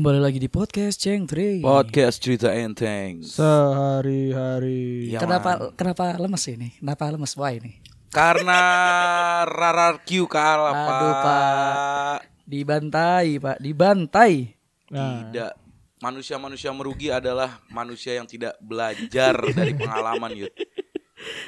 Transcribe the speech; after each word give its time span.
Kembali 0.00 0.16
lagi 0.16 0.40
di 0.40 0.48
podcast 0.48 0.96
Ceng 0.96 1.28
Tri. 1.28 1.60
Podcast 1.60 2.24
cerita 2.24 2.48
enteng. 2.56 3.20
Sehari-hari. 3.20 5.12
Ya, 5.12 5.20
kenapa 5.20 5.60
man. 5.60 5.76
kenapa 5.76 6.16
lemes 6.16 6.40
ini? 6.48 6.72
Kenapa 6.80 7.12
lemes 7.12 7.36
why 7.36 7.60
ini? 7.60 7.84
Karena 8.08 8.56
Rarar 9.60 10.00
Q 10.00 10.24
kalah 10.24 10.72
Aduh, 10.72 10.88
pak. 10.88 11.20
Pak. 11.20 12.20
Dibantai, 12.48 13.36
Pak. 13.44 13.60
Dibantai. 13.60 14.56
Nah, 14.88 15.28
Tidak. 15.28 15.52
Manusia-manusia 16.00 16.72
merugi 16.72 17.12
adalah 17.12 17.60
manusia 17.68 18.16
yang 18.16 18.24
tidak 18.24 18.56
belajar 18.56 19.36
dari 19.60 19.76
pengalaman 19.76 20.32
yud. 20.32 20.52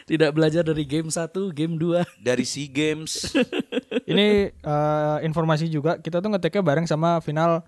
Tidak 0.05 0.29
belajar 0.29 0.61
dari 0.61 0.85
game 0.85 1.09
1, 1.09 1.33
game 1.57 1.81
2. 1.81 2.21
Dari 2.21 2.45
SEA 2.45 2.69
Games. 2.69 3.33
ini 4.13 4.53
eh, 4.53 5.17
informasi 5.25 5.73
juga 5.73 5.97
kita 5.97 6.21
tuh 6.21 6.29
ngeteknya 6.37 6.61
bareng 6.61 6.85
sama 6.85 7.17
final 7.25 7.65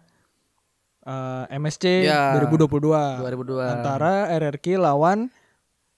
eh, 1.05 1.45
MSC 1.61 2.09
Ya, 2.09 2.35
2022. 2.41 3.21
2022. 3.23 3.61
Antara 3.61 4.33
RRQ 4.33 4.67
lawan 4.81 5.29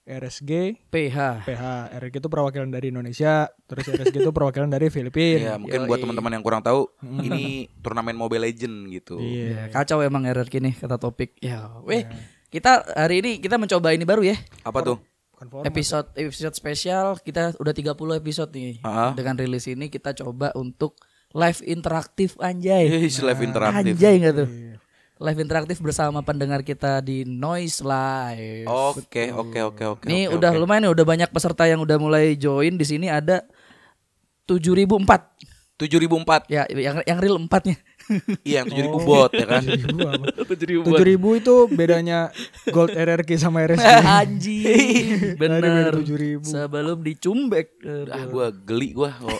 RSG 0.07 0.79
PH. 0.87 1.19
PH. 1.51 1.63
RRQ 1.99 2.15
itu 2.23 2.31
perwakilan 2.31 2.71
dari 2.71 2.95
Indonesia, 2.95 3.51
terus 3.67 3.91
RSG 3.91 4.23
itu 4.23 4.31
perwakilan 4.31 4.71
dari 4.71 4.87
Filipina. 4.87 5.43
ya 5.43 5.55
mungkin 5.59 5.83
Yoi. 5.83 5.89
buat 5.91 5.99
teman-teman 5.99 6.31
yang 6.39 6.45
kurang 6.47 6.63
tahu, 6.63 6.87
ini 7.03 7.67
turnamen 7.83 8.15
Mobile 8.15 8.47
Legend 8.47 8.87
gitu. 8.95 9.19
Iya. 9.19 9.67
Ya, 9.67 9.75
kacau 9.75 10.07
emang 10.07 10.23
RRQ 10.23 10.55
nih 10.63 10.75
kata 10.79 10.95
topik. 11.03 11.35
Ya, 11.43 11.75
weh. 11.83 12.07
Kita 12.47 12.87
hari 12.95 13.19
ini 13.19 13.43
kita 13.43 13.59
mencoba 13.59 13.91
ini 13.91 14.07
baru 14.07 14.23
ya. 14.23 14.39
Apa 14.63 14.79
tuh? 14.87 15.03
Format. 15.37 15.69
Episode 15.69 16.09
episode 16.17 16.55
spesial 16.57 17.19
kita 17.21 17.59
udah 17.59 17.75
30 17.75 17.93
episode 18.23 18.51
nih. 18.55 18.81
Ah. 18.87 19.11
Dengan 19.13 19.37
rilis 19.37 19.67
ini 19.69 19.91
kita 19.91 20.15
coba 20.17 20.55
untuk 20.55 20.97
live 21.35 21.61
interaktif 21.67 22.39
anjay. 22.41 22.89
Hei, 22.89 23.11
live 23.11 23.43
interaktif. 23.43 23.93
Anjay 23.93 24.15
enggak 24.23 24.35
tuh? 24.47 24.49
Iya. 24.49 24.75
Live 25.17 25.41
interaktif 25.41 25.81
bersama 25.81 26.21
pendengar 26.21 26.61
kita 26.61 27.01
di 27.01 27.25
Noise 27.25 27.81
Live. 27.81 28.69
Oke, 28.69 29.33
oke, 29.33 29.59
oke, 29.73 29.85
oke. 29.97 30.05
Nih 30.05 30.29
oke, 30.29 30.37
udah 30.37 30.53
oke. 30.53 30.61
lumayan 30.61 30.85
nih 30.85 30.93
udah 30.93 31.07
banyak 31.09 31.31
peserta 31.33 31.65
yang 31.65 31.81
udah 31.81 31.97
mulai 31.97 32.37
join 32.37 32.77
di 32.77 32.85
sini 32.85 33.09
ada 33.09 33.41
7004. 34.45 35.09
7004. 35.81 36.53
Ya, 36.53 36.69
yang 36.69 37.01
yang 37.09 37.17
real 37.17 37.41
4-nya. 37.41 37.81
Iya, 38.47 38.63
yang 38.63 38.95
7000 38.95 39.09
bot 39.09 39.31
ya 39.35 39.47
kan. 39.47 39.63
7000 39.67 40.15
apa? 40.15 40.27
7000. 40.55 40.87
7000 40.87 41.41
itu 41.43 41.55
bedanya 41.75 42.19
Gold 42.71 42.95
RRQ 42.95 43.31
sama. 43.39 43.67
Anjing. 44.23 45.35
Bener. 45.41 45.59
Ada 45.59 45.69
beda 45.69 46.03
7.000. 46.03 46.47
Sebelum 46.47 46.99
dicumbek. 47.03 47.67
Ah, 48.13 48.25
gua 48.31 48.55
geli 48.55 48.95
gua. 48.95 49.17
Oh, 49.23 49.39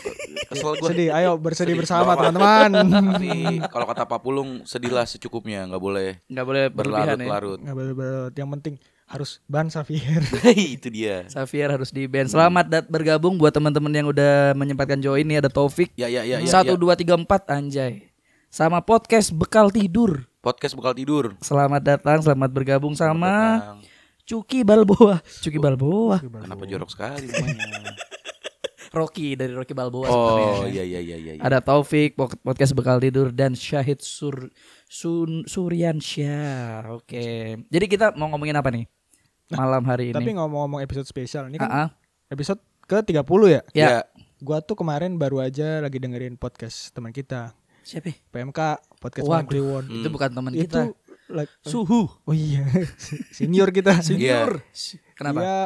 Kesel 0.51 0.73
gua. 0.79 0.89
Sedih, 0.91 1.09
ayo 1.15 1.35
bersedih 1.39 1.75
Sedih. 1.75 1.79
bersama 1.83 2.15
Gak 2.15 2.33
teman-teman. 2.35 2.71
Kalau 3.71 3.85
kata 3.87 4.03
Pak 4.07 4.19
Pulung, 4.23 4.63
sedihlah 4.67 5.07
secukupnya, 5.07 5.63
nggak 5.67 5.81
boleh 5.81 6.09
Enggak 6.27 6.45
boleh 6.47 6.63
ya. 6.67 6.71
berlarut-larut. 6.71 7.59
Nggak 7.63 7.75
boleh-boleh. 7.75 8.31
Yang 8.35 8.49
penting 8.59 8.75
harus 9.07 9.39
ban 9.47 9.71
Xavier. 9.71 10.19
Itu 10.75 10.91
dia. 10.91 11.23
Xavier 11.31 11.71
harus 11.71 11.95
di 11.95 12.03
band. 12.11 12.27
Selamat 12.27 12.67
dat 12.67 12.85
bergabung 12.91 13.39
buat 13.39 13.55
teman-teman 13.55 13.91
yang 13.95 14.07
udah 14.11 14.51
menyempatkan 14.51 14.99
join 14.99 15.23
nih 15.23 15.39
ada 15.39 15.47
Taufik. 15.47 15.95
Ya, 15.95 16.11
ya, 16.11 16.27
ya, 16.27 16.43
ya. 16.43 16.47
Satu 16.47 16.75
ya. 16.75 16.79
dua 16.79 16.99
tiga 16.99 17.15
empat 17.15 17.47
anjay. 17.47 18.03
Sama 18.47 18.79
podcast 18.79 19.29
bekal 19.29 19.69
tidur. 19.69 20.23
Podcast 20.39 20.73
bekal 20.73 20.95
tidur. 20.95 21.35
Selamat 21.43 21.83
datang, 21.83 22.23
selamat 22.23 22.49
bergabung 22.49 22.95
sama 22.95 23.59
Datang. 23.59 23.79
Cuki 24.23 24.63
Balboa. 24.63 25.19
Cuki 25.23 25.59
Balboa. 25.59 26.19
Kenapa 26.19 26.63
jorok 26.63 26.89
sekali 26.91 27.27
namanya? 27.27 27.95
Rocky 28.97 29.35
dari 29.35 29.51
Rocky 29.51 29.75
Balboa 29.75 30.07
sebenarnya. 30.07 30.47
Oh, 30.57 30.65
iya, 30.65 30.83
iya, 30.83 30.99
iya, 30.99 31.17
iya. 31.19 31.33
iya. 31.37 31.41
Ada 31.43 31.59
Taufik 31.59 32.15
pod- 32.15 32.39
podcast 32.39 32.71
bekal 32.71 32.97
tidur 32.97 33.29
dan 33.29 33.51
Syahid 33.53 33.99
Sur 33.99 34.49
Sun 34.87 35.43
Suryansyah. 35.45 36.87
Oke. 36.95 37.61
Jadi 37.67 37.85
kita 37.85 38.15
mau 38.15 38.31
ngomongin 38.31 38.55
apa 38.55 38.71
nih? 38.71 38.87
Malam 39.51 39.83
hari 39.85 40.11
Tapi 40.11 40.31
ini. 40.31 40.39
ngomong-ngomong 40.39 40.81
episode 40.81 41.05
spesial 41.05 41.47
ini 41.47 41.59
kan 41.59 41.67
Ah, 41.67 41.77
ah. 41.85 41.89
episode 42.31 42.59
ke-30 42.83 43.41
ya. 43.45 43.61
Ya. 43.75 43.87
Ya. 43.91 44.01
Gua 44.39 44.59
tuh 44.59 44.75
kemarin 44.75 45.15
baru 45.15 45.39
aja 45.39 45.79
lagi 45.79 45.99
dengerin 45.99 46.35
podcast 46.35 46.91
teman 46.91 47.11
kita, 47.11 47.53
Siapa? 47.87 48.11
PMK, 48.27 48.59
podcast 48.99 49.23
Waduh. 49.25 49.47
Kliwon. 49.47 49.83
Itu 49.87 50.07
bukan 50.09 50.29
teman 50.29 50.51
Itu 50.51 50.67
kita. 50.67 50.81
like, 51.29 51.51
Suhu. 51.61 52.11
oh 52.11 52.35
iya, 52.35 52.67
senior 53.31 53.71
kita. 53.71 53.99
Senior. 54.03 54.59
Kenapa? 55.13 55.39
Iya. 55.39 55.57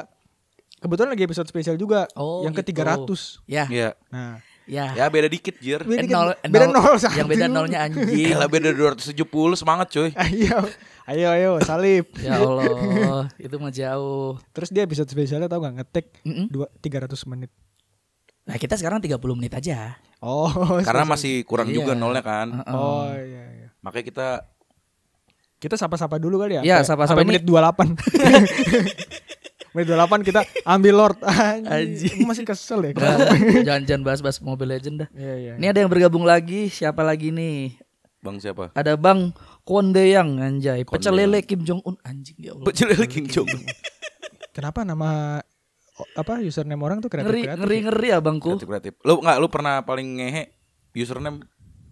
kebetulan 0.78 1.10
lagi 1.12 1.24
episode 1.24 1.46
spesial 1.46 1.76
juga 1.76 2.06
Oh, 2.14 2.42
yang 2.42 2.54
gitu. 2.54 2.74
ke-300. 2.74 3.42
Ya. 3.46 3.66
Ya. 3.68 3.90
Nah, 4.08 4.38
Ya. 4.66 4.94
Ya 4.96 5.06
beda 5.10 5.26
dikit, 5.28 5.58
Jir. 5.58 5.82
beda, 5.84 6.00
Eh, 6.00 6.08
nol- 6.08 6.38
beda 6.40 6.66
nol- 6.66 6.74
nol. 6.80 6.96
Yang 6.96 7.28
beda 7.28 7.46
nolnya 7.48 7.80
anjing. 7.82 8.08
Gila 8.08 8.46
beda 8.48 8.70
270 8.72 9.18
semangat 9.54 9.90
cuy. 9.90 10.14
Ayo, 10.22 10.58
ayo, 11.04 11.28
ayo, 11.30 11.52
salib. 11.60 12.06
Ya 12.16 12.38
Allah, 12.38 13.28
itu 13.36 13.52
mah 13.58 13.70
jauh. 13.70 14.38
Terus 14.52 14.70
dia 14.70 14.86
episode 14.86 15.10
spesialnya 15.10 15.46
tau 15.46 15.60
gak 15.60 15.76
ngetek 15.76 16.06
dua 16.48 16.70
300 16.78 17.10
menit. 17.28 17.52
Nah, 18.42 18.56
kita 18.56 18.74
sekarang 18.74 18.98
30 19.00 19.18
menit 19.34 19.54
aja. 19.54 19.96
Oh, 20.18 20.50
Karena 20.82 21.04
spesial. 21.04 21.14
masih 21.14 21.34
kurang 21.44 21.70
Iya. 21.70 21.76
juga 21.78 21.94
nolnya 21.94 22.22
kan. 22.22 22.48
Oh 22.68 23.10
iya 23.12 23.44
iya. 23.54 23.68
Makanya 23.80 24.06
kita 24.06 24.28
Kita 25.58 25.78
sapa-sapa 25.78 26.18
dulu 26.18 26.42
kali 26.42 26.58
ya. 26.58 26.62
Iya, 26.62 26.78
sapa-sapa 26.82 27.22
ini- 27.22 27.38
menit 27.38 27.44
28. 27.46 27.94
menit 29.74 29.88
28 29.88 30.26
kita 30.26 30.42
ambil 30.64 30.94
Lord. 30.96 31.18
Anjing. 31.24 31.70
Anjing. 31.70 32.18
Masih 32.26 32.44
kesel 32.44 32.82
ya. 32.82 32.92
Nah, 32.92 33.18
jangan 33.62 33.82
jangan 33.86 34.02
bahas-bahas 34.04 34.42
Mobile 34.42 34.74
Legend 34.74 35.06
dah. 35.06 35.10
Iya 35.14 35.34
iya. 35.38 35.54
Ini 35.56 35.66
ada 35.68 35.80
yang 35.80 35.88
bergabung 35.88 36.26
lagi. 36.26 36.66
Siapa 36.68 37.02
lagi 37.02 37.30
nih? 37.30 37.78
Bang 38.20 38.38
siapa? 38.38 38.70
Ada 38.74 38.98
Bang 38.98 39.34
Konde 39.62 40.02
yang 40.04 40.38
anjay. 40.38 40.82
Pecel 40.82 41.14
lele 41.16 41.42
Kim 41.42 41.62
Jong 41.62 41.82
Un 41.82 41.94
anjing 42.02 42.38
ya 42.38 42.54
Allah. 42.54 42.66
Pecel 42.66 42.90
King 43.06 43.26
Jong. 43.28 43.50
Kenapa 44.52 44.82
nama 44.82 45.40
apa 46.14 46.42
username 46.42 46.82
orang 46.82 47.00
tuh 47.00 47.10
kreatif 47.10 47.30
Ngeri 47.30 47.42
kreatif? 47.46 47.62
ngeri 47.62 47.78
ngeri 47.88 48.10
abangku. 48.12 48.50
Kreatif 48.56 48.70
kreatif. 48.70 48.94
Lu 49.04 49.20
nggak 49.20 49.38
lu 49.38 49.48
pernah 49.48 49.82
paling 49.82 50.08
ngehe 50.20 50.44
username 50.94 51.46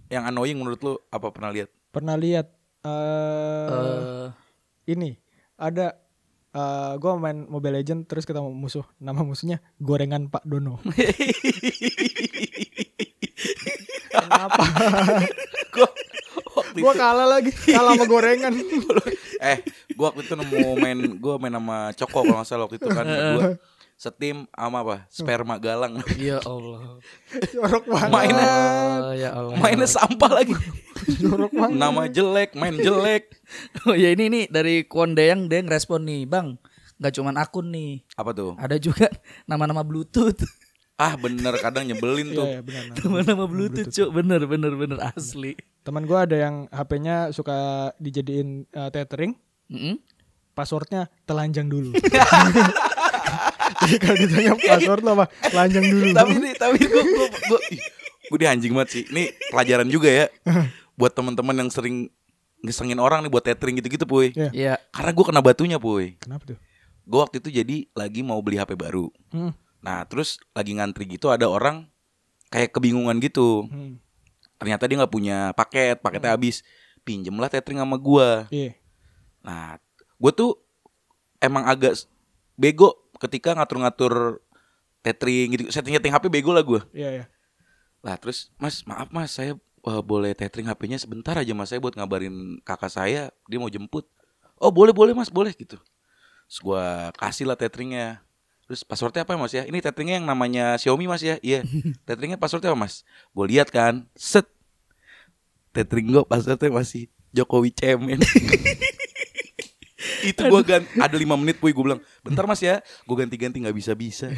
yang 0.09 0.25
annoying 0.25 0.57
menurut 0.57 0.79
lu 0.81 0.93
apa 1.09 1.29
pernah 1.29 1.49
lihat? 1.49 1.69
Pernah 1.89 2.15
lihat 2.15 2.47
eh 2.79 3.67
Eh, 3.69 4.27
ini 4.89 5.19
ada 5.55 5.93
eh 6.49 6.93
gue 6.97 7.11
main 7.15 7.45
Mobile 7.45 7.77
Legend 7.77 8.07
terus 8.07 8.25
ketemu 8.25 8.49
musuh 8.49 8.87
nama 8.97 9.21
musuhnya 9.21 9.61
gorengan 9.77 10.27
Pak 10.27 10.43
Dono. 10.47 10.79
Kenapa? 14.09 14.63
Gue 16.69 16.93
kalah 16.95 17.27
lagi, 17.27 17.51
kalah 17.51 17.97
sama 17.97 18.05
gorengan. 18.07 18.53
eh 19.51 19.57
gua 19.95 20.11
waktu 20.11 20.27
itu 20.27 20.35
nemu 20.35 20.75
main 20.75 20.99
gua 21.15 21.39
main 21.39 21.55
sama 21.55 21.95
Coko 21.95 22.27
kalau 22.27 22.35
nggak 22.39 22.47
salah 22.47 22.63
waktu 22.67 22.75
itu 22.75 22.87
kan 22.91 23.05
berdua 23.07 23.55
setim 23.99 24.47
sama 24.49 24.79
apa 24.79 24.95
sperma 25.07 25.59
galang 25.59 25.99
ya 26.17 26.39
Allah. 26.41 27.03
Jorok 27.51 27.83
banget. 27.85 28.09
mainnya 28.09 28.47
Oh, 28.97 29.11
ya 29.13 29.29
Allah. 29.33 29.55
mainnya 29.55 29.83
sampah 29.85 30.31
lagi 30.33 30.55
Jorok 31.19 31.51
banget. 31.51 31.75
nama 31.75 32.07
jelek 32.07 32.55
main 32.55 32.73
jelek 32.73 33.27
Oh 33.83 33.93
ya 33.93 34.09
ini 34.09 34.25
nih 34.25 34.43
dari 34.47 34.75
Konde 34.83 35.21
yang 35.21 35.45
dia 35.45 35.59
ngerespon 35.59 36.01
nih, 36.01 36.23
Bang. 36.23 36.55
Gak 36.95 37.11
cuman 37.13 37.35
akun 37.35 37.69
nih. 37.69 38.07
apa 38.13 38.31
tuh 38.31 38.55
Ada 38.55 38.75
juga 38.77 39.11
nama-nama 39.45 39.83
Bluetooth. 39.83 40.47
ah 40.95 41.15
bener 41.15 41.55
kadang 41.57 41.83
nyebelin 41.83 42.27
tuh 42.29 42.43
Iya, 42.45 42.55
iya 42.55 42.61
benar. 42.61 42.83
Nama-nama 42.93 43.45
Bluetooth, 43.45 43.87
Cuk. 43.89 44.09
Bener 44.13 44.41
bener 44.45 44.73
bener 44.73 44.99
asli. 45.01 45.55
Teman 45.81 46.03
gue 46.03 46.15
ada 46.17 46.35
yang 46.37 46.55
HP-nya 46.69 47.31
suka 47.31 47.55
dijadiin 47.97 48.63
eh, 48.65 48.89
tethering, 48.89 49.35
Mm-mm. 49.67 49.95
passwordnya 50.53 51.07
telanjang 51.25 51.67
dulu. 51.67 51.95
Kalau 53.97 54.15
ditanya 54.15 54.53
password 54.55 55.01
lo 55.01 55.11
apa? 55.13 55.25
Telanjang 55.43 55.85
dulu. 55.85 56.07
tapi 56.11 56.31
ini 56.35 56.49
tapi 56.53 56.77
gua 56.83 57.03
gua 57.03 57.27
gua, 57.47 57.59
ih, 57.69 57.81
gua 58.25 58.37
di 58.37 58.47
anjing 58.47 58.71
banget 58.71 58.89
sih 58.91 59.03
ini 59.07 59.23
pelajaran 59.47 59.87
juga 59.87 60.07
ya 60.07 60.25
buat 60.93 61.11
teman-teman 61.11 61.55
yang 61.57 61.69
sering 61.69 62.11
ngesengin 62.59 62.97
orang 62.97 63.19
nih 63.19 63.29
buat 63.29 63.41
tethering 63.41 63.79
gitu-gitu 63.79 64.03
puy 64.03 64.29
Iya. 64.31 64.49
Iya. 64.51 64.73
karena 64.89 65.11
gua 65.11 65.25
kena 65.25 65.39
batunya 65.39 65.77
puy 65.77 66.13
Kenapa 66.17 66.43
tuh? 66.45 66.57
gua 67.01 67.23
waktu 67.23 67.39
itu 67.39 67.49
jadi 67.49 67.87
lagi 67.93 68.19
mau 68.19 68.37
beli 68.37 68.55
HP 68.55 68.75
baru 68.75 69.07
Hmm. 69.29 69.55
nah 69.79 70.03
terus 70.03 70.37
lagi 70.51 70.73
ngantri 70.73 71.07
gitu 71.07 71.27
ada 71.27 71.45
orang 71.45 71.87
kayak 72.47 72.69
kebingungan 72.69 73.17
gitu 73.17 73.63
Hmm. 73.65 73.95
ternyata 74.55 74.85
dia 74.85 74.97
nggak 74.97 75.09
punya 75.09 75.37
paket 75.53 75.97
paketnya 75.97 76.35
habis 76.35 76.61
pinjem 77.01 77.33
lah 77.33 77.47
tethering 77.47 77.79
sama 77.79 77.95
gua 77.95 78.43
Iya. 78.49 78.75
nah 79.39 79.79
gue 80.13 80.31
tuh 80.33 80.59
emang 81.39 81.63
agak 81.63 81.95
bego 82.53 82.91
ketika 83.19 83.51
ngatur-ngatur 83.53 84.39
tethering 84.99 85.47
gitu 85.55 85.63
setting-setting 85.69 86.11
HP 86.11 86.25
bego 86.27 86.51
lah 86.51 86.63
gue 86.63 86.81
Iya, 86.91 87.09
iya. 87.11 87.25
lah 87.99 88.15
terus 88.15 88.51
mas 88.55 88.83
maaf 88.83 89.11
mas 89.11 89.31
saya 89.31 89.55
eh, 89.59 90.01
boleh 90.03 90.31
tethering 90.35 90.67
HP-nya 90.67 90.99
sebentar 90.99 91.35
aja 91.35 91.51
mas 91.51 91.71
saya 91.71 91.79
buat 91.79 91.95
ngabarin 91.95 92.59
kakak 92.63 92.91
saya 92.91 93.31
dia 93.47 93.57
mau 93.59 93.71
jemput. 93.71 94.03
Oh 94.59 94.71
boleh 94.71 94.91
boleh 94.91 95.15
mas 95.15 95.31
boleh 95.31 95.55
gitu. 95.55 95.79
Terus 96.47 96.59
gue 96.59 96.83
kasih 97.15 97.47
lah 97.47 97.55
tetheringnya. 97.55 98.19
Terus 98.67 98.83
passwordnya 98.83 99.23
apa 99.23 99.33
ya 99.33 99.39
mas 99.39 99.53
ya? 99.55 99.63
Ini 99.63 99.79
tetheringnya 99.79 100.19
yang 100.19 100.27
namanya 100.27 100.75
Xiaomi 100.75 101.07
mas 101.07 101.23
ya? 101.23 101.39
Iya. 101.39 101.63
Tetheringnya 102.07 102.35
passwordnya 102.35 102.75
apa 102.75 102.79
mas? 102.79 103.07
Gue 103.31 103.55
lihat 103.55 103.71
kan 103.71 104.03
set. 104.19 104.47
Tethering 105.71 106.11
gue 106.11 106.23
passwordnya 106.27 106.67
masih 106.75 107.07
Jokowi 107.31 107.71
cemen 107.71 108.19
itu 110.21 110.41
gue 110.41 110.61
ganti 110.61 110.89
ada 110.95 111.13
lima 111.13 111.33
menit 111.33 111.57
puy 111.57 111.69
gue 111.69 111.81
bilang 111.81 111.99
bentar 112.19 112.43
mas 112.43 112.59
ya 112.59 112.79
gue 112.79 113.15
ganti-ganti 113.15 113.59
nggak 113.59 113.73
bisa 113.73 113.91
bisa 113.93 114.27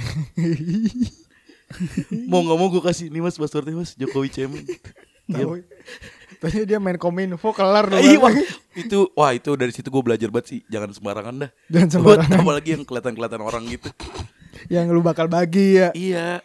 mau 2.27 2.41
nggak 2.41 2.57
mau 2.57 2.67
gue 2.69 2.81
kasih 2.81 3.07
ini 3.07 3.19
mas 3.19 3.35
passwordnya 3.35 3.73
mas 3.73 3.95
Jokowi 3.95 4.27
cemen. 4.27 4.63
Tahu. 5.23 5.63
Tanya 6.37 6.61
dia 6.65 6.75
main 6.75 6.97
kominfo 6.97 7.53
kelar 7.53 7.87
loh. 7.87 7.95
Iya, 7.95 8.17
wah, 8.19 8.33
itu 8.73 8.97
wah 9.13 9.31
itu 9.31 9.49
dari 9.55 9.71
situ 9.71 9.87
gue 9.87 10.01
belajar 10.01 10.27
banget 10.27 10.45
sih 10.49 10.59
jangan 10.67 10.91
sembarangan 10.91 11.33
dah 11.37 11.49
Jangan 11.69 11.87
Buat 12.01 12.17
sembarangan. 12.19 12.39
apalagi 12.41 12.69
yang 12.75 12.83
kelihatan 12.83 13.13
kelihatan 13.13 13.39
orang 13.39 13.63
gitu 13.69 13.87
Yang 14.67 14.85
lu 14.89 14.99
bakal 14.99 15.25
bagi 15.25 15.77
ya. 15.77 15.87
iya 15.93 16.41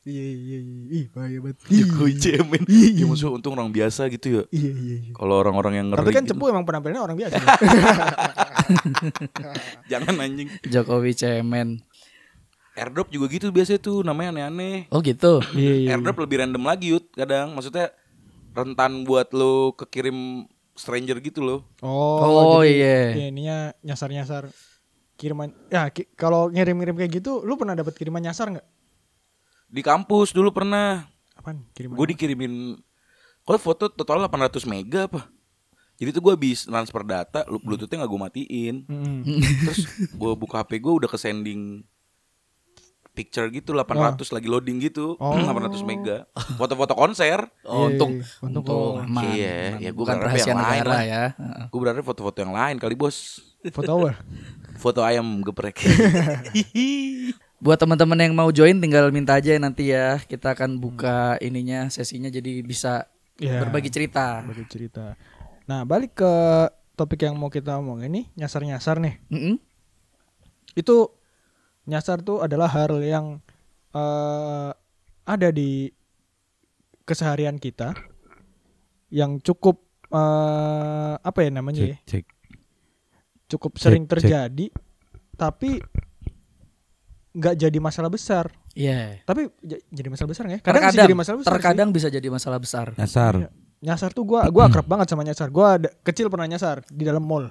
Iya 0.00 0.24
iya 0.24 0.58
iya. 0.58 0.84
Ih 0.88 1.04
bahaya 1.08 1.38
banget. 1.38 1.58
Jokowi 1.66 2.12
cemen 2.16 2.62
Iya. 2.64 2.88
ya 2.94 3.04
maksudnya 3.04 3.34
untung 3.34 3.52
orang 3.52 3.68
biasa 3.68 4.06
gitu 4.08 4.26
ya 4.30 4.42
Iya 4.48 4.70
iya 4.72 4.96
iya. 5.00 5.12
kalau 5.12 5.34
orang-orang 5.36 5.74
yang 5.74 5.86
ngeri 5.88 6.00
Tapi 6.00 6.12
kan 6.12 6.22
gitu, 6.22 6.32
cepu 6.32 6.44
emang 6.46 6.64
penampilannya 6.64 7.02
orang 7.02 7.16
biasa. 7.16 7.34
jangan 9.86 10.14
anjing 10.18 10.48
Jokowi 10.64 11.12
cemen. 11.12 11.82
airdrop 12.72 13.10
juga 13.10 13.26
gitu 13.28 13.50
biasanya 13.50 13.80
tuh 13.80 14.00
namanya 14.00 14.30
aneh-aneh 14.32 14.86
Oh 14.88 15.00
gitu. 15.00 15.42
Iya 15.52 15.74
iya. 15.76 15.88
airdrop 15.92 16.14
lebih 16.16 16.38
random 16.38 16.62
lagi 16.62 16.92
yut 16.92 17.10
kadang 17.10 17.50
maksudnya 17.50 17.90
rentan 18.52 19.02
buat 19.02 19.30
lo 19.32 19.74
kekirim 19.74 20.46
stranger 20.72 21.18
gitu 21.18 21.42
loh 21.42 21.66
Oh, 21.80 22.22
Oh, 22.22 22.62
jadi 22.62 22.70
iya. 22.70 22.98
ya, 23.12 23.26
ininya 23.28 23.58
nyasar-nyasar 23.82 24.46
kiriman. 25.12 25.50
Ya 25.66 25.90
ki- 25.90 26.06
kalau 26.14 26.46
ngirim-ngirim 26.46 26.94
kayak 26.94 27.12
gitu, 27.12 27.42
lu 27.42 27.54
pernah 27.54 27.74
dapat 27.74 27.90
kiriman 27.92 28.22
nyasar 28.22 28.46
nggak? 28.48 28.66
Di 29.68 29.80
kampus 29.80 30.30
dulu 30.30 30.48
pernah 30.50 31.04
Apaan? 31.34 31.62
Kiriman. 31.70 31.94
gue 31.94 32.06
dikirimin 32.08 32.54
kalau 33.42 33.58
foto 33.58 33.86
total 33.86 34.20
800 34.22 34.64
mega 34.64 35.04
apa 35.04 35.28
jadi 35.94 36.10
tuh 36.10 36.20
gue 36.20 36.32
habis 36.32 36.62
transfer 36.62 37.02
data 37.02 37.42
lu 37.44 37.58
bluetoothnya 37.58 37.98
nggak 37.98 38.08
gue 38.08 38.20
matiin 38.22 38.74
Mm-mm. 38.82 39.16
terus 39.64 39.84
gue 40.08 40.32
buka 40.34 40.60
hp 40.60 40.70
gue 40.74 40.92
udah 40.94 41.06
ke 41.06 41.16
sending 41.16 41.82
picture 43.10 43.50
gitu 43.50 43.74
800 43.74 43.90
lagi 44.30 44.46
loading 44.46 44.78
gitu 44.80 45.18
Oh. 45.20 45.34
800 45.34 45.74
mega 45.82 46.22
foto-foto 46.54 46.94
konser 46.94 47.50
Oh, 47.62 47.84
Iya, 47.84 47.98
untung 47.98 48.12
iya. 48.14 48.24
Untung 48.40 48.62
untung 48.62 48.64
kok. 48.94 49.04
aman. 49.04 49.22
Iya, 49.28 49.56
aman. 49.68 49.80
ya 49.80 49.90
berharap 49.92 50.22
rahasia 50.24 50.46
yang 50.46 50.60
lain 50.60 50.70
negara 50.78 50.90
lah. 50.90 51.02
ya. 51.02 51.22
Heeh. 51.34 51.64
gue 51.66 51.78
berarti 51.78 52.00
foto-foto 52.00 52.38
yang 52.38 52.52
lain 52.52 52.76
kali 52.76 52.94
bos 52.94 53.16
Foto 53.68 53.90
apa? 53.92 54.10
foto 54.82 55.00
ayam 55.02 55.26
geprek 55.42 55.82
Buat 57.58 57.82
teman-teman 57.82 58.14
yang 58.16 58.32
mau 58.32 58.46
join 58.48 58.78
tinggal 58.78 59.10
minta 59.10 59.34
aja 59.34 59.58
nanti 59.58 59.90
ya. 59.90 60.18
Kita 60.20 60.54
akan 60.54 60.78
buka 60.78 61.34
ininya 61.38 61.90
sesinya 61.90 62.28
jadi 62.28 62.62
bisa 62.62 63.10
Iya. 63.38 63.62
berbagi 63.62 63.86
cerita. 63.86 64.42
Bagi 64.42 64.66
cerita. 64.66 65.14
Nah, 65.66 65.82
balik 65.82 66.18
ke 66.18 66.32
topik 66.94 67.22
yang 67.22 67.34
mau 67.34 67.46
kita 67.46 67.78
omong 67.78 68.02
ini, 68.02 68.26
nyasar-nyasar 68.34 68.98
nih. 68.98 69.14
Mm-mm. 69.30 69.54
Itu 70.74 71.14
nyasar 71.84 72.18
tuh 72.20 72.42
adalah 72.42 72.66
hal 72.68 72.98
yang 72.98 73.38
eh, 73.90 74.70
ada 75.24 75.48
di 75.50 75.90
keseharian 77.02 77.56
kita 77.56 77.94
yang 79.08 79.38
cukup 79.38 79.80
eh, 80.10 81.14
apa 81.16 81.38
ya 81.40 81.50
namanya 81.50 81.80
ya? 81.86 81.96
cek 82.04 82.26
Cukup 83.48 83.80
sering 83.80 84.04
cek. 84.04 84.12
terjadi 84.12 84.66
tapi 85.32 85.80
nggak 87.30 87.54
jadi 87.58 87.78
masalah 87.78 88.08
besar. 88.08 88.48
Iya. 88.72 89.20
Tapi 89.22 89.50
j- 89.60 89.82
jadi 89.86 90.08
masalah 90.08 90.28
besar 90.28 90.44
nggak 90.44 90.58
ya? 90.58 90.62
Kadang 90.62 90.82
bisa 90.84 90.98
jadi 90.98 91.14
masalah 91.14 91.36
besar. 91.36 91.44
sih. 91.44 91.54
terkadang 91.54 91.88
bisa 91.90 92.08
jadi 92.08 92.28
masalah 92.28 92.58
besar. 92.58 92.86
nyasar 92.94 93.34
Iya. 93.38 93.50
Nyasar 93.78 94.10
tuh 94.10 94.24
gua 94.24 94.48
gua 94.48 94.66
akrab 94.66 94.84
banget 94.84 95.06
sama 95.06 95.22
nyasar. 95.22 95.48
Gua 95.48 95.76
ada, 95.76 95.88
kecil 96.02 96.26
pernah 96.26 96.46
nyasar 96.46 96.82
di 96.86 97.02
dalam 97.02 97.22
mall. 97.22 97.46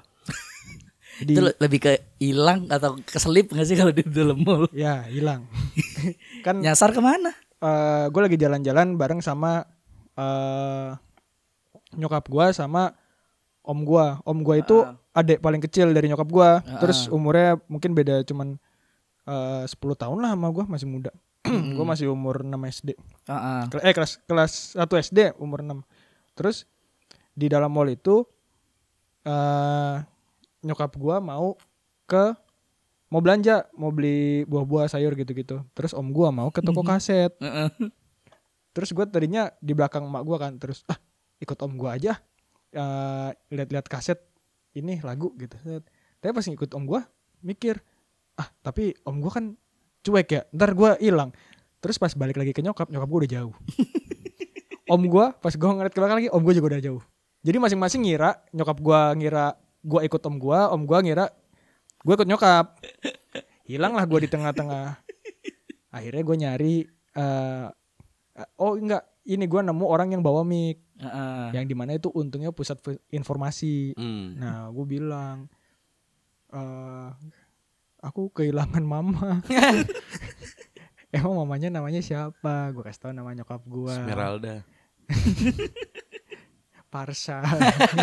di 1.19 1.33
Itu 1.33 1.41
le- 1.41 1.57
lebih 1.57 1.79
ke 1.79 1.91
hilang 2.17 2.67
atau 2.67 2.99
keselip 3.01 3.49
nggak 3.49 3.63
sih 3.63 3.75
kalau 3.75 3.89
di 3.89 4.03
dalam 4.03 4.37
mall? 4.37 4.67
ya 4.69 5.05
hilang. 5.05 5.47
kan 6.45 6.57
Nyasar 6.57 6.91
ke 6.91 6.99
mana? 6.99 7.31
gue 8.07 8.21
lagi 8.21 8.37
jalan-jalan 8.37 8.93
bareng 8.93 9.17
sama 9.17 9.65
eh 10.13 10.89
nyokap 11.93 12.27
gua 12.27 12.51
sama 12.51 12.91
om 13.61 13.81
gua. 13.81 14.19
Om 14.21 14.41
gua 14.41 14.55
itu 14.57 14.77
Ah. 14.79 14.93
adik 15.15 15.39
paling 15.39 15.59
kecil 15.59 15.89
dari 15.89 16.05
nyokap 16.05 16.27
gua. 16.27 16.59
Ah. 16.59 16.77
Terus 16.77 17.07
umurnya 17.07 17.57
mungkin 17.65 17.93
beda 17.93 18.21
cuman 18.23 18.59
eh 19.27 19.63
10 19.63 19.75
tahun 19.93 20.17
lah 20.17 20.31
sama 20.33 20.47
gua 20.49 20.65
masih 20.65 20.87
muda. 20.87 21.11
gua 21.75 21.85
masih 21.85 22.07
umur 22.07 22.41
6 22.41 22.55
SD. 22.71 22.89
Kel- 23.67 23.83
Eh 23.83 23.93
kelas 23.93 24.23
kelas 24.23 24.53
1 24.73 24.87
SD 24.97 25.19
umur 25.37 25.61
6. 25.61 25.83
Terus 26.33 26.63
di 27.31 27.45
dalam 27.45 27.69
mall 27.69 27.87
itu 27.87 28.23
eh 29.23 29.95
nyokap 30.61 30.95
gua 30.95 31.19
mau 31.19 31.55
ke 32.03 32.33
mau 33.07 33.19
belanja, 33.19 33.67
mau 33.73 33.87
beli 33.87 34.43
buah-buah 34.43 34.87
sayur 34.87 35.13
gitu-gitu. 35.13 35.63
Terus 35.71 35.91
om 35.91 36.09
gua 36.09 36.27
mau 36.29 36.47
ke 36.47 36.59
toko 36.61 36.81
kaset. 36.83 37.31
Heeh. 37.37 37.69
Terus 38.75 38.93
gue 38.93 39.05
tadinya 39.05 39.49
di 39.57 39.73
belakang 39.73 40.05
emak 40.05 40.21
gua 40.21 40.37
kan, 40.37 40.53
terus 40.55 40.85
ah 40.85 41.01
ikut 41.37 41.57
om 41.59 41.73
gua 41.75 41.97
aja. 41.97 42.13
eh 42.69 43.31
lihat-lihat 43.49 43.87
kaset 43.87 44.21
ini 44.71 45.01
lagu 45.01 45.33
gitu. 45.33 45.57
Tapi 46.19 46.29
pas 46.29 46.45
ngikut 46.45 46.69
om 46.75 46.85
gua 46.85 47.01
mikir, 47.41 47.81
ah 48.37 48.47
tapi 48.63 48.93
om 49.03 49.19
gua 49.19 49.31
kan 49.33 49.45
cuek 50.05 50.27
ya, 50.29 50.41
ntar 50.53 50.71
gua 50.77 50.95
hilang. 51.01 51.33
Terus 51.81 51.97
pas 52.01 52.13
balik 52.13 52.37
lagi 52.37 52.53
ke 52.53 52.61
nyokap, 52.63 52.89
nyokap 52.89 53.09
gua 53.09 53.19
udah 53.25 53.31
jauh. 53.31 53.53
om 54.93 55.01
gua 55.09 55.35
pas 55.37 55.53
gua 55.53 55.75
ngeliat 55.75 55.93
ke 55.93 55.99
belakang 55.99 56.17
lagi, 56.23 56.29
om 56.31 56.41
gua 56.41 56.53
juga 56.53 56.67
udah 56.77 56.81
jauh. 56.81 57.03
Jadi 57.43 57.57
masing-masing 57.57 58.01
ngira, 58.05 58.31
nyokap 58.53 58.77
gua 58.79 59.13
ngira 59.13 59.57
gua 59.81 60.01
ikut 60.05 60.21
om 60.23 60.35
gua, 60.37 60.71
om 60.71 60.81
gua 60.85 61.01
ngira 61.03 61.25
gua 62.05 62.13
ikut 62.15 62.27
nyokap. 62.29 62.77
Hilang 63.67 63.93
lah 63.97 64.05
gua 64.07 64.19
di 64.23 64.29
tengah-tengah. 64.31 64.95
Akhirnya 65.91 66.23
gua 66.23 66.37
nyari 66.37 66.85
eh 67.17 67.67
oh 68.61 68.77
enggak, 68.77 69.03
ini 69.25 69.45
gua 69.49 69.65
nemu 69.65 69.85
orang 69.89 70.13
yang 70.13 70.21
bawa 70.21 70.45
mic 70.45 70.87
Heeh. 70.97 71.53
yang 71.53 71.65
di 71.69 71.75
mana 71.77 71.93
itu 71.93 72.09
untungnya 72.09 72.49
pusat 72.49 72.81
informasi. 73.13 73.93
Hmm. 73.93 74.33
Nah, 74.33 74.73
gue 74.73 74.85
bilang, 74.85 75.45
eh 76.49 77.09
aku 78.01 78.29
kehilangan 78.33 78.83
mama. 78.83 79.41
Emang 81.15 81.39
mamanya 81.39 81.71
namanya 81.71 82.03
siapa? 82.03 82.69
Gue 82.75 82.83
kasih 82.83 83.09
tau 83.09 83.11
nama 83.15 83.31
nyokap 83.31 83.63
gue. 83.63 83.93
Esmeralda 83.95 84.55
Parsa. 86.91 87.43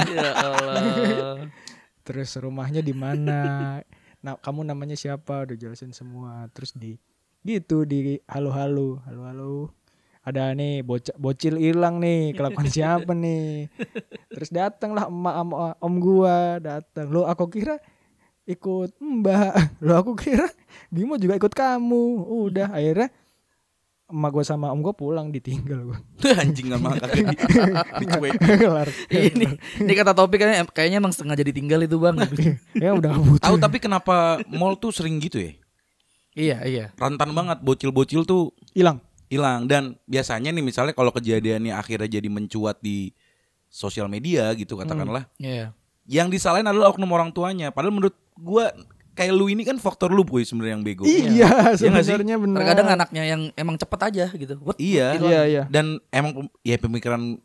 ya 0.08 0.30
Allah. 0.40 1.48
Terus 2.04 2.36
rumahnya 2.36 2.80
di 2.84 2.92
mana? 2.96 3.80
Nah, 4.24 4.40
kamu 4.40 4.64
namanya 4.64 4.96
siapa? 4.96 5.44
Udah 5.44 5.56
jelasin 5.56 5.92
semua. 5.92 6.48
Terus 6.52 6.72
di 6.76 6.96
gitu 7.44 7.84
di 7.84 8.16
halo-halo, 8.24 9.04
halo-halo. 9.04 9.72
Ada 10.24 10.56
nih 10.56 10.80
bocah 10.80 11.12
bocil 11.20 11.60
hilang 11.60 12.00
nih, 12.00 12.32
kelakuan 12.32 12.72
siapa 12.72 13.12
nih? 13.12 13.68
Terus 14.32 14.48
datang 14.48 14.96
lah 14.96 15.12
emak 15.12 15.34
sama 15.36 15.76
om 15.84 15.94
gua 16.00 16.56
datang. 16.56 17.12
Lo 17.12 17.28
aku 17.28 17.52
kira 17.52 17.76
ikut 18.44 18.96
mbak. 19.00 19.52
Lo 19.86 20.00
aku 20.00 20.12
kira 20.16 20.48
Bimo 20.92 21.16
juga 21.16 21.36
ikut 21.36 21.52
kamu. 21.52 22.28
Udah 22.48 22.70
akhirnya 22.72 23.08
emak 24.04 24.30
gua 24.36 24.44
sama 24.44 24.68
om 24.68 24.84
gua 24.84 24.92
pulang 24.92 25.32
ditinggal 25.32 25.80
gua. 25.90 25.98
anjing 26.44 26.68
sama 26.68 26.92
kagak 27.00 27.24
di, 27.32 27.36
dicuek 28.04 28.36
Kelar. 28.36 28.88
ini 29.08 29.56
ini 29.80 29.92
kata 29.96 30.12
topik 30.12 30.44
kayaknya 30.44 30.68
kayaknya 30.70 30.98
emang 31.00 31.14
sengaja 31.16 31.40
ditinggal 31.40 31.80
itu 31.88 31.96
bang. 31.96 32.20
ya 32.76 32.92
udah 32.92 33.16
butuh. 33.16 33.42
tahu 33.48 33.56
tapi 33.56 33.80
kenapa 33.80 34.44
mall 34.52 34.76
tuh 34.76 34.92
sering 34.92 35.16
gitu 35.24 35.40
ya 35.40 35.52
iya 36.36 36.58
iya. 36.68 36.84
rentan 37.00 37.32
banget 37.32 37.64
bocil-bocil 37.64 38.28
tuh 38.28 38.52
Hilang. 38.76 39.00
hilang 39.32 39.64
dan 39.64 39.96
biasanya 40.04 40.52
nih 40.52 40.62
misalnya 40.62 40.92
kalau 40.92 41.08
kejadiannya 41.08 41.72
akhirnya 41.72 42.20
jadi 42.20 42.28
mencuat 42.28 42.84
di 42.84 43.16
sosial 43.72 44.06
media 44.12 44.52
gitu 44.52 44.76
katakanlah 44.76 45.26
Iya. 45.40 45.72
Yang 46.06 46.28
disalahin 46.28 46.64
adalah 46.64 46.88
oknum 46.88 47.08
orang 47.08 47.30
tuanya 47.30 47.68
padahal 47.68 47.92
menurut 47.92 48.12
gua 48.34 48.70
kayak 49.12 49.30
lu 49.30 49.46
ini 49.46 49.62
kan 49.62 49.76
faktor 49.76 50.08
lu 50.08 50.20
boy 50.20 50.42
sebenarnya 50.42 50.74
yang 50.74 50.82
bego 50.82 51.02
Iya, 51.02 51.30
Iya 51.30 51.50
sebenarnya 51.76 52.36
benar. 52.36 52.58
Terkadang 52.60 52.88
anaknya 52.92 53.22
yang 53.24 53.42
emang 53.54 53.74
cepet 53.74 54.00
aja 54.04 54.26
gitu. 54.28 54.54
What? 54.58 54.74
iya 54.76 55.14
Iya, 55.14 55.40
iya. 55.44 55.62
dan 55.66 56.02
emang 56.10 56.50
ya 56.60 56.74
pemikiran 56.76 57.38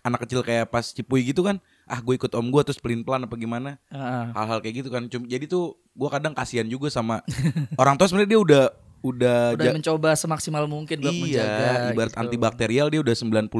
anak 0.00 0.20
kecil 0.22 0.40
kayak 0.40 0.68
pas 0.68 0.84
Cipuy 0.84 1.24
gitu 1.24 1.40
kan 1.40 1.56
ah 1.84 1.96
gue 1.98 2.12
ikut 2.12 2.28
om 2.30 2.44
gue 2.44 2.60
terus 2.62 2.76
pelin 2.76 3.00
pelan 3.00 3.24
apa 3.24 3.34
gimana 3.34 3.80
Heeh. 3.88 4.24
hal-hal 4.30 4.58
kayak 4.58 4.74
gitu 4.78 4.88
kan 4.88 5.06
Cum- 5.06 5.24
jadi 5.24 5.44
tuh 5.44 5.80
gua 5.90 6.08
kadang 6.10 6.32
kasihan 6.32 6.64
juga 6.64 6.88
sama 6.88 7.24
orang 7.80 7.94
tua 7.94 8.04
sebenarnya 8.04 8.30
dia 8.30 8.40
udah 8.42 8.64
udah, 9.00 9.38
Udah 9.52 9.64
ja- 9.64 9.72
mencoba 9.72 10.12
semaksimal 10.12 10.64
mungkin 10.64 10.96
buat 10.98 11.08
menjaga. 11.08 11.48
iya 11.48 11.88
ibarat 11.90 12.12
gitu. 12.12 12.20
antibakterial 12.20 12.86
dia 12.88 13.00
udah 13.00 13.14
99% 13.16 13.56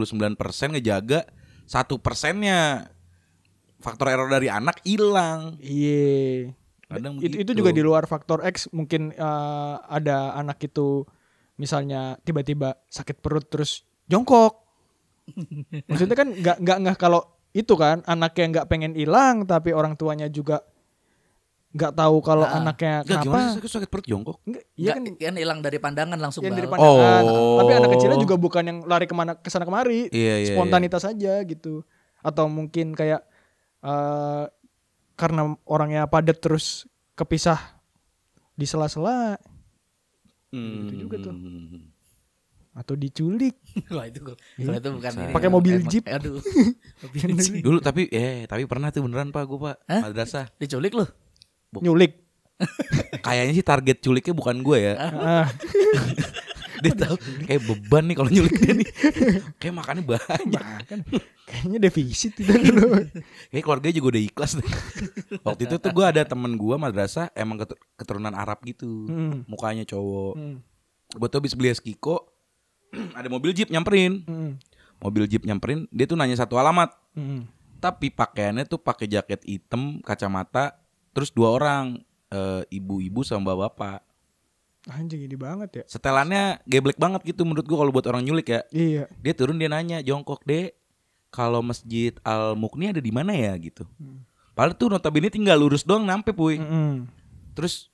ngejaga 0.70 1.24
satu 1.64 1.96
persennya 1.96 2.92
faktor 3.84 4.08
error 4.08 4.26
dari 4.26 4.48
anak 4.48 4.80
hilang. 4.82 5.60
Iya. 5.60 6.56
Kadang 6.84 7.20
Itu 7.20 7.36
itu 7.38 7.52
juga 7.52 7.70
di 7.70 7.80
luar 7.80 8.04
faktor 8.04 8.40
X 8.42 8.72
mungkin 8.72 9.12
eh, 9.12 9.74
ada 9.84 10.32
anak 10.34 10.56
itu 10.62 11.04
misalnya 11.54 12.16
tiba-tiba 12.20 12.80
sakit 12.88 13.20
perut 13.20 13.44
terus 13.46 13.84
jongkok. 14.04 14.64
Maksudnya 15.88 16.16
kan 16.16 16.28
nggak 16.32 16.56
nggak 16.58 16.78
nggak 16.80 16.96
kalau 16.96 17.20
itu 17.52 17.74
kan 17.74 18.00
anaknya 18.04 18.44
nggak 18.50 18.66
pengen 18.66 18.92
hilang 18.92 19.44
tapi 19.44 19.70
orang 19.70 19.94
tuanya 19.94 20.26
juga 20.26 20.64
nggak 21.70 21.92
tahu 21.92 22.16
kalau 22.20 22.46
Ah. 22.46 22.62
anaknya 22.62 23.02
Enggak 23.02 23.08
kenapa. 23.18 23.26
gimana 23.26 23.48
sakit, 23.52 23.70
sakit 23.72 23.88
perut 23.90 24.06
jongkok? 24.06 24.38
Iya 24.74 24.94
Kan, 24.94 25.10
kan 25.10 25.34
hilang 25.34 25.58
dari 25.58 25.78
pandangan 25.78 26.18
langsung 26.18 26.46
yang 26.46 26.54
dari 26.54 26.70
pandangan. 26.70 27.22
Oh. 27.26 27.58
Tapi 27.58 27.70
anak 27.74 27.90
kecilnya 27.98 28.18
juga 28.18 28.38
bukan 28.38 28.62
yang 28.62 28.78
lari 28.86 29.06
ke 29.06 29.14
mana 29.14 29.34
ke 29.34 29.50
sana 29.50 29.66
kemari, 29.66 30.06
Iya, 30.14 30.34
iya, 30.38 30.54
spontanitas 30.54 31.02
aja 31.02 31.42
gitu. 31.42 31.82
Atau 32.22 32.46
mungkin 32.46 32.94
kayak 32.94 33.26
eh 33.84 34.44
karena 35.14 35.42
orangnya 35.62 36.04
padat 36.04 36.38
terus 36.38 36.88
kepisah 37.12 37.60
di 38.52 38.64
sela-sela 38.64 39.36
Hmm. 40.48 40.86
Gitu 40.86 41.04
juga 41.04 41.18
tuh. 41.20 41.34
atau 42.72 42.94
diculik. 42.94 43.58
Wah 43.90 44.02
itu 44.04 44.18
gua- 44.20 44.38
kalau 44.56 44.74
itu 44.76 44.90
bukan 44.92 45.12
ini. 45.16 45.30
Pakai 45.30 45.46
mobil 45.48 45.74
Emang- 45.76 45.90
jeep. 45.90 46.04
Aduh. 46.06 46.38
mobil 47.02 47.22
jeep. 47.36 47.58
Dulu 47.60 47.78
tapi 47.78 48.06
eh 48.08 48.46
tapi 48.46 48.62
pernah 48.64 48.88
tuh 48.88 49.02
beneran 49.02 49.28
Pak 49.28 49.42
gue 49.44 49.58
Pak 49.60 49.76
Hah? 49.84 50.00
madrasah. 50.04 50.46
Diculik 50.56 50.90
lu. 50.92 51.06
Nyulik. 51.76 52.22
Kayaknya 53.18 53.52
sih 53.52 53.62
target 53.62 53.98
culiknya 53.98 54.30
bukan 54.32 54.56
gue 54.60 54.78
ya. 54.80 54.94
Dia 56.84 56.92
tahu 56.94 57.16
kayak 57.48 57.62
beban 57.64 58.04
nih 58.04 58.16
kalau 58.20 58.28
nyulik 58.28 58.54
dia 58.60 58.72
nih. 58.76 58.88
Kayak 59.60 59.74
makannya 59.80 60.04
banyak. 60.04 60.64
kan 60.84 61.00
kayaknya 61.48 61.78
defisit 61.80 62.36
itu 62.36 62.52
dulu. 62.52 63.00
Kayak 63.50 63.62
keluarganya 63.64 63.94
juga 63.96 64.08
udah 64.12 64.22
ikhlas 64.22 64.52
deh. 64.60 64.68
Waktu 65.40 65.62
itu 65.64 65.76
tuh 65.80 65.90
gue 65.96 66.04
ada 66.04 66.22
temen 66.28 66.52
gue 66.60 66.76
madrasah 66.76 67.32
emang 67.32 67.64
ketu- 67.64 67.80
keturunan 67.96 68.36
Arab 68.36 68.60
gitu. 68.68 69.08
Hmm. 69.08 69.48
Mukanya 69.48 69.88
cowok. 69.88 70.34
Hmm. 70.36 70.56
Gue 71.16 71.28
tuh 71.32 71.38
habis 71.40 71.56
beli 71.56 71.72
es 71.72 71.80
Kiko. 71.80 72.28
ada 73.18 73.32
mobil 73.32 73.56
jeep 73.56 73.72
nyamperin. 73.72 74.20
Hmm. 74.28 74.60
Mobil 75.00 75.24
jeep 75.24 75.48
nyamperin. 75.48 75.88
Dia 75.88 76.04
tuh 76.04 76.20
nanya 76.20 76.36
satu 76.36 76.60
alamat. 76.60 76.92
Hmm. 77.16 77.48
Tapi 77.80 78.12
pakaiannya 78.12 78.64
tuh 78.64 78.80
pakai 78.80 79.08
jaket 79.08 79.44
hitam, 79.44 80.00
kacamata, 80.00 80.80
terus 81.12 81.28
dua 81.28 81.52
orang, 81.52 82.00
eh, 82.32 82.62
ibu-ibu 82.72 83.20
sama 83.20 83.52
bapak-bapak. 83.52 84.00
Anjing 84.84 85.24
ini 85.24 85.36
banget 85.36 85.70
ya. 85.80 85.84
Setelannya 85.88 86.60
geblek 86.68 87.00
banget 87.00 87.24
gitu 87.24 87.48
menurut 87.48 87.64
gua 87.64 87.84
kalau 87.84 87.92
buat 87.92 88.04
orang 88.04 88.20
nyulik 88.20 88.52
ya. 88.52 88.60
Iya. 88.68 89.08
Dia 89.24 89.32
turun 89.32 89.56
dia 89.56 89.72
nanya, 89.72 90.04
"Jongkok, 90.04 90.44
Dek, 90.44 90.76
kalau 91.32 91.64
Masjid 91.64 92.12
Al 92.20 92.52
Mukni 92.52 92.92
ada 92.92 93.00
di 93.00 93.08
mana 93.08 93.32
ya?" 93.32 93.56
gitu. 93.56 93.88
Padahal 94.52 94.76
tuh 94.76 94.92
notabene 94.92 95.32
tinggal 95.32 95.56
lurus 95.56 95.82
doang 95.88 96.04
nyampe, 96.04 96.36
Puy. 96.36 96.60
Mm-mm. 96.60 97.08
Terus 97.56 97.88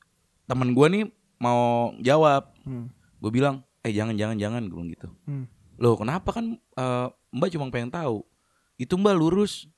temen 0.50 0.75
gua 0.75 0.90
nih 0.90 1.06
mau 1.40 1.94
jawab. 2.02 2.52
Hmm. 2.66 2.90
Gue 3.23 3.30
bilang, 3.32 3.64
"Eh, 3.80 3.94
jangan 3.94 4.12
jangan 4.18 4.37
jangan," 4.37 4.62
gue 4.68 4.76
bilang 4.76 4.90
gitu. 4.92 5.09
Hmm. 5.25 5.44
Loh, 5.80 5.97
kenapa 5.97 6.37
kan 6.37 6.59
eh, 6.59 7.06
Mbak 7.32 7.49
cuma 7.54 7.70
pengen 7.73 7.94
tahu. 7.94 8.26
Itu 8.76 8.99
Mbak 8.99 9.14
lurus. 9.16 9.70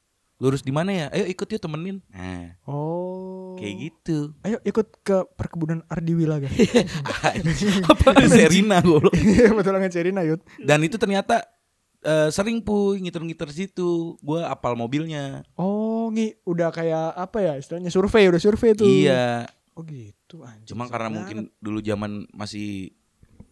Lurus 0.42 0.66
di 0.66 0.74
mana 0.74 0.90
ya? 0.90 1.06
Ayo 1.14 1.30
ikut 1.30 1.46
yuk 1.46 1.62
temenin. 1.62 2.02
Nah, 2.10 2.58
Oh. 2.66 3.54
kayak 3.54 3.74
gitu. 3.78 4.34
Ayo 4.42 4.58
ikut 4.62 4.90
ke 5.00 5.22
perkebunan 5.38 5.86
Ardi 5.86 6.18
Wilaga. 6.18 6.50
Apa 7.94 8.26
Serina 8.26 8.82
goblok. 8.82 9.14
Iya 9.22 9.54
betul 9.54 9.78
banget 9.78 9.94
Cerina 9.94 10.26
Yud. 10.26 10.42
Dan 10.58 10.82
itu 10.82 10.98
ternyata 10.98 11.46
eh, 12.02 12.28
sering 12.34 12.58
puy 12.58 12.98
ngiter-ngiter 12.98 13.54
situ. 13.54 14.18
Gua 14.18 14.50
apal 14.50 14.74
mobilnya. 14.74 15.46
Oh, 15.54 16.10
ngi 16.10 16.42
udah 16.42 16.74
kayak 16.74 17.14
apa 17.14 17.38
ya 17.38 17.52
istilahnya 17.54 17.94
survei, 17.94 18.26
udah 18.26 18.42
survei 18.42 18.74
tuh. 18.74 18.90
Iya. 18.90 19.46
Oh 19.72 19.86
gitu 19.86 20.42
anjing. 20.42 20.68
Cuma 20.68 20.90
karena 20.90 21.08
mungkin 21.08 21.48
dulu 21.56 21.78
zaman 21.80 22.26
masih 22.34 22.92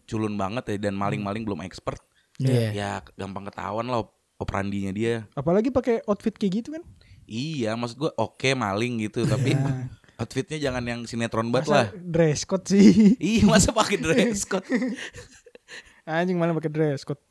culun 0.05 0.35
banget 0.35 0.75
ya 0.75 0.91
dan 0.91 0.99
maling-maling 0.99 1.47
belum 1.47 1.63
expert. 1.63 2.03
Iya. 2.35 2.69
Ya 2.75 2.91
gampang 3.15 3.47
ketahuan 3.47 3.87
op- 3.89 4.20
operandinya 4.41 4.89
dia. 4.89 5.29
apalagi 5.37 5.69
pakai 5.69 6.01
outfit 6.09 6.33
kayak 6.33 6.65
gitu 6.65 6.69
kan? 6.73 6.83
Iya, 7.29 7.77
maksud 7.79 7.95
gua 8.01 8.11
oke 8.17 8.49
maling 8.57 9.07
gitu, 9.07 9.23
tapi 9.23 9.53
outfitnya 10.21 10.57
jangan 10.59 10.83
yang 10.83 10.99
sinetron 11.05 11.47
banget 11.53 11.71
lah. 11.71 11.85
Masa 11.87 12.01
dress 12.01 12.41
code 12.43 12.65
sih. 12.67 12.89
Iya, 13.21 13.47
masa 13.47 13.69
pakai 13.71 13.97
dress 14.01 14.43
code? 14.43 14.67
Anjing 16.09 16.35
malah 16.35 16.57
pakai 16.57 16.71
dress 16.73 17.05
code. 17.07 17.21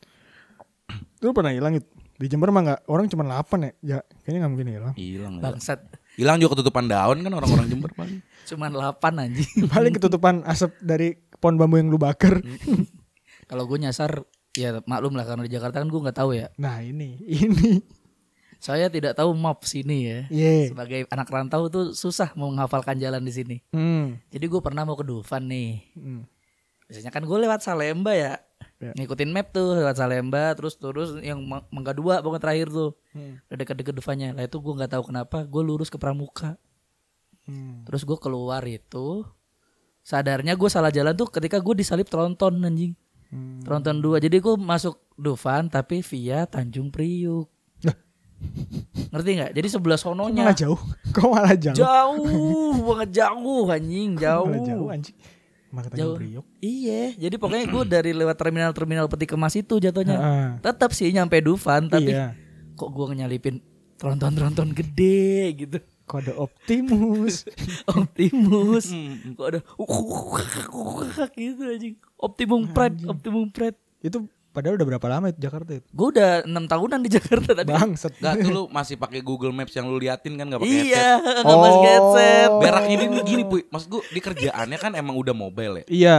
Lu 1.20 1.36
pernah 1.36 1.52
hilang 1.52 1.76
Yud? 1.76 1.86
Di 2.20 2.28
Jember 2.28 2.52
mah 2.52 2.62
nggak 2.64 2.80
orang 2.88 3.08
cuma 3.08 3.24
8 3.24 3.60
ya. 3.60 3.72
Ya, 3.80 3.98
kayaknya 4.24 4.38
nggak 4.44 4.52
mungkin 4.52 4.68
hilang. 4.72 4.94
Hilang. 4.96 5.34
Bangsat. 5.40 5.80
Hilang 6.16 6.36
juga 6.36 6.58
ketutupan 6.58 6.84
daun 6.88 7.20
kan 7.24 7.32
orang-orang 7.32 7.66
Jember 7.68 7.92
paling. 7.96 8.20
Cuman 8.44 8.70
8 8.72 9.22
anjing. 9.24 9.50
Paling 9.68 9.92
ketutupan 9.96 10.34
asap 10.44 10.76
dari 10.80 11.16
pohon 11.40 11.56
bambu 11.56 11.80
yang 11.80 11.88
lu 11.88 11.96
bakar. 11.96 12.44
Kalau 13.48 13.64
gue 13.64 13.78
nyasar 13.80 14.24
ya 14.54 14.82
maklum 14.86 15.14
lah 15.14 15.26
karena 15.26 15.46
di 15.46 15.52
Jakarta 15.52 15.78
kan 15.82 15.88
gue 15.88 16.00
nggak 16.00 16.18
tahu 16.18 16.30
ya. 16.34 16.50
Nah, 16.58 16.82
ini 16.82 17.18
ini. 17.44 17.80
Saya 18.60 18.92
tidak 18.92 19.16
tahu 19.16 19.32
map 19.32 19.64
sini 19.64 20.04
ya. 20.04 20.20
Iya. 20.28 20.76
Sebagai 20.76 21.08
anak 21.08 21.32
rantau 21.32 21.72
tuh 21.72 21.96
susah 21.96 22.36
mau 22.36 22.52
menghafalkan 22.52 23.00
jalan 23.00 23.24
di 23.24 23.32
sini. 23.32 23.56
Hmm. 23.72 24.20
Jadi 24.28 24.44
gue 24.44 24.60
pernah 24.60 24.84
mau 24.84 25.00
ke 25.00 25.04
Dufan 25.08 25.48
nih. 25.48 25.80
Hmm. 25.96 26.28
Biasanya 26.84 27.08
kan 27.08 27.24
gue 27.24 27.38
lewat 27.40 27.64
Salemba 27.64 28.12
ya. 28.12 28.36
Ya. 28.76 28.92
Ngikutin 28.96 29.32
map 29.32 29.56
tuh 29.56 29.80
lewat 29.80 29.96
Salemba 29.96 30.52
terus 30.52 30.76
terus 30.76 31.16
yang 31.24 31.40
Ma- 31.40 31.64
Mangga 31.72 31.96
Dua 31.96 32.20
pokoknya 32.20 32.42
terakhir 32.44 32.68
tuh. 32.68 32.90
Hmm. 33.16 33.40
Udah 33.48 33.56
deket-deket 33.64 33.94
Dufannya. 33.96 34.36
Lah 34.36 34.44
itu 34.44 34.60
gue 34.60 34.74
nggak 34.76 34.92
tahu 34.92 35.08
kenapa 35.08 35.48
gue 35.48 35.62
lurus 35.64 35.88
ke 35.88 35.96
Pramuka. 35.96 36.60
Hmm. 37.48 37.88
Terus 37.88 38.04
gue 38.04 38.18
keluar 38.20 38.60
itu 38.68 39.24
sadarnya 40.04 40.52
gue 40.52 40.68
salah 40.68 40.92
jalan 40.92 41.16
tuh 41.16 41.32
ketika 41.32 41.56
gue 41.64 41.80
disalip 41.80 42.12
tronton 42.12 42.60
anjing. 42.60 42.92
Hmm. 43.30 43.62
Tronton 43.62 43.98
2. 43.98 44.18
Jadi 44.20 44.36
gue 44.36 44.54
masuk 44.54 44.98
Dufan 45.14 45.66
tapi 45.66 46.02
via 46.02 46.44
Tanjung 46.44 46.90
Priuk. 46.90 47.46
Ngerti 49.10 49.30
nggak? 49.36 49.52
Jadi 49.52 49.68
sebelah 49.68 50.00
sononya. 50.00 50.48
malah 50.48 50.56
jauh? 50.56 50.80
Kok 51.12 51.28
malah 51.28 51.54
jauh? 51.54 51.76
Jauh 51.76 52.74
banget 52.84 53.10
jauh 53.20 53.64
anjing, 53.68 54.10
jauh. 54.16 54.48
Malah 54.48 54.64
jauh 54.64 54.88
anjing. 54.88 55.16
Malah 55.70 55.90
Jauh. 55.94 56.16
Priok. 56.18 56.46
Iya, 56.58 57.14
jadi 57.14 57.36
pokoknya 57.38 57.66
gue 57.70 57.82
dari 57.86 58.10
lewat 58.10 58.34
terminal-terminal 58.34 59.06
peti 59.06 59.22
kemas 59.22 59.54
itu 59.54 59.78
jatuhnya. 59.78 60.18
Heeh. 60.18 60.48
Tetap 60.58 60.90
sih 60.90 61.06
nyampe 61.14 61.38
Dufan, 61.38 61.86
tapi 61.86 62.10
Iya. 62.10 62.34
kok 62.74 62.90
gue 62.90 63.06
nyalipin 63.14 63.62
tronton-tronton 63.94 64.74
gede 64.74 65.30
gitu. 65.54 65.78
Kode 66.10 66.34
Optimus. 66.34 67.46
Optimus. 67.92 68.90
Hmm. 68.90 69.32
Kok 69.32 69.46
ada 69.46 69.60
gitu 71.38 71.62
anjing. 71.62 71.94
Optimum 72.16 72.66
Pride, 72.68 72.98
Optimum 73.06 73.46
Pride. 73.48 73.78
itu 74.00 74.18
padahal 74.50 74.74
udah 74.74 74.88
berapa 74.88 75.06
lama 75.06 75.30
itu 75.30 75.38
Jakarta 75.38 75.70
itu? 75.72 75.86
Gue 75.88 76.08
udah 76.10 76.42
enam 76.42 76.66
tahunan 76.66 76.98
di 76.98 77.10
Jakarta 77.12 77.54
tadi. 77.54 77.70
Bangsat. 77.70 78.18
Gak 78.18 78.42
tuh 78.42 78.50
lu 78.50 78.62
masih 78.74 78.98
pakai 78.98 79.20
Google 79.20 79.52
Maps 79.52 79.70
yang 79.70 79.86
lu 79.86 79.96
liatin 79.96 80.34
kan 80.34 80.48
gak 80.48 80.58
pakai 80.58 80.74
headset. 80.74 80.90
Iya, 80.90 81.10
nggak 81.40 81.56
pas 81.56 81.70
Oh. 81.70 81.80
headset. 81.80 82.50
Berak 82.58 82.84
ini 82.88 83.04
nih 83.06 83.22
gini 83.22 83.42
puy 83.44 83.62
Maksud 83.64 83.88
gue 83.88 84.02
di 84.10 84.20
kerjaannya 84.20 84.78
kan 84.80 84.92
emang 84.92 85.14
udah 85.14 85.32
mobile 85.32 85.74
ya 85.76 85.84
Iya. 85.86 86.16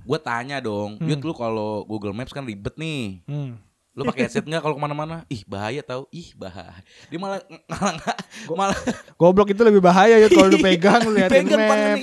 Gue 0.00 0.18
tanya 0.18 0.56
dong 0.58 0.96
Yud 0.98 1.20
lu 1.20 1.36
kalau 1.36 1.84
Google 1.84 2.16
Maps 2.16 2.32
kan 2.32 2.42
ribet 2.42 2.72
nih 2.74 3.20
Hmm. 3.28 3.60
Lu 3.98 4.06
pakai 4.06 4.30
headset 4.30 4.46
nggak 4.46 4.62
kalau 4.62 4.78
ke 4.78 4.82
mana-mana? 4.82 5.26
Ih 5.26 5.42
bahaya 5.42 5.82
tau 5.82 6.06
Ih 6.14 6.30
bahaya 6.38 6.78
Dia 7.10 7.18
malah 7.18 7.42
malah 7.66 7.98
malah 8.46 8.78
Goblok 9.18 9.50
itu 9.50 9.58
lebih 9.60 9.82
bahaya 9.82 10.22
ya 10.22 10.30
kalau 10.30 10.46
lu 10.46 10.62
pegang 10.70 11.02
lu 11.02 11.18
liatin 11.18 11.42
pegang 11.44 11.58
map. 11.66 11.98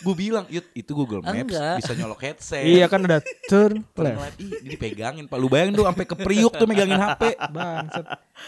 Gue 0.00 0.14
bilang 0.16 0.48
Yud 0.48 0.64
itu 0.72 0.90
Google 0.90 1.20
Maps 1.20 1.52
Enggak. 1.52 1.76
bisa 1.84 1.92
nyolok 1.92 2.20
headset 2.24 2.64
Iya 2.64 2.88
kan 2.88 3.04
ada 3.04 3.20
turn 3.46 3.84
left. 4.00 4.40
Ih, 4.40 4.64
ini 4.64 4.68
dipegangin 4.72 5.28
Pak 5.28 5.36
Lu 5.36 5.52
bayangin 5.52 5.76
tuh 5.76 5.84
sampai 5.84 6.04
ke 6.08 6.16
Priuk 6.16 6.56
tuh 6.56 6.64
megangin 6.64 6.96
HP 6.96 7.36
Bangsat. 7.52 8.06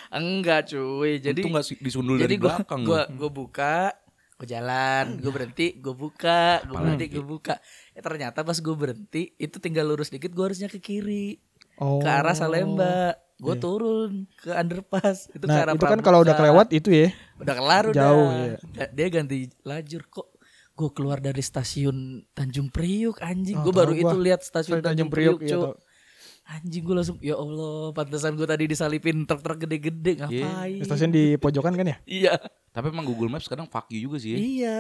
Enggak 0.09 0.73
cuy, 0.73 1.21
jadi 1.21 1.41
Itu 1.45 1.53
gak 1.53 1.67
disundul 1.79 2.17
jadi 2.17 2.25
dari 2.25 2.37
gua 2.41 2.57
belakang 2.57 2.81
gua 2.83 3.01
lu. 3.05 3.17
gua 3.21 3.31
buka 3.31 3.77
gue 4.39 4.47
jalan 4.47 5.19
gue 5.19 5.33
berhenti 5.35 5.67
gue 5.83 5.91
buka 5.91 6.63
gue 6.63 6.71
berhenti 6.71 7.11
gue 7.11 7.27
buka 7.27 7.59
eh 7.91 7.99
ternyata 7.99 8.47
pas 8.47 8.55
gue 8.55 8.71
berhenti 8.71 9.35
itu 9.35 9.59
tinggal 9.59 9.83
lurus 9.83 10.15
dikit 10.15 10.31
gue 10.31 10.45
harusnya 10.47 10.71
ke 10.71 10.79
kiri 10.79 11.43
Oh. 11.79 11.99
ke 11.99 12.07
arah 12.07 12.33
Salemba 12.33 13.15
gue 13.35 13.55
turun 13.55 14.27
ke 14.35 14.51
underpass 14.51 15.31
itu 15.31 15.41
ke 15.41 15.49
Nah, 15.49 15.63
arah 15.63 15.73
itu 15.73 15.87
kan 15.87 16.01
kalau 16.01 16.21
udah 16.21 16.35
kelewat 16.35 16.69
itu 16.71 16.91
ya. 16.91 17.09
udah 17.37 17.55
kelar 17.55 17.85
udah 17.87 17.97
Jauh, 17.97 18.29
iya. 18.37 18.57
Da- 18.73 18.91
dia 18.93 19.07
ganti 19.09 19.37
lajur 19.63 20.03
kok 20.05 20.27
gue 20.75 20.91
keluar 20.93 21.19
dari 21.19 21.39
stasiun 21.39 21.97
Tanjung 22.29 22.67
Priuk 22.69 23.19
anjing 23.21 23.55
Oh, 23.55 23.63
gue 23.63 23.73
baru 23.73 23.93
tahu 23.93 24.01
itu 24.01 24.11
gua. 24.13 24.25
lihat 24.25 24.41
stasiun 24.41 24.79
Tanjung, 24.79 25.07
Priuk, 25.07 25.39
iya, 25.41 25.51
Cuk. 25.53 25.63
tahu. 25.65 25.75
anjing 26.49 26.81
gue 26.81 26.95
langsung 26.95 27.19
ya 27.21 27.35
Allah 27.35 27.93
pantesan 27.93 28.33
gue 28.33 28.43
tadi 28.45 28.65
disalipin 28.67 29.23
truk-truk 29.23 29.59
gede-gede 29.61 30.13
ngapain 30.17 30.81
Stasiun 30.81 31.11
di 31.11 31.37
pojokan 31.37 31.75
kan 31.75 31.85
ya? 31.85 31.97
iya 32.21 32.35
Tapi 32.69 32.89
emang 32.89 33.05
Google 33.05 33.29
Maps 33.29 33.47
kadang 33.47 33.67
fuck 33.67 33.87
you 33.89 34.03
juga 34.03 34.17
sih 34.17 34.33
ya. 34.33 34.39
iya 34.39 34.79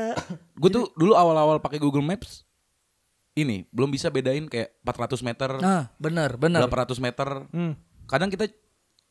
Gue 0.52 0.67
tuh 0.69 0.88
dulu 0.93 1.12
awal-awal 1.12 1.59
pakai 1.59 1.76
Google 1.76 2.00
Maps 2.00 2.48
ini 3.38 3.66
belum 3.71 3.88
bisa 3.88 4.09
bedain 4.09 4.47
kayak 4.47 4.75
400 4.83 5.23
meter, 5.23 5.50
nah 5.59 5.87
benar 5.97 6.35
benar 6.35 6.66
800 6.66 6.99
meter. 6.99 7.28
Hmm. 7.50 7.78
Kadang 8.04 8.28
kita 8.28 8.50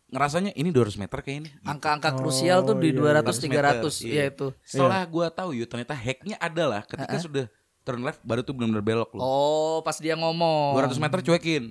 ngerasanya 0.07 0.51
ini 0.55 0.71
200 0.71 0.95
meter 0.97 1.19
kayak 1.19 1.37
ini. 1.43 1.49
Gitu. 1.51 1.67
Angka-angka 1.67 2.15
krusial 2.15 2.63
tuh 2.63 2.75
di 2.75 2.91
iya, 2.91 3.21
200 3.23 3.83
300 3.83 4.07
ya 4.07 4.23
itu. 4.27 4.47
Setelah 4.63 5.03
gua 5.03 5.27
tahu 5.27 5.51
yuk 5.53 5.67
ternyata 5.67 5.93
hacknya 5.93 6.35
adalah 6.39 6.83
ketika 6.83 7.17
sudah 7.19 7.45
turn 7.83 8.03
left 8.03 8.19
baru 8.19 8.43
tuh 8.43 8.51
benar-benar 8.51 8.83
belok 8.83 9.15
loh. 9.15 9.23
Oh, 9.23 9.77
pas 9.79 9.95
dia 9.95 10.19
ngomong. 10.19 10.75
200 10.75 10.99
meter 10.99 11.19
cuekin. 11.23 11.63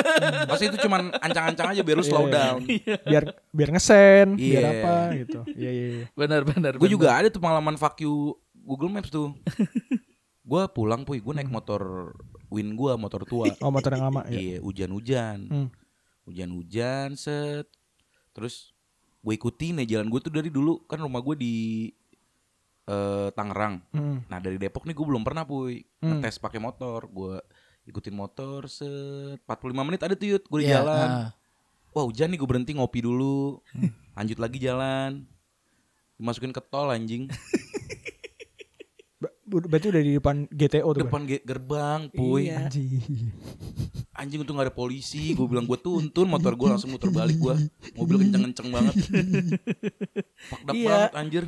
Pasti 0.52 0.68
itu 0.68 0.76
cuman 0.84 1.16
ancang-ancang 1.16 1.72
aja 1.72 1.80
biar 1.80 1.96
lu 1.96 2.04
slow 2.04 2.28
Iya, 2.28 2.32
down. 2.36 2.60
biar 3.08 3.24
biar 3.48 3.68
ngesen 3.72 4.36
biar 4.36 4.60
Iya. 4.60 4.68
apa 4.84 4.94
gitu 5.16 5.40
iya 5.56 5.70
iya 5.72 5.86
iya. 5.96 6.04
Benar 6.12 6.44
benar. 6.44 6.72
Gue 6.76 6.92
juga 6.92 7.16
ada 7.16 7.32
tuh 7.32 7.40
pengalaman 7.40 7.80
fuck 7.80 7.96
you 8.04 8.36
Google 8.52 8.92
Maps 8.92 9.08
tuh. 9.08 9.32
gue 10.42 10.62
pulang 10.68 11.02
puy, 11.02 11.18
gue 11.18 11.32
naik 11.32 11.48
motor 11.48 12.12
Win 12.48 12.74
gue 12.74 12.92
motor 12.94 13.22
tua. 13.22 13.48
oh 13.56 13.70
motor 13.70 13.90
yang 13.90 14.04
lama 14.06 14.22
ya 14.26 14.36
Iya, 14.36 14.56
hujan-hujan. 14.60 15.38
Hmm. 15.46 15.68
Hujan-hujan 16.24 17.14
set. 17.14 17.64
Terus 18.30 18.76
gue 19.18 19.32
ikutin 19.32 19.80
ya 19.80 19.96
jalan 19.96 20.06
gue 20.06 20.20
tuh 20.20 20.28
dari 20.28 20.48
dulu 20.48 20.82
kan 20.84 20.98
rumah 20.98 21.18
gue 21.20 21.32
di 21.34 21.54
eh, 22.84 23.28
Tangerang. 23.30 23.80
Hmm. 23.90 24.20
Nah 24.26 24.38
dari 24.38 24.58
Depok 24.58 24.84
nih 24.84 24.92
gue 24.92 25.06
belum 25.06 25.22
pernah 25.22 25.42
puy 25.42 25.80
Hmm. 25.98 26.18
ngetes 26.18 26.36
pakai 26.36 26.58
motor. 26.58 27.06
Gue 27.06 27.40
ikutin 27.82 28.12
motor 28.12 28.66
set 28.66 29.40
45 29.42 29.48
menit 29.82 30.00
ada 30.00 30.12
tuh 30.12 30.28
yut 30.28 30.44
gue 30.44 30.58
di 30.60 30.66
Iya, 30.66 30.82
jalan. 30.82 31.08
ah. 31.08 31.28
Wah 31.90 32.04
hujan 32.04 32.28
nih 32.28 32.36
gue 32.36 32.48
berhenti 32.48 32.72
ngopi 32.72 33.00
dulu. 33.00 33.62
Lanjut 34.12 34.36
lagi 34.36 34.58
jalan. 34.58 35.24
Dimasukin 36.16 36.50
ke 36.50 36.60
tol 36.60 36.88
anjing. 36.88 37.28
Berarti 39.52 39.86
udah 39.88 40.00
di 40.00 40.12
depan 40.16 40.36
GTO 40.48 40.88
tuh? 40.90 41.04
Depan 41.04 41.22
ge- 41.24 41.42
gerbang 41.42 42.00
puy. 42.08 42.48
Iya. 42.48 42.64
Anjing. 42.64 42.88
Anjing 44.12 44.40
untung 44.40 44.56
gak 44.56 44.68
ada 44.68 44.74
polisi. 44.74 45.32
Gue 45.32 45.44
bilang 45.44 45.64
gue 45.64 45.76
tuntun 45.76 46.24
motor 46.24 46.52
gue 46.52 46.68
langsung 46.68 46.88
muter 46.88 47.08
balik 47.08 47.36
gue. 47.36 47.54
Mobil 47.92 48.16
kenceng-kenceng 48.22 48.68
banget. 48.68 48.94
Fucked 50.48 50.66
up 50.66 50.74
Iya. 50.74 50.88
banget 50.88 51.12
anjir. 51.14 51.44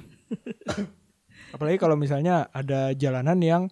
apalagi 1.50 1.78
kalau 1.78 1.94
misalnya 1.94 2.50
ada 2.50 2.90
jalanan 2.92 3.38
yang 3.38 3.62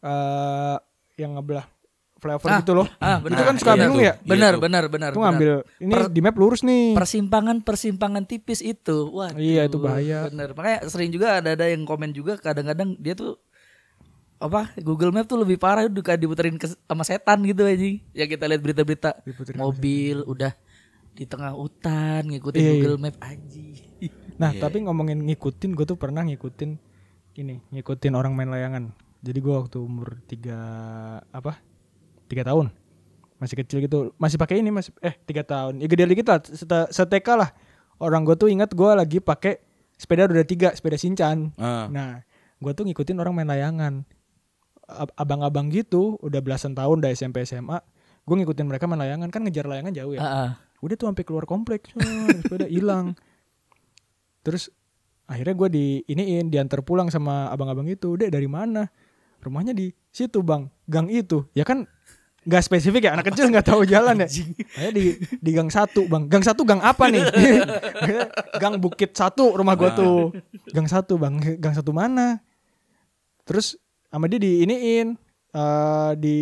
eh 0.00 0.76
yang 1.16 1.34
ngebelah 1.34 1.66
flyover 2.18 2.48
Ah, 2.48 2.58
gitu 2.58 2.72
loh 2.74 2.86
Ah, 2.98 3.18
benar. 3.18 3.34
itu 3.34 3.42
kan 3.44 3.54
suka 3.56 3.70
Iya 3.70 3.80
bingung 3.80 4.00
ya 4.00 4.14
Iya 4.14 4.14
Benar, 4.24 4.52
tuh. 4.52 4.60
benar, 4.60 4.82
benar. 4.86 5.10
itu 5.10 5.16
benar. 5.16 5.28
ngambil 5.30 5.50
ini 5.78 5.92
Per- 5.92 6.10
di 6.10 6.20
map 6.20 6.36
lurus 6.36 6.60
nih 6.60 6.92
persimpangan 6.92 7.56
persimpangan 7.60 8.22
tipis 8.24 8.60
itu 8.60 8.96
wah 9.08 9.30
Iya, 9.32 9.64
itu 9.64 9.78
bahaya. 9.78 10.26
bener 10.26 10.52
makanya 10.52 10.78
sering 10.86 11.08
juga 11.08 11.38
ada 11.38 11.52
ada 11.52 11.64
yang 11.64 11.82
komen 11.82 12.10
juga 12.10 12.36
kadang-kadang 12.36 12.94
dia 12.96 13.14
tuh 13.14 13.38
apa 14.36 14.70
Google 14.78 15.10
Map 15.10 15.26
tuh 15.26 15.34
lebih 15.36 15.56
parah 15.56 15.82
udah 15.84 15.98
kayak 16.00 16.20
diputerin 16.20 16.54
ke, 16.54 16.70
sama 16.70 17.02
setan 17.02 17.42
gitu 17.42 17.62
aja 17.62 17.74
ya 18.12 18.24
kita 18.24 18.46
lihat 18.46 18.62
berita-berita 18.62 19.10
mobil 19.56 20.22
udah 20.22 20.54
di 21.10 21.24
tengah 21.24 21.50
hutan 21.50 22.22
ngikutin 22.24 22.54
Iya, 22.56 22.66
iya. 22.68 22.74
Google 22.78 22.98
Map 23.00 23.16
aja 23.18 23.66
nah 24.34 24.50
Iya. 24.50 24.62
tapi 24.62 24.78
ngomongin 24.80 25.18
ngikutin 25.20 25.70
gue 25.72 25.82
tuh 25.84 25.98
pernah 25.98 26.22
ngikutin 26.22 26.70
ini 27.36 27.58
ngikutin 27.68 28.14
orang 28.14 28.30
main 28.32 28.46
layangan 28.46 28.94
jadi 29.18 29.34
gue 29.36 29.50
waktu 29.52 29.74
umur 29.76 30.22
tiga 30.24 30.54
apa 31.28 31.58
tiga 32.28 32.44
tahun 32.44 32.68
masih 33.38 33.56
kecil 33.56 33.78
gitu 33.80 33.98
masih 34.16 34.36
pakai 34.36 34.60
ini 34.60 34.68
masih 34.68 34.90
eh 35.00 35.14
tiga 35.24 35.42
tahun 35.42 35.80
ya 35.80 35.86
gede 35.86 36.04
dikit 36.06 36.26
lah 36.26 36.38
seteka 36.90 37.34
lah 37.34 37.50
orang 37.98 38.22
gue 38.22 38.34
tuh 38.34 38.46
ingat 38.46 38.70
gue 38.70 38.90
lagi 38.92 39.18
pakai 39.18 39.58
sepeda 39.94 40.26
roda 40.26 40.42
tiga 40.42 40.70
sepeda 40.70 40.94
sincan 40.94 41.50
Ah. 41.56 41.90
Nah, 41.90 42.22
gue 42.58 42.72
tuh 42.72 42.86
ngikutin 42.86 43.18
orang 43.18 43.34
main 43.34 43.46
layangan. 43.46 44.06
Ab- 44.86 45.10
Abang-abang 45.14 45.68
gitu, 45.68 46.16
udah 46.18 46.38
belasan 46.38 46.72
tahun 46.72 47.02
dari 47.02 47.12
SMP 47.12 47.42
SMA, 47.42 47.76
gue 48.22 48.34
ngikutin 48.38 48.64
mereka 48.64 48.86
main 48.86 49.02
layangan 49.02 49.28
kan 49.28 49.42
ngejar 49.42 49.66
layangan 49.66 49.90
jauh 49.90 50.14
ya. 50.14 50.22
Ah, 50.22 50.30
ah. 50.30 50.50
Udah 50.78 50.94
tuh 50.94 51.10
sampai 51.10 51.26
keluar 51.26 51.44
kompleks, 51.44 51.90
wah, 51.98 52.30
sepeda 52.38 52.66
hilang. 52.66 53.18
Terus 54.42 54.70
akhirnya 55.26 55.54
gue 55.54 55.68
di 55.68 55.84
iniin 56.06 56.48
diantar 56.48 56.80
pulang 56.82 57.10
sama 57.10 57.50
abang-abang 57.50 57.84
itu. 57.90 58.14
Udah 58.14 58.30
dari 58.30 58.46
mana? 58.48 58.86
Rumahnya 59.42 59.74
di 59.74 59.90
situ 60.08 60.40
bang, 60.40 60.70
gang 60.86 61.10
itu. 61.10 61.46
Ya 61.52 61.66
kan 61.66 61.84
nggak 62.46 62.62
spesifik 62.64 63.10
ya 63.10 63.18
anak 63.18 63.34
kecil 63.34 63.50
nggak 63.50 63.66
tahu 63.66 63.82
jalan 63.82 64.22
ya. 64.22 64.28
Akhirnya 64.28 64.92
di 64.94 65.04
di 65.18 65.50
gang 65.50 65.72
satu 65.72 66.06
bang. 66.06 66.30
Gang 66.30 66.44
satu 66.46 66.62
gang 66.62 66.78
apa 66.78 67.10
nih? 67.10 67.24
gang 68.62 68.78
Bukit 68.78 69.16
satu 69.16 69.58
rumah 69.58 69.74
gua 69.74 69.90
tuh. 69.92 70.32
Gang 70.70 70.86
satu 70.86 71.18
bang. 71.18 71.36
Gang 71.58 71.74
satu 71.74 71.90
mana? 71.90 72.38
Terus 73.42 73.74
sama 74.08 74.30
dia 74.30 74.38
di 74.38 74.62
iniin 74.64 75.18
eh 75.52 76.12
di 76.16 76.38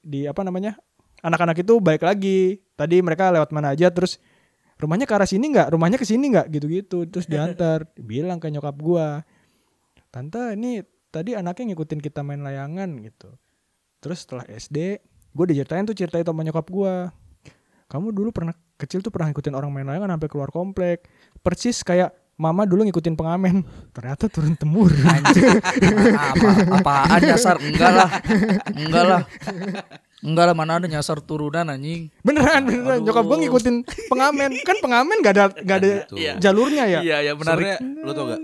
di 0.00 0.24
apa 0.24 0.40
namanya? 0.40 0.78
Anak-anak 1.20 1.60
itu 1.60 1.76
balik 1.78 2.02
lagi. 2.06 2.64
Tadi 2.74 3.04
mereka 3.04 3.28
lewat 3.28 3.52
mana 3.52 3.76
aja 3.76 3.92
terus 3.92 4.16
rumahnya 4.80 5.04
ke 5.04 5.12
arah 5.12 5.28
sini 5.28 5.52
nggak? 5.52 5.68
Rumahnya 5.76 5.98
ke 6.00 6.06
sini 6.08 6.32
nggak? 6.32 6.48
Gitu-gitu. 6.48 7.04
Terus 7.06 7.28
diantar. 7.28 7.86
Bilang 7.94 8.40
ke 8.40 8.48
nyokap 8.48 8.74
gua. 8.80 9.20
Tante 10.10 10.58
ini 10.58 10.82
tadi 11.14 11.38
anaknya 11.38 11.74
ngikutin 11.74 12.00
kita 12.00 12.26
main 12.26 12.42
layangan 12.42 12.98
gitu. 13.04 13.30
Terus 14.00 14.24
setelah 14.24 14.48
SD, 14.48 15.02
gue 15.30 15.44
diceritain 15.46 15.84
tuh 15.84 15.94
cerita 15.94 16.18
itu 16.18 16.28
sama 16.28 16.42
nyokap 16.42 16.66
gue. 16.66 16.94
Kamu 17.86 18.14
dulu 18.14 18.30
pernah 18.30 18.54
kecil 18.74 19.02
tuh 19.02 19.10
pernah 19.10 19.30
ngikutin 19.30 19.54
orang 19.54 19.70
main 19.70 19.86
layangan 19.86 20.14
sampai 20.14 20.28
keluar 20.30 20.50
komplek. 20.50 21.06
Persis 21.42 21.82
kayak 21.82 22.10
mama 22.34 22.62
dulu 22.62 22.86
ngikutin 22.86 23.14
pengamen. 23.14 23.66
Ternyata 23.90 24.30
turun 24.30 24.54
temurun. 24.54 24.94
apa 26.14 26.48
apaan 26.78 27.20
nyasar 27.20 27.58
enggak 27.58 27.90
lah 27.90 28.10
enggak 28.70 29.04
lah 29.04 29.22
enggak 30.20 30.44
lah 30.52 30.54
mana 30.54 30.72
ada 30.78 30.86
nyasar 30.86 31.18
turunan 31.18 31.66
anjing 31.66 32.08
beneran, 32.22 32.62
beneran. 32.62 32.98
Nyokap 33.02 33.24
gue 33.26 33.38
ngikutin 33.46 33.76
pengamen. 34.06 34.50
Kan 34.62 34.76
pengamen 34.78 35.16
gak 35.20 35.34
ada 35.34 35.44
gak 35.60 35.78
ada 35.82 35.88
Gitu. 36.06 36.14
jalurnya 36.38 36.84
ya. 36.86 37.00
iya 37.02 37.16
ya 37.22 37.32
menarik 37.34 37.78
Sebenarnya 37.78 38.04
lu 38.06 38.10
tau 38.14 38.24
gak 38.30 38.40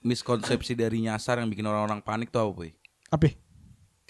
miskonsepsi 0.00 0.72
dari 0.74 0.98
nyasar 1.04 1.38
yang 1.38 1.48
bikin 1.48 1.64
orang-orang 1.64 2.00
panik 2.00 2.32
tuh 2.32 2.40
apa 2.42 2.52
boy? 2.56 2.70
Apa? 3.12 3.36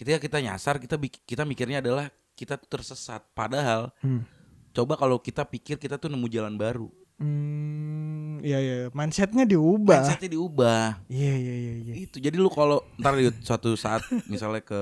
Ketika 0.00 0.16
kita 0.16 0.40
nyasar 0.40 0.80
kita 0.80 0.96
kita 1.28 1.44
mikirnya 1.44 1.84
adalah 1.84 2.08
kita 2.32 2.56
tuh 2.56 2.80
tersesat. 2.80 3.20
Padahal 3.36 3.92
Hmm. 4.00 4.24
coba 4.72 4.96
kalau 4.96 5.20
kita 5.20 5.44
pikir 5.44 5.76
kita 5.76 6.00
tuh 6.00 6.08
nemu 6.08 6.24
jalan 6.32 6.56
baru. 6.56 6.88
Hmm, 7.20 8.40
iya 8.40 8.56
iya, 8.64 8.76
mindsetnya 8.96 9.44
diubah. 9.44 10.00
Mindsetnya 10.00 10.32
diubah. 10.32 11.04
Iya 11.12 11.34
iya 11.36 11.54
iya 11.54 11.74
iya. 11.84 11.94
Itu 12.08 12.16
jadi 12.16 12.32
lu 12.40 12.48
kalau 12.48 12.80
ntar 12.96 13.12
Yud, 13.20 13.44
suatu 13.44 13.76
saat 13.76 14.00
misalnya 14.24 14.64
ke 14.64 14.80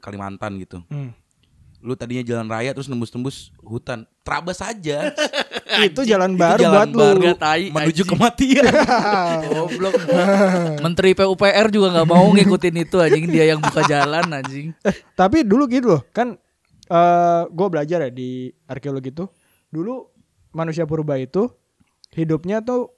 Kalimantan 0.00 0.56
gitu. 0.56 0.80
Hmm. 0.88 1.12
Lu 1.86 1.94
tadinya 1.94 2.26
jalan 2.26 2.50
raya 2.50 2.74
terus 2.74 2.90
nembus-nembus 2.90 3.54
hutan. 3.62 4.02
Terabas 4.26 4.58
aja. 4.58 5.14
Itu 5.86 6.02
jalan 6.02 6.34
baru 6.34 6.58
jalan 6.58 6.90
buat 6.90 7.14
baru. 7.14 7.20
lu. 7.22 7.32
Tai, 7.38 7.62
menuju 7.70 8.02
anjing. 8.02 8.08
kematian. 8.10 8.64
Goblok. 9.54 9.94
Menteri 10.82 11.14
PUPR 11.14 11.66
juga 11.70 11.94
nggak 11.94 12.08
mau 12.10 12.26
ngikutin 12.34 12.76
itu 12.82 12.96
anjing 12.98 13.26
dia 13.30 13.54
yang 13.54 13.62
buka 13.62 13.86
jalan 13.86 14.26
anjing. 14.34 14.74
Tapi 15.14 15.46
dulu 15.46 15.70
gitu 15.70 15.94
loh, 15.94 16.02
kan 16.10 16.34
eh 16.86 17.42
gue 17.46 17.66
belajar 17.70 18.02
ya 18.02 18.10
di 18.10 18.50
arkeologi 18.66 19.14
tuh. 19.14 19.30
Dulu 19.70 20.10
manusia 20.50 20.82
purba 20.90 21.18
itu 21.22 21.46
hidupnya 22.14 22.62
tuh 22.66 22.90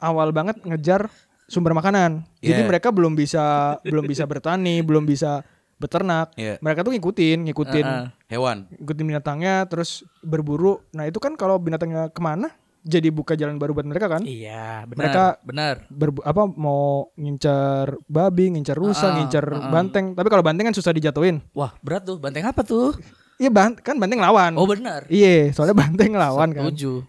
awal 0.00 0.34
banget 0.36 0.60
ngejar 0.64 1.08
sumber 1.46 1.72
makanan. 1.72 2.24
Jadi 2.40 2.60
Yeah. 2.60 2.68
mereka 2.68 2.92
belum 2.92 3.16
bisa 3.16 3.76
belum 3.84 4.04
bisa 4.04 4.24
bertani, 4.28 4.80
belum 4.84 5.04
bisa 5.08 5.44
beternak. 5.76 6.32
Iya. 6.34 6.56
Mereka 6.58 6.80
tuh 6.80 6.92
ngikutin, 6.92 7.38
ngikutin, 7.44 7.84
Ah, 7.84 7.94
ah. 7.94 8.06
Hewan. 8.26 8.66
ngikutin 8.72 9.04
binatangnya, 9.06 9.66
terus 9.66 10.02
berburu. 10.20 10.80
Nah 10.90 11.04
itu 11.04 11.18
kan 11.18 11.34
kalau 11.34 11.56
binatangnya 11.56 12.08
ke 12.08 12.20
mana, 12.20 12.50
jadi 12.80 13.08
buka 13.08 13.32
jalan 13.32 13.56
baru 13.56 13.72
buat 13.72 13.84
mereka 13.84 14.06
kan. 14.08 14.22
Iya, 14.22 14.84
benar. 14.84 14.98
Mereka- 15.00 15.34
benar. 15.42 15.74
Berbu- 15.88 16.20
apa 16.22 16.42
mau 16.46 17.08
ngincar 17.14 17.96
babi, 18.04 18.52
ngincar 18.52 18.76
rusa, 18.76 19.10
Ah, 19.10 19.16
ngincar 19.16 19.44
ah, 19.46 19.56
ah. 19.58 19.70
banteng. 19.70 20.12
Tapi 20.12 20.28
kalau 20.28 20.44
banteng 20.44 20.68
kan 20.68 20.76
susah 20.76 20.92
dijatuhin. 20.92 21.40
Wah, 21.52 21.72
berat 21.80 22.04
tuh. 22.04 22.16
Banteng 22.20 22.44
apa 22.44 22.60
tuh? 22.60 22.92
Iya 23.34 23.50
bant 23.50 23.82
kan 23.82 23.98
banteng 23.98 24.22
lawan. 24.22 24.54
Oh, 24.54 24.62
benar. 24.62 25.10
Iya, 25.10 25.50
soalnya 25.50 25.74
banteng 25.74 26.14
lawan 26.14 26.54
kan. 26.54 26.70
Setuju. 26.70 27.02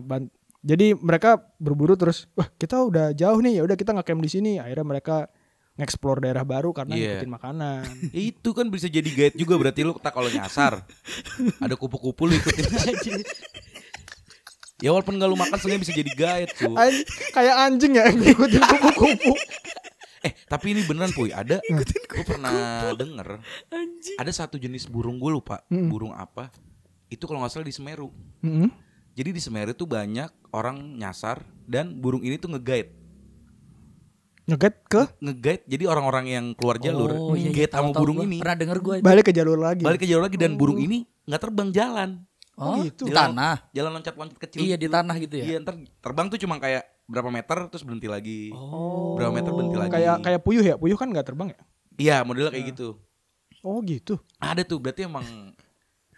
Ban- 0.00 0.32
jadi 0.58 0.96
mereka 0.96 1.38
berburu 1.60 1.92
terus, 1.94 2.24
wah 2.32 2.48
kita 2.50 2.80
udah 2.82 3.12
jauh 3.12 3.38
nih, 3.38 3.60
ya 3.60 3.62
udah 3.62 3.76
kita 3.76 3.92
ngecamp 3.92 4.18
di 4.18 4.30
sini. 4.30 4.52
Akhirnya 4.56 4.82
mereka 4.82 5.28
ngeksplor 5.78 6.18
daerah 6.18 6.42
baru 6.42 6.74
karena 6.74 6.92
Iya. 6.92 7.22
ngikutin 7.22 7.32
makanan. 7.32 7.82
Itu 8.34 8.50
kan 8.50 8.66
bisa 8.66 8.86
jadi 8.86 9.06
guide 9.06 9.34
juga 9.34 9.54
berarti 9.54 9.80
lu 9.80 9.94
tak 9.96 10.10
kalau 10.10 10.26
nyasar. 10.26 10.82
Ada 11.56 11.74
kupu-kupu 11.74 12.26
lu 12.26 12.34
ikutin 12.34 12.66
aja. 12.84 13.12
Ya 14.78 14.90
walaupun 14.90 15.18
gak 15.18 15.26
lu 15.26 15.34
makan 15.34 15.54
sebenarnya 15.54 15.82
bisa 15.82 15.94
jadi 15.94 16.12
guide 16.12 16.50
tuh. 16.52 16.74
An- 16.74 17.06
kayak 17.32 17.56
anjing 17.60 17.92
ya 17.94 18.06
ngikutin 18.08 18.62
kupu-kupu. 18.62 19.32
Eh 20.18 20.34
tapi 20.44 20.74
ini 20.74 20.82
beneran 20.82 21.10
puy 21.10 21.30
ada. 21.30 21.62
Gue 21.62 22.24
pernah 22.24 22.90
denger. 22.92 23.38
Ada 24.18 24.30
satu 24.36 24.58
jenis 24.58 24.86
burung 24.86 25.18
gue 25.18 25.30
lupa. 25.30 25.62
Mm. 25.66 25.86
Burung 25.86 26.10
apa. 26.10 26.50
Itu 27.06 27.24
kalau 27.24 27.38
nggak 27.38 27.50
salah 27.50 27.64
di 27.64 27.72
Semeru. 27.72 28.10
Mm-mm. 28.42 28.70
Jadi 29.14 29.30
di 29.30 29.38
Semeru 29.38 29.72
tuh 29.72 29.86
banyak 29.86 30.30
orang 30.50 30.94
nyasar 30.94 31.42
dan 31.64 31.94
burung 31.94 32.22
ini 32.22 32.34
tuh 32.34 32.50
nge-guide. 32.50 32.90
Ngeget 34.48 34.76
ke 34.88 35.02
Nge-guide 35.20 35.62
jadi 35.68 35.84
orang-orang 35.84 36.24
yang 36.24 36.44
keluar 36.56 36.80
jalur 36.80 37.12
Oh, 37.12 37.36
iya, 37.36 37.52
iya, 37.52 37.68
sama 37.68 37.92
burung 37.92 38.24
gua. 38.24 38.26
ini. 38.26 38.38
Pernah 38.40 38.56
denger 38.56 38.78
gue. 38.80 38.96
balik 39.04 39.24
ke 39.28 39.32
jalur 39.36 39.60
lagi. 39.60 39.84
Balik 39.84 40.00
ke 40.00 40.08
jalur 40.08 40.24
lagi 40.24 40.40
dan 40.40 40.56
burung 40.56 40.80
ini 40.80 41.04
nggak 41.28 41.40
terbang 41.44 41.68
jalan. 41.68 42.10
Oh, 42.58 42.82
gitu. 42.82 43.06
di 43.06 43.14
tanah. 43.14 43.70
Jalan 43.70 43.90
loncat-loncat 44.00 44.38
kecil. 44.40 44.66
Iya, 44.66 44.74
di 44.74 44.90
gitu. 44.90 44.96
tanah 44.96 45.14
gitu 45.22 45.34
ya? 45.38 45.44
Iya, 45.46 45.56
ntar 45.62 45.78
terbang 46.02 46.26
tuh 46.26 46.40
cuma 46.42 46.58
kayak 46.58 46.82
berapa 47.06 47.30
meter 47.30 47.70
terus 47.70 47.86
berhenti 47.86 48.10
lagi. 48.10 48.50
Oh. 48.50 49.14
Berapa 49.14 49.30
meter 49.30 49.52
berhenti 49.54 49.78
lagi. 49.78 49.92
Kayak 49.94 50.16
kayak 50.26 50.40
puyuh 50.42 50.64
ya, 50.66 50.74
puyuh 50.74 50.98
kan 50.98 51.06
nggak 51.06 51.26
terbang 51.28 51.54
ya? 51.54 51.60
Iya, 51.98 52.16
modelnya 52.26 52.50
kayak 52.50 52.74
gitu. 52.74 52.98
Oh 53.62 53.78
gitu. 53.86 54.18
Ada 54.42 54.66
tuh 54.66 54.82
berarti 54.82 55.06
emang 55.06 55.54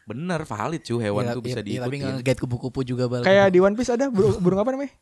bener 0.09 0.43
valid 0.49 0.83
cuy 0.83 0.99
hewan 0.99 1.23
Iya, 1.29 1.35
tuh 1.37 1.43
bisa 1.45 1.61
iya, 1.61 1.77
iya, 1.77 1.81
Tapi 1.85 1.97
nge-guide 2.01 2.41
kupu-kupu 2.41 2.81
juga 2.89 3.05
bal. 3.05 3.21
Kayak 3.21 3.47
di 3.53 3.59
One 3.61 3.77
Piece 3.77 3.93
ada 3.93 4.09
burung, 4.09 4.41
burung 4.41 4.61
apa 4.65 4.71
namanya? 4.73 4.93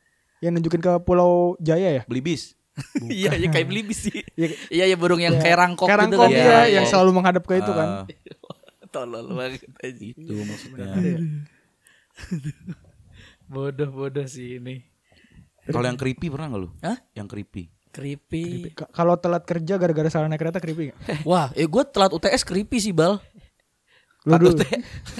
Yang 0.43 0.53
nunjukin 0.59 0.81
ke 0.83 0.93
Pulau 1.07 1.55
Jaya 1.63 2.03
ya? 2.03 2.03
Beli 2.11 2.23
bis. 2.35 2.58
Iya, 3.05 3.31
iya 3.41 3.49
kayak 3.49 3.67
belibis 3.67 3.99
sih. 4.05 4.23
Iya. 4.35 4.49
Iya, 4.69 4.85
iya 4.87 4.97
burung 4.97 5.19
yang 5.19 5.37
kayak 5.37 5.57
rangkok 5.57 5.87
Kayak 5.87 5.99
gitu 6.07 6.17
rangkok 6.17 6.25
kan. 6.25 6.31
Iya, 6.33 6.45
ya, 6.45 6.59
iya. 6.61 6.75
yang 6.79 6.87
selalu 6.87 7.11
menghadap 7.13 7.43
ke 7.43 7.55
itu 7.57 7.73
kan. 7.73 7.89
Ah, 7.89 8.05
Tolol 8.95 9.27
banget 9.31 9.63
aja. 9.79 10.01
itu 10.01 10.33
maksudnya. 10.41 10.87
Bodoh-bodoh 13.49 14.25
sih 14.25 14.59
ini. 14.59 14.85
Kalau 15.65 15.85
yang 15.85 15.97
creepy 15.97 16.29
pernah 16.29 16.49
gak 16.49 16.61
lu? 16.61 16.69
Hah? 16.81 16.97
Yang 17.13 17.29
creepy. 17.31 17.63
Creepy. 17.89 18.73
K- 18.73 18.89
Kalau 18.89 19.17
telat 19.17 19.45
kerja 19.45 19.77
gara-gara 19.77 20.09
salah 20.09 20.29
naik 20.29 20.41
kereta 20.41 20.59
creepy 20.59 20.93
gak? 20.93 20.99
Wah, 21.25 21.53
eh 21.53 21.65
gue 21.65 21.83
telat 21.85 22.13
UTS 22.13 22.43
creepy 22.43 22.79
sih, 22.79 22.93
Bal. 22.93 23.21
Lu 24.25 24.37
dulu. 24.37 24.61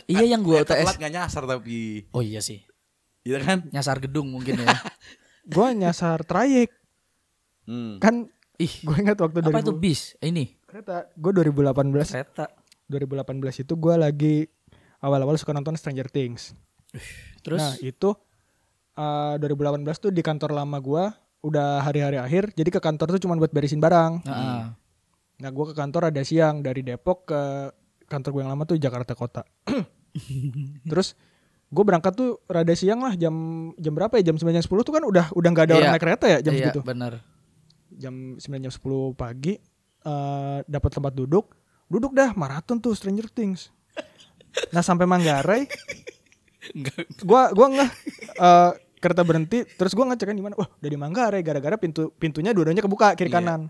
iya 0.07 0.25
yang 0.27 0.41
gue 0.41 0.61
Telat 0.63 0.85
UTS. 0.89 1.01
gak 1.01 1.13
nyasar 1.13 1.43
tapi. 1.45 2.05
Oh 2.11 2.21
iya 2.21 2.41
sih. 2.41 2.65
Iya 3.25 3.41
kan? 3.41 3.69
Nyasar 3.69 4.01
gedung 4.01 4.29
mungkin 4.31 4.57
ya. 4.59 4.69
Gua 5.45 5.73
nyasar 5.73 6.25
trayek. 6.25 6.73
Hmm. 7.69 8.01
Kan 8.01 8.33
Ih, 8.59 8.75
gue 8.83 8.97
ingat 8.99 9.15
waktu 9.23 9.39
apa 9.39 9.63
itu 9.63 9.71
2000 9.71 9.79
bis? 9.79 10.01
Eh, 10.19 10.35
Ini 10.35 10.51
kereta. 10.67 11.07
Gue 11.15 11.31
2018 11.31 11.95
kereta. 12.11 12.51
2018 12.91 13.63
itu 13.63 13.73
gue 13.79 13.95
lagi 13.95 14.35
awal-awal 14.99 15.39
suka 15.39 15.55
nonton 15.55 15.79
Stranger 15.79 16.11
Things. 16.11 16.59
Terus 17.47 17.63
Nah 17.63 17.73
itu 17.79 18.19
eh, 18.99 19.35
2018 19.39 19.87
tuh 19.95 20.11
di 20.11 20.27
kantor 20.27 20.59
lama 20.59 20.75
gue 20.83 21.05
udah 21.47 21.87
hari-hari 21.87 22.19
akhir. 22.19 22.51
Jadi 22.51 22.75
ke 22.75 22.81
kantor 22.83 23.15
tuh 23.15 23.23
cuma 23.23 23.39
buat 23.39 23.55
beresin 23.55 23.79
barang. 23.79 24.27
Heeh. 24.27 24.63
Nah 25.39 25.51
gue 25.55 25.65
ke 25.71 25.75
kantor 25.79 26.11
ada 26.11 26.23
siang 26.27 26.59
dari 26.59 26.83
Depok 26.83 27.31
ke 27.31 27.71
kantor 28.11 28.31
gue 28.35 28.41
yang 28.43 28.51
lama 28.51 28.67
tuh 28.67 28.75
Jakarta 28.75 29.15
Kota. 29.15 29.47
Terus 30.91 31.15
gue 31.69 31.85
berangkat 31.87 32.17
tuh 32.17 32.43
rada 32.51 32.75
siang 32.75 33.07
lah 33.07 33.15
jam 33.15 33.31
jam 33.77 33.93
berapa 33.95 34.19
ya 34.19 34.33
jam 34.33 34.37
9 34.41 34.51
jam 34.51 34.65
10 34.65 34.67
tuh 34.83 34.91
kan 34.91 35.05
udah 35.05 35.31
udah 35.37 35.49
nggak 35.53 35.67
ada 35.69 35.75
orang 35.77 35.87
Iya. 35.87 35.95
naik 35.95 36.03
kereta 36.03 36.27
ya 36.27 36.39
jam 36.43 36.53
iya, 36.57 36.61
segitu. 36.67 36.81
benar. 36.83 37.21
Jam 37.99 38.15
9 38.35 38.39
jam 38.39 38.71
10 38.71 38.79
pagi 39.13 39.59
eh 39.99 40.59
dapat 40.65 40.91
tempat 40.91 41.11
duduk, 41.11 41.51
duduk 41.87 42.13
dah 42.13 42.31
maraton 42.33 42.79
tuh 42.79 42.95
Stranger 42.95 43.27
Things. 43.27 43.75
Nah 44.71 44.81
sampai 44.81 45.05
Manggarai, 45.05 45.67
gua 47.23 47.51
gua 47.51 47.67
nggak 47.69 47.91
eh, 48.39 48.73
kereta 48.99 49.23
berhenti, 49.23 49.63
terus 49.69 49.93
gua 49.93 50.07
ngecek 50.07 50.27
kan 50.27 50.35
di 50.35 50.43
mana, 50.43 50.55
wah 50.55 50.67
udah 50.69 50.91
di 50.91 50.99
Manggarai 50.99 51.41
gara-gara 51.41 51.75
pintu 51.75 52.11
pintunya 52.15 52.51
dua-duanya 52.51 52.81
kebuka 52.81 53.15
kiri 53.15 53.29
Iya. 53.29 53.37
kanan. 53.39 53.61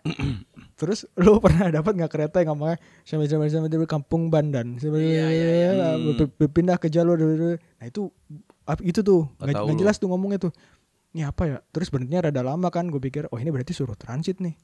terus 0.78 1.10
lu 1.14 1.42
pernah 1.42 1.66
dapat 1.68 1.90
nggak 1.92 2.12
kereta 2.12 2.38
yang 2.38 2.54
ngomongnya 2.54 2.78
sampai 3.02 3.26
sampai 3.26 3.50
sampai 3.50 3.66
dari 3.66 3.82
Kampung 3.84 4.30
Bandan, 4.30 4.78
sampai 4.78 5.00
Iya, 5.02 5.26
iya, 5.28 5.48
iya. 5.50 5.88
ber- 6.14 6.30
ber- 6.30 6.52
pindah 6.52 6.76
ke 6.76 6.86
jalur, 6.86 7.18
nah 7.18 7.84
itu 7.84 8.12
itu 8.84 9.00
tuh 9.00 9.26
Nggak 9.40 9.74
jelas 9.74 9.96
tuh 9.96 10.06
ngomongnya 10.06 10.38
tuh. 10.38 10.52
Ini 11.16 11.24
apa 11.24 11.42
ya? 11.48 11.58
Terus 11.72 11.88
berhentinya 11.88 12.28
rada 12.28 12.42
lama 12.44 12.68
kan, 12.68 12.92
gue 12.92 13.00
pikir, 13.00 13.28
oh 13.32 13.38
ini 13.40 13.48
berarti 13.48 13.72
suruh 13.72 13.96
transit 13.96 14.40
nih. 14.44 14.54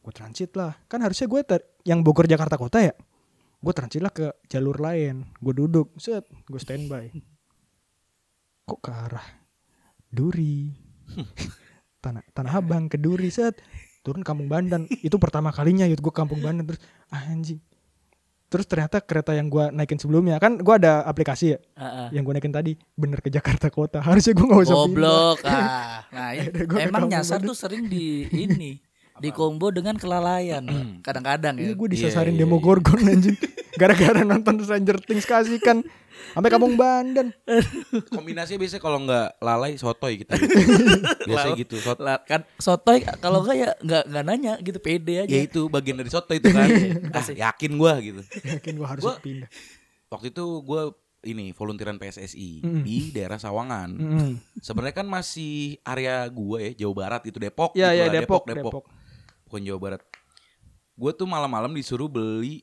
Gue 0.00 0.12
transit 0.12 0.52
lah, 0.56 0.76
kan 0.88 1.04
harusnya 1.04 1.28
gue 1.28 1.40
yang 1.84 2.00
Bogor 2.00 2.28
Jakarta 2.28 2.56
Kota 2.56 2.80
ya. 2.80 2.94
Gue 3.60 3.72
transit 3.76 4.00
lah 4.00 4.12
ke 4.12 4.32
jalur 4.48 4.80
lain. 4.80 5.28
Gue 5.40 5.52
duduk, 5.52 5.92
set, 6.00 6.24
gue 6.48 6.60
standby. 6.60 7.12
Kok 8.64 8.80
ke 8.80 8.90
arah 8.92 9.26
Duri, 10.10 10.74
tanah 12.04 12.24
tanah 12.34 12.52
Abang 12.58 12.88
ke 12.90 12.96
Duri, 12.98 13.30
set, 13.30 13.60
turun 14.00 14.24
Kampung 14.24 14.48
Bandan. 14.48 14.88
Itu 15.04 15.20
pertama 15.20 15.52
kalinya 15.52 15.84
yut 15.86 16.00
gue 16.00 16.12
Kampung 16.12 16.40
Bandan 16.40 16.66
terus 16.66 16.80
ah, 17.12 17.28
anjing. 17.28 17.60
Terus 18.50 18.66
ternyata 18.66 18.98
kereta 18.98 19.30
yang 19.30 19.46
gue 19.46 19.70
naikin 19.70 19.94
sebelumnya 20.02 20.42
kan 20.42 20.58
gue 20.58 20.74
ada 20.74 21.06
aplikasi 21.06 21.54
ya 21.54 21.58
Heeh. 21.78 22.18
yang 22.18 22.26
gue 22.26 22.34
naikin 22.34 22.50
tadi 22.50 22.74
bener 22.98 23.22
ke 23.22 23.30
Jakarta 23.30 23.70
Kota 23.70 24.02
harusnya 24.10 24.34
gue 24.34 24.42
nggak 24.42 24.62
usah 24.66 24.74
pindah. 24.74 24.90
Goblok. 24.90 25.38
Ah, 25.46 26.02
nah 26.14 26.30
emang 26.82 27.06
nyasar 27.06 27.38
tuh 27.38 27.54
sering 27.54 27.86
di 27.86 28.26
ini 28.50 28.82
di 29.20 29.30
combo 29.30 29.70
dengan 29.70 29.94
kelalaian. 29.94 30.64
Kadang-kadang 31.04 31.62
ya. 31.62 31.70
Iya 31.70 31.74
gue 31.78 31.88
disasarin 31.94 32.34
Iya, 32.34 32.42
iya, 32.42 32.48
demo 32.48 32.56
iya. 32.58 32.64
Gorgon 32.64 33.00
anjing 33.04 33.36
Gara-gara 33.78 34.20
nonton 34.26 34.64
Stranger 34.64 34.98
Things 34.98 35.28
kasih 35.28 35.60
kan 35.62 35.86
Sampai 36.30 36.48
kampung 36.48 36.74
Bandan 36.74 37.34
Kombinasinya 38.16 38.58
biasanya 38.58 38.80
kalau 38.80 38.98
nggak 39.02 39.28
lalai 39.38 39.74
sotoy 39.74 40.22
gitu. 40.22 40.30
Biasanya 41.28 41.54
gitu. 41.56 41.76
Sot 41.78 41.98
kan 42.24 42.46
sotoy 42.56 43.02
kalau 43.18 43.42
enggak 43.42 43.56
ya 43.56 43.68
enggak 43.78 44.02
enggak 44.06 44.24
nanya 44.24 44.52
gitu 44.58 44.78
pede 44.78 45.22
aja. 45.22 45.30
ya 45.30 45.42
itu 45.42 45.66
bagian 45.66 45.96
dari 45.96 46.08
soto 46.08 46.30
itu 46.30 46.48
kan. 46.48 46.68
ah, 47.16 47.24
yakin 47.26 47.72
gua 47.74 47.98
gitu. 47.98 48.20
Yakin 48.40 48.72
gue 48.74 48.86
harus 48.86 49.02
Gua- 49.02 49.18
pindah 49.18 49.50
Waktu 50.06 50.30
itu 50.30 50.44
gua 50.60 50.90
ini 51.20 51.52
volunteeran 51.52 51.96
PSSI 51.96 52.64
Mm. 52.64 52.82
di 52.82 52.96
daerah 53.10 53.36
Sawangan. 53.36 53.90
Mm-mm. 53.92 54.30
Sebenarnya 54.58 54.96
kan 54.96 55.06
masih 55.06 55.76
area 55.82 56.24
gua 56.26 56.62
ya 56.62 56.72
Jawa 56.74 56.94
Barat 56.96 57.22
itu 57.26 57.36
Depok. 57.36 57.74
Ya 57.74 57.90
gitu 57.90 57.98
ya 57.98 58.04
lah, 58.06 58.14
Depok, 58.16 58.42
Depok, 58.44 58.72
Depok. 58.72 58.84
bukan 59.44 59.60
Jawa 59.60 59.78
Barat. 59.78 60.02
Gue 60.94 61.12
tuh 61.12 61.24
malam-malam 61.24 61.72
disuruh 61.72 62.06
beli 62.06 62.60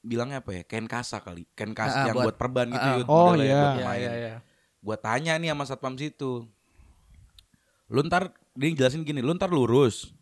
bilangnya 0.00 0.40
apa 0.40 0.50
ya 0.52 0.62
kain 0.62 0.86
kasa 0.86 1.18
kali. 1.18 1.44
Kain 1.52 1.72
kasa 1.72 1.92
Ah, 1.92 2.02
ah, 2.02 2.06
yang 2.08 2.16
buat- 2.16 2.26
buat, 2.30 2.36
perban 2.38 2.66
gitu. 2.66 2.88
Yud, 3.02 3.06
Oh, 3.06 3.32
iya. 3.34 3.42
buat 3.56 3.74
Iya 3.74 3.84
main. 3.84 4.00
iya 4.00 4.12
iya. 4.14 4.34
Gua 4.78 4.96
tanya 4.96 5.32
nih 5.34 5.50
sama 5.50 5.64
satpam 5.64 5.94
situ. 5.94 6.46
Lu 7.88 8.00
ntar 8.02 8.30
dia 8.52 8.68
jelasin 8.70 9.02
gini 9.02 9.18
lu 9.18 9.32
ntar 9.32 9.48
lurus 9.48 10.12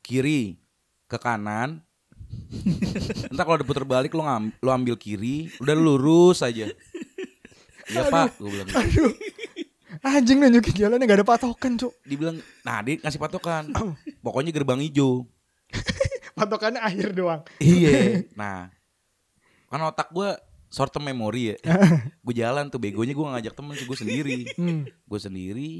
kiri 0.00 0.60
ke 1.06 1.16
kanan. 1.16 1.82
Ntar 3.32 3.44
kalau 3.44 3.56
diputer 3.56 3.82
balik 3.82 4.10
lu, 4.10 4.20
ngam, 4.20 4.50
lu 4.52 4.68
ambil 4.68 4.94
kiri 4.94 5.48
udah 5.56 5.72
lu 5.72 5.94
lurus 5.94 6.42
aja. 6.42 6.68
Iya 7.86 8.02
pak 8.04 8.34
gue 8.36 8.50
bilang 8.50 8.66
gitu. 8.66 9.06
Anjing 10.02 10.38
nunjukin 10.38 10.74
jalannya 10.76 11.06
gak 11.06 11.22
ada 11.22 11.26
patokan 11.26 11.78
cuk. 11.78 11.94
Dibilang 12.02 12.36
nah 12.60 12.82
dia 12.82 12.98
ngasih 12.98 13.16
patokan. 13.16 13.70
Pokoknya 14.20 14.50
gerbang 14.50 14.82
hijau. 14.82 15.24
Patokannya 16.36 16.82
akhir 16.82 17.14
doang. 17.14 17.40
Iya. 17.56 18.20
Nah 18.38 18.68
kan 19.66 19.80
otak 19.82 20.08
gue 20.14 20.30
short 20.70 20.90
term 20.90 21.06
memory 21.06 21.54
ya. 21.54 21.56
Gue 22.26 22.34
jalan 22.34 22.66
tuh 22.66 22.82
begonya 22.82 23.14
gue 23.14 23.26
ngajak 23.26 23.54
temen 23.54 23.74
sih 23.78 23.86
gue 23.86 23.98
sendiri. 23.98 24.40
Hmm. 24.58 24.82
gue 24.86 25.20
sendiri. 25.20 25.72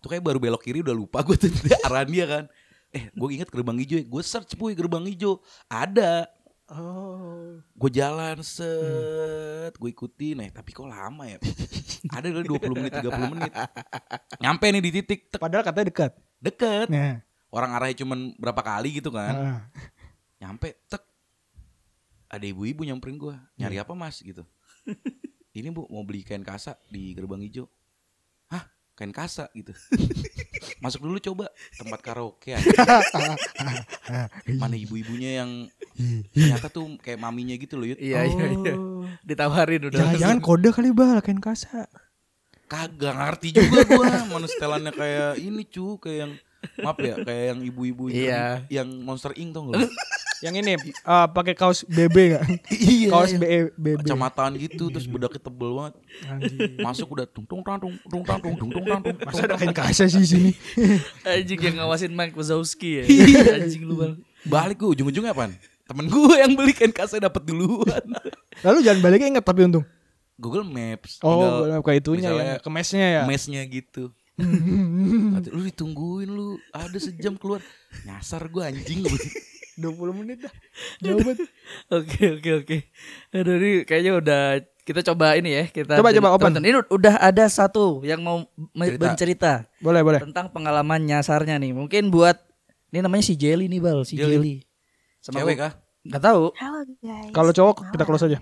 Tuh 0.00 0.08
kayak 0.08 0.24
baru 0.24 0.38
belok 0.40 0.64
kiri 0.64 0.80
udah 0.80 0.96
lupa 0.96 1.20
gue 1.20 1.36
tuh 1.36 1.52
arahan 1.84 2.08
dia 2.08 2.24
kan. 2.24 2.44
Eh 2.92 3.12
gue 3.12 3.28
inget 3.32 3.48
gerbang 3.52 3.76
hijau 3.76 3.96
ya. 4.00 4.04
Gue 4.08 4.22
search 4.24 4.56
puy 4.56 4.72
gerbang 4.72 5.04
hijau. 5.04 5.40
Ada. 5.68 6.28
Oh. 6.66 7.60
Gue 7.76 7.90
jalan 7.92 8.40
set. 8.40 9.76
Gue 9.76 9.92
ikutin. 9.92 10.48
Eh 10.48 10.50
tapi 10.50 10.72
kok 10.72 10.88
lama 10.88 11.28
ya? 11.28 11.38
Ada 12.16 12.26
kali 12.32 12.46
20 12.48 12.78
menit 12.80 12.92
30 12.98 13.32
menit. 13.36 13.52
Nyampe 14.42 14.66
nih 14.72 14.82
di 14.82 14.90
titik 14.90 15.20
tek, 15.30 15.38
Padahal 15.38 15.62
katanya 15.62 15.86
dekat. 15.92 16.12
Deket. 16.40 16.88
Nah. 16.90 17.20
Orang 17.52 17.72
arahnya 17.72 18.02
cuman 18.02 18.34
berapa 18.40 18.60
kali 18.64 18.98
gitu 18.98 19.12
kan. 19.14 19.34
Ah. 19.36 19.60
nyampe 20.36 20.76
tek 20.84 21.05
ada 22.36 22.46
ibu-ibu 22.46 22.84
nyamperin 22.84 23.16
gue 23.16 23.34
nyari 23.56 23.80
apa 23.80 23.96
mas? 23.96 24.20
Gitu. 24.20 24.44
Ini 25.56 25.72
bu 25.72 25.88
mau 25.88 26.04
beli 26.04 26.20
kain 26.20 26.44
kasa 26.44 26.76
di 26.92 27.16
gerbang 27.16 27.40
hijau. 27.40 27.64
Hah? 28.52 28.68
Kain 28.92 29.08
kasa? 29.08 29.48
Gitu. 29.56 29.72
Masuk 30.84 31.08
dulu 31.08 31.16
coba. 31.16 31.48
Tempat 31.80 32.00
karaoke 32.04 32.52
aja. 32.52 32.68
mana 34.60 34.76
ibu-ibunya 34.76 35.40
yang 35.40 35.50
ternyata 36.36 36.68
tuh 36.68 37.00
kayak 37.00 37.16
maminya 37.16 37.56
gitu 37.56 37.80
loh 37.80 37.88
Yud. 37.88 37.98
Iya 37.98 38.28
iya 38.28 38.44
iya. 38.52 38.74
Oh. 38.76 39.08
Ditawarin 39.24 39.88
udah. 39.88 39.96
Jangan-jangan 39.96 40.38
kode 40.44 40.68
kali 40.76 40.92
bal 40.92 41.24
kain 41.24 41.40
kasa. 41.40 41.88
Kagak 42.68 43.16
ngerti 43.16 43.56
juga 43.56 43.80
gua. 43.88 44.28
Mana 44.28 44.44
setelannya 44.44 44.92
kayak 44.92 45.40
ini 45.40 45.64
cu 45.64 45.96
kayak 45.96 46.18
yang 46.20 46.32
maaf 46.78 46.98
ya 46.98 47.14
kayak 47.18 47.44
yang 47.50 47.60
ibu-ibu 47.62 48.04
yang- 48.06 48.18
Iya. 48.18 48.44
yang 48.72 48.88
Monster 49.00 49.32
Inc 49.32 49.50
tau 49.50 49.66
gak 49.66 49.78
lu? 49.78 49.88
Yang 50.36 50.54
ini 50.58 50.70
eh, 50.76 51.26
pakai 51.30 51.54
kaos 51.54 51.80
BB 51.82 52.16
gak? 52.30 52.44
iya 52.70 53.08
Kaos 53.08 53.32
BE, 53.32 53.72
BB 53.72 54.04
kacamataan 54.04 54.52
gitu 54.56 54.88
terus 54.88 55.04
bedaknya 55.04 55.40
tebel 55.40 55.70
banget 55.72 55.94
Anjing. 56.26 56.76
masuk 56.78 57.08
udah 57.10 57.24
tung 57.24 57.44
tung 57.44 57.60
tang 57.60 57.78
tung 57.78 57.96
tung 58.02 58.20
tang 58.20 58.36
tung 58.38 58.52
tung 58.54 58.68
tung 58.70 58.84
tang 58.84 59.00
tung 59.00 59.16
Masa 59.18 59.42
ada 59.42 59.56
kain 59.56 59.72
kasa 59.72 60.04
sih 60.04 60.18
di 60.18 60.28
sini 60.28 60.50
Anjing 61.22 61.60
yang 61.62 61.74
ngawasin 61.78 62.12
Mike 62.12 62.34
Wazowski 62.34 63.00
ya. 63.00 63.04
Iya. 63.06 63.42
Anjing 63.60 63.82
lu 63.82 63.96
bang. 63.96 64.14
balik 64.44 64.76
gue 64.76 64.92
ujung-ujungnya 64.92 65.32
apaan 65.32 65.56
temen 65.82 66.06
gue 66.06 66.34
yang 66.36 66.52
beli 66.52 66.70
kain 66.70 66.90
kasa 66.90 67.16
dapet 67.16 67.40
duluan 67.42 68.04
Lalu 68.60 68.78
jangan 68.82 69.00
baliknya 69.00 69.28
inget 69.32 69.42
tapi 69.42 69.64
untung 69.64 69.88
Google 70.36 70.62
Maps 70.62 71.16
Oh 71.20 71.64
tinggal 71.64 71.80
kayak 71.80 71.98
itunya 71.98 72.28
ya 72.28 72.54
Ke 72.58 72.68
mesnya 72.68 73.06
ya 73.06 73.22
mesnya 73.24 73.64
gitu 73.64 74.12
lu 74.36 75.60
ditungguin 75.64 76.28
lu 76.28 76.60
ada 76.70 76.98
sejam 77.00 77.40
keluar 77.40 77.64
nyasar 78.04 78.52
gue 78.52 78.62
anjing 78.62 79.00
20 79.80 80.18
menit 80.24 80.40
dah 80.44 80.54
Jauh 81.04 81.20
banget 81.20 81.44
Oke 81.92 82.40
oke 82.40 82.50
oke. 82.64 82.76
Aduh 83.36 83.54
ini 83.60 83.70
kayaknya 83.84 84.12
udah 84.16 84.42
Kita 84.86 85.04
coba 85.04 85.36
ini 85.36 85.52
ya, 85.52 85.64
kita 85.68 85.98
Coba, 86.00 86.14
coba, 86.14 86.28
open. 86.32 86.62
Ini 86.64 86.80
udah 86.88 87.18
ada 87.18 87.44
satu 87.50 88.00
yang 88.00 88.22
mau 88.22 88.46
Cerita. 88.72 88.96
bercerita 89.02 89.52
Boleh, 89.82 90.00
boleh. 90.00 90.20
tentang 90.22 90.48
pengalaman 90.48 91.02
nyasarnya 91.02 91.58
nih. 91.58 91.74
Mungkin 91.74 92.08
buat 92.08 92.38
ini 92.88 93.02
namanya 93.02 93.26
si 93.26 93.34
Jelly 93.34 93.66
nih, 93.66 93.82
Bal, 93.82 94.06
si 94.06 94.14
Jelly. 94.16 94.38
Jelly. 94.38 94.54
Sama 95.20 95.42
Cewek 95.42 95.58
kah? 95.58 95.72
Nggak 96.06 96.22
tahu. 96.22 96.44
Halo 96.56 96.78
guys. 97.02 97.32
Kalau 97.34 97.50
cowok 97.52 97.74
kita 97.90 97.98
Malam. 97.98 98.08
close 98.08 98.24
aja. 98.30 98.38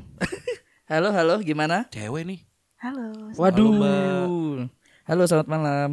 Halo, 0.93 1.09
halo, 1.11 1.41
gimana? 1.41 1.89
Cewek 1.89 2.29
nih. 2.29 2.41
Halo. 2.77 3.33
Waduh. 3.41 3.73
Mbak. 3.73 4.84
Halo, 5.05 5.23
selamat 5.25 5.49
malam. 5.51 5.91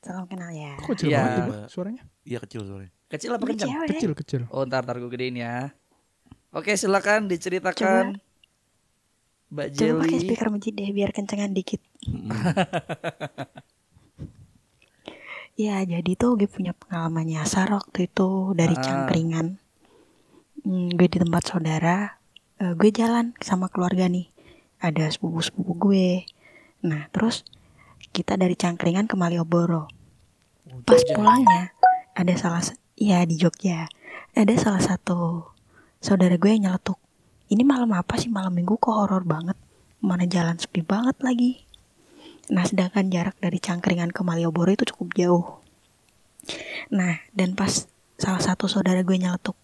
Salam 0.00 0.24
kenal 0.24 0.54
ya. 0.54 0.78
Kok 0.78 0.94
kecil 0.94 1.10
Iya. 1.10 1.18
banget. 1.20 1.42
Mbak, 1.44 1.64
suaranya? 1.66 2.02
Iya 2.22 2.38
kecil 2.40 2.60
soalnya. 2.62 2.90
Kecil 3.08 3.30
apa 3.32 3.42
Ini 3.42 3.50
kencang? 3.50 3.70
cewek. 3.72 3.88
Kecil, 3.90 4.12
kecil. 4.14 4.40
Oh, 4.48 4.62
ntar 4.62 4.82
ntar 4.82 4.96
gue 4.96 5.10
gedein 5.10 5.34
ya. 5.36 5.74
Oke, 6.52 6.74
silakan 6.74 7.26
diceritakan. 7.26 8.22
Mbak 9.46 9.66
Coba 9.72 9.92
pakai 10.00 10.10
Jelly. 10.12 10.22
speaker 10.24 10.48
masjid 10.48 10.72
deh 10.72 10.90
biar 10.92 11.10
kencengan 11.12 11.52
dikit. 11.52 11.80
Ya 15.56 15.80
jadi 15.80 16.20
tuh 16.20 16.36
gue 16.36 16.44
punya 16.44 16.76
pengalaman 16.76 17.24
nyasar 17.26 17.72
waktu 17.72 18.12
itu 18.12 18.52
dari 18.52 18.76
Ah. 18.76 18.82
cangkringan. 18.82 19.56
Hmm, 20.60 20.92
gue 20.92 21.08
di 21.08 21.16
tempat 21.16 21.42
saudara. 21.46 22.20
eh, 22.56 22.72
gue 22.72 22.88
jalan 22.90 23.32
sama 23.38 23.64
keluarga 23.66 24.04
nih. 24.04 24.28
Ada 24.78 25.08
sepupu-sepupu 25.10 25.72
gue. 25.78 26.28
Nah 26.86 27.10
terus 27.10 27.42
kita 28.10 28.34
dari 28.34 28.54
cangkringan 28.54 29.04
ke 29.04 29.14
Malioboro. 29.14 29.90
Pas 30.82 31.02
pulangnya 31.04 31.74
ada 32.12 32.32
salah 32.34 32.62
sa- 32.62 32.78
iya 32.94 33.22
di 33.22 33.36
Jogja. 33.36 33.90
Ada 34.32 34.54
salah 34.56 34.80
satu 34.80 35.50
saudara 35.98 36.34
gue 36.34 36.48
yang 36.48 36.70
nyeletuk. 36.70 36.96
Ini 37.46 37.62
malam 37.62 37.90
apa 37.92 38.16
sih 38.16 38.28
malam 38.28 38.52
minggu 38.52 38.76
kok 38.76 38.92
horor 38.92 39.22
banget. 39.22 39.56
Mana 39.98 40.24
jalan 40.24 40.54
sepi 40.54 40.82
banget 40.82 41.16
lagi. 41.20 41.62
Nah 42.46 42.62
sedangkan 42.62 43.08
jarak 43.08 43.34
dari 43.36 43.58
Cangkringan 43.58 44.10
ke 44.10 44.20
Malioboro 44.20 44.70
itu 44.70 44.86
cukup 44.86 45.08
jauh. 45.12 45.46
Nah 46.88 47.18
dan 47.32 47.52
pas 47.52 47.86
salah 48.16 48.40
satu 48.40 48.66
saudara 48.66 49.00
gue 49.00 49.16
nyeletuk. 49.16 49.56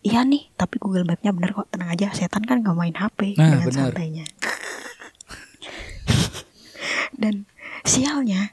Iya 0.00 0.24
nih, 0.24 0.48
tapi 0.54 0.80
Google 0.80 1.04
Map-nya 1.04 1.28
bener 1.30 1.52
kok. 1.52 1.68
Tenang 1.68 1.92
aja, 1.92 2.08
setan 2.10 2.40
kan 2.40 2.64
gak 2.64 2.72
main 2.72 2.96
HP 2.96 3.36
Nah, 3.36 3.52
dengan 3.52 3.68
bener. 3.68 3.92
santainya. 3.92 4.24
Dan 7.12 7.46
sialnya 7.82 8.52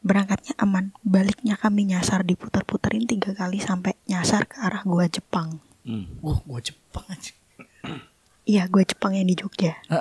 berangkatnya 0.00 0.54
aman 0.56 0.94
baliknya 1.00 1.54
kami 1.54 1.84
nyasar 1.86 2.22
diputer-puterin 2.22 3.04
tiga 3.04 3.32
kali 3.32 3.58
sampai 3.58 3.96
nyasar 4.04 4.44
ke 4.44 4.58
arah 4.58 4.82
gua 4.82 5.06
Jepang 5.06 5.60
Hmm. 5.82 6.04
Wah, 6.20 6.36
gua 6.42 6.60
Jepang 6.60 7.00
aja. 7.06 7.32
iya 8.44 8.64
gua 8.66 8.82
Jepang 8.82 9.12
yang 9.12 9.24
di 9.24 9.34
Jogja 9.34 9.72
Kak, 9.82 9.98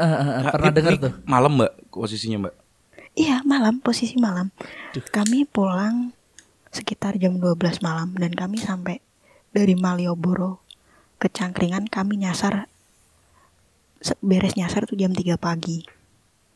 pernah 0.51 0.67
ini- 0.67 0.77
dengar 0.77 0.93
tuh. 0.97 1.13
Malam 1.23 1.51
mbak 1.55 1.71
posisinya 1.89 2.37
mbak. 2.41 2.55
iya 3.13 3.39
malam 3.41 3.77
posisi 3.77 4.15
malam 4.15 4.51
Duh. 4.91 5.01
kami 5.05 5.43
pulang 5.43 6.11
sekitar 6.69 7.15
jam 7.15 7.35
12 7.35 7.55
malam 7.79 8.13
dan 8.13 8.31
kami 8.31 8.57
sampai 8.57 8.99
dari 9.49 9.73
Malioboro 9.73 10.59
ke 11.15 11.27
Cangkringan 11.27 11.87
kami 11.87 12.19
nyasar 12.19 12.67
beres 14.19 14.53
nyasar 14.53 14.85
tuh 14.85 14.93
jam 14.95 15.09
3 15.09 15.35
pagi 15.37 15.87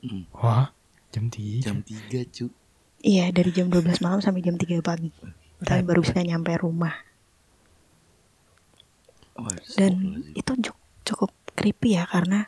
Hmm. 0.01 0.25
Wah, 0.33 0.73
jam 1.11 1.27
3. 1.27 1.59
Jam 1.61 1.77
3 1.79 2.23
cu. 2.27 2.45
iya 3.01 3.27
dari 3.29 3.49
jam 3.49 3.67
12 3.67 3.99
malam 3.99 4.19
sampai 4.19 4.39
jam 4.39 4.55
3 4.55 4.79
pagi 4.79 5.09
kami 5.59 5.81
baru 5.81 5.99
bisa 5.99 6.17
nyampe 6.19 6.53
rumah 6.55 6.93
Wah, 9.33 9.47
dan 9.73 9.93
astagfirullahaladzim. 9.95 10.33
itu 10.35 10.51
cu- 10.61 10.79
cukup 11.03 11.31
creepy 11.51 11.89
ya 11.93 12.05
karena 12.05 12.47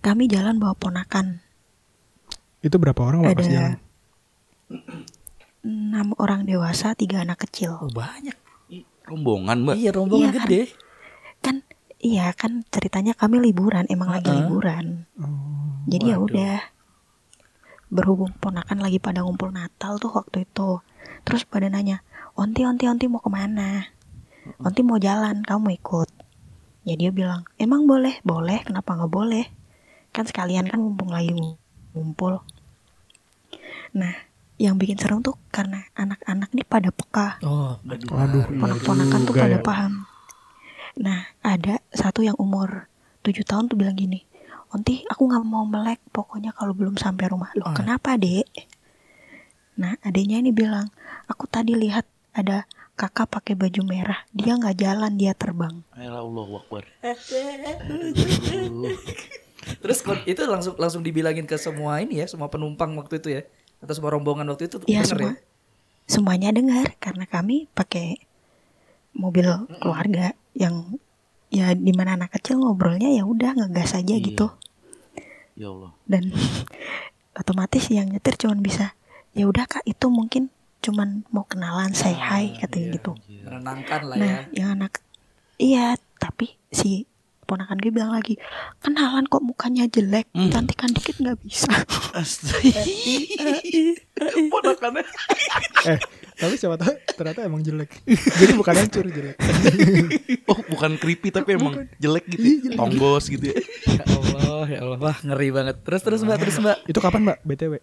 kami 0.00 0.26
jalan 0.26 0.56
bawa 0.56 0.74
ponakan 0.74 1.40
Itu 2.58 2.76
berapa 2.76 2.98
orang 3.00 3.22
Mbak 3.22 3.32
pas 3.32 3.42
Ada- 3.42 3.52
jalan? 3.52 3.74
enam 5.62 6.08
orang 6.16 6.42
dewasa 6.42 6.92
tiga 6.92 7.20
anak 7.20 7.42
kecil 7.42 7.74
Oh, 7.76 7.86
banyak. 7.88 8.34
Rombongan 9.02 9.62
mbak. 9.62 9.74
Iya, 9.76 9.90
rombongan 9.92 10.22
Iya, 10.24 10.30
kan? 10.32 10.42
gede. 10.44 10.62
kan 11.38 11.56
iya 11.96 12.26
kan 12.32 12.52
ceritanya 12.66 13.14
kami 13.14 13.38
liburan 13.40 13.86
emang 13.86 14.10
lagi 14.10 14.26
Heeh. 14.26 14.42
liburan 14.42 15.06
Oh, 15.16 15.78
jadi 15.86 16.06
ya 16.08 16.16
udah 16.18 16.54
berhubung 17.88 18.34
ponakan 18.38 18.82
lagi 18.82 18.98
pada 18.98 19.22
ngumpul 19.22 19.54
Natal 19.54 19.98
tuh 20.02 20.10
waktu 20.12 20.44
itu. 20.44 20.82
Terus 21.22 21.46
pada 21.46 21.70
nanya 21.70 22.02
onti 22.34 22.66
onti 22.66 22.86
onti 22.90 23.06
mau 23.06 23.22
ke 23.22 23.30
mana? 23.30 23.90
Onti 24.62 24.82
mau 24.82 24.98
jalan 24.98 25.42
kamu 25.42 25.60
mau 25.62 25.72
ikut. 25.74 26.10
Ya 26.86 26.94
dia 26.94 27.10
bilang 27.10 27.46
emang 27.58 27.86
boleh? 27.86 28.18
Boleh 28.22 28.62
kenapa 28.62 28.94
nggak 28.94 29.12
boleh? 29.12 29.46
Kan 30.14 30.26
sekalian 30.26 30.70
kan 30.70 30.78
mumpung 30.78 31.10
lagi 31.10 31.34
ngu- 31.34 31.58
ngumpul. 31.94 32.42
Nah 33.94 34.14
yang 34.56 34.80
bikin 34.80 34.96
serem 34.96 35.20
tuh 35.20 35.36
karena 35.52 35.84
anak-anak 35.92 36.50
nih 36.52 36.66
pada 36.66 36.88
peka. 36.88 37.40
Oh. 37.44 37.76
Waduh, 37.84 38.44
ponak-ponakan 38.56 39.20
tuh 39.28 39.34
pada 39.36 39.60
ya. 39.60 39.62
paham. 39.62 40.08
Nah, 40.96 41.28
ada 41.44 41.84
satu 41.92 42.24
yang 42.24 42.40
umur 42.40 42.88
7 43.20 43.44
tahun 43.44 43.68
tuh 43.68 43.76
bilang 43.76 43.92
gini, 43.92 44.24
Onti, 44.76 45.02
aku 45.08 45.24
nggak 45.24 45.42
mau 45.42 45.64
melek, 45.64 45.98
pokoknya 46.12 46.52
kalau 46.52 46.76
belum 46.76 46.94
sampai 46.94 47.32
rumah. 47.32 47.48
Loh, 47.56 47.64
Ah. 47.64 47.72
kenapa, 47.72 48.14
Dek? 48.14 48.44
Nah, 49.76 49.96
adanya 50.04 50.36
ini 50.36 50.52
bilang, 50.52 50.92
aku 51.24 51.48
tadi 51.48 51.72
lihat 51.72 52.04
ada 52.30 52.68
kakak 52.92 53.28
pakai 53.30 53.54
baju 53.56 53.80
merah, 53.82 54.20
dia 54.32 54.52
nggak 54.52 54.76
jalan, 54.76 55.16
dia 55.16 55.32
terbang. 55.32 55.80
Ayolah 55.96 56.20
Allah 56.20 56.46
Akbar. 56.60 56.82
Terus 59.80 59.98
itu 60.24 60.40
langsung 60.44 60.74
langsung 60.76 61.00
dibilangin 61.00 61.42
ke 61.42 61.56
semua 61.56 61.98
ini 61.98 62.20
ya, 62.20 62.28
semua 62.28 62.46
penumpang 62.46 62.92
waktu 62.94 63.16
itu 63.16 63.28
ya. 63.32 63.42
Atau 63.80 63.92
semua 63.92 64.12
rombongan 64.12 64.44
waktu 64.48 64.68
itu 64.68 64.76
Iya 64.84 65.04
semua, 65.04 65.32
ya? 65.32 65.34
semuanya 66.04 66.48
dengar 66.52 66.96
karena 66.96 67.24
kami 67.24 67.68
pakai 67.72 68.20
mobil 69.12 69.48
keluarga 69.80 70.32
yang 70.52 70.96
ya 71.48 71.72
di 71.72 71.92
mana 71.92 72.14
anak 72.14 72.32
kecil 72.32 72.60
ngobrolnya 72.60 73.08
ya 73.08 73.24
udah 73.24 73.56
ngegas 73.56 73.92
aja 73.92 74.12
Iya. 74.12 74.22
gitu. 74.22 74.46
Ya 75.56 75.68
Allah. 75.68 75.90
dan 76.04 76.30
otomatis 77.34 77.88
yang 77.88 78.08
nyetir 78.08 78.36
cuman 78.36 78.60
bisa 78.60 78.92
ya 79.32 79.44
udah 79.44 79.64
kak 79.64 79.84
itu 79.84 80.06
mungkin 80.06 80.48
cuman 80.78 81.24
mau 81.28 81.42
kenalan 81.42 81.92
say 81.92 82.12
hi 82.12 82.52
katanya 82.54 82.86
iya. 82.86 82.94
gitu 82.94 83.12
Menenangkan 83.42 84.00
lah 84.04 84.16
nah 84.16 84.26
ya. 84.26 84.40
yang 84.54 84.68
anak 84.74 85.00
iya 85.56 85.86
tapi 86.16 86.56
si 86.68 87.04
ponakan 87.42 87.78
gue 87.78 87.88
bilang 87.88 88.10
lagi 88.10 88.36
kenalan 88.78 89.24
kok 89.24 89.40
mukanya 89.40 89.86
jelek 89.86 90.26
Hmm. 90.30 90.50
cantikan 90.50 90.90
dikit 90.90 91.16
nggak 91.16 91.38
bisa 91.40 91.72
Astaga. 92.12 92.80
Ponakannya. 94.48 95.04
Eh, 95.86 95.98
tapi 96.36 96.54
siapa 96.54 96.76
tahu 96.76 96.92
ternyata 97.12 97.40
emang 97.42 97.60
jelek. 97.60 97.90
Jadi 98.06 98.52
bukan 98.54 98.74
hancur 98.76 99.04
jelek. 99.06 99.36
Oh 100.46 100.60
bukan 100.68 100.94
creepy 100.94 101.28
tapi 101.30 101.56
emang 101.56 101.90
jelek 101.96 102.24
gitu. 102.28 102.38
Iya, 102.38 102.56
ya? 102.70 102.78
Tonggos 102.78 103.26
gitu 103.26 103.50
ya. 103.50 103.56
Ya 103.90 104.04
Allah, 104.06 104.64
ya 104.68 104.78
Allah, 104.80 104.98
wah 105.00 105.18
ngeri 105.18 105.48
banget. 105.50 105.76
Terus 105.82 106.00
terus 106.00 106.20
Mbak, 106.22 106.38
terus 106.38 106.56
Mbak. 106.56 106.76
Itu 106.86 106.98
kapan 107.00 107.20
Mbak? 107.24 107.38
BTW. 107.42 107.74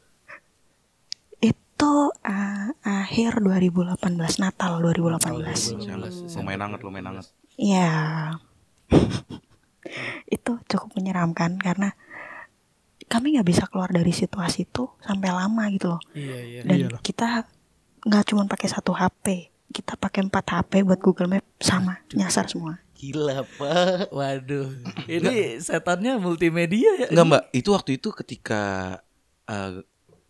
itu 1.43 1.91
uh, 2.23 2.67
akhir 2.79 3.43
2018 3.43 3.99
Natal 4.39 4.79
2018 4.79 5.75
Lumayan 6.39 6.61
hangat, 6.63 6.79
lumayan 6.79 7.05
hangat. 7.11 7.27
ya 7.59 7.91
itu 10.29 10.51
cukup 10.63 10.95
menyeramkan 10.95 11.59
karena 11.59 11.91
kami 13.05 13.35
nggak 13.35 13.45
bisa 13.45 13.67
keluar 13.67 13.91
dari 13.91 14.09
situasi 14.09 14.63
itu 14.63 14.87
sampai 14.97 15.29
lama 15.29 15.63
gitu 15.69 15.91
loh 15.91 16.01
Iya, 16.15 16.37
iya. 16.39 16.59
dan 16.63 16.77
Iyalah. 16.87 17.01
kita 17.03 17.27
nggak 18.03 18.23
cuma 18.25 18.43
pakai 18.45 18.67
satu 18.67 18.91
HP 18.91 19.25
kita 19.69 19.95
pakai 19.95 20.21
empat 20.21 20.45
HP 20.51 20.83
buat 20.83 20.99
Google 20.99 21.29
Map 21.29 21.45
sama 21.57 21.97
nyasar 22.11 22.45
semua 22.45 22.77
Gila 22.93 23.43
pak. 23.49 24.11
Waduh. 24.11 24.71
Ini 25.11 25.59
setannya 25.59 26.15
multimedia 26.15 26.87
ya. 26.97 27.07
Enggak 27.09 27.25
mbak, 27.27 27.43
itu 27.51 27.69
waktu 27.69 27.91
itu 27.93 28.09
ketika 28.13 28.61
eh, 29.43 29.83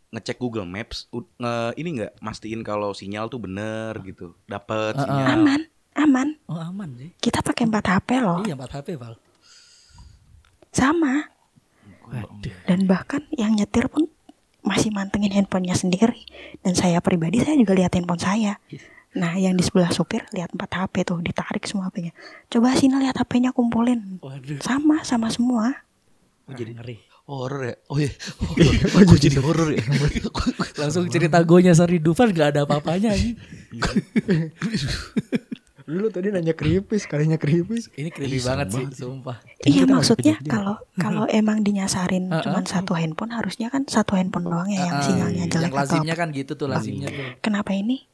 ngecek 0.09 0.37
Google 0.37 0.65
Maps, 0.65 1.05
u- 1.07 1.29
nge, 1.35 1.53
ini 1.75 1.89
enggak 1.93 2.17
mastiin 2.17 2.61
kalau 2.61 2.89
sinyal 2.91 3.27
tuh 3.27 3.37
bener 3.37 3.93
gitu, 4.01 4.33
dapet 4.43 4.93
Ah, 4.95 4.97
ah. 4.97 5.05
sinyal. 5.05 5.27
aman 5.35 5.61
aman 5.93 6.27
Oh, 6.45 6.57
aman 6.57 6.89
sih. 6.97 7.13
kita 7.19 7.41
pakai 7.41 7.63
empat 7.63 7.85
HP 7.87 8.09
loh 8.17 8.41
Iya, 8.41 8.53
4 8.55 8.73
HP, 8.73 8.87
Val. 8.95 9.21
sama 10.71 11.29
Waduh. 12.03 12.53
dan 12.65 12.79
bahkan 12.83 13.21
yang 13.31 13.53
nyetir 13.53 13.85
pun 13.85 14.09
masih 14.63 14.89
mantengin 14.89 15.31
handphonenya 15.31 15.75
sendiri 15.75 16.23
dan 16.63 16.73
saya 16.73 17.03
pribadi 17.03 17.43
saya 17.43 17.59
juga 17.59 17.75
lihat 17.75 17.91
handphone 17.93 18.19
saya 18.19 18.57
nah 19.13 19.37
yang 19.37 19.53
di 19.53 19.61
sebelah 19.61 19.93
supir 19.93 20.25
lihat 20.33 20.55
empat 20.55 20.73
HP 20.73 21.05
tuh 21.05 21.21
ditarik 21.21 21.67
semua 21.67 21.93
HP-nya 21.93 22.15
coba 22.49 22.73
sini 22.73 22.97
lihat 22.97 23.19
HP-nya 23.19 23.53
kumpulin 23.53 24.17
Waduh. 24.23 24.57
sama 24.63 25.03
sama 25.05 25.29
semua 25.29 25.83
Oh, 26.43 26.51
jadi 26.51 26.75
ngeri. 26.75 26.99
Horor 27.23 27.71
ya? 27.71 27.75
Oh 27.87 27.95
iya. 27.95 28.11
Oh, 28.99 28.99
Kok 28.99 29.15
jadi 29.15 29.39
horor 29.39 29.71
ya? 29.71 29.79
Langsung 30.75 31.07
cerita 31.07 31.39
gonya 31.47 31.71
Sari 31.71 32.03
Dufan 32.03 32.35
gak 32.35 32.51
ada 32.51 32.67
apa-apanya 32.67 33.15
Dulu 35.83 36.07
tadi 36.07 36.31
nanya 36.31 36.55
creepy, 36.55 36.95
sekalinya 36.95 37.35
creepy. 37.35 37.91
Ini 37.99 38.09
serem 38.15 38.39
banget 38.39 38.67
sih, 38.71 38.85
sumpah. 39.03 39.37
Iya 39.61 39.83
maksudnya 39.83 40.39
kalau 40.43 40.79
kalau 41.03 41.27
emang 41.27 41.59
dinyasarin 41.59 42.31
cuman 42.31 42.63
satu 42.63 42.95
handphone 42.95 43.35
harusnya 43.35 43.67
kan 43.67 43.83
satu 43.83 44.15
handphone 44.15 44.47
doang 44.47 44.71
ya 44.71 44.87
yang 44.87 44.99
sinyalnya 45.03 45.41
yang 45.43 45.51
jelek 45.51 45.69
atau 45.69 45.79
lazimnya 45.83 46.15
kan 46.15 46.27
gitu 46.31 46.55
tuh 46.55 46.67
lazimnya 46.71 47.11
tuh. 47.11 47.25
kenapa 47.43 47.75
ini? 47.75 48.07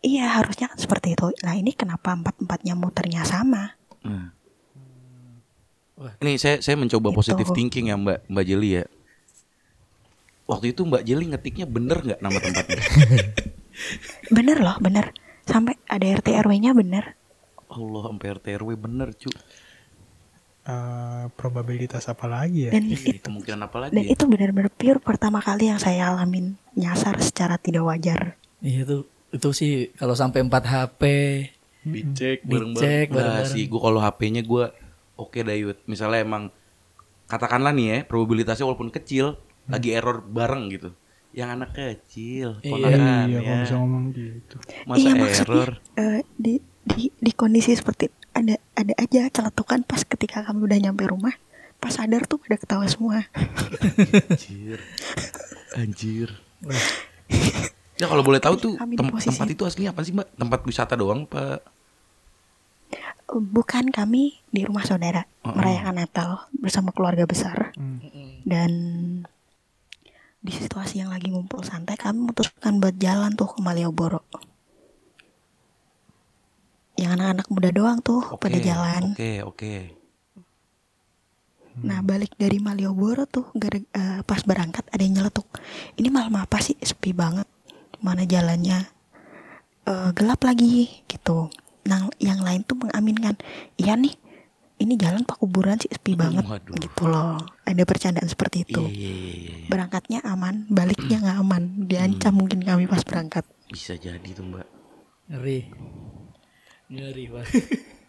Iya 0.00 0.38
harusnya 0.38 0.70
kan 0.70 0.78
seperti 0.78 1.12
itu. 1.12 1.28
Nah 1.42 1.52
ini 1.52 1.74
kenapa 1.74 2.14
empat 2.14 2.38
empatnya 2.40 2.72
muternya 2.72 3.26
sama? 3.26 3.74
Wah. 6.00 6.16
Ini 6.22 6.40
saya 6.40 6.64
saya 6.64 6.80
mencoba 6.80 7.10
Gitu. 7.10 7.18
positive 7.18 7.50
thinking 7.52 7.92
ya 7.92 7.96
Mbak 7.98 8.30
Mbak 8.30 8.44
Jeli 8.46 8.70
ya. 8.80 8.84
Waktu 10.46 10.72
itu 10.72 10.82
Mbak 10.82 11.02
Jeli 11.04 11.24
ngetiknya 11.28 11.66
bener 11.66 12.00
nggak 12.00 12.20
nama 12.20 12.38
tempatnya? 12.38 12.80
Bener 14.36 14.60
loh 14.60 14.76
bener. 14.78 15.08
Sampai 15.50 15.74
ada 15.90 16.06
RT 16.06 16.30
RW-nya 16.46 16.70
bener. 16.72 17.18
Allah 17.70 18.02
sampai 18.06 18.26
RT 18.38 18.46
RW 18.62 18.70
bener 18.78 19.10
cu. 19.18 19.30
Eh, 20.60 21.24
probabilitas 21.34 22.04
apa 22.06 22.28
lagi 22.28 22.68
ya? 22.68 22.70
Dan 22.70 22.92
Ih, 22.92 23.18
itu 23.18 23.26
kemungkinan 23.26 23.60
apa 23.64 23.76
lagi? 23.80 23.96
dan 23.96 24.04
ya? 24.06 24.12
itu 24.12 24.24
benar-benar 24.28 24.70
pure 24.70 25.00
pertama 25.00 25.40
kali 25.40 25.72
yang 25.72 25.80
saya 25.80 26.12
alamin 26.12 26.54
nyasar 26.76 27.16
secara 27.18 27.56
tidak 27.56 27.82
wajar. 27.82 28.36
Iya 28.60 28.84
tuh 28.84 29.02
itu 29.32 29.48
sih 29.56 29.72
kalau 29.96 30.12
sampai 30.12 30.44
4 30.44 30.52
HP 30.52 31.02
Dicek 31.80 32.44
Dicek 32.44 33.08
Nah 33.08 33.40
bareng-bareng. 33.40 33.48
sih 33.48 33.64
gue 33.72 33.80
kalau 33.80 34.04
HP-nya 34.04 34.42
gue 34.44 34.64
oke 35.16 35.38
Dayut. 35.40 35.80
Misalnya 35.88 36.20
emang 36.22 36.52
katakanlah 37.24 37.72
nih 37.72 37.86
ya 37.88 37.98
probabilitasnya 38.04 38.68
walaupun 38.68 38.92
kecil 38.92 39.40
lagi 39.64 39.96
error 39.96 40.20
bareng 40.20 40.68
gitu. 40.76 40.92
Yang 41.30 41.48
anak 41.52 41.70
kecil, 41.72 42.48
Iya. 42.58 42.70
ponakan 42.70 42.98
iya, 42.98 43.22
ya. 43.30 43.40
kalau 43.40 43.62
bisa 43.62 43.76
ngomong 43.76 44.04
gitu. 44.10 44.56
Masa 44.84 44.98
iya 45.00 45.12
error? 45.14 45.70
eh, 45.94 46.20
di 46.34 46.54
di 46.82 47.02
di 47.12 47.30
kondisi 47.30 47.70
seperti 47.72 48.10
ada 48.32 48.58
ada 48.74 48.94
aja 48.96 49.28
celetukan 49.28 49.82
pas 49.82 50.02
ketika 50.02 50.42
kami 50.42 50.64
udah 50.64 50.78
nyampe 50.80 51.04
rumah 51.04 51.34
pas 51.76 51.90
sadar 51.90 52.24
tuh 52.24 52.36
pada 52.36 52.56
ketawa 52.56 52.84
semua 52.84 53.24
Anjir. 54.26 54.78
Anjir. 55.72 56.28
Ya 57.94 58.06
kalau 58.06 58.20
boleh 58.20 58.38
tahu 58.38 58.56
tuh 58.56 58.74
tem- 58.74 59.08
posisi 59.08 59.30
tempat 59.30 59.48
itu 59.50 59.62
aslinya 59.62 59.90
apa 59.90 60.02
sih 60.02 60.10
Mbak? 60.10 60.28
Tempat 60.34 60.60
wisata 60.64 60.94
doang 60.94 61.24
Pak? 61.24 61.60
bukan 63.30 63.86
kami 63.88 64.42
di 64.48 64.66
rumah 64.66 64.82
saudara 64.82 65.22
Oh, 65.40 65.48
oh. 65.48 65.54
merayakan 65.54 65.94
Natal 65.96 66.30
bersama 66.52 66.90
keluarga 66.90 67.22
besar 67.24 67.70
Hmm. 67.72 68.02
dan 68.42 68.70
di 70.40 70.50
situasi 70.50 71.00
yang 71.00 71.12
lagi 71.12 71.28
ngumpul 71.28 71.60
santai 71.60 71.94
kami 71.94 72.24
memutuskan 72.24 72.80
buat 72.80 72.96
jalan 72.96 73.36
tuh 73.36 73.52
ke 73.52 73.58
Malioboro 73.60 74.24
yang 76.96 77.16
anak-anak 77.16 77.46
muda 77.48 77.70
doang 77.70 77.98
tuh 78.00 78.20
Oke. 78.30 78.48
pada 78.48 78.58
jalan 78.58 79.12
Oke, 79.12 79.40
oke. 79.40 79.74
Nah 81.80 82.02
balik 82.02 82.36
dari 82.36 82.60
Malioboro 82.60 83.24
tuh 83.24 83.48
gara- 83.54 83.80
eh, 83.80 84.20
pas 84.20 84.42
berangkat 84.42 84.84
ada 84.90 85.00
yang 85.00 85.16
nyeletuk. 85.16 85.48
Ini 85.96 86.12
malam 86.12 86.36
apa 86.36 86.60
sih 86.60 86.76
sepi 86.76 87.14
banget. 87.14 87.48
Mana 88.00 88.24
jalannya 88.24 88.84
Eh, 89.80 90.10
gelap 90.12 90.44
lagi 90.44 91.02
gitu. 91.08 91.48
Nah 91.88 92.04
yang 92.20 92.44
lain 92.44 92.60
tuh 92.62 92.76
mengaminkan. 92.76 93.32
Iya 93.74 93.96
nih 93.96 94.12
ini 94.80 94.96
jalan 94.96 95.22
pak 95.22 95.36
kuburan 95.36 95.76
sih 95.76 95.92
sepi 95.92 96.16
banget 96.16 96.40
Waduh. 96.42 96.74
gitu 96.80 97.04
loh. 97.04 97.36
Ada 97.68 97.84
percandaan 97.84 98.26
seperti 98.26 98.64
itu. 98.64 98.80
Iya, 98.80 98.90
iya, 98.90 99.12
iya, 99.12 99.34
iya. 99.36 99.68
Berangkatnya 99.68 100.18
aman, 100.24 100.64
baliknya 100.66 101.20
nggak 101.20 101.38
aman. 101.38 101.62
Diancam 101.84 102.32
mungkin 102.34 102.64
kami 102.64 102.88
pas 102.88 103.04
berangkat. 103.04 103.44
Bisa 103.68 103.94
jadi 103.94 104.24
tuh 104.32 104.48
Mbak. 104.48 104.66
ngeri. 105.30 105.58
Ngeri, 106.90 107.24
Pak. 107.30 107.46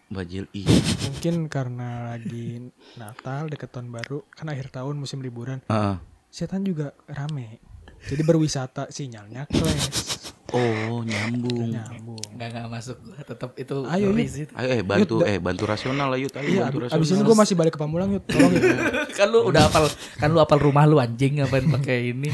Mbak 0.10 0.26
Jel 0.32 0.46
iya. 0.56 0.74
Mungkin 1.06 1.36
karena 1.46 2.16
lagi 2.16 2.72
Natal 2.98 3.46
deket 3.46 3.70
tahun 3.70 3.94
baru, 3.94 4.26
kan 4.32 4.50
akhir 4.50 4.74
tahun 4.74 4.96
musim 4.98 5.22
liburan, 5.22 5.62
Heeh. 5.70 5.96
setan 6.34 6.66
juga 6.66 6.96
rame. 7.06 7.62
Jadi 8.02 8.26
berwisata 8.26 8.90
sinyalnya 8.90 9.46
clash, 9.46 10.21
Oh, 10.52 11.00
nyambung. 11.02 11.70
nyambung. 11.70 12.20
Enggak 12.30 12.48
enggak 12.52 12.68
masuk 12.70 12.98
gua 13.00 13.22
tetap 13.22 13.52
itu 13.56 13.76
Ayo, 13.86 14.08
yuk. 14.10 14.28
sih. 14.28 14.46
Ayo 14.52 14.68
eh 14.70 14.82
bantu 14.82 15.16
da- 15.18 15.28
eh 15.28 15.38
bantu 15.38 15.64
rasional 15.64 16.08
lah 16.08 16.18
Yud. 16.18 16.34
Ayo 16.34 16.44
Iya, 16.46 16.62
bantu 16.66 16.78
abis, 16.78 16.84
rasional. 16.86 16.98
abis 16.98 17.10
ini 17.10 17.22
gue 17.24 17.38
masih 17.38 17.56
balik 17.56 17.72
ke 17.72 17.80
Pamulang 17.80 18.10
yuk, 18.12 18.24
tolong 18.26 18.52
yuk. 18.52 18.64
kan 19.18 19.28
lu 19.28 19.40
udah 19.46 19.62
hafal 19.64 19.86
kan 20.18 20.28
lu 20.28 20.40
hafal 20.40 20.60
rumah 20.60 20.84
lu 20.84 20.98
anjing 20.98 21.38
ngapain 21.38 21.64
pakai 21.72 22.12
ini. 22.12 22.30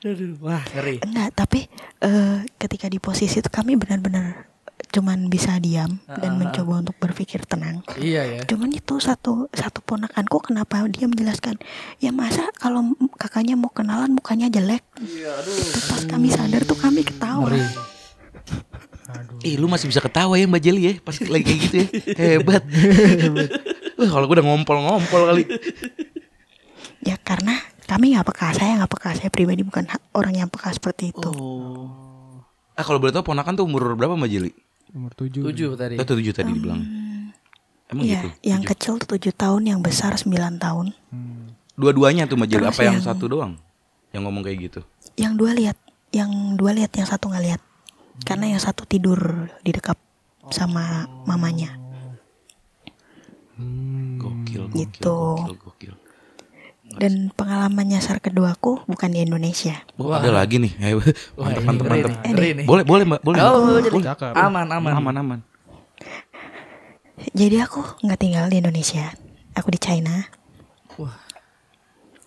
Aduh, 0.00 0.36
wah 0.38 0.60
ngeri. 0.70 1.00
Enggak, 1.00 1.28
tapi 1.34 1.60
eh, 1.98 2.38
ketika 2.54 2.86
di 2.86 2.96
posisi 2.98 3.38
itu 3.38 3.48
kami 3.48 3.74
benar-benar 3.74 4.52
cuman 4.94 5.26
bisa 5.26 5.58
diam 5.58 5.98
dan 6.06 6.38
mencoba 6.38 6.86
untuk 6.86 6.94
berpikir 7.02 7.42
tenang. 7.42 7.82
Iya 7.98 8.22
ya. 8.22 8.40
Cuman 8.46 8.70
itu 8.70 9.02
satu 9.02 9.50
satu 9.50 9.82
ponakanku 9.82 10.38
kenapa 10.38 10.86
dia 10.86 11.10
menjelaskan 11.10 11.58
ya 11.98 12.14
masa 12.14 12.46
kalau 12.54 12.94
kakaknya 13.18 13.58
mau 13.58 13.74
kenalan 13.74 14.14
mukanya 14.14 14.46
jelek. 14.46 14.86
Itu 15.02 15.80
pas 15.90 16.06
kami 16.06 16.30
sadar 16.30 16.62
tuh 16.62 16.78
kami 16.78 17.02
ketawa. 17.02 17.50
Ngeri. 17.50 17.66
Aduh. 19.04 19.38
Ih, 19.42 19.54
lu 19.58 19.66
masih 19.66 19.90
bisa 19.90 19.98
ketawa 19.98 20.38
ya 20.38 20.46
Mbak 20.46 20.62
Jeli 20.62 20.82
ya 20.86 20.92
pas 21.02 21.18
lagi 21.18 21.42
kayak 21.42 21.60
gitu 21.66 21.76
ya. 21.82 21.86
Hebat. 22.38 22.62
Wah, 23.98 24.08
kalau 24.10 24.24
gue 24.30 24.36
udah 24.38 24.46
ngompol-ngompol 24.46 25.22
kali. 25.26 25.44
Ya 27.02 27.18
karena 27.18 27.58
kami 27.84 28.16
nggak 28.16 28.26
peka, 28.30 28.48
saya 28.56 28.80
nggak 28.80 28.92
peka, 28.96 29.10
saya 29.18 29.28
pribadi 29.28 29.60
bukan 29.66 29.84
orang 30.14 30.34
yang 30.38 30.48
peka 30.48 30.72
seperti 30.72 31.12
itu. 31.12 31.30
Oh. 31.34 31.90
Ah, 32.74 32.82
kalau 32.82 32.98
boleh 32.98 33.14
tahu 33.14 33.22
ponakan 33.30 33.54
tuh 33.54 33.66
umur 33.68 33.94
berapa 33.94 34.18
Mbak 34.18 34.30
Jeli? 34.30 34.52
Umur 34.94 35.10
tujuh. 35.12 35.42
Tujuh 35.42 35.70
tadi. 35.74 35.94
Eh, 35.98 36.06
tujuh 36.06 36.30
tadi 36.30 36.50
dibilang. 36.50 36.80
Emang 37.84 38.04
Iya, 38.06 38.22
gitu. 38.22 38.28
yang 38.46 38.62
Tujuh. 38.62 38.70
kecil 38.72 38.92
tuh 38.96 39.08
tujuh 39.18 39.32
tahun, 39.34 39.62
yang 39.66 39.80
besar 39.82 40.14
sembilan 40.14 40.56
tahun. 40.56 40.86
Hmm. 41.10 41.52
Dua-duanya 41.74 42.24
tuh. 42.24 42.38
Terus 42.38 42.70
Apa 42.70 42.82
yang 42.82 42.96
yang- 42.96 43.04
satu 43.04 43.26
doang? 43.26 43.58
Yang 44.14 44.22
ngomong 44.22 44.42
kayak 44.42 44.58
gitu. 44.62 44.80
Yang 45.18 45.32
dua 45.34 45.50
lihat, 45.52 45.76
yang 46.10 46.30
dua 46.54 46.70
lihat, 46.72 46.94
yang 46.94 47.04
satu 47.04 47.26
nggak 47.28 47.44
lihat. 47.44 47.60
Karena 48.22 48.46
yang 48.46 48.62
satu 48.62 48.86
tidur 48.86 49.18
di 49.60 49.74
dekat 49.74 49.98
sama 50.48 51.02
mamanya. 51.26 51.74
Hmm. 53.54 54.18
Gokil, 54.18 54.66
gokil, 54.66 54.78
Gitu. 54.80 55.18
gokil, 55.36 55.58
gokil. 55.60 55.93
Dan 57.00 57.34
pengalaman 57.34 57.86
nyasar 57.90 58.22
keduaku 58.22 58.86
bukan 58.86 59.10
di 59.10 59.26
Indonesia. 59.26 59.82
Wah, 59.98 60.22
ada 60.22 60.30
lagi 60.30 60.62
nih. 60.62 60.72
Eh, 60.78 60.92
Mantap, 61.38 61.62
mantap, 61.66 61.86
mantap. 61.90 62.12
ngeri 62.22 62.50
nih. 62.62 62.66
Boleh, 62.66 62.84
boleh 62.86 63.04
Mbak, 63.08 63.20
boleh. 63.26 63.38
Oh, 63.42 63.78
Mbak. 63.80 63.82
jadi 63.82 63.98
aman 64.38 64.66
aman. 64.70 64.92
aman, 64.94 65.14
aman. 65.18 65.40
Jadi 67.34 67.56
aku 67.62 67.80
nggak 68.04 68.20
tinggal 68.20 68.46
di 68.50 68.58
Indonesia, 68.58 69.14
aku 69.54 69.74
di 69.74 69.80
China. 69.80 70.26
Wah. 70.98 71.18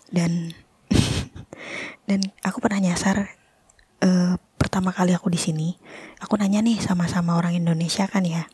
Dan 0.08 0.52
dan 2.08 2.20
aku 2.40 2.60
pernah 2.60 2.80
nyasar 2.80 3.32
eh, 4.00 4.34
pertama 4.56 4.92
kali 4.92 5.12
aku 5.12 5.28
di 5.28 5.40
sini. 5.40 5.76
Aku 6.20 6.36
nanya 6.36 6.60
nih 6.64 6.80
sama-sama 6.80 7.36
orang 7.36 7.56
Indonesia 7.56 8.08
kan 8.08 8.24
ya. 8.24 8.48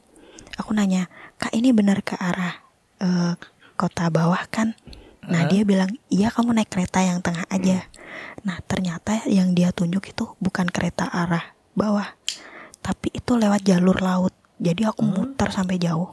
Aku 0.59 0.70
nanya, 0.74 1.11
kak 1.38 1.50
ini 1.55 1.74
benar 1.74 2.03
ke 2.07 2.14
arah 2.18 2.62
eh, 3.03 3.35
kota 3.74 4.11
bawah 4.11 4.42
kan? 4.50 4.79
Nah 5.24 5.48
dia 5.48 5.64
bilang, 5.64 5.88
iya 6.12 6.28
kamu 6.28 6.56
naik 6.56 6.70
kereta 6.72 7.00
yang 7.00 7.24
tengah 7.24 7.48
aja. 7.48 7.88
Nah 8.44 8.60
ternyata 8.64 9.24
yang 9.24 9.56
dia 9.56 9.72
tunjuk 9.72 10.12
itu 10.12 10.37
bukan 10.40 10.68
kereta 10.68 11.08
arah 11.08 11.56
bawah, 11.72 12.16
tapi 12.84 13.08
itu 13.14 13.37
lewat 13.37 13.64
jalur 13.64 13.96
laut. 14.04 14.34
Jadi 14.60 14.84
aku 14.84 15.02
muter 15.02 15.48
sampai 15.50 15.80
jauh. 15.80 16.12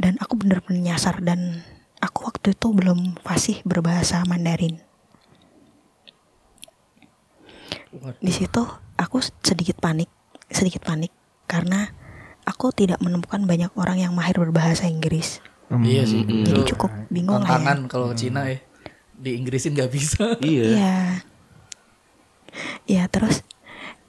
Dan 0.00 0.16
aku 0.16 0.40
bener-bener 0.40 0.96
nyasar 0.96 1.20
dan 1.20 1.60
aku 2.00 2.24
waktu 2.24 2.56
itu 2.56 2.72
belum 2.72 3.20
fasih 3.20 3.60
berbahasa 3.68 4.24
Mandarin. 4.24 4.80
Di 8.22 8.32
situ 8.32 8.64
aku 8.96 9.20
sedikit 9.44 9.76
panik, 9.76 10.08
sedikit 10.48 10.86
panik 10.88 11.12
karena 11.44 11.92
aku 12.48 12.72
tidak 12.72 13.02
menemukan 13.04 13.44
banyak 13.44 13.70
orang 13.76 14.00
yang 14.00 14.12
mahir 14.16 14.40
berbahasa 14.40 14.88
Inggris. 14.88 15.44
Iya 15.78 16.02
sih. 16.02 16.26
Jadi 16.26 16.50
Itu 16.50 16.62
cukup 16.74 16.90
bingung 17.06 17.46
lah 17.46 17.62
ya. 17.62 17.74
kalau 17.86 18.10
ke 18.10 18.16
Cina 18.18 18.50
ya. 18.50 18.58
Di 19.14 19.38
Inggrisin 19.38 19.78
nggak 19.78 19.90
bisa. 19.94 20.34
Iya. 20.42 20.64
Iya. 20.66 20.98
Iya 22.90 23.04
terus 23.06 23.46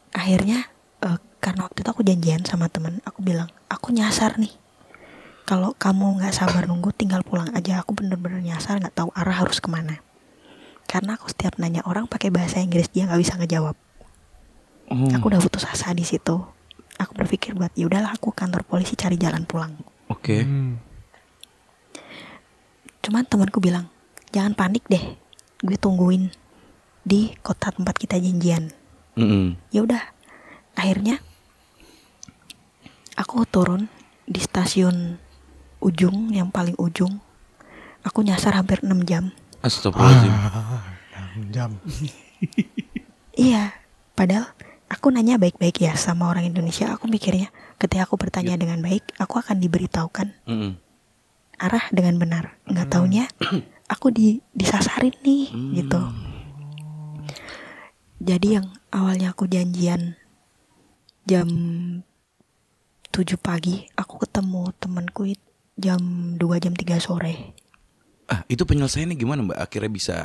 akhirnya 0.09 0.65
eh, 1.05 1.17
karena 1.37 1.69
waktu 1.69 1.85
itu 1.85 1.89
aku 1.93 2.01
janjian 2.01 2.41
sama 2.41 2.65
temen, 2.73 2.97
aku 3.05 3.21
bilang 3.21 3.53
aku 3.69 3.93
nyasar 3.93 4.41
nih. 4.41 4.49
Kalau 5.45 5.75
kamu 5.77 6.21
nggak 6.21 6.33
sabar 6.33 6.63
nunggu, 6.65 6.95
tinggal 6.95 7.21
pulang 7.27 7.51
aja. 7.53 7.83
Aku 7.83 7.91
bener-bener 7.93 8.39
nyasar, 8.39 8.79
nggak 8.79 8.95
tahu 8.95 9.09
arah 9.13 9.35
harus 9.45 9.59
ke 9.59 9.67
mana. 9.67 9.99
Karena 10.87 11.19
aku 11.19 11.29
setiap 11.29 11.59
nanya 11.59 11.83
orang 11.85 12.07
pakai 12.07 12.31
bahasa 12.33 12.63
Inggris 12.63 12.89
dia 12.89 13.05
nggak 13.05 13.21
bisa 13.21 13.35
ngejawab. 13.37 13.75
Oh. 14.89 15.11
Aku 15.11 15.29
udah 15.29 15.39
putus 15.43 15.67
asa 15.67 15.93
di 15.93 16.07
situ. 16.07 16.39
Aku 16.97 17.11
berpikir 17.13 17.53
buat 17.53 17.73
ya 17.77 17.85
udahlah 17.85 18.15
aku 18.15 18.33
kantor 18.33 18.63
polisi 18.65 18.95
cari 18.97 19.15
jalan 19.19 19.43
pulang. 19.45 19.75
Oke. 20.09 20.41
Hmm. 20.43 20.90
Cuman 23.01 23.25
temanku 23.25 23.57
bilang 23.57 23.89
jangan 24.29 24.53
panik 24.53 24.85
deh, 24.87 25.01
gue 25.61 25.77
tungguin 25.77 26.29
di 27.01 27.33
kota 27.41 27.73
tempat 27.73 27.97
kita 27.97 28.21
janjian. 28.21 28.69
Mm-mm. 29.11 29.59
ya 29.75 29.83
udah 29.83 29.99
akhirnya 30.71 31.19
aku 33.19 33.43
turun 33.43 33.91
di 34.23 34.39
stasiun 34.39 35.19
ujung 35.83 36.31
yang 36.31 36.47
paling 36.47 36.79
ujung 36.79 37.19
aku 38.07 38.23
nyasar 38.23 38.55
hampir 38.55 38.79
6 38.79 38.87
jam 39.03 39.35
Astagfirullahaladzim. 39.59 41.51
jam 41.51 41.75
iya 43.35 43.75
padahal 44.15 44.47
aku 44.87 45.11
nanya 45.11 45.35
baik-baik 45.35 45.83
ya 45.83 45.99
sama 45.99 46.31
orang 46.31 46.47
Indonesia 46.47 46.87
aku 46.95 47.11
mikirnya 47.11 47.51
ketika 47.75 48.07
aku 48.07 48.15
bertanya 48.15 48.55
dengan 48.55 48.79
baik 48.79 49.03
aku 49.19 49.43
akan 49.43 49.59
diberitahukan 49.59 50.31
Mm-mm. 50.47 50.79
Arah 51.61 51.85
dengan 51.89 52.17
benar 52.17 52.57
nggak 52.65 52.87
taunya 52.87 53.25
aku 53.93 54.09
di 54.09 54.27
disasarin 54.51 55.13
nih 55.21 55.45
Hmm. 55.47 55.71
gitu 55.73 56.01
jadi 58.19 58.47
yang 58.59 58.67
awalnya 58.89 59.31
aku 59.31 59.45
janjian 59.45 60.13
jam 61.23 61.47
7 63.09 63.13
pagi 63.37 63.85
aku 63.93 64.17
ketemu 64.19 64.71
temanku 64.75 65.23
jam 65.75 66.01
2 66.35 66.41
jam 66.59 66.73
3 66.73 66.97
sore 66.99 67.57
Ah, 68.25 68.47
itu 68.47 68.63
penyelesaiannya 68.63 69.19
gimana 69.19 69.43
Mbak? 69.43 69.59
Akhirnya 69.59 69.91
bisa 69.91 70.17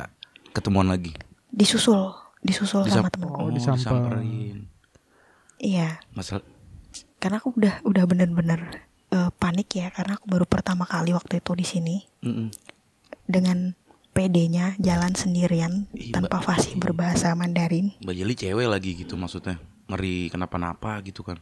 ketemuan 0.49 0.87
lagi. 0.87 1.11
disusul 1.49 2.15
disusul 2.39 2.87
sama 2.87 2.87
Disam- 3.03 3.11
temanku 3.11 3.39
Oh, 3.41 3.51
disamper. 3.51 3.83
disamperin. 4.15 4.71
iya 5.59 5.99
Masalah 6.13 6.45
karena 7.17 7.35
aku 7.35 7.51
udah 7.51 7.83
udah 7.83 8.03
bener-bener 8.05 8.86
eh, 9.11 9.29
panik 9.35 9.69
ya 9.71 9.87
karena 9.89 10.15
aku 10.17 10.25
baru 10.27 10.45
pertama 10.47 10.83
kali 10.83 11.11
waktu 11.13 11.39
itu 11.39 11.51
di 11.53 11.65
sini 11.65 11.95
Mm-mm. 12.23 12.49
dengan 13.27 13.73
PD-nya 14.11 14.73
jalan 14.81 15.13
sendirian 15.13 15.85
Ih, 15.93 16.09
tanpa 16.09 16.41
fasih 16.41 16.73
berbahasa 16.81 17.37
Mandarin 17.37 17.93
Mbak 18.01 18.15
Jeli 18.17 18.33
cewek 18.33 18.65
lagi 18.65 18.97
gitu 18.97 19.13
maksudnya. 19.13 19.61
Ngeri 19.87 20.27
kenapa-napa 20.27 20.99
gitu 21.05 21.21
kan. 21.23 21.37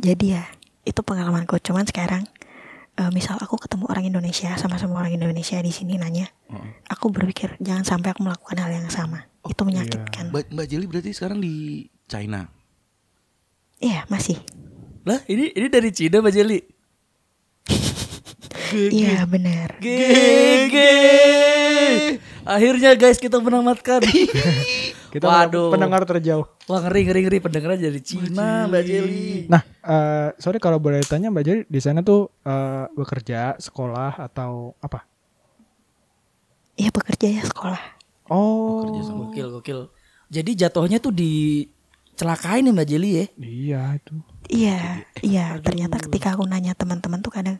Jadi 0.00 0.34
ya 0.34 0.42
itu 0.82 1.00
pengalamanku. 1.00 1.54
Cuman 1.62 1.86
sekarang 1.86 2.24
eh, 2.96 3.10
misal 3.12 3.38
aku 3.38 3.60
ketemu 3.60 3.84
orang 3.92 4.04
Indonesia 4.08 4.56
sama-sama 4.58 4.98
orang 4.98 5.14
Indonesia 5.14 5.60
di 5.62 5.70
sini 5.70 6.00
nanya, 6.00 6.26
Heeh. 6.50 6.82
aku 6.90 7.12
berpikir 7.14 7.54
jangan 7.62 7.84
sampai 7.84 8.10
aku 8.16 8.24
melakukan 8.24 8.58
hal 8.58 8.70
yang 8.72 8.88
sama. 8.90 9.28
itu 9.44 9.60
menyakitkan. 9.60 10.32
Mbak, 10.32 10.56
Mbak 10.56 10.66
Jeli 10.72 10.86
berarti 10.88 11.12
sekarang 11.12 11.36
di 11.36 11.84
China. 12.08 12.48
Iya 13.78 14.06
masih. 14.06 14.38
Lah 15.04 15.20
ini 15.26 15.52
ini 15.52 15.66
dari 15.68 15.90
Cina 15.90 16.20
Mbak 16.20 16.32
Jeli. 16.32 16.60
Iya 18.74 19.22
benar. 19.28 19.78
GG. 19.78 20.74
Akhirnya 22.42 22.98
guys 22.98 23.22
kita 23.22 23.38
menamatkan. 23.38 24.02
kita 25.14 25.30
Waduh. 25.30 25.70
pendengar 25.70 26.02
terjauh 26.02 26.42
Wah 26.66 26.82
ngeri 26.82 27.06
ngeri 27.06 27.20
ngeri 27.22 27.38
pendengarnya 27.38 27.86
dari 27.86 28.02
Cina 28.02 28.66
Mbak 28.66 28.82
Jeli. 28.82 29.46
nah 29.46 29.62
eh, 29.62 30.34
sorry 30.42 30.58
kalau 30.58 30.82
boleh 30.82 31.06
tanya 31.06 31.30
mbak 31.30 31.46
Jari 31.46 31.60
di 31.70 31.78
sana 31.78 32.02
tuh 32.02 32.34
eh, 32.42 32.90
bekerja 32.90 33.54
sekolah 33.62 34.18
atau 34.18 34.74
apa 34.82 35.06
Iya 36.74 36.90
bekerja 36.90 37.30
ya 37.30 37.42
sekolah. 37.46 37.78
oh 38.34 38.90
Gokil 38.90 39.54
gokil. 39.54 39.80
Jadi 40.26 40.58
jatuhnya 40.58 40.98
tuh 40.98 41.14
dicelakain 42.14 42.62
ya 42.62 42.70
Mbak 42.70 42.86
Jeli 42.86 43.10
ya. 43.12 43.26
iya 43.36 43.82
itu 43.98 44.14
Iya, 44.44 45.02
iya. 45.24 45.56
Ternyata 45.58 45.96
ketika 45.98 46.36
aku 46.36 46.44
nanya 46.44 46.76
teman-teman 46.76 47.18
tuh 47.18 47.32
kadang 47.32 47.58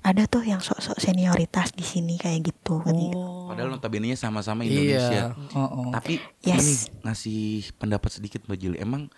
ada 0.00 0.24
tuh 0.24 0.40
yang 0.40 0.56
sok-sok 0.58 0.96
senioritas 0.96 1.70
di 1.70 1.84
sini 1.84 2.16
kayak 2.16 2.48
gitu. 2.48 2.80
Oh. 2.80 3.46
Padahal 3.46 3.70
notabene-nya 3.70 4.16
sama-sama 4.16 4.64
Indonesia. 4.64 5.36
Iya. 5.36 5.52
Oh, 5.52 5.60
oh. 5.60 5.88
Tapi 5.92 6.18
Yes. 6.40 6.56
ini 6.56 6.74
ngasih 7.04 7.42
pendapat 7.76 8.10
sedikit 8.10 8.40
Mbak 8.44 8.56
Jeli. 8.58 8.76
Emang 8.80 9.12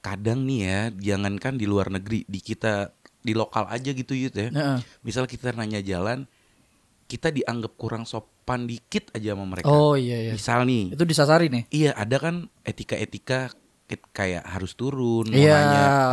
kadang 0.00 0.48
nih 0.48 0.60
ya, 0.64 0.80
jangankan 1.12 1.60
di 1.60 1.68
luar 1.68 1.92
negeri, 1.92 2.24
di 2.24 2.40
kita 2.40 2.88
di 3.20 3.36
lokal 3.36 3.68
aja 3.68 3.92
gitu 3.92 4.16
Yud 4.16 4.32
ya. 4.32 4.48
Heeh. 4.48 4.78
Misal 5.04 5.28
kita 5.28 5.52
nanya 5.52 5.84
jalan, 5.84 6.24
kita 7.04 7.28
dianggap 7.28 7.76
kurang 7.76 8.08
sopan 8.08 8.64
dikit 8.64 9.12
aja 9.12 9.36
sama 9.36 9.44
mereka. 9.44 9.68
Oh 9.68 9.92
iya 9.92 10.24
iya. 10.24 10.32
Misal 10.32 10.64
nih, 10.64 10.96
Itu 10.96 11.04
disasarin 11.04 11.52
ya? 11.52 11.62
iya 11.68 11.90
ada 11.92 12.16
kan 12.16 12.48
etika-etika 12.64 13.52
kayak 14.12 14.46
harus 14.46 14.74
turun, 14.74 15.26
Iya, 15.30 15.58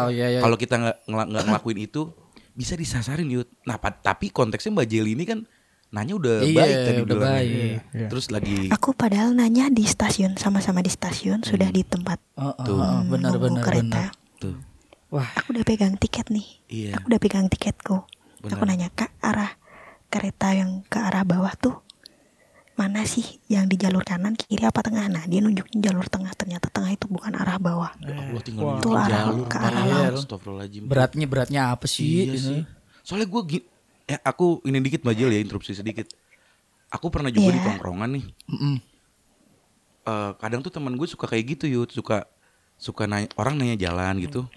oh, 0.06 0.10
iya 0.10 0.28
iya. 0.34 0.40
Kalau 0.42 0.56
kita 0.56 0.76
nggak 0.80 0.98
nggak 1.06 1.44
ngelakuin 1.46 1.80
itu, 1.84 2.10
bisa 2.54 2.74
disasarin 2.74 3.30
Yud. 3.30 3.46
Nah, 3.66 3.78
tapi 3.78 4.34
konteksnya 4.34 4.74
Mbak 4.74 4.88
Jeli 4.88 5.14
ini 5.14 5.26
kan 5.28 5.40
nanya 5.88 6.18
udah 6.18 6.36
Iya, 6.44 6.58
baik 6.58 6.76
tadi 6.84 7.00
udah 7.06 7.18
baik. 7.22 7.78
Iya. 7.96 8.08
Terus 8.12 8.26
lagi 8.28 8.68
Aku 8.74 8.92
padahal 8.92 9.32
nanya 9.32 9.72
di 9.72 9.88
stasiun 9.88 10.36
sama-sama 10.36 10.84
di 10.84 10.92
stasiun 10.92 11.48
sudah 11.48 11.72
di 11.72 11.86
tempat 11.88 12.20
Oh, 12.36 12.52
oh, 12.52 12.66
Tuh. 12.66 12.76
oh, 12.82 13.02
benar 13.08 13.40
benar 13.40 13.64
kereta. 13.64 14.12
benar. 14.12 14.40
tuh. 14.42 14.56
Wah, 15.08 15.32
Aku 15.40 15.56
udah 15.56 15.64
pegang 15.64 15.96
tiket 15.96 16.28
nih. 16.28 16.48
Iya. 16.68 16.92
Aku 17.00 17.08
udah 17.08 17.22
pegang 17.24 17.48
tiketku. 17.48 18.04
Aku 18.44 18.52
Benar. 18.60 18.68
nanya 18.68 18.90
kak 18.92 19.16
arah 19.24 19.56
kereta 20.08 20.52
yang 20.52 20.84
ke 20.88 21.00
arah 21.00 21.24
bawah 21.24 21.52
tuh 21.56 21.80
mana 22.78 23.02
sih 23.04 23.26
yang 23.48 23.66
di 23.66 23.74
jalur 23.74 24.02
kanan 24.02 24.34
kiri 24.34 24.62
apa 24.62 24.80
tengah 24.80 25.10
nah 25.10 25.26
dia 25.26 25.42
nunjukin 25.42 25.82
jalur 25.82 26.06
tengah 26.06 26.30
ternyata 26.32 26.70
tengah 26.70 26.94
itu 26.94 27.10
bukan 27.10 27.34
arah 27.34 27.58
bawah 27.58 27.90
Allah 27.92 28.38
nunjukin 28.38 28.54
Itu 28.78 28.90
arah- 28.94 29.10
jalur 29.10 29.46
ke 29.46 29.58
arah 29.58 29.74
Pak. 29.74 29.90
laut. 29.90 30.14
Astagfirullahaladzim. 30.16 30.84
beratnya 30.86 31.26
beratnya 31.26 31.62
apa 31.68 31.86
sih? 31.86 32.06
Iya 32.06 32.24
Ini? 32.30 32.38
sih. 32.38 32.60
Soalnya 33.02 33.26
gue 33.26 33.42
ya 34.06 34.18
aku 34.22 34.62
ini 34.64 34.78
dikit 34.80 35.02
Mbak 35.02 35.16
Jel 35.16 35.32
ya 35.32 35.40
interupsi 35.40 35.74
sedikit. 35.74 36.06
Aku 36.88 37.10
pernah 37.10 37.28
juga 37.28 37.50
di 37.50 37.58
Iya. 37.58 37.66
tongkrongan 37.66 38.10
nih. 38.14 38.24
Mm-mm. 38.48 38.76
Eh, 40.06 40.32
kadang 40.38 40.62
tuh 40.62 40.70
teman 40.70 40.94
gue 40.94 41.04
suka 41.04 41.26
kayak 41.26 41.58
gitu 41.58 41.66
yud, 41.68 41.90
suka 41.90 42.24
suka 42.78 43.04
nanya, 43.04 43.28
orang 43.36 43.58
nanya 43.58 43.76
jalan 43.76 44.22
gitu. 44.22 44.48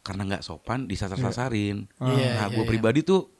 Karena 0.00 0.22
nggak 0.24 0.44
sopan 0.44 0.84
disasar-sasarin. 0.84 1.88
Iya, 1.98 2.28
nah, 2.36 2.46
iya, 2.46 2.54
gue 2.54 2.62
iya. 2.62 2.68
pribadi 2.68 3.00
tuh 3.02 3.32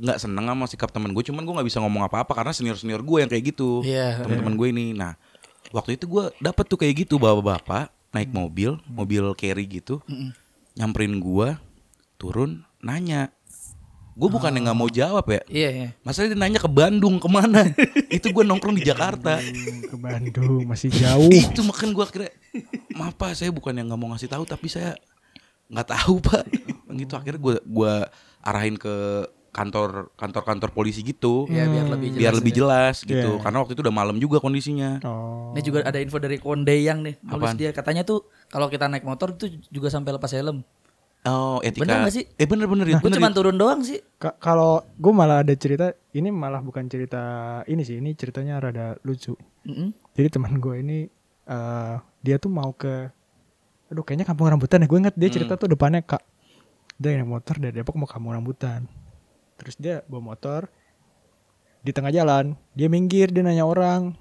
nggak 0.00 0.18
seneng 0.18 0.48
sama 0.48 0.64
sikap 0.64 0.88
teman 0.88 1.12
gue, 1.12 1.22
cuman 1.28 1.44
gue 1.44 1.54
nggak 1.60 1.68
bisa 1.68 1.78
ngomong 1.84 2.08
apa-apa 2.08 2.32
karena 2.32 2.52
senior-senior 2.56 3.04
gue 3.04 3.18
yang 3.20 3.30
kayak 3.30 3.52
gitu. 3.52 3.84
Iya. 3.84 4.24
Teman-teman 4.24 4.54
gue 4.56 4.68
ini. 4.72 4.86
Nah, 4.96 5.14
waktu 5.70 6.00
itu 6.00 6.08
gue 6.08 6.32
dapet 6.40 6.64
tuh 6.64 6.80
kayak 6.80 7.04
gitu 7.06 7.20
bapak-bapak 7.20 7.92
naik 8.10 8.32
mobil, 8.34 8.80
mobil 8.90 9.22
carry 9.38 9.68
gitu, 9.68 10.02
Mm-mm. 10.08 10.34
nyamperin 10.74 11.20
gue, 11.20 11.54
turun, 12.18 12.64
nanya. 12.82 13.30
Gue 14.18 14.26
bukan 14.26 14.50
yang 14.52 14.66
nggak 14.68 14.78
mau 14.80 14.90
jawab 14.90 15.24
ya. 15.30 15.40
Iya 15.46 15.68
iya. 15.70 15.88
Masalahnya 16.02 16.34
dia 16.34 16.40
nanya 16.42 16.58
ke 16.60 16.68
Bandung 16.68 17.16
ke 17.22 17.28
mana? 17.30 17.62
itu 18.16 18.26
gue 18.28 18.44
nongkrong 18.44 18.76
di 18.76 18.84
Jakarta. 18.84 19.38
ke 19.86 19.96
Bandung 19.96 20.66
masih 20.66 20.90
jauh 20.90 21.30
itu 21.54 21.62
makan 21.62 21.94
gue 21.94 22.04
akhirnya 22.04 22.32
maaf 22.98 23.14
pak 23.14 23.38
saya 23.38 23.50
bukan 23.54 23.72
yang 23.72 23.86
nggak 23.88 24.00
mau 24.00 24.10
ngasih 24.12 24.28
tahu 24.28 24.44
tapi 24.44 24.66
saya 24.66 24.98
nggak 25.70 25.88
tahu 25.88 26.18
pak 26.20 26.44
gitu 27.00 27.14
akhirnya 27.14 27.40
gue 27.40 27.54
gua 27.64 28.10
arahin 28.42 28.74
ke 28.74 28.94
kantor 29.50 30.14
kantor 30.14 30.42
kantor 30.44 30.70
polisi 30.70 31.02
gitu 31.02 31.44
Iya 31.44 31.66
biar 31.66 31.86
lebih 31.88 32.08
jelas. 32.08 32.20
biar 32.20 32.34
lebih 32.34 32.52
ya. 32.52 32.56
jelas 32.56 32.96
gitu 33.02 33.30
Iya. 33.32 33.42
karena 33.42 33.58
waktu 33.58 33.72
itu 33.74 33.82
udah 33.82 33.92
malam 33.92 34.16
juga 34.16 34.38
kondisinya 34.38 35.02
oh 35.02 35.50
Ini 35.50 35.60
juga 35.60 35.78
ada 35.82 35.98
info 35.98 36.16
dari 36.16 36.38
Kondeyang 36.38 37.02
nih. 37.02 37.18
Nulis 37.20 37.54
dia 37.54 37.70
katanya 37.70 38.02
tuh 38.02 38.22
kalau 38.46 38.66
kita 38.66 38.86
naik 38.86 39.02
motor 39.02 39.32
itu 39.32 39.46
juga 39.66 39.88
sampai 39.88 40.12
lepas 40.12 40.30
helm. 40.30 40.62
oh 41.20 41.58
etika 41.60 41.82
Bener 41.82 41.96
nggak 42.00 42.14
sih? 42.14 42.24
eh 42.30 42.46
bener 42.46 42.64
bener 42.64 42.86
ya 42.86 42.98
Gue 42.98 43.10
cuma 43.10 43.28
Yud. 43.28 43.36
turun 43.36 43.54
doang 43.54 43.82
sih. 43.82 43.98
Ka- 44.16 44.38
kalau 44.38 44.86
gue 44.94 45.12
malah 45.12 45.42
ada 45.42 45.52
cerita 45.52 45.90
ini 46.12 46.30
malah 46.30 46.58
bukan 46.60 46.86
cerita 46.86 47.20
ini 47.66 47.82
sih 47.82 47.98
ini 47.98 48.14
ceritanya 48.14 48.56
rada 48.56 48.94
lucu 49.02 49.34
Mm-mm. 49.62 49.90
jadi 50.12 50.30
teman 50.30 50.56
gue 50.56 50.74
ini 50.76 50.98
eh 51.44 51.94
dia 52.20 52.36
tuh 52.36 52.48
mau 52.48 52.70
ke 52.70 53.10
aduh 53.86 54.00
kayaknya 54.00 54.24
kampung 54.24 54.46
rambutan 54.46 54.78
ya 54.78 54.86
gue 54.86 54.98
inget 54.98 55.14
dia 55.14 55.28
cerita 55.28 55.54
tuh 55.56 55.66
depannya 55.66 56.00
kak 56.00 56.22
dia 56.94 57.12
naik 57.12 57.26
motor 57.26 57.58
dari 57.58 57.74
Depok 57.74 57.96
mau 57.96 58.06
kampung 58.06 58.30
rambutan 58.30 58.86
terus 59.60 59.76
dia 59.76 60.00
bawa 60.08 60.32
motor 60.32 60.72
di 61.84 61.92
tengah 61.92 62.08
jalan 62.08 62.56
dia 62.72 62.88
minggir 62.88 63.28
dia 63.28 63.44
nanya 63.44 63.68
orang 63.68 64.16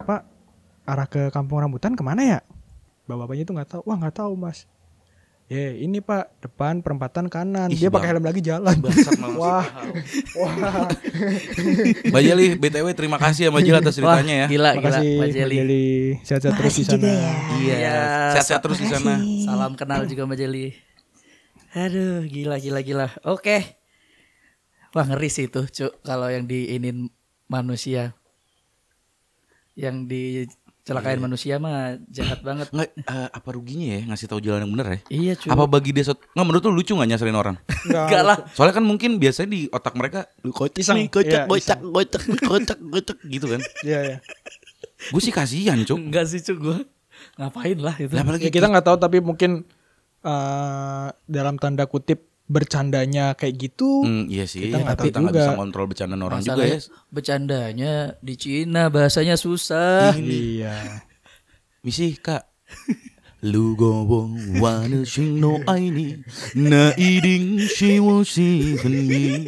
pak 0.00 0.24
arah 0.84 1.08
ke 1.08 1.28
kampung 1.32 1.60
rambutan 1.60 1.96
ke 1.96 2.04
mana 2.04 2.22
ya? 2.24 2.38
Bapak-bapaknya 3.04 3.44
tuh 3.44 3.54
nggak 3.56 3.68
tahu. 3.68 3.82
Wah 3.88 3.96
nggak 4.00 4.16
tahu 4.16 4.32
mas. 4.36 4.68
Ya 5.44 5.76
ini 5.76 6.00
pak 6.00 6.32
depan 6.40 6.80
perempatan 6.80 7.28
kanan. 7.28 7.68
Ih, 7.68 7.76
dia 7.76 7.92
pakai 7.92 8.16
helm 8.16 8.24
lagi 8.24 8.40
jalan. 8.40 8.80
Wah. 9.40 9.64
Wah. 10.40 10.88
Mbak 12.08 12.22
Jeli 12.24 12.46
BTW 12.56 12.86
terima 12.96 13.20
kasih 13.20 13.48
ya 13.48 13.50
Mbak 13.52 13.62
Jeli 13.64 13.76
atas 13.80 13.94
ceritanya 13.96 14.34
ya. 14.44 14.46
Gila 14.48 14.70
gila 14.72 14.80
makasih 14.80 15.08
Mbak 15.08 15.20
Mbak 15.20 15.36
Jeli. 15.36 15.56
Jeli 15.60 15.88
sehat-sehat 16.24 16.54
terus 16.56 16.74
di 16.80 16.84
sana. 16.84 17.04
ya. 17.04 17.12
iya 17.60 17.74
Iya, 17.76 17.96
sehat-sehat 18.36 18.60
terus 18.64 18.78
di 18.80 18.88
sana. 18.88 19.14
Salam 19.44 19.72
kenal 19.76 20.08
juga 20.08 20.24
Mbak 20.24 20.38
Jeli. 20.40 20.66
Aduh, 21.76 22.24
gila 22.24 22.56
gila 22.56 22.80
gila. 22.80 23.06
Oke. 23.28 23.83
Wah, 24.94 25.04
ngeri 25.04 25.26
sih 25.26 25.44
itu, 25.44 25.60
Cuk, 25.64 26.00
kalau 26.00 26.26
yang 26.26 26.46
diinin 26.46 27.10
manusia. 27.46 28.14
Yang 29.74 29.96
dicelakain 30.06 31.18
manusia 31.18 31.58
mah 31.58 31.98
jahat 32.06 32.40
banget. 32.40 32.70
nggak 32.70 32.90
eh, 32.96 33.28
apa 33.28 33.48
ruginya 33.50 33.86
ya 33.92 34.00
ngasih 34.06 34.26
tahu 34.28 34.38
jalan 34.38 34.62
yang 34.62 34.72
bener 34.72 34.86
ya 34.86 34.98
Iya, 35.10 35.32
cuy. 35.34 35.50
apa 35.50 35.64
bagi 35.66 35.90
dia 35.90 36.04
sot- 36.04 36.22
nggak 36.30 36.46
menurut 36.46 36.62
lu 36.64 36.72
lucu 36.72 36.94
nggak 36.94 37.10
nyasarin 37.10 37.34
orang 37.34 37.56
Enggak 37.90 38.22
lah. 38.22 38.38
Soalnya 38.54 38.78
kan 38.78 38.86
mungkin 38.86 39.18
biasanya 39.18 39.50
di 39.50 39.66
otak 39.68 39.94
mereka 39.94 40.30
lu 40.40 40.54
kocak 40.54 40.86
nih, 40.86 41.10
kocak, 41.10 41.42
Iya, 41.42 41.50
kocak, 41.50 41.78
kocak, 41.82 42.22
kocak, 42.40 42.78
kocak 42.80 43.18
gitu 43.24 43.46
kan. 43.50 43.60
Iya 43.82 43.98
ya. 44.00 44.16
Gue 45.10 45.20
sih 45.20 45.34
kasihan, 45.34 45.76
Cuk. 45.80 45.98
Enggak 45.98 46.30
sih, 46.30 46.38
Cuk, 46.38 46.58
gua. 46.60 46.78
Ngapain 47.34 47.76
lah 47.76 47.98
itu. 47.98 48.14
Lah, 48.14 48.22
apalagi 48.22 48.46
Ya 48.46 48.52
kita 48.52 48.70
nggak 48.70 48.86
tahu 48.86 48.96
tapi 48.96 49.18
mungkin 49.18 49.66
eh, 50.22 51.06
dalam 51.26 51.58
tanda 51.58 51.82
kutip 51.84 52.30
bercandanya 52.44 53.32
kayak 53.32 53.56
gitu 53.58 54.04
Hmm, 54.04 54.28
iya 54.28 54.44
sih. 54.44 54.68
Kita 54.68 54.78
nggak 54.78 54.90
tapi 54.90 55.00
tahu 55.00 55.06
kita 55.06 55.18
nggak 55.18 55.32
juga. 55.32 55.44
bisa 55.44 55.56
kontrol 55.56 55.84
bercanda 55.86 56.14
orang 56.16 56.40
juga 56.40 56.52
Masalahnya 56.52 56.76
ya. 56.76 56.80
bercandanya 57.08 57.92
di 58.20 58.34
Cina 58.34 58.82
bahasanya 58.88 59.36
susah. 59.36 60.12
iya 60.14 61.00
Misi 61.80 62.12
kak. 62.14 62.44
Lu 63.42 63.72
gobong 63.74 64.56
wana 64.56 65.04
shing 65.04 65.36
no 65.36 65.60
aini 65.66 66.20
na 66.54 66.96
iding 66.96 67.60
shi 67.60 67.96
wo 67.96 68.20
shi 68.20 68.76
mi. 68.82 69.44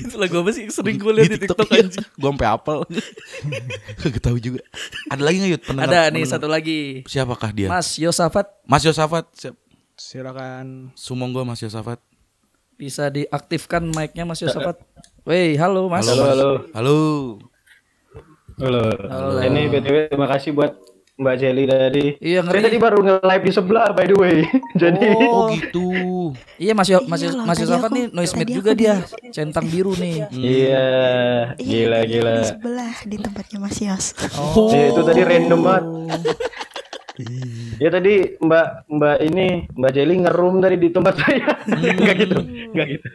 Itu 0.00 0.16
lagu 0.16 0.40
apa 0.40 0.48
sih 0.48 0.68
sering 0.68 0.96
gue 0.96 1.12
lihat 1.12 1.28
di 1.30 1.38
TikTok 1.38 1.68
iya. 1.70 1.84
anjing. 1.84 2.04
Gue 2.14 2.28
sampai 2.30 2.48
apel. 2.48 2.78
Gak 4.00 4.22
tahu 4.22 4.36
juga. 4.38 4.60
Ada 5.06 5.22
lagi 5.22 5.36
nggak 5.38 5.52
Yud? 5.52 5.62
Pendengar, 5.62 5.86
Ada 5.86 6.00
nih 6.00 6.08
pendengar. 6.08 6.32
satu 6.32 6.46
lagi. 6.48 6.80
Siapakah 7.04 7.50
dia? 7.52 7.68
Mas 7.68 7.88
Yosafat 7.96 8.48
Mas 8.64 8.80
Yosafat. 8.80 9.28
Siap. 9.36 9.54
Silakan 9.96 10.90
Sumong 10.94 11.30
gue 11.30 11.42
Mas 11.42 11.60
Yosafat. 11.60 12.02
bisa 12.74 13.06
diaktifkan 13.06 13.86
mic-nya 13.86 14.26
Mas 14.26 14.42
Yosafat. 14.42 14.82
Wey, 15.22 15.54
halo 15.54 15.86
Mas. 15.86 16.02
Halo, 16.04 16.26
Halo, 16.26 16.26
halo. 16.26 16.50
Halo. 16.74 16.98
Halo. 18.56 18.82
Halo. 19.06 19.38
Ini 19.40 19.60
BTW 19.68 19.96
terima 20.08 20.26
kasih 20.26 20.50
buat 20.50 20.74
Mbak 21.14 21.34
Jelly 21.38 21.64
tadi. 21.64 22.04
Iya, 22.18 22.42
Saya 22.42 22.50
ngeri. 22.50 22.66
tadi 22.66 22.76
baru 22.76 22.98
nge-live 23.00 23.44
di 23.44 23.52
sebelah 23.52 23.88
by 23.90 24.04
the 24.04 24.16
way. 24.16 24.36
Jadi 24.82 25.06
Oh 25.22 25.46
gitu. 25.48 25.86
Iya 26.56 26.74
Mas 26.74 26.90
Yo, 26.90 26.98
Mas, 27.04 27.22
Iya 27.22 27.30
Yo- 27.30 27.36
loh, 27.36 27.44
Mas 27.46 27.58
Yosafat 27.62 27.86
aku- 27.86 27.94
nih 27.94 28.04
noise 28.10 28.34
mate 28.34 28.42
tadi 28.42 28.52
juga 28.52 28.70
dia. 28.74 28.94
di- 28.98 29.30
Centang 29.38 29.64
biru 29.64 29.94
nih. 29.94 30.26
Iya, 30.28 30.86
gila 31.56 31.98
Iya, 32.02 32.10
gila. 32.10 32.32
Di 32.34 32.46
sebelah 32.50 32.94
di 33.00 33.16
tempatnya 33.16 33.58
Mas 33.60 33.78
Yos. 33.78 34.06
Oh. 34.34 34.74
Ya, 34.74 34.90
itu 34.90 35.00
tadi 35.00 35.22
random 35.22 35.60
banget. 35.62 35.82
ya 37.76 37.88
tadi 37.88 38.14
Mbak 38.36 38.66
Mbak 38.88 39.16
ini 39.24 39.46
Mbak 39.70 39.90
Jelly 39.90 40.14
ngeroom 40.20 40.58
tadi 40.58 40.76
di 40.76 40.88
tempat 40.88 41.14
saya. 41.16 41.46
Enggak 41.64 42.16
gitu. 42.18 42.36
Enggak 42.42 42.86
gitu. 42.90 43.06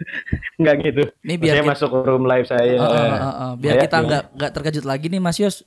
Enggak 0.56 0.76
gitu. 0.82 1.04
Ini 1.20 1.34
biar 1.36 1.52
saya 1.52 1.62
kita- 1.62 1.72
masuk 1.74 1.89
ke 1.89 2.00
room 2.06 2.24
live 2.24 2.45
saya. 2.45 2.64
Heeh, 2.70 2.80
heeh, 2.80 3.20
heeh. 3.20 3.52
Biar 3.58 3.74
Ya, 3.74 3.82
kita 3.84 3.97
ya. 3.97 4.06
nggak 4.06 4.24
nggak 4.34 4.52
terkejut 4.52 4.86
lagi 4.86 5.06
nih 5.08 5.20
Mas 5.20 5.38
Yos. 5.38 5.58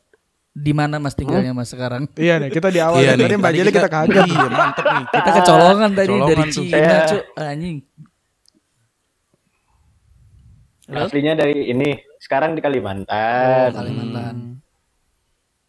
Di 0.50 0.70
mana 0.70 0.96
Mas 0.96 1.12
tinggalnya 1.12 1.50
Mas 1.50 1.68
sekarang? 1.68 2.04
iya 2.14 2.36
nih 2.36 2.48
kita 2.48 2.68
di 2.68 2.76
awal 2.76 3.00
Iya 3.00 3.16
tadi 3.16 3.34
mbak 3.34 3.52
Jeli 3.52 3.70
kita 3.70 3.88
kaget 3.88 4.20
Iya 4.22 4.48
mantep 4.48 4.84
nih. 4.86 5.04
Kita 5.10 5.30
kecolongan 5.34 5.90
tadi 5.92 6.08
Colongan 6.10 6.28
dari. 6.30 6.42
Cina, 6.50 6.72
Saya- 6.74 7.08
Cuk. 7.08 7.22
Anjing. 7.34 7.76
Aslinya 10.84 11.32
dari 11.34 11.72
ini, 11.72 11.88
sekarang 12.18 12.52
di 12.52 12.60
Kalimantan. 12.60 13.72
Oh, 13.72 13.80
Kalimantan. 13.80 14.51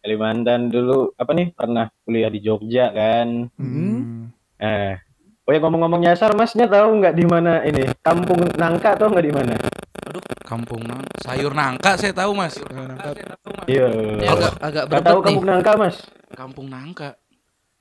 Kalimantan 0.04 0.68
dulu 0.68 1.16
apa 1.16 1.32
nih 1.32 1.48
pernah 1.50 1.88
kuliah 2.04 2.28
di 2.28 2.36
Jogja 2.38 2.92
kan. 2.92 3.48
Hmm. 3.56 4.28
Eh, 4.54 5.00
oh 5.40 5.50
ya 5.50 5.58
ngomong-ngomong 5.58 6.04
nyasar, 6.04 6.36
masnya 6.36 6.68
tahu 6.68 7.00
nggak 7.00 7.16
di 7.16 7.24
mana 7.24 7.64
ini? 7.64 7.88
Kampung 8.04 8.52
Nangka 8.52 9.00
tahu 9.00 9.16
nggak 9.16 9.24
di 9.24 9.32
mana? 9.32 9.56
Kampung 10.44 10.84
nang 10.84 11.00
sayur 11.18 11.56
nangka 11.56 11.96
saya 11.96 12.12
tahu 12.12 12.36
mas. 12.36 12.60
Iya. 13.64 13.88
Agak 14.28 14.52
agak 14.60 14.84
Nggak 14.86 15.02
tahu 15.02 15.16
nih. 15.16 15.24
Kampung 15.24 15.46
Nangka 15.48 15.72
mas? 15.74 15.96
Kampung 16.30 16.66
nangka. 16.68 17.10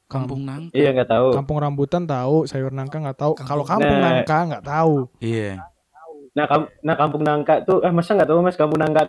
Kampung 0.07 0.41
nangka. 0.41 0.71
Iya 0.71 0.89
nggak 0.95 1.09
tahu. 1.11 1.27
kampung 1.35 1.57
rambutan 1.59 2.03
tahu 2.07 2.47
sayur 2.47 2.71
nangka 2.71 3.03
nggak 3.03 3.19
tahu 3.19 3.35
kalau 3.35 3.67
kampung 3.67 3.99
Nah. 3.99 4.15
nangka 4.15 4.37
nggak 4.47 4.63
tahu 4.63 4.95
Iya. 5.19 5.59
Nah, 6.33 6.47
kam- 6.47 6.71
nah 6.81 6.95
Kampung 6.95 7.21
Nangka 7.21 7.61
tuh, 7.61 7.83
eh 7.83 7.93
masa 7.93 8.17
nggak 8.17 8.25
tahu 8.25 8.41
mas 8.41 8.55
Kampung 8.55 8.79
Nangka? 8.79 9.05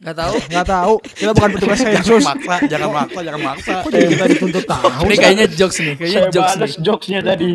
Nggak 0.00 0.16
tahu. 0.16 0.34
nggak 0.48 0.64
tahu 0.66 0.94
kita 1.12 1.30
bukan 1.30 1.50
petugas 1.52 1.78
Jangan 1.78 1.92
sensus 2.00 2.24
maksa, 2.24 2.54
jangan 2.66 2.88
maksa, 2.88 3.18
jangan 3.20 3.42
maksa. 3.44 3.72
kok 3.84 3.90
jadi 3.92 4.06
kita 4.08 4.24
dituntut 4.32 4.64
tahu 4.64 4.88
Ini 5.04 5.14
kayaknya 5.14 5.46
jokes 5.52 5.76
nih, 5.78 5.94
kayaknya 5.94 6.16
Saya 6.16 6.32
jokes 6.32 6.54
nih. 6.56 6.70
jokesnya 6.80 7.20
tadi. 7.20 7.48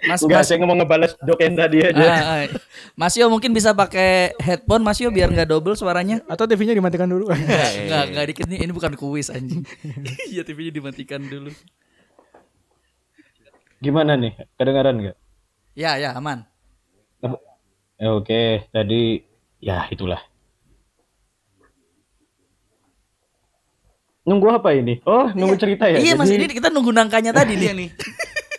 Mas 0.00 0.20
Enggak, 0.24 0.40
Mas 0.40 0.46
saya 0.48 0.56
ngomong 0.58 0.78
ngebalas 0.80 1.12
joke 1.20 1.42
yang 1.44 1.54
tadi 1.54 1.78
aja. 1.84 2.00
Ah, 2.00 2.22
ah. 2.40 2.44
Mas 2.96 3.12
Yo 3.12 3.28
mungkin 3.28 3.52
bisa 3.52 3.76
pakai 3.76 4.32
headphone 4.40 4.80
Mas 4.80 4.96
Yo 4.96 5.12
biar 5.12 5.28
nggak 5.28 5.44
double 5.46 5.76
suaranya. 5.76 6.24
atau 6.24 6.48
TV-nya 6.48 6.72
dimatikan 6.72 7.04
dulu 7.04 7.28
Enggak, 7.84 8.04
enggak 8.08 8.24
dikit 8.32 8.46
nih. 8.48 8.58
Ini 8.64 8.72
bukan 8.72 8.96
kuis 8.96 9.28
anjing. 9.28 9.60
Iya 10.32 10.40
TV-nya 10.40 10.72
dimatikan 10.72 11.20
dulu. 11.20 11.52
Gimana 13.78 14.16
nih? 14.16 14.40
Kedengaran 14.56 14.96
nggak? 14.98 15.16
Ya, 15.76 15.96
ya, 15.96 16.12
aman. 16.12 16.48
Eh, 18.00 18.08
Oke, 18.08 18.64
tadi 18.72 19.20
ya 19.60 19.86
itulah. 19.92 20.20
Nunggu 24.24 24.46
apa 24.52 24.76
ini? 24.76 25.00
Oh, 25.08 25.32
nunggu 25.32 25.56
cerita 25.56 25.88
ya. 25.88 25.96
iya, 25.96 26.12
Mas, 26.12 26.28
ini 26.28 26.44
kita 26.48 26.68
nunggu 26.68 26.92
nangkanya 26.92 27.32
tadi 27.32 27.56
nih. 27.56 27.72
nih. 27.72 27.88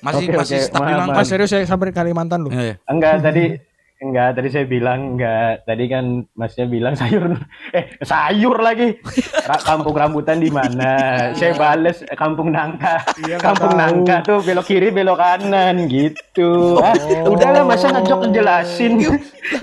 Masih 0.01 0.25
Oke, 0.33 0.37
masih 0.41 0.59
maaf, 0.73 0.97
nangka. 1.05 1.17
Mas 1.21 1.27
serius 1.29 1.49
saya 1.53 1.61
sampai 1.69 1.93
Kalimantan 1.93 2.41
loh 2.41 2.49
Iya, 2.49 2.73
iya. 2.73 2.75
Enggak 2.89 3.21
tadi 3.21 3.61
enggak 4.01 4.29
tadi 4.35 4.49
saya 4.49 4.65
bilang 4.65 5.15
enggak. 5.15 5.63
Tadi 5.63 5.83
kan 5.85 6.05
masnya 6.33 6.65
bilang 6.65 6.93
sayur. 6.97 7.37
Eh 7.77 7.95
sayur 8.03 8.59
lagi. 8.59 8.99
Ra- 9.47 9.63
kampung 9.63 9.95
rambutan 9.95 10.43
di 10.43 10.51
mana? 10.51 10.91
Saya 11.39 11.55
bales 11.55 12.03
eh, 12.03 12.17
kampung 12.19 12.51
nangka. 12.51 12.99
Iya, 13.23 13.39
kampung 13.39 13.71
tahu. 13.71 13.79
nangka 13.79 14.15
tuh 14.27 14.43
belok 14.43 14.67
kiri 14.67 14.91
belok 14.91 15.15
kanan 15.15 15.87
gitu. 15.87 16.75
Ah, 16.83 16.91
udahlah 17.23 17.63
masa 17.63 17.95
ngejok 17.95 18.27
ngejelasin? 18.27 18.99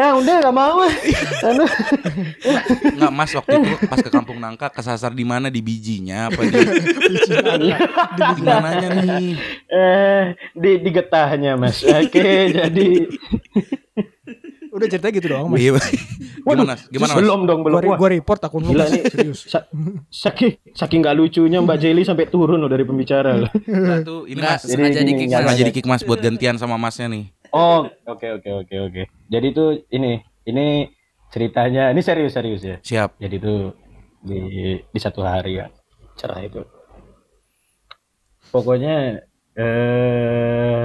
Nah 0.01 0.11
udah 0.25 0.35
nggak 0.41 0.55
mau. 0.57 0.81
Ah. 0.81 1.49
Anu. 1.53 1.65
Enggak 2.97 3.13
Mas 3.13 3.33
waktu 3.37 3.61
itu 3.61 3.75
pas 3.85 4.01
ke 4.01 4.09
kampung 4.09 4.39
nangka 4.41 4.73
kesasar 4.73 5.13
di 5.13 5.27
mana? 5.29 5.53
Di 5.53 5.61
bijinya 5.61 6.33
apa 6.33 6.41
di 6.49 6.61
di 8.17 8.43
mananya 8.47 8.89
nih? 8.95 9.35
eh 9.69 10.23
di 10.57 10.71
di 10.81 10.91
getahnya 10.95 11.61
mas. 11.61 11.85
Oke 11.85 12.53
jadi 12.57 12.89
udah 14.79 14.89
ceritanya 14.89 15.15
gitu 15.15 15.27
doang 15.29 15.47
mas 15.47 15.59
Iya. 15.59 15.73
Gimana? 16.39 16.75
Gimana 16.89 17.13
Mas? 17.13 17.19
belum 17.19 17.41
dong 17.45 17.61
belum 17.61 17.77
gua, 17.79 17.97
gua 17.97 18.09
report 18.09 18.41
akun 18.41 18.63
lu 18.63 18.73
Gila 18.73 18.87
nih. 18.87 19.03
serius 19.05 19.41
sa- 19.45 19.69
saking 20.09 20.57
saking 20.73 21.01
nggak 21.01 21.15
lucunya 21.15 21.59
Mbak 21.59 21.77
Jelly 21.77 22.03
sampai 22.03 22.25
turun 22.27 22.57
loh 22.57 22.67
dari 22.67 22.83
pembicara 22.83 23.37
loh. 23.37 23.51
Tuh 24.01 24.25
ini 24.25 24.39
Mas. 24.39 24.65
sengaja 24.65 24.99
Jadi 24.99 25.05
di 25.05 25.13
kick 25.19 25.31
Mas. 25.31 25.55
jadi 25.55 25.71
kick 25.71 25.85
Mas 25.85 26.03
buat 26.03 26.19
gantian 26.19 26.57
sama 26.57 26.75
Masnya 26.75 27.07
nih. 27.07 27.29
Oh, 27.49 27.85
oke 28.05 28.27
oke 28.35 28.51
oke 28.59 28.77
oke. 28.83 29.03
Jadi 29.27 29.47
tuh 29.51 29.69
ini 29.89 30.19
ini 30.43 30.89
ceritanya 31.29 31.91
ini 31.91 32.01
serius 32.01 32.33
serius 32.33 32.63
ya. 32.63 32.77
Siap. 32.79 33.19
Jadi 33.19 33.37
tuh 33.37 33.77
di 34.21 34.39
di 34.81 34.99
satu 34.99 35.21
hari 35.21 35.59
ya 35.59 35.69
cerah 36.15 36.41
itu. 36.41 36.65
Pokoknya 38.49 39.21
eh 39.53 40.85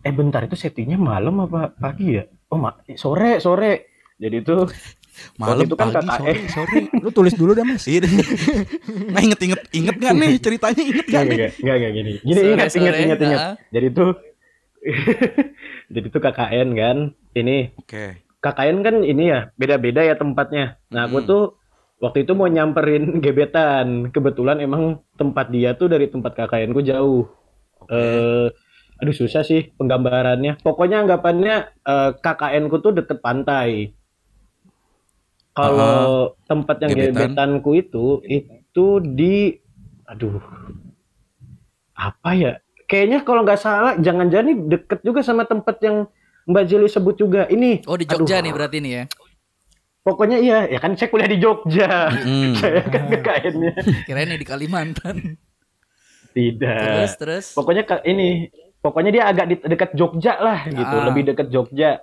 eh 0.00 0.12
bentar 0.12 0.42
itu 0.42 0.54
settingnya 0.54 0.96
malam 0.96 1.38
apa 1.40 1.70
pagi 1.72 2.16
ya? 2.16 2.24
Oh 2.48 2.56
ma 2.56 2.70
sore 2.94 3.38
sore. 3.38 3.72
Jadi 4.16 4.40
tuh 4.40 4.66
Malam 5.34 5.66
itu 5.66 5.74
kan 5.74 5.90
pagi 5.90 6.06
KKN. 6.06 6.14
sore 6.14 6.32
sore. 6.48 6.78
lu 6.96 7.10
tulis 7.10 7.34
dulu 7.34 7.50
dah 7.52 7.62
mas 7.62 7.84
Iya 7.84 8.02
deh. 8.02 8.12
Nah 9.12 9.20
inget 9.20 9.40
inget 9.40 9.60
inget 9.70 9.94
gak 9.96 10.12
nih 10.12 10.32
ceritanya 10.38 10.82
inget 10.84 11.04
Enggak, 11.04 11.12
gak 11.12 11.24
nih? 11.24 11.36
enggak, 11.36 11.52
enggak, 11.58 11.76
enggak, 11.76 11.92
gini. 11.92 12.12
Gini, 12.20 12.34
Sore, 12.34 12.48
ingat, 12.48 12.68
ingat, 12.68 12.72
sore, 12.72 12.98
ingat, 13.00 13.18
ingat. 13.20 13.40
ah. 13.40 13.54
Jadi 13.68 13.86
tuh, 13.90 14.10
jadi 15.88 16.06
tuh 16.08 16.20
KKN 16.20 16.68
kan, 16.72 16.96
ini 17.34 17.56
Oke. 17.74 18.04
KKN 18.38 18.76
kan 18.80 18.94
ini 19.02 19.24
ya, 19.28 19.40
beda-beda 19.52 20.00
ya 20.00 20.14
tempatnya. 20.14 20.78
Nah, 20.88 21.04
aku 21.04 21.18
Hmm. 21.18 21.26
tuh 21.26 21.42
waktu 21.98 22.22
itu 22.22 22.32
mau 22.32 22.46
nyamperin 22.46 23.04
gebetan. 23.24 23.88
Kebetulan 24.08 24.58
emang 24.58 24.82
tempat 25.14 25.50
dia 25.50 25.74
tuh 25.74 25.86
dari 25.86 26.06
tempat 26.06 26.34
KKN 26.36 26.70
ku 26.70 26.80
jauh. 26.80 27.26
Eh, 27.88 28.46
aduh 28.98 29.14
susah 29.14 29.46
sih 29.46 29.70
penggambarannya. 29.78 30.58
Pokoknya 30.62 31.06
anggapannya 31.06 31.56
eh, 31.86 32.10
KKN 32.18 32.66
ku 32.70 32.82
tuh 32.82 32.92
deket 32.98 33.22
pantai. 33.22 33.94
Kalau 35.54 36.38
tempat 36.46 36.86
yang 36.86 36.92
Gebetan? 36.94 37.34
gebetanku 37.34 37.70
itu 37.74 38.22
itu 38.26 38.86
di 39.02 39.58
aduh 40.06 40.38
apa 41.98 42.30
ya? 42.34 42.52
Kayaknya 42.86 43.26
kalau 43.26 43.42
nggak 43.42 43.60
salah 43.60 43.98
jangan-jangan 43.98 44.46
ini 44.48 44.54
deket 44.70 45.02
juga 45.02 45.20
sama 45.26 45.44
tempat 45.44 45.76
yang 45.82 46.06
Mbak 46.48 46.64
Jeli 46.64 46.88
sebut 46.88 47.14
juga. 47.20 47.44
Ini 47.50 47.84
Oh, 47.84 47.98
di 47.98 48.08
Jogja 48.08 48.40
aduh, 48.40 48.48
nih 48.48 48.52
berarti 48.54 48.78
nih 48.80 48.92
ya. 48.94 49.04
Pokoknya 50.06 50.38
iya, 50.40 50.58
ya 50.64 50.78
kan 50.80 50.96
saya 50.96 51.12
kuliah 51.12 51.28
di 51.28 51.36
Jogja. 51.36 52.08
Hmm. 52.08 52.56
Saya 52.62 52.80
kan 52.88 53.12
KKN-nya. 53.12 53.72
Kirain 54.08 54.24
nih 54.32 54.40
di 54.40 54.46
Kalimantan. 54.48 55.36
Tidak. 56.32 56.80
Terus, 56.80 57.12
terus. 57.20 57.46
Pokoknya 57.52 57.84
ini, 58.08 58.48
pokoknya 58.80 59.10
dia 59.10 59.24
agak 59.28 59.46
di 59.48 59.56
dekat 59.58 59.90
Jogja 59.94 60.38
lah 60.38 60.66
gitu, 60.68 60.94
Ah. 60.94 61.06
lebih 61.10 61.22
dekat 61.34 61.50
Jogja. 61.50 61.98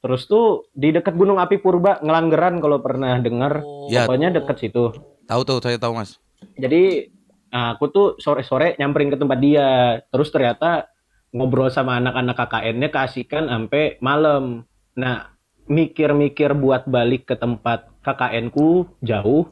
Terus 0.00 0.28
tuh 0.30 0.70
di 0.70 0.94
dekat 0.94 1.18
Gunung 1.18 1.40
Api 1.40 1.58
Purba, 1.58 1.98
Ngelanggeran 1.98 2.62
kalau 2.62 2.78
pernah 2.78 3.18
dengar. 3.18 3.64
Oh. 3.64 3.90
Ya. 3.90 4.06
Pokoknya 4.06 4.30
dekat 4.30 4.56
situ. 4.62 4.94
Tahu 5.26 5.40
tuh 5.42 5.58
saya 5.58 5.80
tahu 5.82 5.98
Mas. 5.98 6.22
Jadi 6.54 7.10
nah, 7.50 7.74
aku 7.74 7.90
tuh 7.90 8.06
sore-sore 8.22 8.78
nyamperin 8.78 9.10
ke 9.10 9.18
tempat 9.18 9.38
dia. 9.42 9.98
Terus 10.14 10.30
ternyata 10.30 10.86
ngobrol 11.34 11.72
sama 11.74 11.98
anak-anak 11.98 12.38
KKN-nya 12.38 12.88
keasikan 12.94 13.50
sampai 13.50 13.98
malam. 13.98 14.62
Nah, 14.94 15.34
mikir-mikir 15.66 16.54
buat 16.54 16.86
balik 16.86 17.26
ke 17.26 17.34
tempat 17.34 17.90
KKN-ku 18.06 18.86
jauh. 19.02 19.50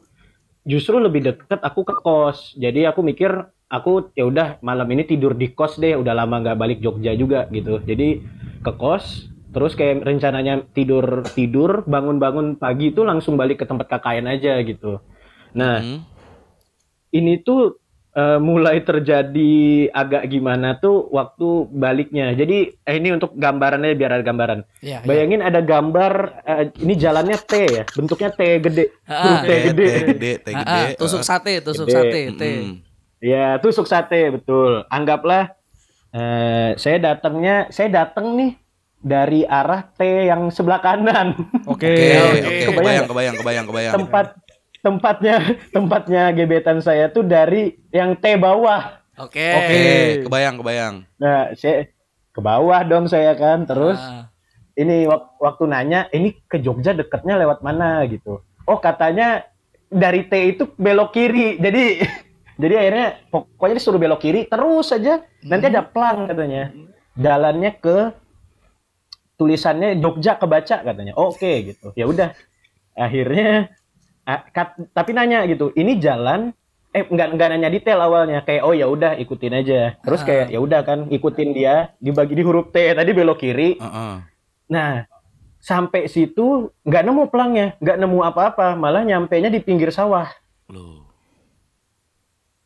justru 0.65 0.97
lebih 0.97 1.21
deket 1.21 1.61
aku 1.61 1.85
ke 1.85 1.93
kos. 2.01 2.57
Jadi 2.57 2.89
aku 2.89 3.05
mikir 3.05 3.29
aku 3.67 4.13
ya 4.13 4.25
udah 4.25 4.47
malam 4.61 4.85
ini 4.91 5.03
tidur 5.03 5.33
di 5.33 5.51
kos 5.51 5.77
deh. 5.77 5.95
Udah 5.95 6.13
lama 6.13 6.41
nggak 6.41 6.57
balik 6.57 6.79
Jogja 6.81 7.13
juga 7.13 7.45
gitu. 7.49 7.81
Jadi 7.81 8.21
ke 8.61 8.71
kos. 8.75 9.29
Terus 9.55 9.71
kayak 9.71 10.03
rencananya 10.03 10.67
tidur 10.75 11.23
tidur 11.31 11.87
bangun-bangun 11.87 12.59
pagi 12.59 12.91
itu 12.91 13.07
langsung 13.07 13.39
balik 13.39 13.63
ke 13.63 13.65
tempat 13.65 13.87
KKN 13.87 14.27
aja 14.27 14.59
gitu. 14.61 14.99
Nah 15.55 15.79
Hmm. 15.79 16.03
ini 17.11 17.39
tuh 17.39 17.79
eh, 18.11 18.39
mulai 18.39 18.79
terjadi 18.79 19.53
agak 19.91 20.27
gimana 20.27 20.75
tuh 20.75 21.07
waktu 21.07 21.71
baliknya. 21.71 22.31
Jadi 22.31 22.75
eh, 22.75 22.95
ini 22.95 23.15
untuk 23.15 23.35
gambarannya 23.35 23.95
biar 23.95 24.19
ada 24.19 24.23
gambaran. 24.23 24.59
Iya. 24.79 25.03
Bayangin 25.03 25.39
ada 25.39 25.63
gambar 25.63 26.13
eh, 26.43 26.63
ini 26.79 26.93
jalannya 26.95 27.37
T 27.39 27.53
ya, 27.55 27.83
bentuknya 27.91 28.29
T 28.31 28.41
gede, 28.59 28.85
Ah, 29.07 29.39
T 29.39 29.47
gede. 29.71 29.87
Teh 29.87 30.03
gede, 30.11 30.31
teh 30.43 30.51
Ah, 30.51 30.59
gede. 30.63 30.83
ah, 30.83 30.87
tusuk 30.99 31.23
sate, 31.23 31.53
tusuk 31.59 31.87
Gede. 31.87 31.95
sate, 31.95 32.21
Mm-mm. 32.27 32.39
teh. 32.39 32.59
Ya, 33.25 33.57
tusuk 33.57 33.89
sate 33.89 34.29
betul. 34.29 34.85
Anggaplah 34.85 35.49
eh, 36.13 36.77
saya 36.77 36.97
datangnya, 37.01 37.65
saya 37.69 38.05
datang 38.05 38.37
nih 38.37 38.53
dari 39.01 39.41
arah 39.43 39.81
T 39.87 40.01
yang 40.29 40.49
sebelah 40.49 40.77
kanan. 40.77 41.33
Oke. 41.65 41.89
Oke, 41.89 42.21
Oke. 42.21 42.39
oke, 42.39 42.65
Kebayang 42.69 42.75
kebayang, 42.75 43.05
kebayang, 43.07 43.35
kebayang, 43.35 43.65
kebayang. 43.65 43.93
Tempat 43.95 44.25
tempatnya 44.79 45.35
tempatnya 45.73 46.23
gebetan 46.31 46.77
saya 46.77 47.09
tuh 47.09 47.25
dari 47.25 47.73
yang 47.89 48.13
T 48.13 48.37
bawah. 48.37 49.01
Oke. 49.17 49.41
Oke, 49.41 49.81
kebayang, 50.21 50.55
kebayang. 50.59 50.95
Nah, 51.17 51.49
saya 51.53 51.89
ke 52.29 52.39
bawah 52.39 52.83
dong 52.83 53.07
saya 53.07 53.33
kan. 53.33 53.65
Terus 53.65 53.97
Ah. 53.97 54.29
ini 54.75 55.07
wak- 55.07 55.39
waktu 55.39 55.65
nanya, 55.65 56.05
ini 56.11 56.37
ke 56.45 56.59
Jogja 56.59 56.91
deketnya 56.91 57.39
lewat 57.39 57.63
mana 57.63 58.05
gitu. 58.05 58.37
Oh, 58.65 58.77
katanya 58.77 59.41
dari 59.87 60.27
T 60.27 60.33
itu 60.51 60.69
belok 60.75 61.09
kiri. 61.11 61.57
Jadi 61.57 61.83
jadi 62.55 62.73
akhirnya 62.77 63.07
pokoknya 63.27 63.75
disuruh 63.75 63.97
belok 63.97 64.21
kiri 64.21 64.45
terus 64.45 64.87
aja. 64.89 65.23
Nanti 65.41 65.65
ada 65.67 65.83
plang 65.83 66.25
katanya. 66.25 66.71
Jalannya 67.13 67.71
ke 67.75 67.97
tulisannya 69.35 69.99
Jogja 69.99 70.35
kebaca 70.35 70.77
katanya. 70.81 71.13
Oke 71.15 71.73
gitu. 71.73 71.91
Ya 71.93 72.07
udah. 72.07 72.31
Akhirnya 72.95 73.75
kat- 74.25 74.89
tapi 74.89 75.11
nanya 75.11 75.43
gitu. 75.45 75.71
Ini 75.71 75.99
jalan 75.99 76.55
eh 76.89 77.03
nggak 77.03 77.35
nggak 77.35 77.49
nanya 77.51 77.67
detail 77.67 77.99
awalnya 77.99 78.39
kayak 78.39 78.63
oh 78.63 78.71
ya 78.71 78.87
udah 78.87 79.19
ikutin 79.19 79.51
aja. 79.53 79.99
Terus 79.99 80.23
Ah. 80.23 80.25
kayak 80.25 80.47
ya 80.47 80.59
udah 80.59 80.79
kan 80.81 80.99
ikutin 81.07 81.51
dia 81.51 81.91
dibagi 81.99 82.33
di 82.33 82.43
huruf 82.43 82.71
T 82.71 82.79
tadi 82.95 83.11
belok 83.11 83.37
kiri. 83.37 83.75
Nah, 84.65 85.03
sampai 85.59 86.07
situ 86.07 86.71
nggak 86.81 87.03
nemu 87.03 87.23
pelangnya, 87.27 87.75
nggak 87.77 87.97
nemu 87.99 88.19
apa-apa, 88.23 88.73
malah 88.73 89.03
nyampenya 89.03 89.51
di 89.51 89.59
pinggir 89.59 89.91
sawah. 89.91 90.31
Loh. 90.71 91.04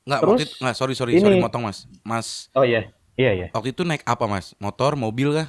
Enggak, 0.03 0.19
Terus, 0.19 0.29
waktu 0.31 0.43
itu, 0.45 0.55
enggak, 0.59 0.75
sorry, 0.75 0.93
sorry, 0.93 1.11
ini- 1.15 1.21
sorry 1.21 1.37
motong, 1.37 1.63
Mas. 1.65 1.79
Mas, 2.01 2.27
Oh 2.53 2.63
iya, 2.63 2.89
iya 3.15 3.31
iya. 3.35 3.47
waktu 3.51 3.71
itu 3.71 3.81
naik 3.83 4.03
apa, 4.03 4.25
Mas? 4.25 4.55
Motor, 4.57 4.95
mobil 4.95 5.35
kah? 5.35 5.47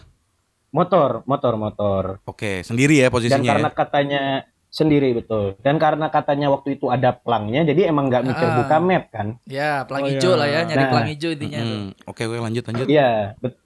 Motor, 0.70 1.26
motor, 1.26 1.54
motor. 1.56 2.02
Oke, 2.22 2.62
sendiri 2.62 3.02
ya 3.02 3.08
Dan 3.08 3.14
posisinya. 3.14 3.50
karena 3.50 3.70
ya? 3.70 3.74
katanya 3.74 4.22
sendiri 4.70 5.10
betul. 5.12 5.58
Dan 5.58 5.82
karena 5.82 6.06
katanya 6.08 6.46
waktu 6.46 6.78
itu 6.78 6.86
ada 6.86 7.10
pelangnya, 7.10 7.66
jadi 7.66 7.90
emang 7.90 8.06
nggak 8.06 8.22
mikir 8.22 8.46
Ah. 8.46 8.54
buka 8.54 8.76
map 8.78 9.04
kan? 9.10 9.26
Ya, 9.50 9.82
pelang 9.82 10.06
Oh, 10.06 10.10
hijau 10.14 10.30
iya. 10.30 10.38
lah 10.38 10.46
ya, 10.46 10.60
nyari 10.62 10.78
Nah. 10.78 10.90
pelang 10.94 11.08
hijau 11.10 11.30
intinya. 11.34 11.58
Mm-mm. 11.58 11.84
Oke, 12.06 12.22
oke, 12.30 12.38
lanjut, 12.38 12.62
lanjut. 12.70 12.86
Iya, 12.86 13.10
bet- 13.42 13.58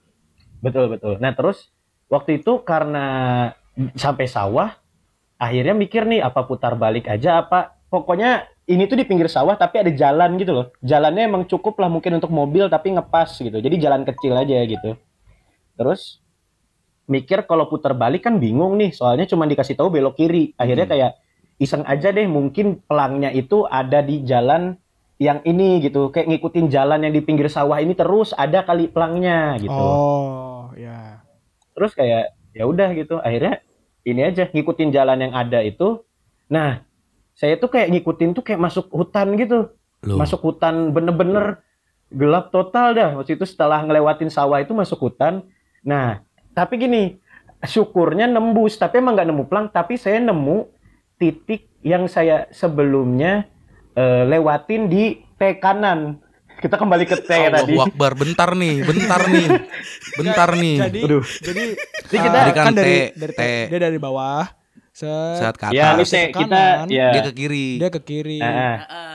betul 0.65 0.85
betul. 0.89 1.13
Nah 1.21 1.31
terus 1.37 1.69
waktu 2.09 2.41
itu 2.41 2.57
karena 2.65 3.05
sampai 3.93 4.25
sawah, 4.25 4.73
akhirnya 5.37 5.77
mikir 5.77 6.09
nih 6.09 6.25
apa 6.25 6.41
putar 6.41 6.73
balik 6.73 7.05
aja 7.05 7.43
apa. 7.43 7.74
Pokoknya 7.95 8.43
ini 8.67 8.83
tuh 8.85 8.99
di 8.99 9.07
pinggir 9.07 9.31
sawah 9.31 9.55
tapi 9.55 9.79
ada 9.79 9.91
jalan 9.95 10.35
gitu 10.35 10.51
loh. 10.51 10.65
Jalannya 10.83 11.31
emang 11.31 11.47
cukup 11.47 11.79
lah 11.79 11.87
mungkin 11.87 12.19
untuk 12.19 12.27
mobil 12.29 12.67
tapi 12.67 12.91
ngepas 12.91 13.39
gitu. 13.39 13.55
Jadi 13.55 13.75
jalan 13.79 14.03
kecil 14.03 14.35
aja 14.35 14.59
gitu. 14.67 14.99
Terus 15.79 16.19
mikir 17.07 17.47
kalau 17.47 17.71
putar 17.71 17.95
balik 17.95 18.27
kan 18.27 18.35
bingung 18.35 18.75
nih, 18.75 18.91
soalnya 18.91 19.23
cuma 19.23 19.47
dikasih 19.47 19.79
tahu 19.79 19.87
belok 19.89 20.19
kiri. 20.19 20.51
Akhirnya 20.57 20.89
Hmm. 20.89 20.93
kayak 20.93 21.11
iseng 21.55 21.87
aja 21.87 22.11
deh 22.11 22.27
mungkin 22.27 22.83
pelangnya 22.83 23.31
itu 23.31 23.63
ada 23.63 24.03
di 24.03 24.27
jalan 24.27 24.75
yang 25.15 25.39
ini 25.47 25.79
gitu. 25.79 26.11
Kayak 26.11 26.35
ngikutin 26.35 26.67
jalan 26.67 26.99
yang 27.07 27.13
di 27.15 27.23
pinggir 27.23 27.47
sawah 27.47 27.79
ini 27.79 27.95
terus 27.95 28.35
ada 28.35 28.67
kali 28.67 28.91
pelangnya 28.91 29.55
gitu 29.63 29.71
Oh, 29.71 30.67
ya. 30.75 31.23
terus 31.71 31.95
kayak 31.95 32.35
ya 32.51 32.63
udah 32.63 32.91
gitu 32.95 33.19
akhirnya 33.19 33.59
ini 34.03 34.21
aja 34.23 34.47
ngikutin 34.47 34.95
jalan 34.95 35.19
yang 35.27 35.33
ada 35.35 35.59
itu 35.59 36.03
nah 36.47 36.84
saya 37.35 37.59
tuh 37.59 37.67
kayak 37.67 37.91
ngikutin 37.91 38.31
tuh 38.31 38.41
kayak 38.41 38.63
masuk 38.63 38.87
hutan 38.89 39.35
gitu 39.35 39.69
Loh. 40.07 40.17
masuk 40.17 40.39
hutan 40.41 40.89
bener-bener 40.89 41.59
gelap 42.09 42.49
total 42.49 42.95
dah 42.95 43.09
waktu 43.19 43.35
itu 43.35 43.43
setelah 43.43 43.83
ngelewatin 43.83 44.31
sawah 44.31 44.63
itu 44.63 44.71
masuk 44.71 45.11
hutan 45.11 45.43
nah 45.83 46.23
tapi 46.55 46.79
gini 46.79 47.03
syukurnya 47.61 48.25
nembus 48.25 48.79
tapi 48.79 49.03
emang 49.03 49.19
nggak 49.19 49.27
nemu 49.27 49.43
plang 49.45 49.67
tapi 49.67 49.99
saya 49.99 50.17
nemu 50.17 50.69
titik 51.17 51.67
yang 51.83 52.07
saya 52.07 52.47
sebelumnya 52.49 53.45
eh, 53.93 54.23
lewatin 54.25 54.87
di 54.87 55.19
T 55.35 55.59
kanan 55.59 56.23
kita 56.55 56.79
kembali 56.79 57.03
ke 57.03 57.19
T 57.19 57.27
tadi 57.27 57.75
Allahu 57.75 57.91
Akbar, 57.91 58.15
bentar 58.15 58.55
nih, 58.55 58.79
bentar 58.87 59.21
nih. 59.27 59.47
Bentar 60.19 60.49
nih. 60.55 60.75
Jadi 60.87 60.99
Aduh. 61.03 61.25
jadi 61.43 61.63
Jadi 62.07 62.15
uh, 62.15 62.23
kita- 62.23 62.39
Tadi 62.39 62.51
kan 62.55 62.63
kan 62.63 62.73
dari 62.73 62.95
T, 62.95 63.19
dari 63.19 63.33
T. 63.35 63.41
dia 63.67 63.79
dari 63.83 63.97
bawah. 63.99 64.47
Set, 64.95 65.35
Saat 65.35 65.55
ke 65.59 65.75
ya 65.75 65.91
ini 65.91 66.01
atas, 66.01 66.07
T 66.07 66.15
ke 66.31 66.39
kita 66.39 66.55
kanan, 66.55 66.87
ya 66.87 67.11
dia 67.11 67.21
ke 67.21 67.33
kiri. 67.35 67.67
dia 67.75 67.89
ke 67.91 67.99
kiri. 67.99 68.39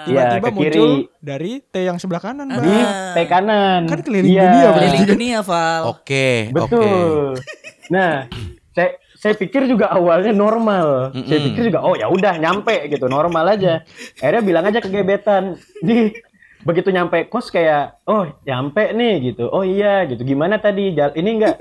Tiba-tiba 0.04 0.36
ke 0.44 0.52
kiri. 0.52 0.76
muncul 0.76 0.90
dari 1.18 1.52
T 1.62 1.74
yang 1.80 1.96
sebelah 1.96 2.20
kanan. 2.20 2.46
Bang. 2.46 2.60
di 2.60 2.76
T 3.10 3.18
kanan. 3.24 3.80
Kan 3.88 4.00
keliling 4.04 4.28
Iya. 4.28 4.44
dunia, 4.44 4.66
berarti. 4.66 4.84
Keliling 4.92 5.08
dunia, 5.08 5.38
Val. 5.40 5.82
Oke, 5.88 6.28
oke. 6.50 6.68
Betul. 6.68 7.40
Nah, 7.88 8.28
saya 8.70 8.88
saya 9.16 9.32
pikir 9.34 9.64
juga 9.64 9.88
awalnya 9.88 10.30
normal. 10.30 11.16
Saya 11.16 11.40
Mm-mm. 11.40 11.46
pikir 11.48 11.62
juga 11.66 11.80
oh 11.80 11.92
ya 11.92 12.06
udah 12.06 12.36
nyampe 12.36 12.76
gitu, 12.86 13.08
normal 13.08 13.44
aja. 13.50 13.80
Akhirnya 14.16 14.42
bilang 14.42 14.64
aja 14.64 14.78
ke 14.78 14.88
gebetan. 14.88 15.56
Di 15.80 16.12
begitu 16.60 16.92
nyampe 16.92 17.24
kos 17.26 17.48
kayak 17.48 18.04
oh 18.04 18.28
nyampe 18.44 18.92
nih 18.92 19.32
gitu. 19.32 19.48
Oh 19.48 19.64
iya 19.64 20.04
gitu. 20.04 20.20
Gimana 20.22 20.56
tadi? 20.56 20.92
Jal- 20.92 21.16
ini 21.16 21.40
enggak 21.40 21.56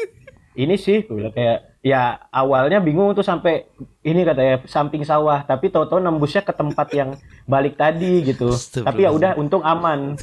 ini 0.53 0.75
sih 0.75 1.01
gue 1.01 1.15
bilang 1.15 1.31
kayak 1.31 1.68
ya 1.79 2.19
awalnya 2.27 2.83
bingung 2.83 3.15
tuh 3.15 3.23
sampai 3.23 3.67
ini 4.03 4.27
katanya 4.27 4.63
samping 4.67 5.03
sawah. 5.07 5.43
Tapi 5.47 5.71
tahu-tahu 5.71 5.99
nembusnya 5.99 6.43
ke 6.43 6.53
tempat 6.53 6.87
yang 6.99 7.15
balik 7.47 7.79
tadi 7.79 8.23
gitu. 8.23 8.51
Tapi 8.55 9.07
ya 9.07 9.11
udah 9.11 9.35
untung 9.39 9.63
aman. 9.63 10.19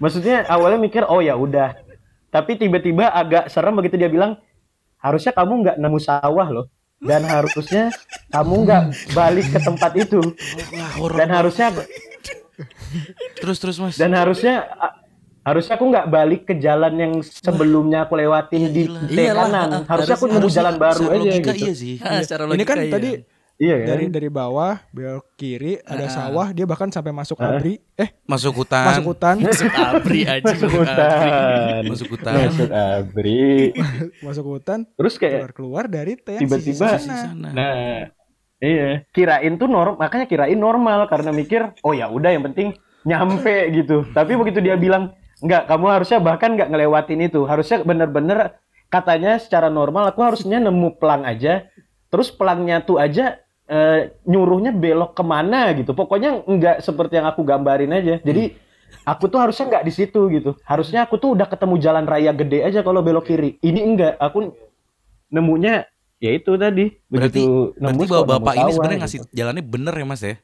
Maksudnya 0.00 0.44
awalnya 0.48 0.80
mikir 0.80 1.02
oh 1.06 1.20
ya 1.20 1.36
udah. 1.36 1.76
Tapi 2.34 2.58
tiba-tiba 2.58 3.08
agak 3.14 3.46
serem 3.46 3.78
begitu 3.78 3.94
dia 3.94 4.10
bilang 4.10 4.40
harusnya 4.98 5.30
kamu 5.30 5.52
nggak 5.62 5.76
nemu 5.78 5.98
sawah 6.02 6.48
loh. 6.50 6.66
Dan 6.98 7.26
harusnya 7.34 7.92
kamu 8.32 8.54
nggak 8.64 8.82
balik 9.12 9.46
ke 9.52 9.58
tempat 9.62 9.92
itu. 9.94 10.20
Dan 11.14 11.28
harusnya 11.30 11.70
terus 13.42 13.58
terus 13.58 13.76
Mas. 13.82 13.98
dan 13.98 14.14
harusnya 14.14 14.62
harusnya 15.44 15.74
aku 15.74 15.84
nggak 15.86 16.06
balik 16.08 16.42
ke 16.44 16.54
jalan 16.56 16.92
yang 16.94 17.12
sebelumnya 17.20 18.04
aku 18.04 18.16
lewatin 18.16 18.68
di 18.68 18.88
gila. 18.88 19.00
T 19.04 19.12
Iyalah, 19.14 19.44
kanan 19.44 19.68
ah, 19.70 19.82
harusnya 19.86 20.14
aku 20.14 20.26
nemu 20.26 20.48
jalan 20.48 20.74
baru 20.74 21.04
aja 21.04 21.18
logika 21.20 21.52
gitu 21.52 21.62
iya 21.62 21.72
sih. 21.72 21.94
Ah, 22.00 22.18
secara 22.18 22.42
Ini 22.48 22.64
kan 22.64 22.76
iya. 22.78 22.90
tadi 22.90 23.10
iya 23.54 23.76
kan 23.78 23.86
dari 23.86 24.04
dari 24.08 24.28
bawah 24.28 24.74
belok 24.90 25.30
kiri 25.34 25.78
ada 25.78 26.04
Ah. 26.04 26.10
sawah 26.10 26.50
dia 26.50 26.64
bahkan 26.64 26.88
sampai 26.88 27.12
masuk 27.12 27.38
Ah. 27.38 27.54
abri 27.54 27.78
eh 27.94 28.08
Masuk 28.24 28.56
hutan. 28.56 28.84
masuk 28.88 29.04
hutan 29.06 29.36
Masuk 29.38 29.70
abri 29.70 30.20
aja. 30.24 30.42
masuk 30.48 30.70
hutan 30.74 31.82
Masuk 31.84 32.08
hutan. 32.10 32.34
masuk 32.40 32.70
abri 32.72 33.46
masuk 34.26 34.44
hutan 34.48 34.78
terus 34.90 35.14
kayak 35.14 35.52
keluar 35.52 35.52
keluar 35.52 35.84
dari 35.86 36.16
Tiba-tiba-. 36.18 36.98
Nah, 37.52 38.10
iya, 38.58 39.04
kirain 39.10 39.54
tuh 39.54 39.68
norm, 39.68 39.94
makanya 39.94 40.24
kirain 40.24 40.56
normal 40.56 41.04
karena 41.04 41.30
mikir, 41.30 41.76
oh 41.80 41.92
ya 41.92 42.08
udah 42.08 42.32
yang 42.32 42.42
penting 42.44 42.72
nyampe 43.04 43.68
gitu. 43.70 44.08
Tapi 44.08 44.32
begitu 44.34 44.58
dia 44.58 44.74
bilang, 44.74 45.12
enggak, 45.44 45.68
kamu 45.68 45.84
harusnya 45.92 46.18
bahkan 46.24 46.56
nggak 46.56 46.72
ngelewatin 46.72 47.20
itu. 47.28 47.44
Harusnya 47.44 47.84
bener-bener 47.84 48.56
katanya 48.88 49.36
secara 49.36 49.68
normal 49.68 50.10
aku 50.10 50.24
harusnya 50.24 50.58
nemu 50.58 50.96
pelang 50.96 51.28
aja. 51.28 51.68
Terus 52.08 52.32
pelangnya 52.32 52.80
tuh 52.80 52.96
aja 52.96 53.38
eh, 53.68 54.16
nyuruhnya 54.24 54.72
belok 54.72 55.12
ke 55.12 55.24
mana 55.24 55.70
gitu. 55.76 55.92
Pokoknya 55.92 56.42
nggak 56.48 56.76
seperti 56.80 57.20
yang 57.20 57.28
aku 57.28 57.44
gambarin 57.44 57.92
aja. 57.92 58.18
Jadi 58.24 58.56
aku 59.04 59.28
tuh 59.28 59.44
harusnya 59.44 59.68
nggak 59.68 59.84
di 59.84 59.92
situ 59.92 60.20
gitu. 60.32 60.56
Harusnya 60.64 61.04
aku 61.04 61.20
tuh 61.20 61.36
udah 61.36 61.46
ketemu 61.46 61.74
jalan 61.78 62.04
raya 62.08 62.32
gede 62.32 62.64
aja 62.64 62.80
kalau 62.80 63.04
belok 63.04 63.28
kiri. 63.28 63.60
Ini 63.60 63.80
enggak, 63.84 64.14
aku 64.16 64.54
nemunya 65.28 65.84
ya 66.22 66.30
itu 66.32 66.56
tadi 66.56 66.94
Berarti 67.10 67.42
begitu 67.44 67.74
berarti 67.76 68.00
nemu 68.00 68.24
bapak 68.24 68.54
ini 68.56 68.70
sebenarnya 68.72 68.96
gitu. 68.96 69.04
ngasih 69.04 69.20
jalannya 69.34 69.64
bener 69.66 69.94
ya 69.98 70.06
Mas 70.06 70.22
ya? 70.24 70.34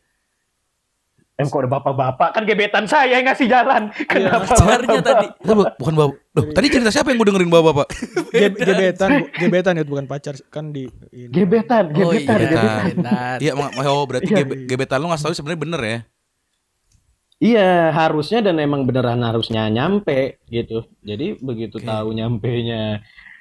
Em 1.40 1.48
kok 1.48 1.56
ada 1.58 1.70
bapak-bapak 1.72 2.28
kan 2.30 2.42
gebetan 2.44 2.84
saya 2.84 3.16
yang 3.16 3.24
ngasih 3.24 3.48
jalan. 3.48 3.88
Kenapa 4.04 4.44
Pacarnya 4.46 5.00
tadi. 5.00 5.26
Itu 5.34 5.52
bu- 5.54 5.72
bukan 5.74 5.94
bapak. 5.96 6.14
Loh, 6.30 6.44
tadi 6.52 6.66
cerita 6.68 6.90
siapa 6.90 7.08
yang 7.08 7.16
gue 7.16 7.28
dengerin 7.32 7.48
bapak-bapak? 7.48 7.86
Ge- 8.36 8.52
gebetan 8.54 9.08
gebetan 9.32 9.72
ya 9.74 9.82
bukan 9.82 10.04
pacar 10.04 10.36
kan 10.46 10.68
di 10.68 10.84
ini. 11.10 11.32
Gebetan, 11.32 11.90
Oh 11.90 12.12
gebetan, 12.12 12.36
iya, 12.36 12.46
gebetan. 12.46 12.84
gebetan. 12.86 13.36
Iya, 13.40 13.52
oh 13.88 14.04
berarti 14.04 14.28
Iya. 14.28 14.38
gebe- 14.38 14.58
gebetan 14.66 15.00
lu 15.00 15.08
ngasih 15.08 15.24
tahu 15.24 15.34
sebenarnya 15.34 15.60
bener 15.60 15.80
ya? 15.82 15.98
Iya, 17.40 17.88
harusnya 17.90 18.44
dan 18.44 18.60
emang 18.60 18.84
beneran 18.84 19.24
harusnya 19.24 19.64
nyampe 19.66 20.44
gitu. 20.46 20.84
Jadi 21.00 21.40
begitu 21.40 21.80
Oke. 21.80 21.88
tahu 21.88 22.12
nyampenya 22.12 23.00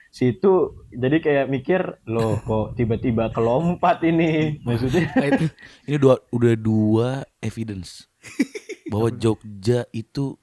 situ, 0.09 0.83
jadi 0.89 1.17
kayak 1.21 1.45
mikir, 1.47 1.81
loh 2.09 2.41
kok 2.41 2.75
tiba-tiba 2.75 3.29
kelompat 3.29 4.01
ini. 4.03 4.53
Maksudnya 4.67 5.09
Nah, 5.13 5.27
itu 5.29 5.45
Ini 5.85 5.97
dua 5.97 6.15
udah 6.33 6.53
dua 6.57 7.07
evidence 7.39 8.09
bahwa 8.91 9.13
Jogja 9.13 9.85
itu 9.93 10.35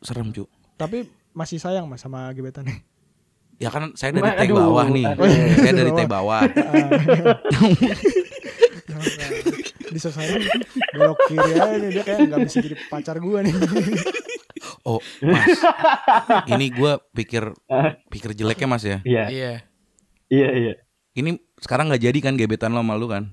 serem, 0.00 0.32
Cuk. 0.32 0.48
Tapi 0.80 1.04
masih 1.30 1.60
sayang 1.60 1.84
mas 1.86 2.00
sama 2.00 2.32
gebetannya. 2.32 2.82
Ya 3.60 3.68
kan 3.68 3.92
saya 3.92 4.16
dari 4.16 4.24
tag 4.24 4.48
aduh, 4.48 4.56
bawah 4.56 4.88
nih. 4.88 5.04
aduh. 5.04 5.28
Saya 5.60 5.72
dari 5.76 5.92
tag 5.92 6.08
bawah. 6.08 6.40
Disesain 9.90 10.40
belok 10.94 11.18
kiri 11.26 11.50
aja 11.58 11.76
nih 11.76 11.90
dia 11.90 12.04
kayak 12.06 12.30
nggak 12.30 12.40
bisa 12.46 12.56
jadi 12.62 12.76
pacar 12.86 13.16
gua 13.18 13.42
nih. 13.42 13.52
Oh, 14.82 15.00
Mas. 15.20 15.56
Ini 16.46 16.66
gua 16.70 17.00
pikir 17.10 17.52
pikir 18.08 18.30
jeleknya 18.34 18.66
Mas 18.66 18.84
ya. 18.84 18.98
iya, 19.02 19.24
iya. 19.26 19.52
iya, 20.28 20.48
iya. 20.52 20.72
Ini 21.12 21.30
sekarang 21.56 21.88
nggak 21.88 22.02
jadi 22.02 22.18
kan 22.20 22.36
gebetan 22.36 22.70
lo 22.70 22.80
sama 22.80 22.94
lu 22.94 23.08
kan? 23.08 23.32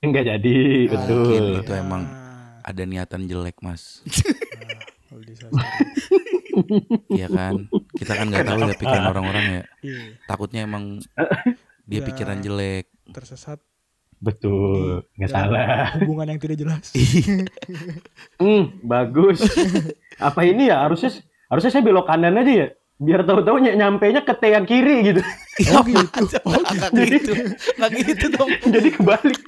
Enggak 0.00 0.24
jadi, 0.26 0.56
betul. 0.86 1.18
Mungkin 1.20 1.44
itu 1.60 1.72
emang 1.74 2.02
Ah, 2.06 2.62
ada 2.64 2.82
niatan 2.82 3.26
jelek, 3.26 3.60
Mas. 3.60 4.00
disasar. 5.20 5.50
Iya 7.10 7.26
kan? 7.28 7.66
Kita 7.92 8.12
kan 8.14 8.26
nggak 8.26 8.46
tahu 8.46 8.58
ya 8.62 8.74
pikiran 8.74 9.04
orang-orang 9.06 9.44
ya. 9.50 9.62
Iya, 9.82 10.02
Takutnya 10.24 10.60
emang 10.64 11.02
dia 11.84 12.00
Ya. 12.00 12.06
pikiran 12.06 12.38
jelek. 12.38 12.86
tersesat 13.10 13.58
Betul, 14.20 15.08
nggak 15.16 15.28
dalam 15.28 15.48
salah. 15.48 15.96
hubungan 15.96 16.26
yang 16.28 16.38
tidak 16.38 16.56
jelas. 16.58 16.84
Hmm, 18.36 18.80
bagus. 18.80 19.40
Apa 20.16 20.44
ini 20.44 20.68
ya? 20.68 20.84
Harusnya 20.84 21.08
harusnya 21.46 21.70
saya 21.70 21.80
belok 21.80 22.04
kanan 22.04 22.36
aja 22.36 22.52
ya. 22.54 22.68
Biar 22.96 23.24
tahu-tahu 23.24 23.56
ny 23.58 23.72
nyampenya 23.74 24.20
ke 24.20 24.32
T 24.34 24.44
yang 24.46 24.64
kiri 24.64 24.96
gitu. 25.06 25.20
Oh 25.72 25.80
gitu. 25.80 26.36
Oh 26.42 26.52
Nggak 26.52 26.92
gitu. 27.10 27.32
Nggak 27.76 27.90
gitu 27.98 28.26
dong. 28.30 28.50
Jadi 28.60 28.88
kebalik. 28.92 29.40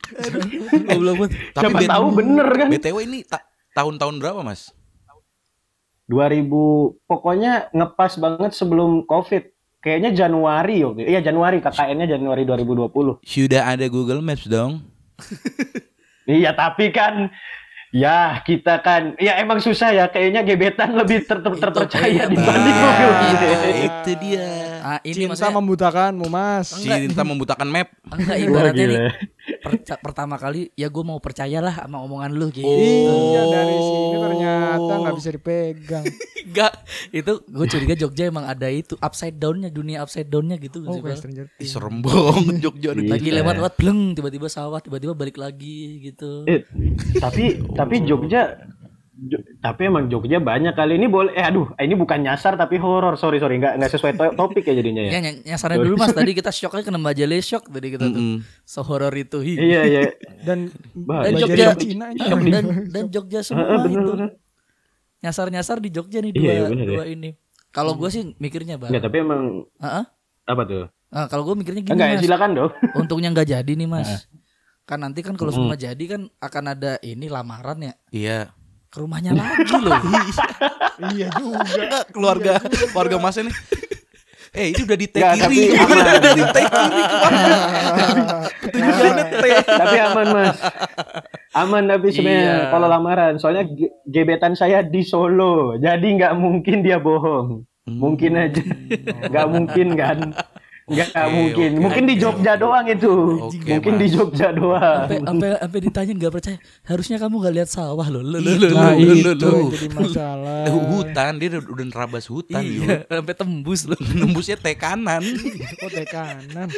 Goblok 0.87 1.15
banget. 1.19 1.33
Siapa 1.53 1.79
bet- 1.79 1.93
tahu 1.93 2.07
bener 2.11 2.49
kan? 2.51 2.69
BTW 2.71 2.97
ini 3.03 3.19
ta- 3.23 3.45
tahun-tahun 3.73 4.17
berapa, 4.19 4.41
Mas? 4.41 4.73
2000 6.09 6.49
pokoknya 7.03 7.53
ngepas 7.71 8.17
banget 8.17 8.53
sebelum 8.53 9.05
Covid. 9.05 9.52
Kayaknya 9.83 10.11
Januari 10.17 10.79
waktu 10.81 11.03
Iya 11.05 11.21
Januari 11.21 11.59
KKN-nya 11.59 12.07
Januari 12.09 12.47
2020. 12.47 13.19
Sudah 13.21 13.63
ada 13.67 13.87
Google 13.87 14.23
Maps 14.23 14.47
dong. 14.47 14.79
Iya 16.23 16.55
tapi 16.55 16.95
kan 16.95 17.35
ya 17.91 18.39
kita 18.41 18.79
kan 18.79 19.19
ya 19.19 19.43
emang 19.43 19.59
susah 19.59 19.91
ya 19.91 20.07
kayaknya 20.07 20.47
gebetan 20.47 20.95
lebih 20.95 21.27
ter- 21.27 21.43
ter- 21.43 21.51
Itu 21.51 21.59
terpercaya 21.59 22.31
dibanding 22.31 22.77
Ah, 22.79 22.95
mobil 22.95 23.11
itu, 23.29 23.45
gede. 23.45 23.71
itu 23.83 24.11
dia. 24.23 24.47
Ah, 24.81 24.99
ini 25.03 25.15
Cinta 25.19 25.29
maksudnya 25.29 25.53
membutakanmu 25.53 26.27
mas. 26.27 26.67
Cinta 26.73 27.23
membutakan 27.23 27.67
map. 27.67 27.91
enggak 28.09 28.39
ibaratnya 28.39 28.85
nih 28.87 28.99
gila. 29.03 29.11
Per- 29.63 30.03
pertama 30.03 30.35
kali 30.35 30.69
ya 30.73 30.87
gue 30.87 31.01
mau 31.01 31.17
percayalah 31.17 31.73
sama 31.79 31.99
omongan 32.01 32.31
lu 32.31 32.51
gitu. 32.51 32.67
Iya 32.67 33.43
dari 33.47 33.77
sini 33.79 34.17
ternyata 34.19 34.93
nggak 34.99 35.15
bisa 35.17 35.31
dipegang. 35.31 36.05
Enggak, 36.43 36.73
itu 37.09 37.33
gue 37.41 37.67
curiga 37.67 37.95
Jogja 37.95 38.25
emang 38.27 38.45
ada 38.45 38.67
itu 38.67 38.99
upside 38.99 39.33
downnya 39.33 39.71
dunia 39.71 40.03
upside 40.03 40.27
downnya 40.27 40.59
gitu 40.59 40.83
Oh 40.83 40.99
Bang. 40.99 41.15
Stranger 41.15 41.47
Things. 41.49 41.71
serem 41.71 42.03
banget 42.03 42.59
Jogja. 42.65 42.91
Lagi 42.93 43.25
Iya. 43.25 43.41
lewat 43.41 43.55
lewat 43.57 43.75
bleng 43.79 44.13
tiba-tiba 44.13 44.47
sawah 44.47 44.79
tiba-tiba 44.79 45.15
balik 45.15 45.39
lagi 45.39 46.03
gitu. 46.03 46.43
Eh, 46.45 46.67
tapi 47.17 47.63
tapi 47.73 48.03
Jogja 48.03 48.59
Jo- 48.59 48.82
tapi 49.59 49.87
emang 49.87 50.07
Jogja 50.07 50.37
banyak 50.37 50.73
kali 50.73 50.95
ini 50.95 51.07
boleh 51.07 51.31
eh 51.31 51.45
aduh 51.45 51.71
ini 51.77 51.95
bukan 51.95 52.19
nyasar 52.21 52.55
tapi 52.55 52.75
horor 52.75 53.15
sorry 53.15 53.37
sorry 53.37 53.57
nggak 53.57 53.77
nggak 53.77 53.91
sesuai 53.91 54.13
to- 54.13 54.35
topik 54.35 54.65
ya 54.65 54.75
jadinya 54.75 55.03
Ya, 55.05 55.13
ya 55.13 55.21
ny- 55.23 55.43
nyasarin 55.45 55.79
dulu 55.79 55.95
mas 55.97 56.11
tadi 56.11 56.33
kita 56.33 56.51
shocknya 56.51 56.83
kena 56.83 56.99
Bajale 56.99 57.39
shock 57.39 57.65
tadi 57.65 57.89
kita 57.89 58.05
tuh 58.05 58.19
Mm-mm. 58.19 58.37
sehoror 58.63 59.15
itu. 59.15 59.39
Hi. 59.39 59.55
iya 59.55 59.81
iya 59.85 60.01
Dan 60.41 60.75
Bah, 60.93 61.23
Dan 61.23 61.39
Jogja 61.39 61.75
Cina 61.75 62.11
dan 62.11 62.65
dan 62.89 63.05
Jogja 63.09 63.41
semua 63.41 63.79
bener, 63.79 63.95
itu 63.97 64.11
bener. 64.13 64.31
nyasar-nyasar 65.21 65.79
di 65.79 65.89
Jogja 65.89 66.19
nih 66.19 66.33
Iya, 66.33 66.37
dua 66.37 66.53
iya, 66.53 66.63
bener 66.69 66.87
dua 66.89 67.05
ini. 67.07 67.31
Kalau 67.71 67.95
gue 67.95 68.09
sih 68.09 68.37
mikirnya 68.37 68.77
bang. 68.77 68.91
Nggak, 68.91 69.03
tapi 69.03 69.17
emang 69.19 69.43
Heeh. 69.79 70.05
apa 70.45 70.63
tuh 70.65 70.85
Nah, 71.09 71.25
kalau 71.27 71.45
gue 71.45 71.55
mikirnya 71.55 71.83
gini 71.83 71.93
enggak 71.93 72.09
ya 72.09 72.17
mas. 72.17 72.25
silakan 72.25 72.51
dong 72.53 72.71
Untungnya 73.01 73.29
nggak 73.31 73.49
jadi 73.51 73.73
nih 73.73 73.87
mas. 73.87 74.27
Kan 74.83 74.99
nanti 74.99 75.21
kan 75.21 75.35
kalau 75.35 75.49
Mm. 75.49 75.57
semua 75.57 75.77
jadi 75.77 76.05
kan 76.09 76.27
akan 76.39 76.65
ada 76.69 76.93
ini 77.01 77.27
lamaran 77.27 77.79
ya 77.81 77.95
Iya. 78.11 78.51
Ke 78.93 78.99
rumahnya 78.99 79.33
lagi 79.33 79.65
loh. 79.73 79.97
Iya 81.09 81.29
juga. 81.35 81.65
Enggak, 81.65 82.05
keluarga 82.13 82.53
keluarga 82.87 83.17
Mas 83.19 83.35
ini. 83.37 83.51
Eh, 84.53 84.71
ini 84.71 84.85
udah 84.85 84.95
di 84.95 85.07
tapi 85.09 85.25
kiri. 85.49 85.73
aman. 85.75 85.97
Udah 85.97 86.15
di 86.31 86.43
tag 86.47 86.67
kiri 86.69 87.03
ke 87.03 87.17
mana? 87.17 87.43
T. 88.63 89.45
tapi 89.67 89.97
aman 89.99 90.27
mas 90.31 90.57
aman 91.53 91.83
tapi 91.87 92.07
sebenarnya 92.09 92.45
Iya. 92.59 92.69
kalau 92.69 92.87
lamaran 92.87 93.35
soalnya 93.37 93.65
ge- 93.67 93.93
gebetan 94.05 94.53
saya 94.53 94.81
di 94.83 95.03
Solo 95.03 95.77
jadi 95.77 96.05
nggak 96.05 96.33
mungkin 96.35 96.81
dia 96.81 96.97
bohong 96.99 97.65
mungkin 97.91 98.39
aja 98.39 98.63
nggak 99.27 99.47
mungkin 99.49 99.89
kan 99.95 100.19
nggak 100.83 101.15
Oke, 101.15 101.31
mungkin 101.31 101.71
oke, 101.71 101.79
mungkin 101.79 102.03
di 102.05 102.15
oke, 102.15 102.23
Jogja 102.27 102.53
doang 102.59 102.87
itu 102.91 103.15
Oke, 103.39 103.71
mungkin 103.71 103.93
Mas. 103.95 104.01
di 104.03 104.07
Jogja 104.11 104.49
doang 104.51 105.07
Sampai 105.07 105.19
sampai 105.23 105.49
sampai 105.63 105.79
ditanya 105.79 106.13
nggak 106.19 106.33
percaya. 106.35 106.59
Harusnya 106.83 107.17
kamu 107.23 107.35
nggak 107.39 107.55
lihat 107.55 107.69
sawah 107.71 108.07
loh. 108.11 108.19
Loh, 108.19 108.41
loh, 108.43 108.51
Itu. 108.51 108.67
loh, 108.67 108.91
loh, 108.91 109.15
itu 109.15 109.31
loh, 109.31 109.35
loh. 109.39 109.55
yang 109.63 109.71
jadi 109.71 109.89
masalah. 109.95 110.61
Eh, 110.67 110.75
hutan 110.75 111.33
dia 111.39 111.49
udah, 111.55 111.63
udah 111.71 111.87
nerabas 111.87 112.25
hutan 112.27 112.63
Iya, 112.67 112.75
yuk. 112.83 113.01
sampai 113.07 113.35
tembus 113.39 113.81
loh. 113.87 113.99
Nembusnya 114.11 114.57
T 114.59 114.67
kanan. 114.75 115.23
Oh 115.87 115.89
teh 115.89 116.03
kanan. 116.05 116.69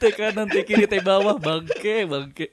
Teh 0.00 0.12
kanan, 0.16 0.46
teh 0.48 0.62
kiri, 0.64 0.88
teh 0.88 1.04
bawah, 1.04 1.36
bangke, 1.36 2.08
bangke. 2.08 2.46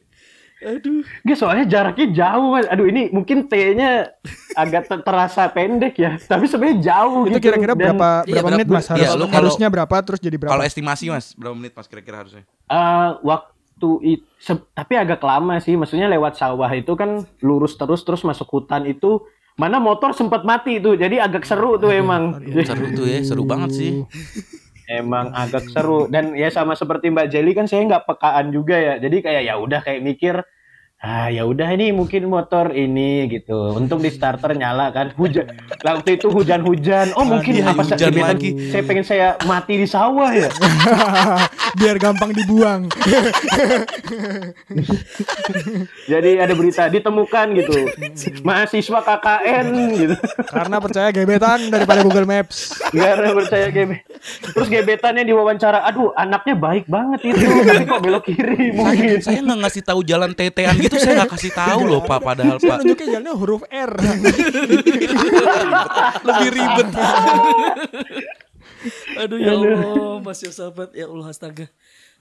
Aduh. 0.58 1.04
Nggak, 1.22 1.38
soalnya 1.38 1.66
jaraknya 1.66 2.08
jauh 2.10 2.48
mas 2.50 2.66
aduh 2.66 2.86
ini 2.86 3.08
mungkin 3.10 3.44
T-nya 3.46 4.08
agak 4.54 4.88
ter- 4.88 5.04
terasa 5.04 5.48
pendek 5.48 5.94
ya 5.94 6.16
tapi 6.18 6.46
sebenarnya 6.46 6.80
jauh 6.82 7.24
Itu 7.24 7.36
gitu 7.36 7.44
kira-kira 7.44 7.74
Dan, 7.74 7.82
berapa 7.92 8.10
Iya, 8.24 8.32
berapa 8.34 8.50
menit 8.54 8.68
mas? 8.70 8.88
iya, 8.88 8.92
Harus, 9.06 9.10
lu 9.12 9.20
kalau- 9.22 9.36
harusnya 9.38 9.68
berapa 9.68 9.96
terus 10.02 10.20
jadi 10.20 10.36
berapa? 10.36 10.54
Kalau 10.54 10.64
estimasi 10.64 11.06
Mas, 11.08 11.34
berapa 11.34 11.54
menit 11.54 11.72
Mas 11.72 11.86
kira-kira 11.86 12.18
harusnya? 12.18 12.44
eh, 12.66 13.10
waktu 13.22 13.90
itu 14.02 14.24
tapi 14.72 14.94
agak 14.96 15.20
lama 15.20 15.60
sih 15.60 15.76
maksudnya 15.76 16.08
lewat 16.08 16.36
sawah 16.36 16.72
itu 16.72 16.94
kan 16.94 17.28
lurus 17.40 17.76
terus 17.76 18.02
terus 18.02 18.22
masuk 18.22 18.48
hutan 18.50 18.86
itu 18.86 19.20
mana 19.56 19.78
motor 19.78 20.12
sempat 20.12 20.44
mati 20.44 20.80
tuh 20.80 20.96
jadi 20.96 21.20
agak 21.22 21.44
seru 21.44 21.76
tuh 21.76 21.90
emang 21.90 22.40
Seru 22.62 22.88
tuh 22.94 23.04
ya, 23.06 23.20
seru 23.22 23.44
banget 23.44 23.72
sih. 23.72 23.92
emang 24.88 25.34
agak 25.34 25.68
seru. 25.70 26.08
Dan 26.08 26.34
ya 26.38 26.50
sama 26.54 26.78
seperti 26.78 27.10
Mbak 27.10 27.28
Jelly 27.34 27.52
kan 27.58 27.66
saya 27.66 27.86
nggak 27.86 28.06
pekaan 28.06 28.54
juga 28.54 28.78
ya. 28.78 28.94
Jadi 29.02 29.22
kayak 29.26 29.44
ya 29.46 29.56
udah 29.58 29.82
kayak 29.82 30.02
mikir 30.06 30.36
ah 31.04 31.28
ya 31.28 31.44
udah 31.44 31.76
ini 31.76 31.92
mungkin 31.92 32.32
motor 32.32 32.72
ini 32.72 33.28
gitu. 33.28 33.76
Untung 33.76 34.00
di 34.00 34.08
starter 34.08 34.56
nyala 34.56 34.96
kan. 34.96 35.12
Hujan. 35.20 35.44
Waktu 35.86 36.18
itu 36.18 36.32
hujan-hujan. 36.32 37.12
Oh 37.20 37.28
mungkin 37.28 37.60
apa 37.68 37.84
hujan 37.84 38.10
gebetan 38.10 38.32
lagi. 38.32 38.50
saya 38.72 38.84
pengen 38.88 39.06
saya 39.06 39.28
mati 39.44 39.76
di 39.76 39.88
sawah 39.90 40.32
ya. 40.32 40.48
Biar 41.80 42.00
gampang 42.00 42.32
dibuang. 42.32 42.88
jadi 46.12 46.30
ada 46.48 46.54
berita 46.56 46.88
ditemukan 46.88 47.46
gitu. 47.60 47.74
Mahasiswa 48.48 49.00
KKN 49.04 49.66
gitu. 50.00 50.16
Karena 50.48 50.78
percaya 50.80 51.10
gebetan 51.12 51.68
daripada 51.68 52.00
Google 52.08 52.26
Maps. 52.26 52.80
ada 52.96 53.36
percaya 53.36 53.68
gebe 53.70 54.08
terus 54.56 54.68
gebetannya 54.72 55.28
diwawancara. 55.28 55.84
Aduh 55.92 56.16
anaknya 56.16 56.56
baik 56.56 56.88
banget 56.88 57.36
itu. 57.36 57.46
Tapi 57.46 57.84
kok 57.84 58.02
belok 58.02 58.24
kiri 58.26 58.72
mungkin. 58.72 59.20
Saya 59.20 59.44
nggak 59.44 59.60
ngasih 59.68 59.84
tahu 59.84 60.00
jalan 60.02 60.32
tetean 60.32 60.85
gitu, 60.86 60.96
saya 60.98 61.14
nggak 61.18 61.32
kasih 61.32 61.52
tahu 61.52 61.80
loh 61.86 62.02
Pak 62.02 62.20
padahal 62.20 62.58
Saya 62.58 62.70
Pak. 62.70 62.78
nunjukin 62.82 63.08
jalannya 63.10 63.34
huruf 63.34 63.62
R. 63.66 63.92
Lebih 66.22 66.50
ribet. 66.52 66.88
Aduh 69.18 69.38
ya 69.40 69.54
Allah, 69.54 70.22
Mas 70.22 70.40
Yosafat, 70.40 70.94
ya 70.94 71.06
Allah 71.06 71.28
astaga. 71.28 71.66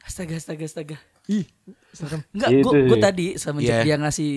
Astaga, 0.00 0.34
astaga, 0.36 0.64
astaga. 0.64 0.96
Ih, 1.26 1.44
serem. 1.90 2.20
Enggak, 2.30 2.50
Itu 2.52 2.60
gue 2.62 2.80
gue 2.86 2.98
sih. 2.98 3.02
tadi 3.02 3.26
semenjak 3.36 3.74
Iya. 3.74 3.84
dia 3.84 3.96
ngasih 3.96 4.30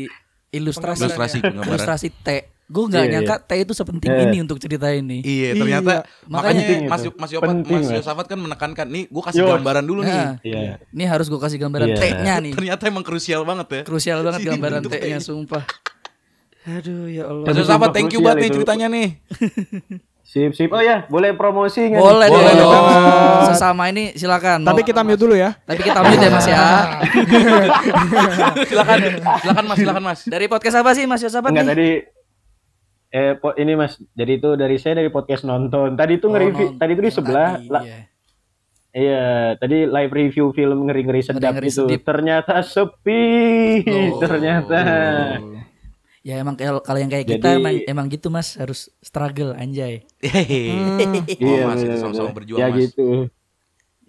ilustrasi 0.49 1.01
Ilustrasi 1.03 1.37
ilustrasi 1.43 2.07
T. 2.13 2.27
Gue 2.67 2.83
nggak 2.85 2.99
Iya, 2.99 3.11
nyangka 3.15 3.35
T 3.41 3.51
itu 3.57 3.71
sepenting 3.71 4.11
Iya. 4.11 4.21
ini 4.27 4.37
untuk 4.43 4.59
cerita 4.59 4.91
ini. 4.91 5.21
Iya, 5.21 5.55
ternyata 5.55 6.03
Makanya- 6.27 6.27
makanya 6.27 6.61
Mas 6.85 7.01
itu. 7.01 7.09
Mas 7.15 7.29
Yopat, 7.31 7.47
Penting, 7.49 7.81
Mas. 7.81 7.95
Yosafat 7.95 8.25
kan 8.27 8.37
menekankan 8.37 8.85
nih, 8.85 9.03
gua 9.07 9.23
kasih 9.23 9.41
Yos. 9.41 9.49
gambaran 9.55 9.81
dulu 9.81 10.01
nih. 10.01 10.11
Nah, 10.11 10.33
iya 10.41 10.77
ini 10.85 11.03
harus 11.03 11.25
gue 11.25 11.37
kasih 11.37 11.57
gambaran 11.57 11.87
Iya. 11.87 11.97
T-nya 11.97 12.33
nih. 12.37 12.51
Ternyata 12.51 12.81
emang 12.85 13.01
krusial 13.01 13.41
banget 13.41 13.67
ya. 13.71 13.81
Krusial 13.81 14.19
banget 14.19 14.39
Sini 14.43 14.49
gambaran 14.51 14.77
bentuk 14.81 14.91
T-nya, 14.93 15.17
T. 15.17 15.23
sumpah. 15.23 15.63
Aduh 16.67 17.07
ya 17.07 17.23
Allah. 17.25 17.45
Mas 17.45 17.55
Yosafat, 17.55 17.89
thank 17.89 18.11
you 18.11 18.19
banget 18.19 18.37
nih 18.43 18.49
ceritanya 18.53 18.87
nih. 18.87 19.07
sip 20.27 20.51
sip 20.51 20.67
oh 20.67 20.83
ya 20.83 21.07
boleh 21.07 21.31
promosi 21.31 21.87
nggak 21.87 21.93
nih? 21.93 22.03
Boleh, 22.03 22.27
Boleh 22.27 22.51
dong. 22.51 22.83
Sesama 23.47 23.87
ini 23.87 24.11
silakan. 24.11 24.59
Tapi 24.61 24.83
kita 24.83 24.99
mute 24.99 25.15
dulu 25.15 25.31
ya. 25.31 25.55
tapi 25.63 25.79
kita 25.79 26.03
mute 26.03 26.19
ya 26.19 26.29
Mas 26.29 26.43
ya. 26.45 26.59
silakan, 28.67 28.97
silakan 29.39 29.63
Mas, 29.65 29.77
silakan 29.77 30.03
Mas. 30.03 30.19
Dari 30.25 30.45
podcast 30.47 30.75
apa 30.77 30.91
sih 30.91 31.03
Mas 31.05 31.21
Yosafat 31.21 31.47
Enggak 31.47 31.63
nih? 31.63 31.71
tadi 31.71 31.89
Eh, 33.07 33.33
po- 33.33 33.55
ini 33.55 33.73
Mas, 33.73 33.95
jadi 34.11 34.35
itu 34.35 34.49
dari 34.53 34.75
saya 34.75 34.99
dari 34.99 35.07
podcast 35.07 35.41
nonton. 35.41 35.95
Tadi 35.95 36.19
itu 36.19 36.27
nge-review, 36.27 36.67
nonton. 36.67 36.77
tadi 36.77 36.91
itu 36.91 37.01
di 37.01 37.09
sebelah, 37.09 37.49
Tadi, 37.55 37.67
la- 37.67 37.83
iya. 37.83 37.99
iya, 38.91 39.23
tadi 39.55 39.77
live 39.83 40.11
review 40.11 40.45
film 40.51 40.85
ngeri-ngeri 40.85 41.21
sedap 41.21 41.39
Ngeri-ngeri 41.39 41.67
gitu. 41.67 41.87
sedip. 41.87 42.01
Ternyata 42.03 42.53
sepi, 42.59 43.23
Oh. 43.87 44.19
ternyata. 44.19 44.79
Ya 46.19 46.35
emang 46.37 46.59
kalau 46.59 46.83
kalau 46.83 46.99
yang 46.99 47.07
kayak 47.07 47.23
Jadi- 47.23 47.39
kita 47.39 47.47
emang, 47.55 47.75
emang 47.87 48.05
gitu 48.07 48.27
mas 48.27 48.59
harus 48.59 48.91
struggle 48.99 49.55
anjay. 49.55 50.03
Hehehe. 50.19 50.75
Iya, 51.31 51.63
Oh, 51.63 51.71
masih 51.71 51.87
bener-bener. 51.87 51.97
sama-sama 51.97 52.29
berjuang, 52.35 52.59
Ya 52.59 52.67
Mas. 52.67 52.79
gitu. 52.83 53.31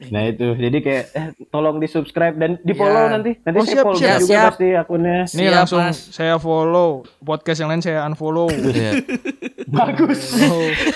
Nah 0.01 0.22
itu, 0.24 0.55
jadi 0.55 0.78
kayak 0.78 1.05
eh, 1.11 1.28
tolong 1.49 1.76
di 1.76 1.86
subscribe 1.86 2.30
dan 2.32 2.55
di 2.59 2.70
follow 2.70 3.03
Ya. 3.03 3.11
nanti. 3.11 3.34
Nanti 3.40 3.57
Oh, 3.57 3.62
saya 3.62 3.72
siap, 3.72 3.84
follow 3.84 3.99
siap, 3.99 4.14
juga 4.16 4.28
siap. 4.28 4.46
pasti 4.49 4.68
akunnya. 4.72 5.18
Ini 5.24 5.42
Siap, 5.42 5.53
langsung 5.53 5.80
Mas. 5.82 5.99
saya 6.09 6.34
follow. 6.36 6.90
Podcast 7.18 7.59
yang 7.59 7.68
lain 7.68 7.82
saya 7.82 7.99
unfollow. 8.05 8.46
Iya. 8.70 8.92
Bagus, 9.68 10.32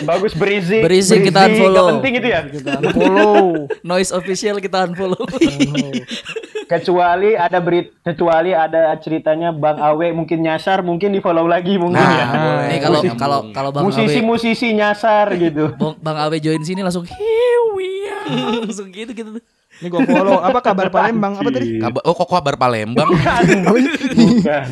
bagus 0.01 0.33
berisi. 0.33 0.81
Berisi 0.81 1.21
kita 1.21 1.45
unfollow. 1.45 1.85
Gak 1.85 1.95
penting 1.99 2.15
itu 2.17 2.29
ya. 2.31 2.41
Kita 2.47 2.71
unfollow. 2.79 3.43
Noise 3.85 4.11
official 4.13 4.57
kita 4.59 4.87
unfollow. 4.87 5.21
Kecuali 6.73 7.37
ada 7.37 7.59
berit, 7.61 7.93
kecuali 8.01 8.57
ada 8.57 8.97
ceritanya 8.97 9.53
Bang 9.53 9.77
Awe 9.77 10.09
mungkin 10.17 10.41
nyasar, 10.41 10.81
mungkin 10.81 11.13
di 11.13 11.21
follow 11.21 11.45
lagi 11.45 11.77
mungkin 11.77 12.01
Nah, 12.01 12.17
ya. 12.17 12.27
boleh. 12.33 12.65
Nih 12.73 12.79
kalau 12.81 13.01
kalau 13.13 13.39
kalau 13.53 13.71
Bang 13.77 13.85
Awe 13.85 13.89
Musisi-musisi 13.93 14.73
nyasar 14.73 15.37
gitu. 15.37 15.77
Bang, 16.05 16.17
Awe 16.17 16.37
join 16.41 16.65
sini 16.65 16.81
langsung 16.81 17.05
we 17.77 18.09
are. 18.09 18.25
langsung 18.65 18.89
gitu 18.89 19.13
gitu. 19.13 19.37
Ini 19.81 19.89
gua 19.89 20.01
follow. 20.05 20.39
Apa 20.41 20.61
kabar 20.65 20.89
Palembang? 20.89 21.37
Apa 21.37 21.51
tadi? 21.53 21.77
Kabar, 21.77 22.01
oh 22.09 22.15
kok 22.17 22.29
kabar 22.29 22.55
Palembang? 22.57 23.09
Bukan, 23.13 23.45
bukan. 24.17 24.67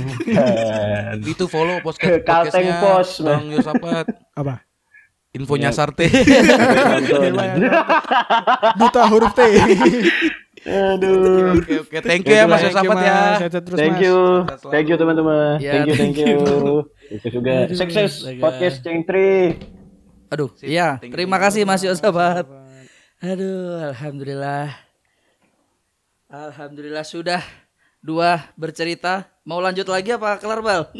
Itu 1.24 1.44
follow 1.53 1.84
podcast 1.84 2.24
Kalteng 2.24 2.68
Pos, 2.80 3.20
Bang 3.20 3.44
Yosapat. 3.53 4.07
Apa? 4.32 4.64
Info 5.30 5.55
nyasar 5.55 5.94
teh. 5.94 6.11
Duta 8.74 9.03
huruf 9.07 9.30
T. 9.36 9.40
Aduh. 10.61 11.57
Oke 11.57 11.73
oke, 11.81 11.97
thank 12.05 12.29
you 12.29 12.37
ya 12.37 12.45
Mas 12.45 12.61
Yosapat 12.61 12.97
ya. 13.01 13.21
Terus, 13.49 13.79
Thank 13.81 13.99
you. 14.05 14.17
Thank 14.69 14.87
you 14.93 14.97
teman-teman. 15.01 15.57
Ya, 15.57 15.73
Thank 15.73 15.89
you, 15.89 15.95
thank 15.97 16.17
you. 16.21 16.39
Sukses 17.11 17.31
juga. 17.33 17.55
Sukses 17.73 18.13
podcast 18.37 18.77
Cengtri. 18.85 19.57
Aduh, 20.29 20.53
iya. 20.61 21.01
Terima 21.01 21.41
kasih 21.41 21.65
Mas 21.65 21.81
Yosabat. 21.81 22.45
Aduh, 23.25 23.93
alhamdulillah. 23.93 24.73
Alhamdulillah 26.31 27.03
sudah 27.09 27.41
dua 28.05 28.53
bercerita. 28.55 29.27
Mau 29.49 29.59
lanjut 29.65 29.89
lagi 29.89 30.13
apa 30.13 30.37
kelar 30.39 30.61
bal? 30.61 30.83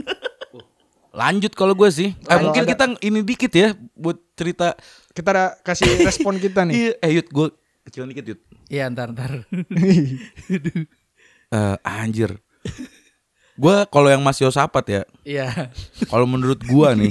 Lanjut 1.11 1.51
kalau 1.59 1.75
gue 1.75 1.91
sih. 1.91 2.15
Eh, 2.15 2.39
mungkin 2.39 2.63
kita 2.63 2.87
ini 3.03 3.27
dikit 3.27 3.51
ya 3.51 3.75
buat 3.99 4.15
cerita. 4.39 4.79
Kita 5.11 5.29
ada 5.35 5.45
kasih 5.67 6.07
respon 6.07 6.39
kita 6.39 6.63
nih. 6.63 6.75
Iya, 6.79 6.93
eh 7.03 7.11
Yud, 7.19 7.27
gue 7.35 7.47
kecil 7.83 8.07
dikit 8.07 8.25
Yud. 8.31 8.41
Iya 8.71 8.87
ntar 8.89 9.11
ntar. 9.11 9.33
Eh, 11.51 11.77
anjir. 11.83 12.39
Gue 13.59 13.83
kalau 13.91 14.07
yang 14.07 14.23
Mas 14.23 14.39
Yosapat 14.39 14.85
ya, 14.87 15.03
Iya. 15.27 15.75
kalau 16.07 16.23
menurut 16.23 16.63
gua 16.63 16.95
nih, 16.95 17.11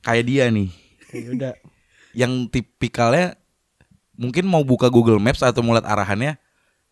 kayak 0.00 0.24
dia 0.24 0.46
nih, 0.46 0.70
Oke, 1.02 1.18
udah. 1.34 1.58
yang 2.14 2.46
tipikalnya 2.46 3.34
mungkin 4.14 4.46
mau 4.46 4.62
buka 4.62 4.86
Google 4.88 5.18
Maps 5.18 5.42
atau 5.42 5.58
mau 5.60 5.74
lihat 5.74 5.90
arahannya, 5.90 6.38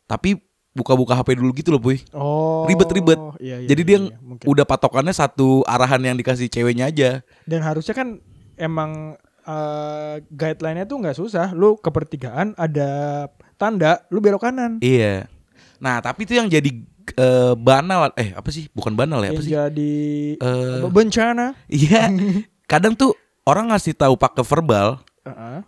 tapi 0.05 0.43
buka-buka 0.75 1.15
HP 1.15 1.39
dulu 1.39 1.55
gitu 1.55 1.71
loh, 1.71 1.79
Puy. 1.81 2.03
Oh. 2.11 2.67
Ribet-ribet. 2.67 3.17
Iya, 3.39 3.63
iya, 3.63 3.69
Jadi 3.71 3.83
iya, 3.87 3.89
dia 3.89 3.99
iya, 4.11 4.19
mungkin. 4.19 4.43
udah 4.45 4.67
patokannya 4.67 5.15
satu 5.15 5.63
arahan 5.65 6.03
yang 6.03 6.19
dikasih 6.19 6.51
ceweknya 6.51 6.91
aja. 6.91 7.23
Dan 7.47 7.63
harusnya 7.63 7.95
kan 7.95 8.19
emang 8.59 9.15
eh, 9.47 10.15
guideline-nya 10.29 10.85
tuh 10.91 10.99
nggak 11.01 11.17
susah. 11.17 11.55
Lu 11.55 11.79
ke 11.79 11.89
pertigaan 11.89 12.53
ada 12.59 13.25
tanda, 13.57 14.03
lu 14.11 14.19
belok 14.19 14.45
kanan. 14.45 14.83
Iya. 14.83 15.31
Nah, 15.79 16.03
tapi 16.03 16.27
itu 16.27 16.35
yang 16.35 16.51
jadi 16.51 16.69
eh, 17.17 17.55
banal 17.55 18.11
eh 18.19 18.35
apa 18.35 18.51
sih? 18.51 18.67
Bukan 18.75 18.99
banal 18.99 19.23
ya, 19.23 19.31
apa 19.31 19.43
sih? 19.43 19.53
jadi 19.55 19.97
apa, 20.43 20.89
bencana. 20.91 21.55
Iya. 21.71 22.11
Kadang 22.71 22.99
tuh 22.99 23.15
orang 23.47 23.71
ngasih 23.71 23.95
tahu 23.95 24.19
pakai 24.19 24.43
verbal 24.43 24.99
Heeh. 25.23 25.63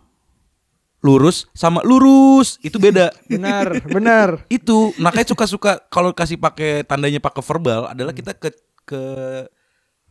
lurus 0.99 1.47
sama 1.55 1.79
lurus 1.87 2.59
itu 2.59 2.75
beda. 2.75 3.15
Benar, 3.31 3.79
benar. 3.87 4.29
itu 4.51 4.91
makanya 4.99 5.31
suka-suka 5.31 5.79
kalau 5.87 6.11
kasih 6.11 6.35
pakai 6.35 6.83
tandanya 6.83 7.23
pakai 7.23 7.39
verbal 7.39 7.87
adalah 7.87 8.11
kita 8.11 8.35
ke 8.35 8.51
ke 8.83 9.01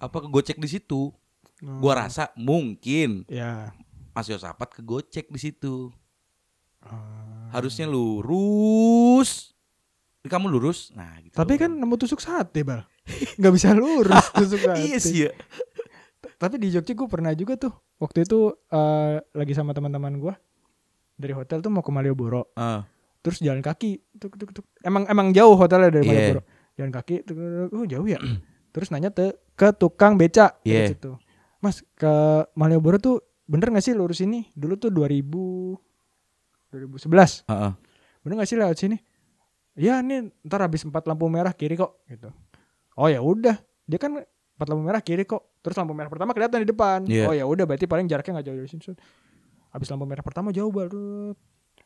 apa 0.00 0.16
ke 0.16 0.28
gocek 0.32 0.56
di 0.56 0.68
situ. 0.68 1.12
Gua 1.60 2.06
rasa 2.06 2.30
mungkin 2.34 3.26
Ya. 3.26 3.74
Mas 4.12 4.26
Yosapat 4.26 4.70
ke 4.70 4.80
gocek 4.80 5.26
di 5.26 5.38
situ. 5.38 5.90
Ah. 6.82 7.50
Harusnya 7.50 7.86
lurus. 7.86 9.54
Kamu 10.22 10.50
lurus. 10.50 10.90
Nah, 10.92 11.16
gitu. 11.22 11.32
Tapi 11.32 11.56
kan 11.56 11.70
nemu 11.70 11.94
tusuk 11.96 12.18
sate, 12.18 12.60
Bal. 12.60 12.82
Nggak 13.38 13.52
bisa 13.54 13.72
lurus 13.72 14.24
tusuk 14.38 14.60
sate. 14.60 14.82
iya 14.82 14.98
sih 14.98 15.24
ya. 15.24 15.32
Tapi 16.36 16.58
di 16.58 16.68
Jogja 16.68 16.92
gue 16.92 17.08
pernah 17.08 17.32
juga 17.32 17.56
tuh. 17.56 17.72
Waktu 17.98 18.26
itu 18.26 18.52
eh, 18.68 19.18
lagi 19.32 19.54
sama 19.54 19.72
teman-teman 19.72 20.18
gue 20.18 20.34
dari 21.14 21.34
hotel 21.34 21.58
tuh 21.58 21.70
mau 21.70 21.82
ke 21.82 21.90
Malioboro. 21.90 22.50
Ah, 22.54 22.86
Terus 23.18 23.42
jalan 23.42 23.58
kaki. 23.58 23.98
Tuk, 24.14 24.38
tuk, 24.38 24.50
tuk. 24.52 24.66
Emang 24.82 25.02
emang 25.06 25.34
jauh 25.34 25.54
hotelnya 25.54 25.90
dari 25.90 26.04
Iya. 26.04 26.12
Malioboro. 26.12 26.42
Jalan 26.74 26.92
kaki. 26.92 27.14
Tuk, 27.22 27.34
tuk, 27.34 27.50
tuk. 27.66 27.70
Oh 27.74 27.86
jauh 27.86 28.06
ya. 28.06 28.18
Terus 28.74 28.90
nanya 28.90 29.10
te, 29.10 29.34
ke 29.54 29.72
tukang 29.72 30.14
beca 30.14 30.54
dekat 30.60 30.94
situ. 30.94 31.12
Mas 31.58 31.82
ke 31.98 32.12
Malioboro 32.54 33.02
tuh 33.02 33.16
bener 33.48 33.72
gak 33.74 33.82
sih 33.82 33.94
lurus 33.96 34.22
ini? 34.22 34.46
Dulu 34.54 34.78
tuh 34.78 34.90
2000 34.94 35.74
2011. 36.68 37.48
heeh. 37.48 37.72
Bener 38.22 38.34
gak 38.44 38.48
sih 38.48 38.58
lewat 38.60 38.76
sini? 38.78 38.96
Ya 39.78 40.02
nih 40.02 40.30
ntar 40.46 40.62
habis 40.62 40.82
empat 40.82 41.06
lampu 41.06 41.26
merah 41.30 41.54
kiri 41.54 41.78
kok 41.78 42.02
gitu. 42.10 42.30
Oh 42.98 43.06
ya 43.06 43.22
udah. 43.22 43.58
Dia 43.86 43.98
kan 43.98 44.20
empat 44.22 44.66
lampu 44.68 44.82
merah 44.82 45.02
kiri 45.02 45.22
kok. 45.26 45.62
Terus 45.62 45.78
lampu 45.78 45.94
merah 45.94 46.10
pertama 46.10 46.34
kelihatan 46.34 46.62
di 46.62 46.68
depan. 46.68 46.98
Iya. 47.06 47.26
Oh 47.30 47.34
ya 47.34 47.44
udah 47.46 47.64
berarti 47.66 47.86
paling 47.86 48.06
jaraknya 48.06 48.38
nggak 48.38 48.46
jauh 48.46 48.58
dari 48.58 48.70
sini. 48.70 48.94
Habis 49.74 49.88
lampu 49.90 50.04
merah 50.06 50.22
pertama 50.22 50.50
jauh 50.54 50.70
baru. 50.70 51.34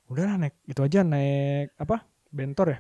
Udahlah 0.08 0.36
naik 0.36 0.56
itu 0.68 0.80
aja 0.82 1.00
naik 1.06 1.72
apa? 1.80 2.04
Bentor 2.32 2.66
ya? 2.76 2.78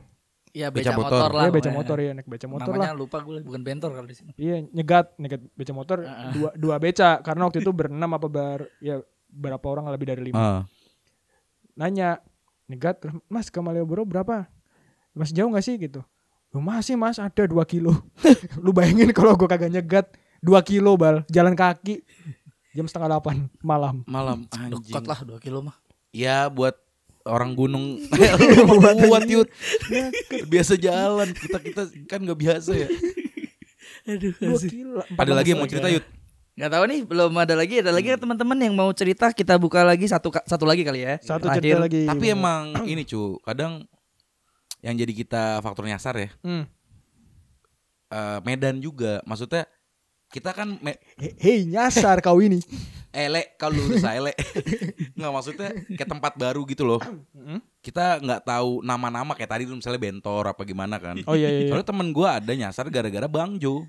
Iya 0.52 0.68
Beca 0.68 0.92
beca 0.92 1.00
motor. 1.00 1.08
motor, 1.16 1.30
lah. 1.32 1.42
Iya 1.42 1.52
beca 1.52 1.70
motor 1.72 1.96
ya 1.96 2.10
naik 2.12 2.28
beca 2.28 2.46
motor 2.46 2.72
Namanya 2.76 2.92
lah. 2.92 3.00
lupa 3.00 3.18
gue 3.24 3.40
bukan 3.40 3.62
bentor 3.64 3.90
kalau 3.96 4.04
di 4.04 4.16
sini. 4.16 4.32
Iya 4.36 4.56
nyegat 4.68 5.06
nyegat 5.16 5.40
beca 5.56 5.72
motor 5.72 5.98
dua 6.36 6.50
dua 6.54 6.76
beca 6.76 7.10
karena 7.24 7.42
waktu 7.48 7.64
itu 7.64 7.72
berenam 7.72 8.12
apa 8.12 8.28
ber 8.28 8.68
ya 8.84 9.00
berapa 9.32 9.64
orang 9.64 9.88
lebih 9.88 10.12
dari 10.12 10.22
lima. 10.28 10.36
Ah. 10.36 10.62
nanya 11.72 12.20
nyegat 12.68 13.00
mas 13.32 13.48
ke 13.48 13.56
Malioboro 13.58 14.04
berapa 14.04 14.44
mas 15.12 15.32
jauh 15.32 15.48
nggak 15.48 15.64
sih 15.64 15.80
gitu 15.80 16.04
lu 16.52 16.60
masih 16.60 17.00
mas 17.00 17.16
ada 17.16 17.48
2 17.48 17.56
kilo 17.64 17.96
lu 18.64 18.76
bayangin 18.76 19.08
kalau 19.16 19.32
gua 19.32 19.48
kagak 19.48 19.72
nyegat 19.72 20.06
2 20.44 20.52
kilo 20.68 21.00
bal 21.00 21.24
jalan 21.32 21.56
kaki 21.56 22.04
jam 22.76 22.84
setengah 22.84 23.16
delapan 23.16 23.48
malam 23.64 24.04
Malam 24.04 24.44
anjing. 24.52 24.84
Dekat 24.84 25.04
lah 25.08 25.18
2 25.24 25.40
kilo 25.40 25.64
mah. 25.64 25.76
Ya 26.12 26.52
buat 26.52 26.76
orang 27.24 27.52
gunung. 27.52 28.00
Buat 29.02 29.26
yut. 29.26 29.48
Biasa 30.46 30.74
jalan. 30.74 31.30
Kita 31.30 31.58
kita 31.58 31.82
kan 32.06 32.20
nggak 32.20 32.38
biasa 32.38 32.72
ya. 32.74 32.88
Aduh. 34.04 34.34
2 34.34 34.66
kilo 34.66 34.98
ada 34.98 35.32
lagi 35.32 35.54
yang 35.54 35.60
mau 35.60 35.66
cerita 35.66 35.86
yut? 35.86 36.02
Gak 36.52 36.68
tahu 36.68 36.84
nih, 36.84 37.00
belum 37.02 37.32
ada 37.32 37.56
lagi. 37.56 37.80
Ada 37.80 37.88
lagi 37.90 38.12
teman-teman 38.12 38.58
yang 38.60 38.74
mau 38.74 38.92
cerita? 38.92 39.32
Kita 39.32 39.56
buka 39.56 39.80
lagi 39.82 40.04
satu 40.04 40.28
satu 40.36 40.68
lagi 40.68 40.84
kali 40.84 41.00
ya. 41.00 41.16
satu 41.16 41.48
Terakhir. 41.48 41.62
cerita 41.64 41.78
lagi. 41.80 42.02
Tapi 42.04 42.26
emang 42.28 42.62
ini 42.84 43.02
cu 43.02 43.40
kadang 43.40 43.88
yang 44.84 44.92
jadi 44.92 45.12
kita 45.12 45.42
faktor 45.60 45.86
nyasar 45.86 46.18
ya. 46.18 46.28
Hmm. 46.44 46.68
eh, 48.10 48.38
Medan 48.44 48.78
juga. 48.78 49.24
Maksudnya 49.24 49.64
kita 50.28 50.52
kan 50.52 50.76
me- 50.76 51.00
He- 51.16 51.36
hei 51.38 51.58
nyasar 51.64 52.20
kau 52.20 52.36
ini 52.36 52.60
ele 53.12 53.42
kalau 53.54 53.76
lurus 53.76 54.02
ele 54.02 54.32
nggak 55.16 55.32
maksudnya 55.32 55.70
kayak 55.94 56.10
tempat 56.10 56.32
baru 56.34 56.64
gitu 56.64 56.82
loh 56.82 57.00
Mm-mm. 57.36 57.60
kita 57.84 58.18
nggak 58.18 58.42
tahu 58.42 58.80
nama-nama 58.80 59.36
kayak 59.36 59.50
tadi 59.52 59.62
misalnya 59.68 60.00
bentor 60.00 60.48
apa 60.48 60.62
gimana 60.64 60.96
kan 60.96 61.20
oh 61.22 61.36
iya 61.36 61.48
iya, 61.48 61.60
iya. 61.64 61.68
soalnya 61.68 61.88
temen 61.88 62.08
gua 62.10 62.40
ada 62.40 62.52
nyasar 62.52 62.88
gara-gara 62.88 63.28
bang 63.28 63.60
Jo 63.60 63.84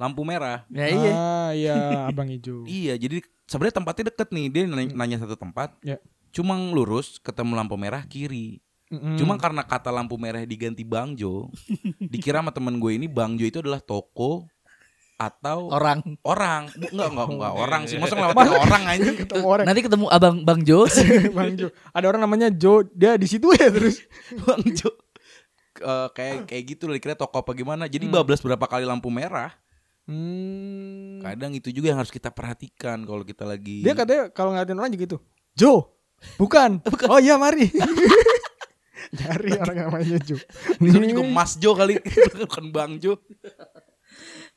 lampu 0.00 0.24
merah 0.24 0.64
Ya 0.72 0.86
iya. 0.88 1.12
ah 1.14 1.50
iya 1.52 1.76
abang 2.08 2.26
hijau 2.26 2.64
iya 2.80 2.96
jadi 2.96 3.20
sebenarnya 3.44 3.76
tempatnya 3.78 4.04
deket 4.10 4.28
nih 4.32 4.46
dia 4.48 4.62
nanya, 4.66 4.92
nanya 4.96 5.16
satu 5.20 5.36
tempat 5.36 5.76
Ya. 5.84 6.00
cuma 6.32 6.56
lurus 6.56 7.20
ketemu 7.20 7.54
lampu 7.54 7.76
merah 7.76 8.02
kiri 8.08 8.58
Mm-mm. 8.92 9.16
Cuma 9.16 9.40
karena 9.40 9.64
kata 9.64 9.88
lampu 9.88 10.20
merah 10.20 10.44
diganti 10.44 10.84
Bang 10.84 11.16
Jo, 11.16 11.48
dikira 12.12 12.44
sama 12.44 12.52
temen 12.52 12.76
gue 12.76 12.92
ini 12.92 13.08
Bang 13.08 13.40
Jo 13.40 13.48
itu 13.48 13.64
adalah 13.64 13.80
toko 13.80 14.44
atau 15.22 15.70
Orang. 15.70 16.18
orang. 16.22 16.66
Enggak, 16.74 17.08
enggak, 17.14 17.28
enggak 17.28 17.52
orang 17.54 17.82
sih. 17.86 17.96
Masa 17.96 18.14
ngelewatin 18.14 18.52
orang 18.58 18.82
anjing. 18.84 19.16
ketemu 19.20 19.46
orang 19.46 19.64
Nanti 19.68 19.80
ketemu 19.82 20.06
Abang 20.08 20.36
Bang 20.42 20.60
Jo. 20.62 20.82
bang 21.36 21.50
Jo 21.54 21.68
ada 21.90 22.06
orang 22.06 22.22
namanya 22.22 22.48
Jo 22.50 22.82
dia 22.82 23.14
di 23.14 23.26
situ 23.26 23.46
ya 23.54 23.70
terus 23.70 24.02
Bang 24.44 24.62
Jo. 24.68 24.90
Eh, 25.74 26.08
kayak 26.12 26.46
kayak 26.46 26.62
gitu 26.68 26.84
loh 26.84 26.94
dikira 26.94 27.14
toko 27.14 27.40
apa 27.40 27.52
gimana. 27.52 27.86
Jadi 27.86 28.06
Hmm. 28.06 28.14
bablas 28.14 28.38
berapa 28.38 28.66
kali 28.66 28.82
lampu 28.82 29.08
merah. 29.08 29.50
Hmm. 30.02 31.22
Kadang 31.22 31.54
itu 31.54 31.70
juga 31.70 31.94
yang 31.94 31.98
harus 31.98 32.10
kita 32.10 32.28
perhatikan 32.28 33.06
kalau 33.06 33.22
kita 33.22 33.46
lagi 33.46 33.86
Dia 33.86 33.94
katanya 33.94 34.30
kalau 34.30 34.50
ngeliatin 34.50 34.74
orang 34.74 34.90
juga 34.90 35.02
gitu. 35.04 35.16
Jo, 35.54 35.94
bukan. 36.36 36.82
Oh 37.06 37.18
iya 37.18 37.38
mari. 37.38 37.70
Nyari 39.12 39.50
orang 39.58 39.76
yang 39.76 39.88
namanya 39.90 40.18
Jo. 40.20 40.36
Di 40.76 40.88
sana 40.88 41.04
juga 41.04 41.22
Mas 41.24 41.54
Jo 41.56 41.70
kali 41.72 41.98
bukan 42.36 42.64
Bang 42.70 42.92
Jo. 42.98 43.18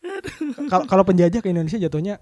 Kalau 0.72 0.86
kalau 0.86 1.04
penjajah 1.04 1.40
ke 1.40 1.48
Indonesia 1.48 1.78
jatuhnya 1.78 2.18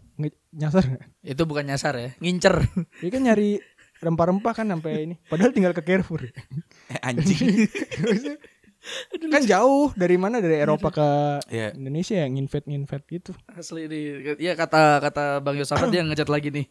nyasar 0.52 0.84
nggak? 0.86 1.04
Itu 1.26 1.44
bukan 1.44 1.64
nyasar 1.66 1.94
ya, 1.96 2.10
ngincer. 2.18 2.60
Dia 2.98 3.10
kan 3.10 3.22
nyari 3.22 3.60
rempah-rempah 3.98 4.54
kan 4.54 4.68
sampai 4.68 4.92
ini. 5.04 5.16
Padahal 5.24 5.52
tinggal 5.52 5.72
ke 5.72 5.82
Carrefour. 5.82 6.24
Eh, 6.24 7.00
anjing. 7.00 7.68
kan 9.32 9.42
jauh 9.42 9.96
dari 9.96 10.16
mana 10.16 10.38
dari 10.38 10.60
Eropa 10.60 10.92
ke 10.92 11.08
Iya. 11.48 11.72
Indonesia 11.72 12.16
ya 12.16 12.28
nginvade 12.28 12.68
nginvade 12.68 13.06
gitu. 13.10 13.32
Asli 13.48 13.88
nih. 13.88 14.36
Iya 14.38 14.54
kata 14.54 15.00
kata 15.00 15.40
Bang 15.40 15.56
Yosafat 15.56 15.88
dia 15.88 16.04
ngechat 16.04 16.28
lagi 16.28 16.52
nih. 16.52 16.68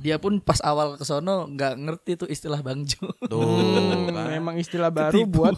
Dia 0.00 0.16
pun 0.16 0.40
pas 0.40 0.56
awal 0.60 0.96
ke 0.96 1.04
sono 1.04 1.44
nggak 1.46 1.74
ngerti 1.76 2.12
tuh 2.16 2.28
istilah 2.28 2.64
Bang 2.64 2.88
Jo. 2.88 3.12
Tuh 3.22 3.44
Hmm, 3.44 4.08
kan. 4.08 4.32
memang 4.32 4.56
istilah 4.56 4.88
baru 4.88 5.12
Ketipu. 5.12 5.44
buat 5.44 5.56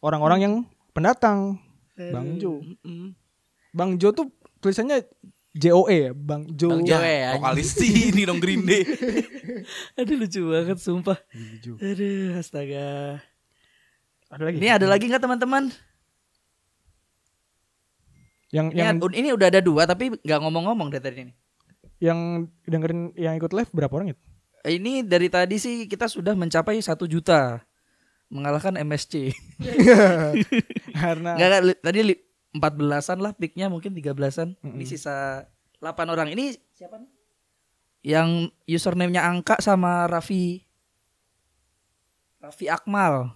orang-orang 0.00 0.38
yang 0.40 0.54
pendatang. 0.90 1.60
Bang 1.94 2.40
Jo. 2.40 2.64
Bang 3.70 3.96
Jo 3.96 4.10
tuh 4.10 4.28
tulisannya 4.58 5.04
JOE 5.50 5.96
ya, 5.98 6.12
Bang 6.12 6.46
Jo. 6.50 6.70
Bang 6.70 6.82
Ya, 6.82 6.86
Jo. 6.86 6.94
Cewek, 6.94 7.18
anjing. 7.18 7.34
vokalis 7.34 7.70
ini 7.80 8.22
dong 8.22 8.38
Green 8.38 8.62
Day. 8.62 8.82
Aduh 9.98 10.16
lucu 10.16 10.40
banget 10.44 10.78
sumpah. 10.78 11.18
Aduh 11.74 12.36
astaga. 12.36 13.18
Ada 14.28 14.42
lagi. 14.44 14.56
Ini 14.56 14.68
ada 14.70 14.86
lagi 14.86 15.04
nggak 15.04 15.20
teman-teman? 15.20 15.72
yang 18.48 18.72
Ini, 18.72 18.80
yang 18.80 18.96
ad- 18.96 19.12
ini 19.14 19.28
udah 19.30 19.46
ada 19.46 19.60
dua 19.60 19.84
tapi 19.84 20.08
nggak 20.14 20.40
ngomong-ngomong 20.40 20.88
dari 20.88 21.02
tadi 21.02 21.18
ini. 21.22 21.34
yang 21.98 22.18
dengerin 22.62 23.10
yang 23.12 23.34
ikut 23.34 23.50
live 23.50 23.68
berapa 23.70 23.90
orang 23.90 24.14
itu? 24.14 24.22
Ini 24.62 25.02
dari 25.02 25.26
tadi 25.26 25.56
sih 25.56 25.84
kita 25.84 26.06
sudah 26.06 26.32
mencapai 26.32 26.78
satu 26.78 27.04
juta 27.04 27.60
mengalahkan 28.28 28.78
MSC. 28.78 29.34
Karena 30.94 31.34
Enggak, 31.34 31.48
enggak, 31.50 31.62
li- 31.64 31.80
tadi 31.82 32.00
li- 32.06 32.22
14-an 32.50 33.18
lah 33.20 33.32
picknya 33.32 33.68
mungkin 33.68 33.92
13-an. 33.92 34.56
Ini 34.58 34.72
Mm-mm. 34.72 34.84
sisa 34.84 35.44
8 35.78 36.08
orang. 36.08 36.32
Ini 36.32 36.56
siapa 36.70 36.96
nih? 36.96 37.10
Yang 38.04 38.28
username-nya 38.64 39.26
Angka 39.26 39.58
sama 39.58 40.06
Raffi 40.06 40.64
Raffi 42.38 42.70
Akmal. 42.70 43.34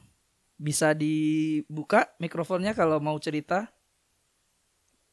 Bisa 0.54 0.94
dibuka 0.94 2.06
mikrofonnya 2.16 2.70
kalau 2.72 3.02
mau 3.02 3.18
cerita. 3.18 3.66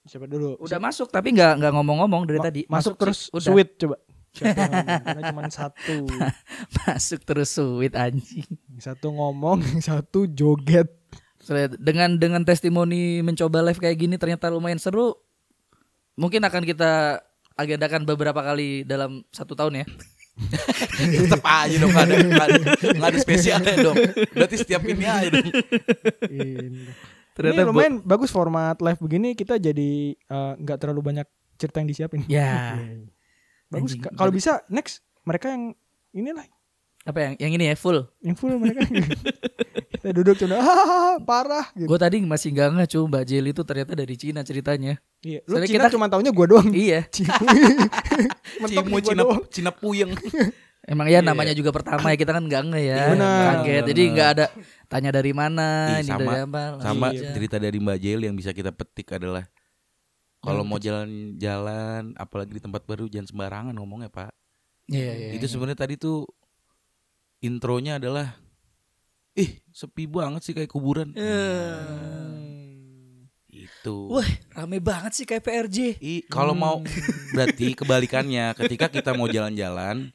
siapa 0.06 0.26
dulu? 0.26 0.58
Udah 0.58 0.78
masuk 0.78 1.10
tapi 1.10 1.34
nggak 1.34 1.60
nggak 1.60 1.74
ngomong-ngomong 1.76 2.24
dari 2.26 2.40
Ma- 2.40 2.46
tadi. 2.46 2.62
Masuk, 2.66 2.94
sih, 2.94 3.00
terus 3.00 3.20
udah. 3.30 3.46
sweet 3.46 3.70
coba. 3.78 3.98
Siapa? 4.30 4.62
Karena 5.02 5.22
cuma 5.34 5.42
satu. 5.50 5.98
masuk 6.78 7.20
terus 7.26 7.50
sweet 7.50 7.94
anjing. 8.00 8.46
Satu 8.78 9.10
ngomong, 9.10 9.62
yang 9.62 9.82
satu 9.82 10.26
joget. 10.26 10.99
Dengan 11.80 12.16
dengan 12.16 12.42
testimoni 12.44 13.20
mencoba 13.20 13.66
live 13.66 13.82
kayak 13.82 13.98
gini 13.98 14.16
ternyata 14.16 14.50
lumayan 14.50 14.78
seru. 14.78 15.18
Mungkin 16.16 16.44
akan 16.44 16.64
kita 16.64 17.24
agendakan 17.56 18.04
beberapa 18.04 18.40
kali 18.40 18.84
dalam 18.84 19.24
satu 19.32 19.56
tahun 19.56 19.84
ya. 19.84 19.86
Tetep 21.28 21.44
aja 21.44 21.76
dong 21.76 21.92
nggak 21.92 22.06
ada 22.08 22.16
nggak 22.16 22.48
ada, 22.48 22.60
nggak 22.96 23.10
ada 23.12 23.20
spesialnya 23.20 23.76
dong. 23.76 23.98
Berarti 24.32 24.56
setiap 24.56 24.82
ini 24.88 25.04
aja 25.04 25.28
dong. 25.28 25.48
Ini 26.32 26.50
Ternyata 27.36 27.62
bu- 27.64 27.70
lumayan 27.72 27.94
bagus 28.04 28.32
format 28.32 28.76
live 28.80 29.00
begini 29.00 29.32
kita 29.32 29.56
jadi 29.56 30.16
eh, 30.16 30.54
nggak 30.60 30.78
terlalu 30.80 31.02
banyak 31.04 31.28
cerita 31.60 31.84
yang 31.84 31.90
disiapin. 31.92 32.24
Ya. 32.28 32.80
Bagus. 33.72 34.00
Kalau 34.02 34.32
bisa 34.34 34.66
next 34.66 35.06
mereka 35.22 35.54
yang 35.54 35.78
inilah 36.10 36.42
Apa 37.06 37.22
yang 37.22 37.34
yang 37.38 37.52
ini 37.54 37.70
ya 37.70 37.78
full. 37.78 38.02
yang 38.20 38.34
full 38.34 38.58
mereka. 38.58 38.82
kita 40.00 40.10
duduk 40.16 40.36
cuma 40.36 40.56
ah, 40.58 41.16
parah 41.20 41.68
gitu. 41.76 41.86
Gue 41.86 42.00
tadi 42.00 42.24
masih 42.24 42.50
nggak 42.50 42.68
nggak 42.74 42.88
cuy 42.90 43.04
Mbak 43.06 43.24
Jelly 43.24 43.50
itu 43.52 43.64
ternyata 43.64 43.92
dari 43.94 44.16
Cina 44.16 44.42
ceritanya. 44.42 44.94
Iya. 45.20 45.44
Lu 45.44 45.60
Soalnya 45.60 45.68
Cina 45.68 45.84
kita- 45.86 45.94
cuma 45.94 46.06
taunya 46.08 46.32
gua 46.32 46.48
doang. 46.48 46.72
iya. 46.72 47.04
Cimu 48.70 48.98
Cina 49.00 49.22
doang. 49.22 49.44
Cina 49.52 49.72
puyeng. 49.72 50.16
Emang 50.90 51.06
ya 51.06 51.22
namanya 51.22 51.54
juga 51.54 51.70
pertama 51.70 52.10
ya 52.10 52.18
kita 52.18 52.34
kan 52.34 52.42
nggak 52.42 52.64
nge 52.66 52.80
ya. 52.82 52.88
Iya, 52.90 53.06
benar. 53.14 53.38
Kaget. 53.62 53.84
Jadi 53.86 54.02
nggak 54.10 54.30
ada 54.34 54.46
tanya 54.90 55.12
dari 55.14 55.32
mana, 55.36 55.68
Ih, 55.94 56.02
ini 56.02 56.10
sama- 56.10 56.34
dari 56.34 56.42
apa. 56.42 56.62
Sama 56.82 57.08
aja. 57.14 57.30
cerita 57.30 57.56
dari 57.62 57.78
Mbak 57.78 57.98
Jel 58.00 58.22
yang 58.26 58.34
bisa 58.34 58.50
kita 58.50 58.74
petik 58.74 59.14
adalah 59.14 59.46
kalau 60.40 60.64
mau 60.64 60.80
jalan-jalan 60.80 62.16
apalagi 62.16 62.58
di 62.58 62.62
tempat 62.64 62.88
baru 62.88 63.06
jangan 63.06 63.28
sembarangan 63.28 63.76
ngomongnya, 63.76 64.10
Pak. 64.10 64.32
Iya, 64.90 65.12
iya, 65.14 65.30
Itu 65.38 65.46
iya. 65.46 65.52
sebenarnya 65.52 65.78
tadi 65.78 65.94
tuh 66.00 66.26
intronya 67.40 68.02
adalah 68.02 68.34
ih 69.34 69.62
sepi 69.70 70.06
banget 70.06 70.42
sih 70.42 70.54
kayak 70.54 70.68
kuburan. 70.68 71.14
Itu. 73.50 74.08
Wah, 74.10 74.26
rame 74.54 74.80
banget 74.80 75.12
sih 75.14 75.26
kayak 75.26 75.42
PRJ. 75.42 75.78
I, 76.00 76.24
kalau 76.26 76.54
mau 76.54 76.80
berarti 77.34 77.74
kebalikannya 77.74 78.54
ketika 78.56 78.88
kita 78.88 79.12
mau 79.12 79.28
jalan-jalan 79.28 80.14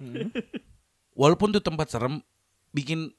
walaupun 1.12 1.50
tuh 1.50 1.60
tempat 1.60 1.86
serem 1.88 2.22
bikin 2.70 3.10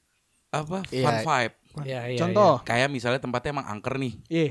apa 0.48 0.84
fun 0.84 0.92
Iya. 0.92 1.22
vibe 1.22 1.54
Iya, 1.76 2.00
iya, 2.08 2.16
Contoh. 2.16 2.64
kayak 2.64 2.88
misalnya 2.88 3.20
tempatnya 3.20 3.52
emang 3.52 3.68
angker 3.68 3.96
nih 3.96 4.14
Iya. 4.26 4.50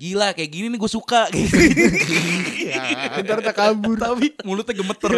Gila 0.00 0.32
kayak 0.32 0.48
gini 0.48 0.66
nih 0.72 0.80
gue 0.80 0.88
suka 0.88 1.28
kayak 1.30 3.20
Ntar 3.20 3.38
tak 3.44 3.52
kabur. 3.52 4.00
tapi 4.00 4.32
mulutnya 4.48 4.72
gemeter 4.72 5.12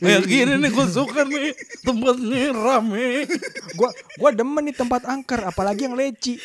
kayak 0.00 0.24
gini 0.24 0.52
nih 0.56 0.70
gue 0.72 0.86
suka 0.88 1.20
nih 1.28 1.52
tempatnya 1.84 2.56
rame 2.56 3.28
gua 3.76 3.92
gua 4.16 4.30
demen 4.32 4.64
nih 4.64 4.72
tempat 4.72 5.04
angker 5.04 5.44
apalagi 5.44 5.84
yang 5.84 6.00
leci. 6.00 6.40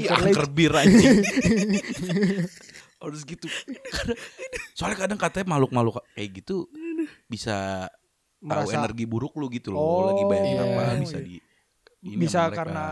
iya. 0.00 0.16
Angker 0.16 0.32
angker 0.32 0.46
bir 0.48 0.72
anjing 0.72 1.20
harus 3.00 3.20
gitu 3.24 3.48
soalnya 4.72 5.08
kadang 5.08 5.20
katanya 5.20 5.56
makhluk-makhluk 5.56 6.04
kayak 6.12 6.40
gitu 6.40 6.68
bisa 7.28 7.88
tahu 8.40 8.68
energi 8.72 9.04
buruk 9.04 9.36
lu 9.36 9.48
gitu 9.48 9.72
loh 9.72 9.80
Oh, 9.80 10.00
lagi 10.12 10.24
bayangin 10.24 10.56
iya. 10.56 10.64
apa 10.64 10.82
bisa 11.00 11.18
di 11.20 11.36
bisa 12.16 12.40
mereka. 12.48 12.88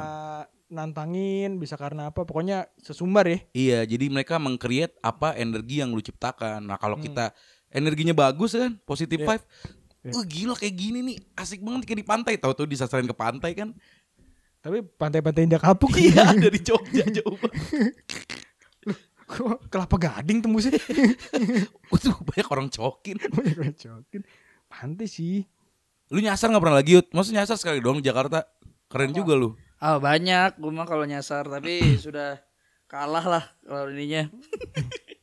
Nantangin, 0.69 1.57
bisa 1.57 1.75
karena 1.75 2.09
apa? 2.09 2.23
Pokoknya 2.23 2.69
sesumbar 2.77 3.25
ya. 3.25 3.39
iya 3.53 3.79
jadi 3.83 4.07
mereka 4.07 4.37
mengcreate 4.37 4.97
apa 5.01 5.33
energi 5.35 5.81
yang 5.81 5.91
lu 5.91 5.99
ciptakan 5.99 6.61
nah 6.63 6.77
kalau 6.77 6.95
Hmm. 6.95 7.05
kita 7.05 7.25
energinya 7.69 8.13
bagus 8.13 8.53
kan 8.53 8.77
positive 8.83 9.19
Iya. 9.19 9.29
vibe 9.31 9.45
Iya. 9.99 10.13
Wah 10.15 10.25
gila 10.25 10.55
kayak 10.55 10.75
gini 10.75 10.99
nih 11.03 11.17
asik 11.35 11.59
banget 11.59 11.83
kayak 11.85 11.99
di 11.99 12.07
pantai 12.07 12.35
tahu 12.37 12.55
tuh 12.55 12.65
disasarin 12.65 13.05
ke 13.05 13.13
pantai 13.13 13.53
kan 13.53 13.75
Tapi 14.59 14.81
pantai-pantai 14.83 15.43
Indah 15.45 15.59
Kapuk. 15.59 15.91
iya 15.95 16.33
dari 16.39 16.59
Jogja 16.59 17.03
jauh 17.05 17.35
Kok 19.25 19.69
kelapa 19.69 19.97
gading 19.99 20.41
tembusnya. 20.41 20.73
Tuh 22.01 22.17
banyak 22.19 22.49
orang 22.49 22.69
cokin 22.69 23.21
Cokin. 23.83 24.23
Pantai 24.67 25.05
sih. 25.05 25.45
lu 26.09 26.19
nyasar 26.19 26.49
nggak 26.49 26.63
pernah 26.63 26.79
lagi 26.79 26.97
Yud? 26.97 27.13
maksudnya 27.13 27.45
nyasar 27.45 27.61
sekali 27.61 27.79
doang 27.79 28.01
di 28.01 28.07
Jakarta 28.07 28.41
keren 28.87 29.13
juga 29.13 29.37
lu 29.37 29.53
Ah 29.79 29.97
banyak, 29.97 30.59
gue 30.59 30.71
mah 30.71 30.85
kalau 30.85 31.03
nyasar 31.03 31.47
tapi 31.47 31.79
sudah 32.05 32.43
kalah 32.85 33.23
lah 33.23 33.45
kalau 33.63 33.89
ininya. 33.89 34.27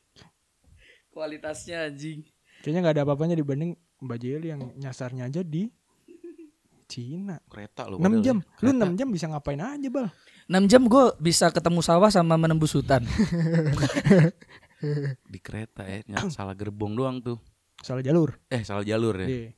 Kualitasnya 1.12 1.88
anjing. 1.88 2.24
Kayaknya 2.60 2.80
nggak 2.82 2.94
ada 2.94 3.02
apa-apanya 3.04 3.34
dibanding 3.34 3.72
Mbak 3.98 4.18
Jeli 4.18 4.48
yang 4.50 4.60
nyasarnya 4.74 5.26
aja 5.26 5.40
di 5.40 5.68
Cina. 6.86 7.40
kereta 7.46 7.88
lu 7.88 7.98
6 7.98 8.00
padahal 8.00 8.22
jam. 8.22 8.36
ya. 8.36 8.44
Lu 8.62 8.70
Kereta. 8.70 8.84
6 8.86 8.94
jam 8.94 9.08
bisa 9.10 9.26
ngapain 9.26 9.58
aja, 9.58 9.88
Bal? 9.88 10.06
6 10.46 10.70
jam 10.70 10.82
gue 10.84 11.04
bisa 11.18 11.46
ketemu 11.50 11.80
sawah 11.80 12.08
sama 12.08 12.36
menembus 12.36 12.72
hutan. 12.72 13.02
di 15.26 15.40
kereta 15.40 15.82
ya 15.82 16.04
nggak 16.04 16.28
salah 16.28 16.52
gerbong 16.52 16.92
doang 16.92 17.16
tuh 17.18 17.40
Salah 17.80 18.04
jalur. 18.04 18.36
eh 18.46 18.60
salah 18.60 18.84
jalur 18.84 19.16
ya 19.16 19.26
Iya. 19.26 19.50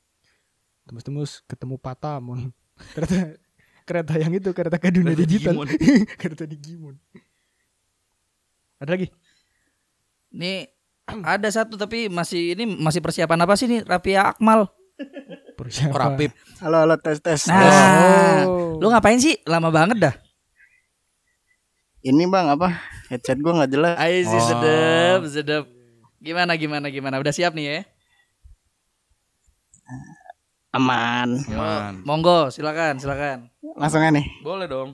Tembus-tembus 0.86 1.42
ketemu 1.44 1.74
Patamon. 1.76 2.48
Kereta 2.94 3.34
kereta 3.88 4.12
yang 4.20 4.36
itu 4.36 4.52
kereta 4.52 4.76
ke 4.76 4.92
dunia 4.92 5.16
Kereta 5.16 5.24
digital. 5.24 5.52
Digimon. 5.56 5.68
kereta 6.20 6.44
Digimon. 6.44 6.94
Ada 8.78 8.90
lagi? 8.92 9.08
Nih 10.28 10.68
ada 11.08 11.48
satu 11.48 11.80
tapi 11.80 12.12
masih 12.12 12.52
ini 12.52 12.68
masih 12.68 13.00
persiapan 13.00 13.48
apa 13.48 13.56
sih 13.56 13.64
nih 13.64 13.80
Rafia 13.82 14.36
Akmal? 14.36 14.68
Persiapan. 15.56 15.90
oh, 15.90 15.98
Rapip 15.98 16.30
Halo, 16.60 16.76
halo, 16.84 16.94
tes, 17.00 17.18
tes. 17.18 17.48
Nah, 17.48 18.44
Oh. 18.44 18.76
lu 18.78 18.92
ngapain 18.92 19.18
sih? 19.18 19.40
Lama 19.48 19.72
banget 19.72 19.96
dah. 19.98 20.14
Ini 21.98 22.30
bang, 22.30 22.54
apa? 22.54 22.78
Headset 23.10 23.38
gua 23.40 23.58
nggak 23.58 23.72
jelas. 23.72 23.94
Ayo 23.98 24.18
sih 24.22 24.38
Oh. 24.38 24.46
sedep, 24.46 25.20
sedep. 25.26 25.64
Gimana 26.18 26.54
gimana 26.54 26.86
gimana? 26.90 27.18
Udah 27.18 27.30
siap 27.30 27.54
nih 27.54 27.64
ya? 27.64 27.78
Aman. 30.68 31.40
Aman. 31.48 32.04
monggo, 32.04 32.52
silakan, 32.52 33.00
silakan. 33.00 33.48
Langsung 33.76 34.00
aja 34.00 34.14
nih. 34.14 34.26
boleh 34.40 34.66
dong 34.70 34.90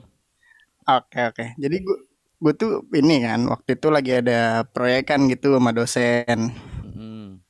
Oke, 0.85 1.17
oke. 1.33 1.45
Jadi 1.57 1.81
gua 1.81 1.97
gue 2.35 2.53
tuh 2.53 2.85
ini 2.93 3.25
kan 3.25 3.41
waktu 3.49 3.73
itu 3.73 3.87
lagi 3.89 4.21
ada 4.21 4.61
proyekan 4.69 5.25
gitu 5.31 5.57
sama 5.57 5.73
dosen. 5.73 6.53
Mm. 6.93 7.41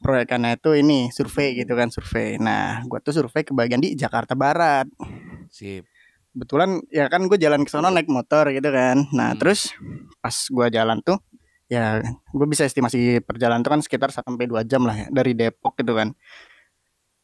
Proyekannya 0.00 0.56
itu 0.56 0.70
ini 0.80 1.12
survei 1.12 1.52
gitu 1.52 1.76
kan 1.76 1.92
survei. 1.92 2.40
Nah, 2.40 2.80
gue 2.88 2.96
tuh 3.04 3.12
survei 3.12 3.44
ke 3.44 3.52
bagian 3.52 3.76
di 3.76 3.92
Jakarta 3.92 4.32
Barat. 4.32 4.88
Sip. 5.52 5.84
Kebetulan 6.32 6.80
ya 6.88 7.12
kan 7.12 7.28
gue 7.28 7.36
jalan 7.36 7.60
ke 7.60 7.68
sana 7.68 7.92
naik 7.92 8.08
motor 8.08 8.48
gitu 8.48 8.72
kan. 8.72 9.04
Nah, 9.12 9.36
Hmm. 9.36 9.38
terus 9.42 9.76
pas 10.24 10.32
gue 10.32 10.66
jalan 10.72 11.04
tuh 11.04 11.20
ya 11.68 12.00
gue 12.32 12.46
bisa 12.48 12.64
estimasi 12.64 13.20
perjalanan 13.20 13.60
tuh 13.60 13.76
kan 13.76 13.80
sekitar 13.84 14.08
1 14.08 14.32
sampai 14.32 14.48
2 14.48 14.64
jam 14.64 14.80
lah 14.88 14.96
ya 14.96 15.06
dari 15.12 15.36
Depok 15.36 15.76
gitu 15.76 15.92
kan. 15.92 16.16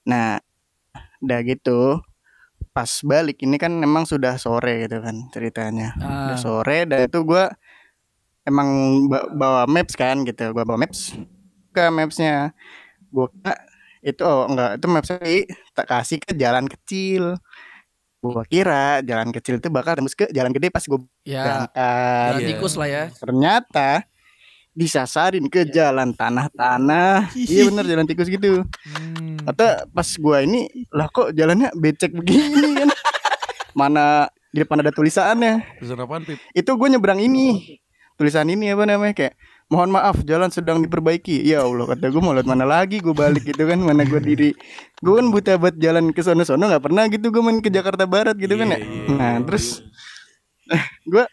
Nah, 0.05 0.37
udah 1.25 1.41
gitu 1.41 2.05
pas 2.79 2.93
balik 3.03 3.43
ini 3.43 3.59
kan 3.59 3.75
memang 3.75 4.07
sudah 4.07 4.39
sore 4.39 4.87
gitu 4.87 5.03
kan 5.03 5.27
ceritanya. 5.29 5.99
Ah, 5.99 6.31
Udah 6.31 6.39
sore 6.39 6.87
dan 6.87 7.11
itu 7.11 7.19
gua 7.23 7.51
emang 8.47 8.69
ba- 9.07 9.27
bawa 9.29 9.63
maps 9.67 9.93
kan 9.93 10.23
gitu 10.23 10.55
gua 10.55 10.63
bawa 10.63 10.87
maps 10.87 11.19
ke 11.69 11.85
mapsnya 11.91 12.55
gua 13.11 13.27
kira 13.29 13.55
itu 14.01 14.23
oh 14.23 14.47
enggak 14.47 14.79
itu 14.79 14.87
mapsnya 14.87 15.19
tak 15.75 15.87
kasih 15.91 16.17
ke 16.23 16.33
jalan 16.33 16.71
kecil 16.71 17.35
gua 18.19 18.47
kira 18.47 19.03
jalan 19.03 19.35
kecil 19.35 19.59
itu 19.59 19.69
bakal 19.69 19.99
tembus 19.99 20.15
ke 20.15 20.31
jalan 20.31 20.55
gede 20.55 20.71
pas 20.71 20.87
gua 20.87 21.03
ya 21.27 21.43
berangkat 21.43 21.75
jalan 22.31 22.39
Iya. 22.41 22.49
tikus 22.55 22.75
lah 22.79 22.89
ya. 22.89 23.03
ternyata 23.11 23.89
disasarin 24.79 25.51
ke 25.51 25.67
jalan 25.67 26.15
tanah-tanah. 26.15 27.35
Iya 27.35 27.67
bener 27.75 27.85
jalan 27.91 28.07
tikus 28.07 28.31
gitu. 28.31 28.63
Hmm. 28.63 29.43
atau 29.49 29.67
pas 29.91 30.09
gua 30.21 30.45
ini 30.45 30.69
lah 30.95 31.11
kok 31.11 31.35
jalannya 31.35 31.75
becek 31.75 32.15
begini 32.15 32.69
kan? 32.87 32.89
Mana 33.75 34.31
di 34.55 34.63
depan 34.63 34.79
ada 34.81 34.95
tulisannya. 34.95 35.67
Tulisan 35.83 35.99
apaan, 35.99 36.23
Pip? 36.23 36.39
itu 36.55 36.71
gue 36.71 36.89
nyebrang 36.89 37.19
ini. 37.19 37.79
Tulisan 38.19 38.51
ini 38.51 38.75
apa 38.75 38.83
namanya 38.83 39.15
kayak 39.15 39.35
mohon 39.71 39.95
maaf 39.95 40.23
jalan 40.27 40.51
sedang 40.51 40.83
diperbaiki. 40.83 41.43
Ya 41.47 41.63
Allah 41.63 41.87
kata 41.87 42.11
gue 42.11 42.23
mau 42.23 42.35
lihat 42.35 42.49
mana 42.49 42.67
lagi 42.67 42.99
gue 42.99 43.15
balik 43.15 43.47
gitu 43.47 43.63
kan 43.67 43.79
mana 43.79 44.03
gue 44.03 44.21
diri. 44.23 44.51
Gue 44.99 45.23
kan 45.23 45.31
buta 45.31 45.55
buat 45.61 45.77
jalan 45.79 46.11
ke 46.11 46.23
sono 46.23 46.43
sono 46.43 46.67
nggak 46.67 46.83
pernah 46.83 47.07
gitu 47.07 47.31
gue 47.31 47.43
main 47.43 47.59
ke 47.63 47.71
Jakarta 47.71 48.09
Barat 48.09 48.35
gitu 48.39 48.55
kan 48.59 48.75
ya. 48.75 48.79
Iya, 48.79 48.87
iya, 48.87 49.15
nah 49.15 49.33
iya. 49.39 49.45
terus 49.47 49.67
gue 51.13 51.25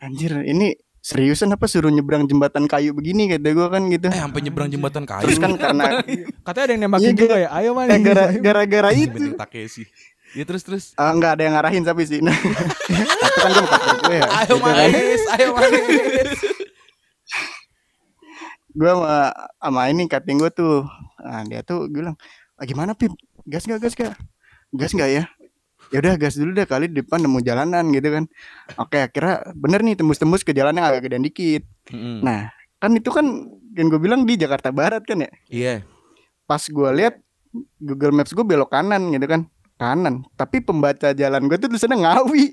anjir 0.00 0.32
ini 0.46 0.74
seriusan 1.08 1.48
apa 1.48 1.64
suruh 1.64 1.88
nyebrang 1.88 2.24
jembatan 2.24 2.64
kayu 2.64 2.92
begini 2.92 3.30
kata 3.30 3.48
gue 3.48 3.66
kan 3.66 3.82
gitu 3.86 4.06
Eh, 4.06 4.20
sampai 4.20 4.40
nyebrang 4.40 4.68
jembatan 4.68 5.02
kayu. 5.02 5.24
terus 5.24 5.38
kan 5.38 5.56
karena 5.56 6.04
Katanya 6.44 6.64
ada 6.66 6.72
yang 6.74 6.82
nembakin 6.84 7.06
Iya, 7.06 7.16
juga 7.16 7.36
ya. 7.38 7.48
Ayo 7.50 7.70
mana? 7.72 7.88
eh, 7.88 8.00
gara- 8.02 8.36
gara-gara 8.36 8.88
Anjing, 8.90 9.08
itu 9.10 9.32
Takeshi. 9.34 9.84
Ya 10.30 10.44
terus 10.44 10.60
terus. 10.60 10.84
Ah, 10.94 11.08
nggak 11.10 11.32
ada 11.32 11.42
yang 11.42 11.54
ngarahin 11.54 11.80
tapi 11.82 12.04
sih 12.04 12.20
nah, 12.26 12.36
itu 12.36 12.52
kan 13.34 13.52
gue 14.02 14.14
ya 14.14 14.26
Ayo 14.28 14.44
gitu 14.50 14.60
kan. 14.60 14.74
manis, 14.76 15.22
ayo 15.32 15.48
manis. 15.50 16.30
gue 18.70 18.90
sama 18.92 19.16
sama 19.58 19.80
ini 19.88 20.04
cutting 20.04 20.36
gue 20.36 20.50
tuh 20.50 20.84
nah, 21.18 21.40
dia 21.42 21.60
tuh 21.62 21.88
bilang 21.88 22.14
ah, 22.54 22.64
gimana 22.64 22.92
pip 22.92 23.10
gas 23.42 23.64
gak 23.64 23.80
gas 23.80 23.94
gak 23.94 24.12
gas 24.70 24.92
gak 24.92 25.08
ya 25.08 25.24
ya 25.88 25.98
udah 25.98 26.14
gas 26.14 26.34
dulu 26.34 26.52
deh 26.52 26.64
kali 26.64 26.86
di 26.86 27.00
depan 27.00 27.18
nemu 27.18 27.38
jalanan 27.40 27.84
gitu 27.88 28.08
kan 28.10 28.24
oke 28.76 28.98
akhirnya 28.98 29.34
bener 29.54 29.80
nih 29.80 29.94
tembus-tembus 29.94 30.42
ke 30.42 30.52
jalan 30.52 30.72
yang 30.72 30.86
agak 30.86 31.04
gedean 31.04 31.22
dikit 31.22 31.64
Mm-mm. 31.88 32.20
nah 32.20 32.52
kan 32.76 32.92
itu 32.92 33.08
kan 33.08 33.24
yang 33.72 33.88
gue 33.88 33.98
bilang 33.98 34.22
di 34.22 34.34
Jakarta 34.34 34.68
Barat 34.68 35.02
kan 35.02 35.18
ya 35.18 35.30
Iya. 35.48 35.74
pas 36.44 36.60
gue 36.60 36.90
lihat 36.94 37.16
Google 37.78 38.12
Maps 38.12 38.30
gue 38.30 38.42
belok 38.42 38.68
kanan 38.68 39.08
gitu 39.08 39.24
kan 39.24 39.48
kanan 39.74 40.26
tapi 40.34 40.58
pembaca 40.58 41.10
jalan 41.10 41.46
gue 41.46 41.56
tuh 41.56 41.68
tulisannya 41.68 41.98
ngawi 41.98 42.44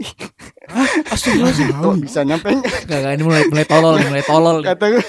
kok 1.73 1.97
bisa 1.99 2.19
nyampe 2.21 2.49
Gak, 2.85 2.99
gak, 3.01 3.11
ini 3.11 3.23
mulai 3.23 3.43
mulai 3.47 3.65
tolol 3.65 3.93
nih, 3.95 4.07
mulai 4.07 4.23
tolol. 4.23 4.55
nih. 4.59 4.65
kata 4.67 4.85
gue 4.89 5.03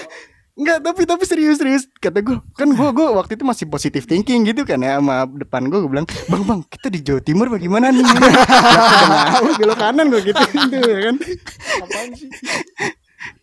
Enggak, 0.57 0.81
tapi 0.81 1.01
tapi 1.05 1.23
serius 1.29 1.61
serius. 1.61 1.85
Kata 2.01 2.17
gue 2.25 2.41
kan 2.57 2.65
gue 2.65 2.89
gue 2.89 3.07
waktu 3.13 3.37
itu 3.37 3.45
masih 3.45 3.69
positif 3.69 4.09
thinking 4.09 4.41
gitu 4.41 4.65
kan 4.65 4.81
ya 4.81 4.97
sama 4.97 5.29
depan 5.29 5.69
gue 5.69 5.77
gue 5.85 5.91
bilang 5.93 6.09
bang 6.09 6.41
bang 6.41 6.59
kita 6.65 6.87
di 6.89 6.99
Jawa 7.05 7.21
Timur 7.21 7.47
bagaimana 7.53 7.93
nih? 7.93 8.01
Kenapa 9.05 9.49
belok 9.53 9.77
kanan 9.77 10.05
gue 10.09 10.21
gitu 10.25 10.43
gitu 10.49 10.77
ya 10.81 10.99
kan. 11.13 11.15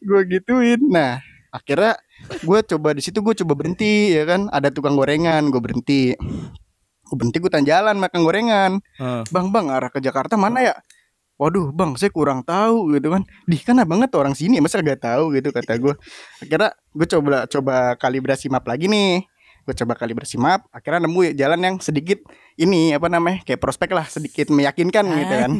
Gue 0.02 0.20
gituin. 0.26 0.80
Nah 0.90 1.22
akhirnya 1.54 1.94
gue 2.42 2.58
coba 2.74 2.88
di 2.98 3.02
situ 3.06 3.22
gue 3.22 3.34
coba 3.46 3.52
berhenti 3.54 4.10
ya 4.10 4.26
kan. 4.26 4.50
Ada 4.50 4.74
tukang 4.74 4.98
gorengan 4.98 5.54
gue 5.54 5.62
berhenti. 5.62 6.18
Gue 7.06 7.14
berhenti 7.14 7.38
gue 7.38 7.50
tanya 7.54 7.78
jalan 7.78 8.02
makan 8.02 8.20
gorengan. 8.26 8.72
Bang 9.30 9.54
bang 9.54 9.70
arah 9.70 9.86
ke 9.86 10.02
Jakarta 10.02 10.34
mana 10.34 10.66
ya 10.66 10.74
Waduh 11.44 11.76
bang 11.76 11.92
saya 12.00 12.08
kurang 12.08 12.40
tahu 12.40 12.96
gitu 12.96 13.12
kan. 13.12 13.20
Dih 13.44 13.60
kan 13.60 13.76
abang 13.76 14.00
tuh 14.08 14.24
orang 14.24 14.32
sini 14.32 14.64
masa 14.64 14.80
gak 14.80 15.04
tahu? 15.04 15.36
gitu 15.36 15.52
kata 15.52 15.76
gue 15.76 15.92
Akhirnya 16.40 16.72
gue 16.72 17.06
coba 17.12 17.44
coba 17.44 17.74
kalibrasi 18.00 18.48
map 18.48 18.64
lagi 18.64 18.88
nih. 18.88 19.28
Gue 19.68 19.76
coba 19.76 19.92
kalibrasi 19.92 20.40
map 20.40 20.64
Akhirnya 20.72 21.04
nemu 21.04 21.36
jalan 21.36 21.60
yang 21.60 21.76
sedikit 21.80 22.20
Ini 22.56 22.96
apa 23.00 23.08
namanya 23.12 23.44
Kayak 23.44 23.60
prospek 23.64 23.92
lah 23.92 24.08
sedikit 24.08 24.48
meyakinkan 24.48 25.04
gitu 25.04 25.34
kan. 25.36 25.52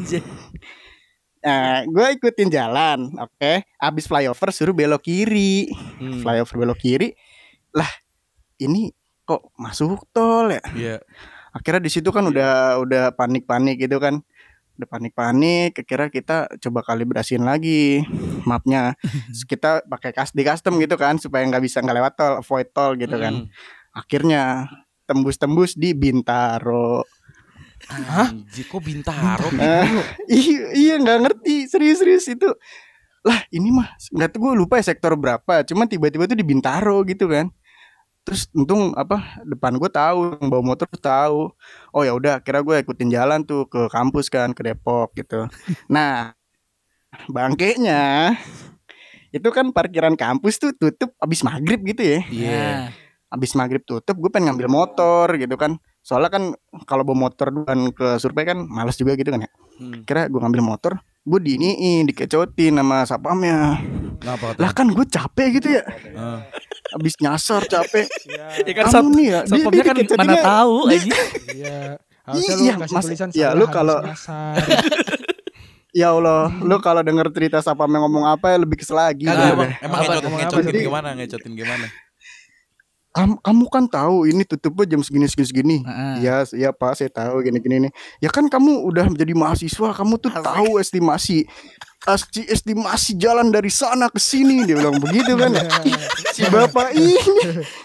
Nah 1.45 1.85
gue 1.85 2.07
ikutin 2.17 2.49
jalan 2.49 3.13
Oke. 3.21 3.69
Abis 3.77 4.09
flyover 4.09 4.49
suruh 4.49 4.73
belok 4.73 5.05
kiri. 5.05 5.69
Hmm. 6.01 6.25
Flyover 6.25 6.57
belok 6.65 6.81
kiri 6.81 7.13
Lah 7.77 7.93
ini 8.57 8.89
kok 9.29 9.53
masuk 9.61 10.09
tol 10.17 10.49
ya? 10.49 10.65
Iya. 10.73 10.97
akhirnya 11.55 11.87
di 11.87 11.91
situ 11.93 12.11
kan 12.11 12.27
udah 12.27 12.83
udah 12.83 13.15
panik-panik 13.15 13.79
gitu 13.79 14.03
kan 14.03 14.27
udah 14.75 14.89
panik-panik 14.91 15.79
kira 15.87 16.11
kita 16.11 16.51
coba 16.59 16.83
kalibrasiin 16.83 17.47
lagi 17.47 18.03
mapnya 18.43 18.99
Terus 19.31 19.45
kita 19.47 19.71
pakai 19.87 20.11
kas 20.11 20.35
di 20.35 20.43
custom 20.43 20.77
gitu 20.83 20.99
kan 20.99 21.17
supaya 21.17 21.47
nggak 21.47 21.63
bisa 21.63 21.79
nggak 21.79 21.97
lewat 21.99 22.13
tol 22.19 22.35
avoid 22.43 22.69
tol 22.75 22.93
gitu 22.99 23.15
kan 23.17 23.35
Mm. 23.35 23.51
akhirnya 23.95 24.43
tembus-tembus 25.07 25.79
di 25.79 25.95
Bintaro 25.95 27.07
Anjir, 27.85 28.65
kok 28.65 28.81
Bintaro? 28.81 29.53
Pip? 29.53 29.61
Eh, 29.61 29.87
iya 30.33 30.61
iya 30.73 30.95
nggak 30.97 31.19
ngerti 31.21 31.69
serius-serius 31.69 32.27
itu 32.33 32.49
lah 33.25 33.41
ini 33.53 33.73
mah 33.73 33.89
nggak 34.13 34.37
tahu 34.37 34.53
gue 34.53 34.53
lupa 34.57 34.77
ya 34.81 34.85
sektor 34.93 35.17
berapa 35.17 35.65
cuman 35.65 35.89
tiba-tiba 35.89 36.29
tuh 36.29 36.37
di 36.37 36.45
Bintaro 36.45 37.01
gitu 37.09 37.25
kan 37.29 37.49
terus 38.25 38.49
untung 38.57 38.97
apa 38.97 39.39
depan 39.45 39.77
gue 39.77 39.91
tahu 39.93 40.41
yang 40.41 40.49
bawa 40.49 40.63
motor 40.65 40.89
tahu. 40.97 41.53
Oh 41.93 42.03
ya 42.03 42.17
udah 42.17 42.41
kira 42.41 42.65
gue 42.65 42.81
ikutin 42.81 43.13
jalan 43.13 43.45
tuh 43.45 43.69
ke 43.69 43.93
kampus 43.93 44.33
kan 44.33 44.57
ke 44.57 44.65
Depok 44.65 45.13
gitu. 45.15 45.47
Nah 45.93 46.33
bangkainya 47.31 48.35
itu 49.31 49.49
kan 49.55 49.71
parkiran 49.71 50.19
kampus 50.19 50.59
tuh 50.59 50.73
tutup 50.75 51.13
abis 51.21 51.45
maghrib 51.45 51.79
gitu 51.85 52.03
ya. 52.03 52.21
Iya. 52.33 52.51
Nah, 52.51 52.81
abis 53.35 53.53
maghrib 53.59 53.83
tutup 53.85 54.17
gue 54.17 54.31
pengen 54.33 54.55
ngambil 54.55 54.69
motor 54.73 55.27
gitu 55.37 55.55
kan. 55.61 55.77
Soalnya 56.01 56.31
kan 56.33 56.45
kalau 56.89 57.05
bawa 57.05 57.29
motor 57.29 57.53
duluan 57.53 57.93
ke 57.93 58.17
survei 58.19 58.49
kan 58.49 58.65
males 58.65 58.97
juga 58.97 59.15
gitu 59.15 59.31
kan 59.31 59.45
ya. 59.45 59.51
Hmm. 59.75 60.07
kira 60.07 60.31
gue 60.31 60.39
ngambil 60.39 60.63
motor 60.63 60.93
gue 61.25 61.41
diiniin 61.41 62.05
dikecotin 62.05 62.77
sama 62.77 62.99
sapamnya 63.05 63.81
Kenapa 64.21 64.53
lah 64.55 64.71
kan 64.71 64.87
gue 64.87 65.07
capek 65.07 65.49
gitu 65.55 65.69
ya 65.73 65.83
Heeh. 65.83 66.39
abis 66.93 67.17
nyasar 67.19 67.65
capek 67.65 68.05
ya 68.63 68.73
kan 68.75 68.85
kamu 68.87 69.09
nih 69.15 69.27
ya 69.27 69.41
dia- 69.43 69.73
dia 69.73 69.83
kan 69.83 69.97
mana 70.15 70.35
tahu 70.39 70.77
aja. 70.87 71.15
Iya. 71.55 71.79
Harusnya 72.25 72.55
lu 72.55 72.63
Iya, 72.63 72.75
kasih 72.79 72.95
Mas. 72.95 73.05
tulisan 73.05 73.29
Ya, 73.33 73.49
lu 73.53 73.65
kalau- 73.67 74.01
ya 75.95 76.11
Allah 76.11 76.51
lu 76.59 76.77
kalau 76.79 77.01
denger 77.01 77.29
cerita 77.31 77.59
sapamnya 77.61 78.01
ngomong 78.01 78.25
apa 78.27 78.51
ya 78.51 78.59
lebih 78.59 78.77
kesel 78.77 78.97
lagi 78.99 79.25
Kagak, 79.25 79.39
Udah 79.39 79.49
emang, 79.51 79.69
deh. 79.69 79.77
emang 79.81 80.01
ngecotin 80.41 80.73
sih? 80.73 80.83
gimana? 80.83 81.09
Ngecotin 81.15 81.53
gimana? 81.55 81.87
Kamu, 83.15 83.35
kamu 83.39 83.65
kan 83.71 83.85
tahu 83.87 84.27
ini 84.27 84.43
tutupnya 84.43 84.85
jam 84.91 85.01
segini 85.01 85.31
segini 85.31 85.47
segini. 85.47 85.77
Iya, 86.19 86.43
iya 86.51 86.71
Pak, 86.71 86.99
saya 86.99 87.09
tahu 87.09 87.41
gini-gini 87.41 87.87
nih. 87.87 87.93
Ya 88.19 88.27
kan 88.27 88.51
kamu 88.51 88.83
udah 88.83 89.07
menjadi 89.07 89.31
mahasiswa, 89.33 89.95
kamu 89.95 90.19
tuh 90.19 90.35
tahu 90.35 90.83
estimasi 90.83 91.47
esti- 92.05 92.45
estimasi 92.45 93.17
jalan 93.17 93.49
dari 93.49 93.73
sana 93.73 94.13
ke 94.13 94.21
sini 94.21 94.67
dia 94.67 94.77
bilang 94.77 95.01
begitu 95.01 95.33
kan 95.35 95.49
ya. 95.49 95.65
si 96.37 96.45
bapak 96.45 96.93
ini 96.93 97.17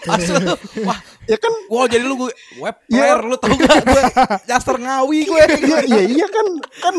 Asli. 0.04 0.44
Wah, 0.84 0.98
ya 1.24 1.40
kan 1.40 1.48
wow 1.72 1.88
jadi 1.88 2.04
lu 2.04 2.20
gue 2.20 2.32
web 2.60 2.76
Ya. 2.92 3.16
player 3.16 3.20
lu 3.24 3.36
tau 3.40 3.48
gak 3.48 3.80
gue 3.80 4.02
Jaster 4.44 4.76
ngawi 4.76 5.24
gue. 5.24 5.40
iya 5.64 5.78
iya 5.88 6.00
iya 6.20 6.26
kan 6.28 6.46
kan 6.82 6.94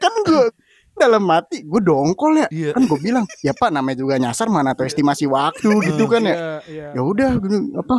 kan 0.00 0.12
gue 0.24 0.44
dalam 0.94 1.22
mati 1.26 1.66
gue 1.66 1.80
dongkol 1.82 2.38
ya. 2.38 2.48
Iya. 2.48 2.70
kan 2.72 2.82
gue 2.86 2.98
bilang 3.02 3.24
ya 3.42 3.52
pak 3.52 3.68
namanya 3.74 3.96
juga 3.98 4.14
nyasar 4.16 4.46
mana 4.46 4.72
tuh 4.72 4.86
estimasi 4.86 5.26
waktu 5.26 5.68
gitu 5.90 6.06
kan 6.06 6.22
ya. 6.22 6.34
Iya, 6.34 6.52
iya. 6.70 6.86
ya 6.94 7.02
udah 7.02 7.30
gini 7.42 7.74
apa 7.74 7.96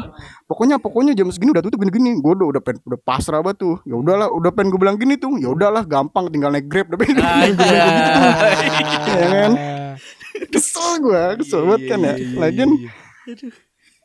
pokoknya 0.47 0.75
pokoknya 0.79 1.11
jam 1.13 1.27
segini 1.29 1.51
udah 1.51 1.63
tutup 1.63 1.83
gini 1.83 1.91
gini 1.91 2.09
gue 2.19 2.31
udah 2.35 2.47
udah 2.55 2.61
pengen 2.63 2.79
udah 2.87 2.99
pasrah 3.03 3.43
banget 3.43 3.57
tuh. 3.61 3.75
Ya 3.83 3.95
udahlah 3.99 4.31
udah 4.31 4.51
pengen 4.55 4.71
gue 4.71 4.79
bilang 4.79 4.97
gini 4.97 5.15
tuh. 5.19 5.35
Ya 5.37 5.51
udahlah 5.51 5.83
gampang 5.83 6.31
tinggal 6.31 6.51
naik 6.55 6.71
grab 6.71 6.87
udah 6.91 6.99
Anjay. 6.99 7.77
ya 9.11 9.27
kan? 9.27 9.53
Kesel 10.53 10.99
gue 10.99 11.23
kesel 11.39 11.63
banget 11.63 11.81
kan 11.95 11.99
ya. 11.99 12.11
Iya, 12.11 12.15
iya, 12.15 12.27
iya, 12.27 12.39
lagian 12.39 12.69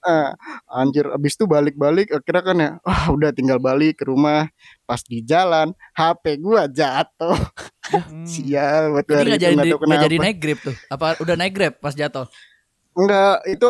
iya. 0.02 0.32
Ah, 0.32 0.32
anjir 0.76 1.04
abis 1.06 1.34
itu 1.34 1.44
balik-balik 1.44 2.08
akhirnya 2.10 2.42
kan 2.42 2.56
ya 2.56 2.70
ah 2.88 3.04
udah 3.08 3.30
tinggal 3.30 3.58
balik 3.58 3.96
ke 3.96 4.04
rumah 4.04 4.48
pas 4.82 5.00
di 5.00 5.20
jalan 5.20 5.70
HP 5.92 6.38
gua 6.38 6.64
jatuh 6.66 7.36
Hmm. 7.90 8.22
sial 8.28 8.92
buat 8.92 9.02
Jadi 9.02 9.10
hari 9.10 9.26
nggak 9.26 9.34
itu 9.34 9.42
jadi 9.42 9.54
nggak 9.56 9.66
tahu 9.66 9.78
nggak 9.82 9.98
jadi 10.00 10.14
kenapa. 10.14 10.24
naik 10.24 10.36
grab 10.38 10.58
tuh. 10.60 10.74
Apa 10.86 11.06
udah 11.18 11.34
naik 11.34 11.52
grab 11.52 11.74
pas 11.76 11.90
jatuh? 11.92 12.26
enggak 12.92 13.34
itu 13.46 13.68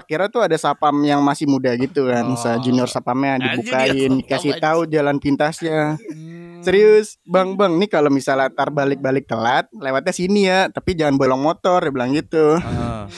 kira 0.00 0.24
tuh 0.26 0.40
ada 0.40 0.54
sapam 0.54 0.94
yang 1.00 1.18
masih 1.20 1.44
muda 1.44 1.74
gitu 1.74 2.06
kan 2.06 2.22
Oh. 2.24 2.34
sa 2.34 2.54
junior 2.56 2.86
sapamnya 2.86 3.34
Anjir, 3.36 3.50
dibukain 3.58 4.12
dikasih 4.16 4.52
aja. 4.52 4.62
tahu 4.62 4.80
jalan 4.86 5.16
pintasnya 5.16 5.98
Hmm. 5.98 6.60
serius 6.60 7.18
bang 7.24 7.52
bang 7.52 7.74
nih 7.74 7.88
kalau 7.88 8.06
misalnya 8.08 8.46
tar 8.48 8.70
balik-balik 8.70 9.26
telat 9.26 9.66
lewatnya 9.72 10.12
sini 10.12 10.46
ya 10.46 10.66
tapi 10.68 10.94
jangan 10.94 11.14
bolong 11.14 11.40
motor 11.40 11.80
dia 11.80 11.90
bilang 11.90 12.10
gitu. 12.12 12.54
Hmm. 12.56 13.10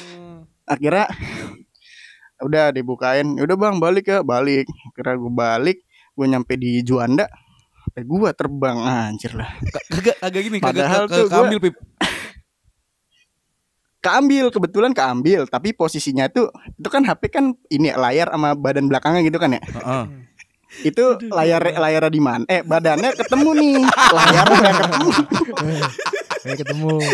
akhirnya 0.64 1.04
udah 2.40 2.70
dibukain. 2.70 3.36
Udah 3.36 3.56
bang 3.56 3.76
balik 3.76 4.04
ya. 4.06 4.20
Balik. 4.20 4.66
Kira 4.92 5.14
gue 5.14 5.32
balik 5.32 5.78
gue 6.12 6.26
nyampe 6.26 6.56
di 6.56 6.80
Juanda. 6.80 7.28
Sampai 7.80 8.02
gue 8.04 8.30
terbang. 8.32 8.76
Anjir 8.80 9.32
lah. 9.34 9.50
Kagak 9.88 10.16
kagak 10.18 10.42
gini 10.42 10.56
kagak 10.58 10.66
Padahal 10.76 11.04
ke, 11.04 11.12
tuh 11.12 11.16
ke, 11.16 11.26
gua- 11.26 11.32
keambil 11.36 11.58
pip. 11.60 11.74
keambil 14.00 14.44
kebetulan 14.48 14.92
keambil. 14.92 15.40
Tapi 15.44 15.72
posisinya 15.72 16.28
tuh 16.28 16.48
itu 16.72 16.88
kan 16.88 17.04
HP 17.04 17.22
kan 17.28 17.44
ini 17.68 17.92
ya, 17.92 18.00
layar 18.00 18.32
sama 18.32 18.56
badan 18.56 18.88
belakangnya 18.88 19.20
gitu 19.24 19.36
kan 19.36 19.56
ya? 19.56 19.60
Heeh. 19.60 20.04
itu 20.86 21.02
layar 21.34 21.58
layarnya 21.66 22.14
di 22.14 22.22
mana 22.22 22.46
eh 22.46 22.62
badannya 22.62 23.10
ketemu 23.18 23.50
nih. 23.58 23.74
Layarnya 24.14 24.56
nggak 24.56 24.76
ketemu. 24.78 25.10
Kayak 26.40 26.58
ketemu. 26.62 26.94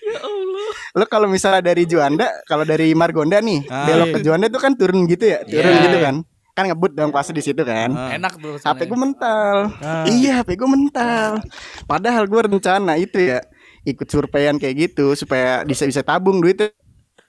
lo 0.90 1.04
kalau 1.06 1.26
misalnya 1.26 1.62
dari 1.62 1.84
Juanda 1.84 2.26
kalau 2.44 2.62
dari 2.62 2.90
Margonda 2.92 3.38
nih 3.38 3.62
Ah. 3.66 3.86
belok 3.86 4.18
ke 4.18 4.18
Juanda 4.20 4.46
tuh 4.46 4.58
kan 4.58 4.74
turun 4.74 5.06
gitu 5.06 5.22
ya 5.24 5.42
turun 5.42 5.70
Iya. 5.70 5.82
gitu 5.86 5.98
kan 5.98 6.16
kan 6.50 6.64
ngebut 6.66 6.92
dong 6.92 7.10
pasti 7.10 7.30
di 7.30 7.40
situ 7.40 7.62
kan 7.62 7.94
Ah. 7.94 8.10
Enak 8.12 8.34
tuh. 8.36 8.58
HP 8.58 8.84
gue 8.84 8.98
mental. 8.98 9.56
Ah. 9.80 10.04
Iya, 10.04 10.42
HP 10.42 10.58
gue 10.58 10.68
mental. 10.68 11.40
Padahal 11.86 12.26
gue 12.26 12.40
rencana 12.42 12.98
itu 12.98 13.16
ya 13.16 13.38
ikut 13.82 14.04
surveian 14.04 14.58
kayak 14.58 14.90
gitu 14.90 15.14
supaya 15.14 15.62
bisa 15.62 15.86
bisa 15.86 16.02
tabung 16.02 16.42
duitnya 16.42 16.74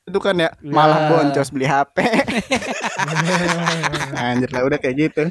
itu 0.01 0.17
kan 0.17 0.33
ya 0.35 0.49
malah 0.65 1.07
boncos 1.07 1.53
beli 1.53 1.63
HP. 1.63 2.01
Anjir 4.17 4.49
lah 4.51 4.61
udah 4.65 4.79
kayak 4.81 4.95
gitu. 4.99 5.23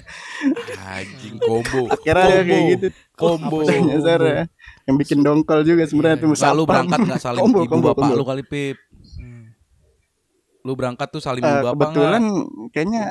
Anjing 0.81 1.37
combo. 1.43 1.91
Akhirnya 1.91 2.25
ya 2.31 2.43
kayak 2.43 2.65
gitu. 2.73 2.87
Combo. 3.13 3.67
Nyasar 3.67 4.21
ya. 4.23 4.43
Yang 4.83 4.97
bikin 4.99 5.19
dongkol 5.21 5.61
juga 5.63 5.83
sebenarnya 5.85 6.19
tuh 6.19 6.29
Lalu 6.29 6.37
sapam. 6.37 6.65
berangkat 6.65 6.99
nggak 7.03 7.21
salim 7.27 7.41
Combo, 7.41 7.59
ibu 7.59 7.71
combo, 7.71 7.87
bapak 7.91 8.03
combo. 8.03 8.15
lu 8.15 8.25
kali 8.25 8.43
pip. 8.43 8.77
Hmm. 9.17 9.45
Lu 10.61 10.73
berangkat 10.75 11.09
tuh 11.09 11.21
salim 11.21 11.41
Eh, 11.41 11.49
ibu 11.51 11.67
bapak 11.67 11.89
kebetulan 11.91 12.23
nggak? 12.23 12.69
kayaknya 12.71 13.03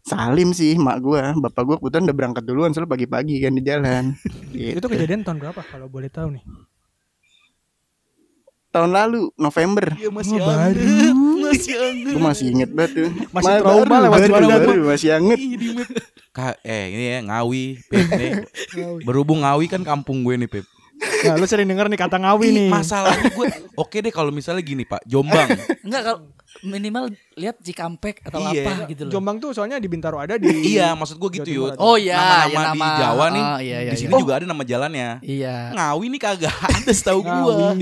Salim 0.00 0.56
sih 0.56 0.72
mak 0.74 1.04
gua, 1.04 1.36
bapak 1.36 1.62
gua 1.62 1.76
kebetulan 1.76 2.08
udah 2.08 2.16
berangkat 2.16 2.42
duluan 2.42 2.72
soalnya 2.72 2.88
pagi-pagi 2.88 3.34
kan 3.38 3.52
di 3.52 3.60
jalan. 3.60 4.04
Gitu. 4.56 4.80
Itu 4.80 4.88
kejadian 4.88 5.20
tahun 5.20 5.36
berapa 5.38 5.60
kalau 5.62 5.84
boleh 5.86 6.08
tahu 6.08 6.32
nih? 6.32 6.44
Tahun 8.68 8.90
lalu 8.90 9.32
November. 9.34 9.86
Iya 9.94 10.10
masih 10.10 10.36
Oh, 10.36 10.44
anget, 10.44 10.76
baru. 10.76 11.10
masih 11.40 11.74
anget. 11.74 12.12
Gue 12.12 12.22
masih 12.22 12.46
inget 12.48 12.70
banget 12.70 12.90
tuh. 12.94 13.10
Masih 13.34 13.48
Ma- 13.48 13.60
trauma 13.60 13.84
baru, 13.84 14.02
lewat 14.04 14.18
baru, 14.20 14.32
baru, 14.46 14.66
gua. 14.74 14.86
masih 14.90 15.08
anget. 15.10 15.38
Ka 16.30 16.46
eh 16.62 16.84
ini 16.88 17.04
ya 17.08 17.18
Ngawi, 17.22 17.64
Pip 17.82 18.06
nih. 18.10 18.32
Berhubung 19.02 19.40
Ngawi 19.40 19.66
kan 19.66 19.80
kampung 19.82 20.20
gue 20.20 20.36
nih, 20.36 20.48
Pip. 20.48 20.66
Nah, 20.98 21.34
lu 21.34 21.46
sering 21.46 21.62
denger 21.64 21.86
nih 21.86 21.94
kata 21.96 22.18
ngawi 22.18 22.44
Ih, 22.44 22.52
nih. 22.52 22.68
Masalahnya 22.68 23.30
gue 23.30 23.46
oke 23.72 23.96
deh 23.96 24.10
kalau 24.10 24.28
misalnya 24.28 24.60
gini, 24.60 24.82
Pak. 24.82 25.02
Jombang. 25.04 25.46
Enggak 25.86 26.02
kalau 26.02 26.18
minimal 26.60 27.06
lihat 27.34 27.54
Cikampek 27.58 28.18
atau 28.20 28.42
Iya. 28.44 28.66
apa 28.66 28.90
gitu 28.90 29.06
loh. 29.06 29.12
Jombang 29.12 29.38
tuh 29.38 29.54
soalnya 29.54 29.78
di 29.78 29.86
Bintaro 29.86 30.18
ada 30.18 30.34
di 30.34 30.50
iya, 30.68 30.92
maksud 30.92 31.16
gue 31.16 31.38
gitu. 31.38 31.46
Timur 31.46 31.78
Oh 31.78 31.94
iya, 31.94 32.18
nama-nama 32.18 32.50
ya, 32.50 32.66
di 32.66 32.78
nama- 32.82 32.98
Jawa 32.98 33.24
nih. 33.30 33.44
oh, 33.44 33.58
iya, 33.60 33.78
iya, 33.80 33.92
di 33.94 33.96
sini 33.96 34.10
iya. 34.10 34.18
juga 34.18 34.32
ada 34.34 34.44
nama 34.44 34.62
jalannya. 34.64 35.08
Iya. 35.22 35.56
Ngawi 35.72 36.06
nih 36.10 36.20
kagak 36.20 36.56
ada 36.76 36.90
setahu 36.90 37.20
gua. 37.22 37.78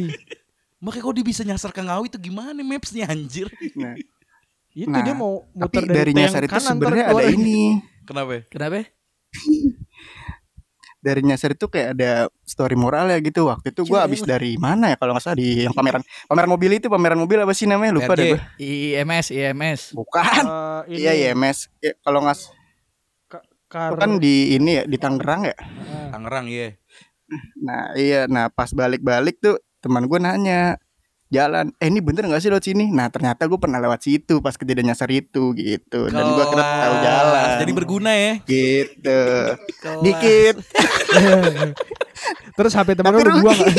Makanya 0.87 1.03
kok 1.03 1.15
dia 1.19 1.27
bisa 1.27 1.43
nyasar 1.43 1.75
ke 1.75 1.83
Ngawi 1.83 2.07
tuh 2.07 2.23
gimana 2.23 2.55
mapsnya 2.63 3.11
anjir? 3.11 3.51
Nah, 3.75 3.99
Itu 4.71 4.87
Nah, 4.87 5.03
dia 5.03 5.17
mau 5.17 5.43
tapi 5.51 5.83
muter 5.83 5.83
dari, 5.83 5.97
dari 5.99 6.11
tiang 6.15 6.21
nyasar 6.31 6.41
itu 6.47 6.55
sebenarnya 6.63 7.05
ada 7.11 7.25
ini. 7.27 7.61
Kenapa? 8.07 8.47
Kenapa? 8.47 8.87
Dari 10.97 11.23
nyasar 11.23 11.55
itu 11.55 11.71
kayak 11.71 11.95
ada 11.95 12.27
story 12.43 12.75
moral 12.75 13.07
ya 13.07 13.19
gitu. 13.23 13.47
Waktu 13.47 13.71
itu 13.71 13.87
gua 13.87 14.03
Cile, 14.03 14.07
abis 14.11 14.21
dari 14.27 14.59
mana 14.59 14.91
ya 14.91 14.97
kalau 14.99 15.15
nggak 15.15 15.23
salah 15.23 15.39
di 15.39 15.63
yang 15.63 15.71
pameran 15.71 16.03
pameran 16.27 16.51
mobil 16.51 16.83
itu 16.83 16.91
pameran 16.91 17.15
mobil 17.15 17.39
apa 17.39 17.55
sih 17.55 17.63
namanya 17.71 17.95
lupa 17.95 18.19
deh 18.19 18.35
gua. 18.35 18.43
IMS, 18.59 19.27
IMS. 19.31 19.81
Bukan. 19.95 20.43
Ini 20.91 20.99
Iya 20.99 21.13
IMS. 21.31 21.71
Ya, 21.79 21.95
kalau 22.03 22.27
nggak 22.27 22.39
kar- 23.71 23.95
itu 23.95 23.97
kan 24.03 24.11
di 24.19 24.59
ini 24.59 24.71
ya 24.79 24.83
di 24.83 24.99
Tangerang 24.99 25.47
ya. 25.47 25.55
Ah. 25.55 26.11
Tangerang 26.19 26.47
ya. 26.51 26.75
Nah 27.63 27.95
iya, 27.95 28.27
nah 28.27 28.51
pas 28.51 28.75
balik-balik 28.75 29.39
tuh 29.39 29.63
teman 29.87 30.05
gue 30.05 30.19
nanya 30.19 30.83
jalan, 31.27 31.75
eh 31.79 31.87
ini 31.87 31.99
bener 31.99 32.23
nggak 32.23 32.39
sih 32.39 32.51
lewat 32.51 32.63
sini? 32.63 32.91
Nah 32.91 33.11
ternyata 33.11 33.47
gue 33.47 33.59
pernah 33.59 33.79
lewat 33.79 33.99
situ 33.99 34.39
pas 34.39 34.55
kejadian 34.55 34.91
nyasar 34.91 35.11
itu 35.11 35.55
gitu, 35.55 36.07
dan 36.07 36.23
gue 36.23 36.45
kira 36.47 36.63
tahu 36.63 36.95
jalan. 37.03 37.51
Jadi 37.63 37.73
berguna 37.75 38.11
ya. 38.15 38.33
gitu, 38.43 39.21
Kelas. 39.79 40.03
dikit. 40.03 40.55
Terus 42.57 42.73
HP 42.73 42.97
temen 42.97 43.13
Tapi 43.13 43.21
lu 43.21 43.45
buang 43.45 43.59
gak? 43.61 43.77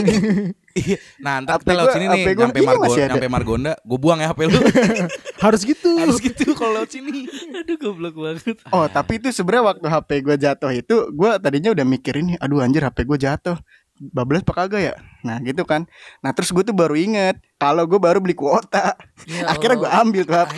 Iya. 0.78 0.98
Nah, 1.18 1.42
ntar 1.42 1.58
kita 1.58 1.74
lewat 1.74 1.90
gua- 1.90 1.96
sini 1.98 2.06
nih, 2.06 2.22
HP 2.22 2.28
gua 2.30 2.42
nyampe 2.46 2.60
ini 2.60 2.68
Margo, 2.70 2.84
masih 2.86 3.02
ada. 3.02 3.10
nyampe 3.10 3.28
Margonda, 3.28 3.74
gue 3.82 3.98
buang 3.98 4.20
ya 4.22 4.28
HP 4.30 4.40
lu. 4.46 4.60
Harus 5.46 5.62
gitu. 5.66 5.92
Harus 5.98 6.18
gitu 6.22 6.46
kalau 6.54 6.72
lewat 6.78 6.90
sini. 6.94 7.26
Aduh 7.58 7.76
goblok 7.82 8.14
banget. 8.14 8.62
Oh 8.70 8.86
tapi 8.86 9.18
itu 9.18 9.34
sebenarnya 9.34 9.74
waktu 9.74 9.88
HP 9.90 10.10
gue 10.22 10.36
jatuh 10.38 10.70
itu, 10.70 10.96
gue 11.10 11.30
tadinya 11.42 11.74
udah 11.74 11.86
mikir 11.88 12.14
ini, 12.22 12.38
aduh 12.38 12.62
anjir 12.62 12.86
HP 12.86 13.10
gue 13.10 13.18
jatuh. 13.18 13.58
Bablas 14.00 14.46
apa 14.46 14.54
kagak 14.54 14.82
ya? 14.82 14.96
Nah 15.26 15.42
gitu 15.42 15.66
kan. 15.66 15.90
Nah 16.22 16.32
terus 16.32 16.54
gue 16.54 16.64
tuh 16.64 16.76
baru 16.76 16.94
inget 16.94 17.42
kalau 17.58 17.90
gue 17.90 17.98
baru 17.98 18.22
beli 18.22 18.38
kuota. 18.38 18.94
Ya 19.26 19.48
Akhirnya 19.52 19.78
gue 19.82 19.90
ambil 19.90 20.22
tuh 20.24 20.38
HP. 20.38 20.58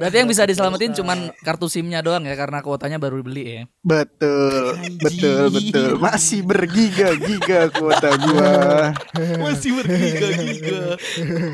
Berarti 0.00 0.16
yang 0.18 0.28
bisa 0.28 0.42
diselamatin 0.48 0.96
cuman 0.96 1.30
kartu 1.44 1.70
SIM-nya 1.70 2.02
doang 2.02 2.26
ya 2.26 2.34
karena 2.34 2.58
kuotanya 2.64 2.98
baru 2.98 3.22
beli 3.22 3.44
ya. 3.46 3.62
Betul, 3.84 4.80
betul, 4.98 5.52
betul. 5.52 5.88
Masih 6.00 6.40
bergiga-giga 6.42 7.68
kuota 7.70 8.10
gua. 8.18 8.52
Masih 9.38 9.76
bergiga-giga. 9.78 10.96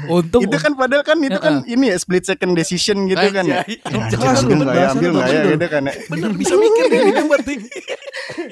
Untung 0.09 0.47
itu 0.47 0.57
kan 0.57 0.73
padahal 0.78 1.05
kan 1.05 1.19
itu 1.20 1.39
kan 1.43 1.66
ini 1.69 1.93
ya 1.93 1.97
split 1.99 2.24
second 2.24 2.57
decision 2.57 3.05
gitu 3.11 3.27
kan 3.35 3.45
ya. 3.45 3.66
Ya, 3.66 4.09
jelas 4.15 4.47
Lu 4.47 4.55
gue 4.55 4.57
nggak 4.65 4.74
ya, 4.78 4.89
ambil 4.95 5.11
nggak 5.12 5.28
ya 5.28 5.43
gitu 5.53 5.66
kan 5.69 5.83
ya. 5.85 5.95
Bener 6.09 6.31
bisa 6.39 6.55
mikir 6.57 6.85
ini 6.89 7.23
berarti. 7.27 7.55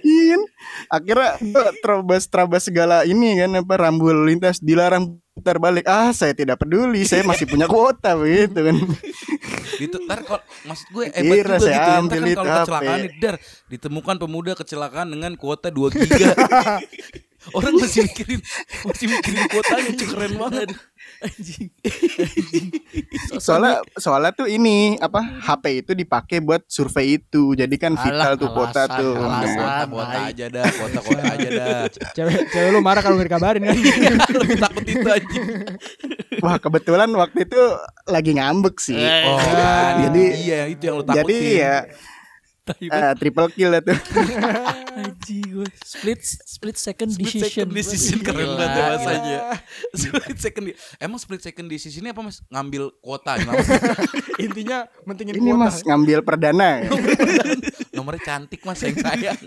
Iya 0.05 0.22
kan. 0.36 0.42
Akhirnya 0.90 1.30
gua 1.51 1.70
terobos 1.82 2.24
terobos 2.30 2.62
segala 2.66 3.02
ini 3.02 3.38
kan 3.38 3.51
apa 3.59 3.74
rambul 3.78 4.26
lintas 4.26 4.62
dilarang 4.62 5.18
putar 5.34 5.59
balik. 5.59 5.84
Ah 5.90 6.14
saya 6.14 6.32
tidak 6.32 6.62
peduli, 6.62 7.02
saya 7.02 7.26
masih 7.26 7.51
punya 7.51 7.66
kuota 7.66 8.14
begitu 8.20 8.55
kan. 8.55 8.76
Gitu 9.74 9.96
ntar 10.06 10.22
kalau 10.22 10.42
maksud 10.70 10.86
gue 10.94 11.05
Kira 11.10 11.18
hebat 11.18 11.36
juga 11.42 11.56
saya 11.59 11.59
gitu 11.59 11.66
ya. 11.66 11.82
Kan 11.84 12.02
itu 12.06 12.34
kalau 12.38 12.55
kecelakaan 12.62 13.01
dar 13.18 13.36
ditemukan 13.66 14.16
pemuda 14.22 14.52
kecelakaan 14.55 15.06
dengan 15.10 15.32
kuota 15.34 15.68
2 15.74 15.90
giga. 15.98 16.30
Orang 17.56 17.76
masih 17.76 18.09
mikirin 18.09 18.40
masih 18.88 19.06
mikirin 19.10 19.44
kuotanya 19.52 19.92
keren 19.92 20.32
banget. 20.40 20.68
Anjing. 21.24 21.68
Soalnya 23.40 23.80
soalnya 23.94 24.30
tuh 24.30 24.46
ini 24.46 24.94
apa 24.96 25.18
HP 25.40 25.64
itu 25.80 25.92
dipakai 25.92 26.38
buat 26.38 26.62
survei 26.66 27.16
itu. 27.16 27.52
Jadi 27.52 27.74
kan 27.74 27.96
vital 27.96 28.34
Alah, 28.34 28.38
tuh 28.38 28.51
kuota 28.51 28.82
alasan, 28.84 28.98
tuh. 29.01 29.14
alasan. 29.18 29.56
Kuota 29.56 29.84
kuota 29.88 30.06
baik. 30.06 30.28
aja 30.30 30.46
dah, 30.48 30.66
kuota 30.70 30.98
kuota 31.01 31.24
aja 31.26 31.48
dah. 31.51 31.80
Cewek 32.16 32.40
cewek 32.48 32.70
lu 32.70 32.80
marah 32.80 33.01
kalau 33.01 33.16
gak 33.16 33.26
dikabarin 33.26 33.62
kan. 33.64 33.74
Lebih 34.36 34.59
takut 34.59 34.84
itu 34.84 35.09
anjing. 35.09 35.44
Wah 36.38 36.56
kebetulan 36.59 37.09
waktu 37.10 37.38
itu 37.42 37.60
lagi 38.06 38.30
ngambek 38.32 38.76
sih. 38.78 38.96
Eh, 38.96 39.22
Oh, 39.24 39.40
Jadi- 39.40 40.02
jadi 40.05 40.24
iya 40.38 40.60
itu 40.68 40.82
yang 40.84 40.96
lu 40.96 41.05
takutin. 41.05 41.24
Jadi 41.24 41.38
ya 41.56 41.76
eh, 42.72 43.12
triple 43.20 43.48
kill 43.52 43.70
lah 43.76 43.82
tuh. 43.84 43.92
Anjing 45.04 45.44
gue. 45.52 45.68
Split 45.84 46.20
split 46.24 46.76
second 46.80 47.12
split 47.12 47.28
decision. 47.28 47.68
second 47.68 47.70
decision 47.76 48.18
keren 48.24 48.48
banget 48.56 48.68
gila. 48.72 48.76
bahasanya. 48.80 49.38
split 50.00 50.38
second 50.40 50.64
emang 50.96 51.18
split 51.20 51.42
second 51.44 51.66
decision 51.68 52.00
ini 52.08 52.10
apa 52.16 52.24
mas? 52.24 52.40
Ngambil 52.48 52.88
kuota? 53.04 53.36
Intinya 54.44 54.88
mentingin 55.04 55.36
Ini 55.36 55.50
kuota. 55.52 55.60
mas 55.68 55.76
ngambil 55.84 56.18
perdana. 56.24 56.68
ya? 56.80 56.90
Nomornya 57.92 58.22
cantik 58.24 58.64
mas 58.64 58.80
yang 58.80 58.96
sayang. 58.96 59.38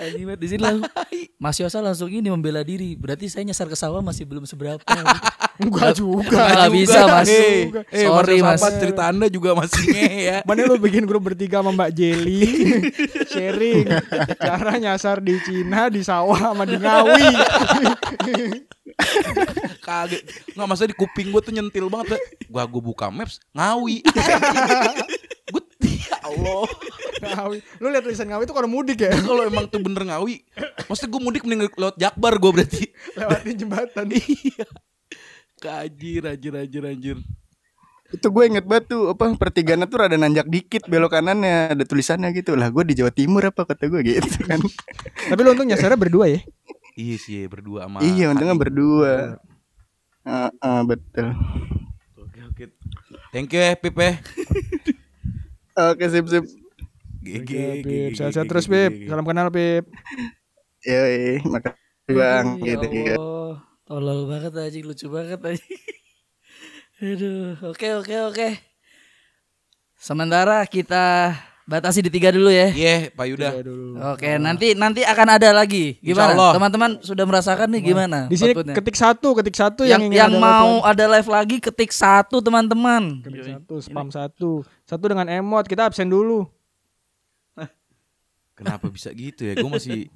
Anjing 0.00 0.24
banget 0.24 0.40
di 0.40 0.48
sini 0.56 0.62
lah. 0.62 0.72
Mas 1.36 1.58
Yosa 1.60 1.84
langsung 1.84 2.08
ini 2.08 2.32
membela 2.32 2.62
diri. 2.64 2.96
Berarti 2.96 3.28
saya 3.28 3.44
nyasar 3.44 3.68
ke 3.68 3.76
sawah 3.76 4.00
masih 4.00 4.24
belum 4.24 4.48
seberapa. 4.48 4.80
Enggak 5.56 5.96
juga. 5.96 6.40
Nggak 6.52 6.72
bisa, 6.72 6.98
Mas. 7.06 7.28
Eh, 7.28 7.72
eh 7.88 8.04
Sorry, 8.04 8.38
Mas. 8.44 8.60
Mas. 8.60 8.74
cerita 8.76 9.02
anda 9.08 9.26
juga 9.26 9.56
masih 9.56 9.82
nge 9.88 10.08
ya. 10.20 10.38
Mana 10.48 10.68
lu 10.68 10.76
bikin 10.76 11.08
grup 11.08 11.24
bertiga 11.24 11.64
sama 11.64 11.72
Mbak 11.72 11.90
Jelly 11.92 12.44
Sharing 13.32 13.88
Cara 14.36 14.76
nyasar 14.76 15.18
di 15.18 15.40
Cina 15.40 15.88
Di 15.88 16.04
sawah 16.04 16.52
sama 16.52 16.62
di 16.62 16.76
Ngawi 16.76 17.26
Kaget. 19.82 20.22
Nggak 20.54 20.68
masa 20.68 20.84
di 20.84 20.94
kuping 20.94 21.28
gue 21.28 21.40
tuh 21.40 21.52
nyentil 21.52 21.86
banget. 21.86 22.20
Gua 22.46 22.64
gue 22.64 22.82
buka 22.82 23.08
maps 23.08 23.40
Ngawi. 23.52 24.00
gue 25.46 25.62
ya 25.84 26.16
Allah. 26.22 26.64
Ngawi. 27.22 27.58
Lu 27.78 27.86
lihat 27.88 28.04
tulisan 28.04 28.26
Ngawi 28.26 28.44
itu 28.44 28.54
kalau 28.54 28.68
mudik 28.68 28.98
ya, 29.00 29.12
Kalau 29.14 29.42
emang 29.44 29.66
tuh 29.68 29.80
bener 29.80 30.02
Ngawi, 30.06 30.42
maksudnya 30.86 31.10
gue 31.12 31.20
mudik 31.20 31.42
mending 31.44 31.68
lewat 31.70 31.96
Jakbar 31.96 32.34
gue 32.36 32.50
berarti. 32.52 32.84
lewatin 33.14 33.54
jembatan. 33.56 34.06
Iya. 34.10 34.66
Kajir, 35.66 36.22
anjir, 36.30 36.52
anjir, 36.54 36.82
anjir. 36.86 37.16
Itu 38.06 38.30
gue 38.30 38.44
inget 38.46 38.62
banget 38.62 38.94
tuh 38.94 39.10
apa 39.10 39.34
pertigaan 39.34 39.82
tuh 39.90 39.98
rada 39.98 40.14
nanjak 40.14 40.46
dikit 40.46 40.86
belok 40.86 41.18
kanannya 41.18 41.74
ada 41.74 41.82
tulisannya 41.82 42.30
gitu 42.38 42.54
lah. 42.54 42.70
Gue 42.70 42.86
di 42.86 42.94
Jawa 42.94 43.10
Timur 43.10 43.42
apa 43.42 43.66
kata 43.66 43.90
gue 43.90 44.00
gitu 44.06 44.46
kan. 44.46 44.62
Tapi 45.34 45.40
lu 45.42 45.50
untung 45.50 45.66
nyasarnya 45.66 45.98
berdua 45.98 46.30
ya. 46.30 46.40
Iya 46.94 47.16
sih, 47.18 47.50
berdua 47.50 47.90
sama. 47.90 48.00
iya 48.06 48.30
untungnya 48.30 48.54
Adi. 48.54 48.62
berdua. 48.62 49.14
Heeh, 50.22 50.80
betul. 50.86 51.28
Oke, 52.14 52.40
oke. 52.46 52.64
Thank 53.34 53.50
you 53.52 53.60
ya, 53.60 53.74
Pip 53.74 53.94
ya. 53.98 54.22
Oke 55.92 56.08
sip 56.08 56.24
sip. 56.32 56.44
GG, 57.20 57.50
Pip. 57.84 58.10
Sehat-sehat 58.16 58.48
terus. 58.48 58.64
Pip. 58.64 59.12
Salam 59.12 59.28
kenal, 59.28 59.52
Pip. 59.52 59.84
Yoi, 60.88 61.44
makasih 61.44 62.14
bang. 62.16 62.46
Gitu 62.64 62.86
ya 62.88 63.02
ya. 63.12 63.16
Allah. 63.20 63.35
Tolol 63.86 64.26
banget 64.26 64.50
anjing, 64.58 64.82
lucu 64.82 65.06
banget 65.06 65.38
anjing. 65.38 65.78
Aduh, 67.06 67.54
oke 67.70 67.86
oke 68.02 68.14
oke. 68.34 68.48
Sementara 69.94 70.66
kita 70.66 71.30
batasi 71.70 72.02
di 72.02 72.10
tiga 72.10 72.34
dulu 72.34 72.50
ya. 72.50 72.74
Iya, 72.74 73.14
Pak 73.14 73.26
Yuda. 73.30 73.48
Iya. 73.54 73.62
Oke, 74.10 74.30
nanti 74.42 74.74
nanti 74.74 75.06
akan 75.06 75.38
ada 75.38 75.54
lagi. 75.54 76.02
Gimana? 76.02 76.50
Teman-teman 76.50 76.90
sudah 76.98 77.22
merasakan 77.30 77.70
nih 77.78 77.94
gimana? 77.94 78.26
Di 78.26 78.34
sini 78.34 78.58
outputnya? 78.58 78.74
ketik 78.74 78.96
satu, 78.98 79.28
ketik 79.38 79.54
satu 79.54 79.86
yang 79.86 80.10
yang 80.10 80.30
yang 80.30 80.32
ada 80.34 80.42
mau 80.42 80.82
live 80.82 80.90
ada 80.90 81.04
live 81.06 81.30
lagi 81.30 81.56
ketik 81.62 81.94
satu 81.94 82.42
teman-teman. 82.42 83.22
ketik 83.22 83.54
satu, 83.54 83.74
spam 83.78 84.10
satu, 84.10 84.50
satu 84.82 85.04
dengan 85.06 85.30
emot. 85.30 85.62
Kita 85.70 85.86
absen 85.86 86.10
dulu. 86.10 86.42
Kenapa 88.58 88.88
bisa 88.90 89.12
gitu 89.12 89.46
ya? 89.46 89.52
Gue 89.54 89.68
masih 89.68 90.10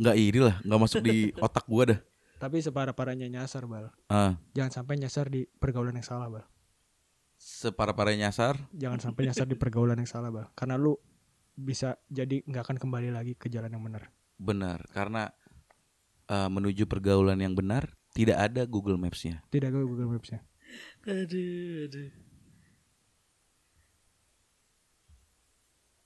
nggak 0.00 0.16
iri 0.16 0.40
lah, 0.40 0.56
nggak 0.64 0.80
masuk 0.80 1.02
di 1.04 1.34
otak 1.36 1.66
gue 1.68 1.84
dah. 1.92 2.00
Tapi 2.42 2.58
separah 2.58 2.90
parahnya 2.90 3.30
nyasar, 3.30 3.70
bal. 3.70 3.94
Ah, 4.10 4.34
Jangan 4.50 4.82
sampai 4.82 4.98
nyasar 4.98 5.30
di 5.30 5.46
pergaulan 5.46 5.94
yang 5.94 6.02
salah, 6.02 6.26
bal. 6.26 6.42
separah-parahnya 7.38 8.26
nyasar. 8.30 8.54
Jangan 8.74 8.98
sampai 8.98 9.30
nyasar 9.30 9.46
di 9.46 9.54
pergaulan 9.54 9.98
yang 9.98 10.10
salah, 10.10 10.34
bal. 10.34 10.46
Karena 10.58 10.74
lu 10.74 10.98
bisa 11.54 11.98
jadi 12.10 12.42
nggak 12.42 12.66
akan 12.66 12.78
kembali 12.82 13.14
lagi 13.14 13.38
ke 13.38 13.46
jalan 13.46 13.70
yang 13.70 13.82
benar. 13.86 14.10
Benar, 14.42 14.82
karena 14.90 15.30
eh, 16.26 16.48
menuju 16.50 16.86
pergaulan 16.90 17.38
yang 17.38 17.54
benar 17.54 17.94
tidak 18.10 18.38
ada 18.42 18.66
Google 18.66 18.98
Maps-nya. 18.98 19.42
Tidak 19.50 19.70
ke 19.70 19.78
Google 19.78 20.10
Maps-nya. 20.10 20.42
Aduh, 21.06 21.86
aduh. 21.86 22.10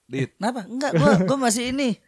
Dit, 0.06 0.38
Kenapa? 0.38 0.68
Enggak, 0.70 0.92
gua 1.00 1.12
gua 1.26 1.38
masih 1.50 1.74
ini. 1.74 1.98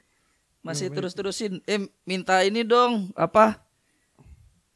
Masih 0.63 0.93
terus-terusin. 0.93 1.65
Eh, 1.67 1.89
minta 2.07 2.45
ini 2.45 2.63
dong, 2.63 3.11
apa? 3.19 3.68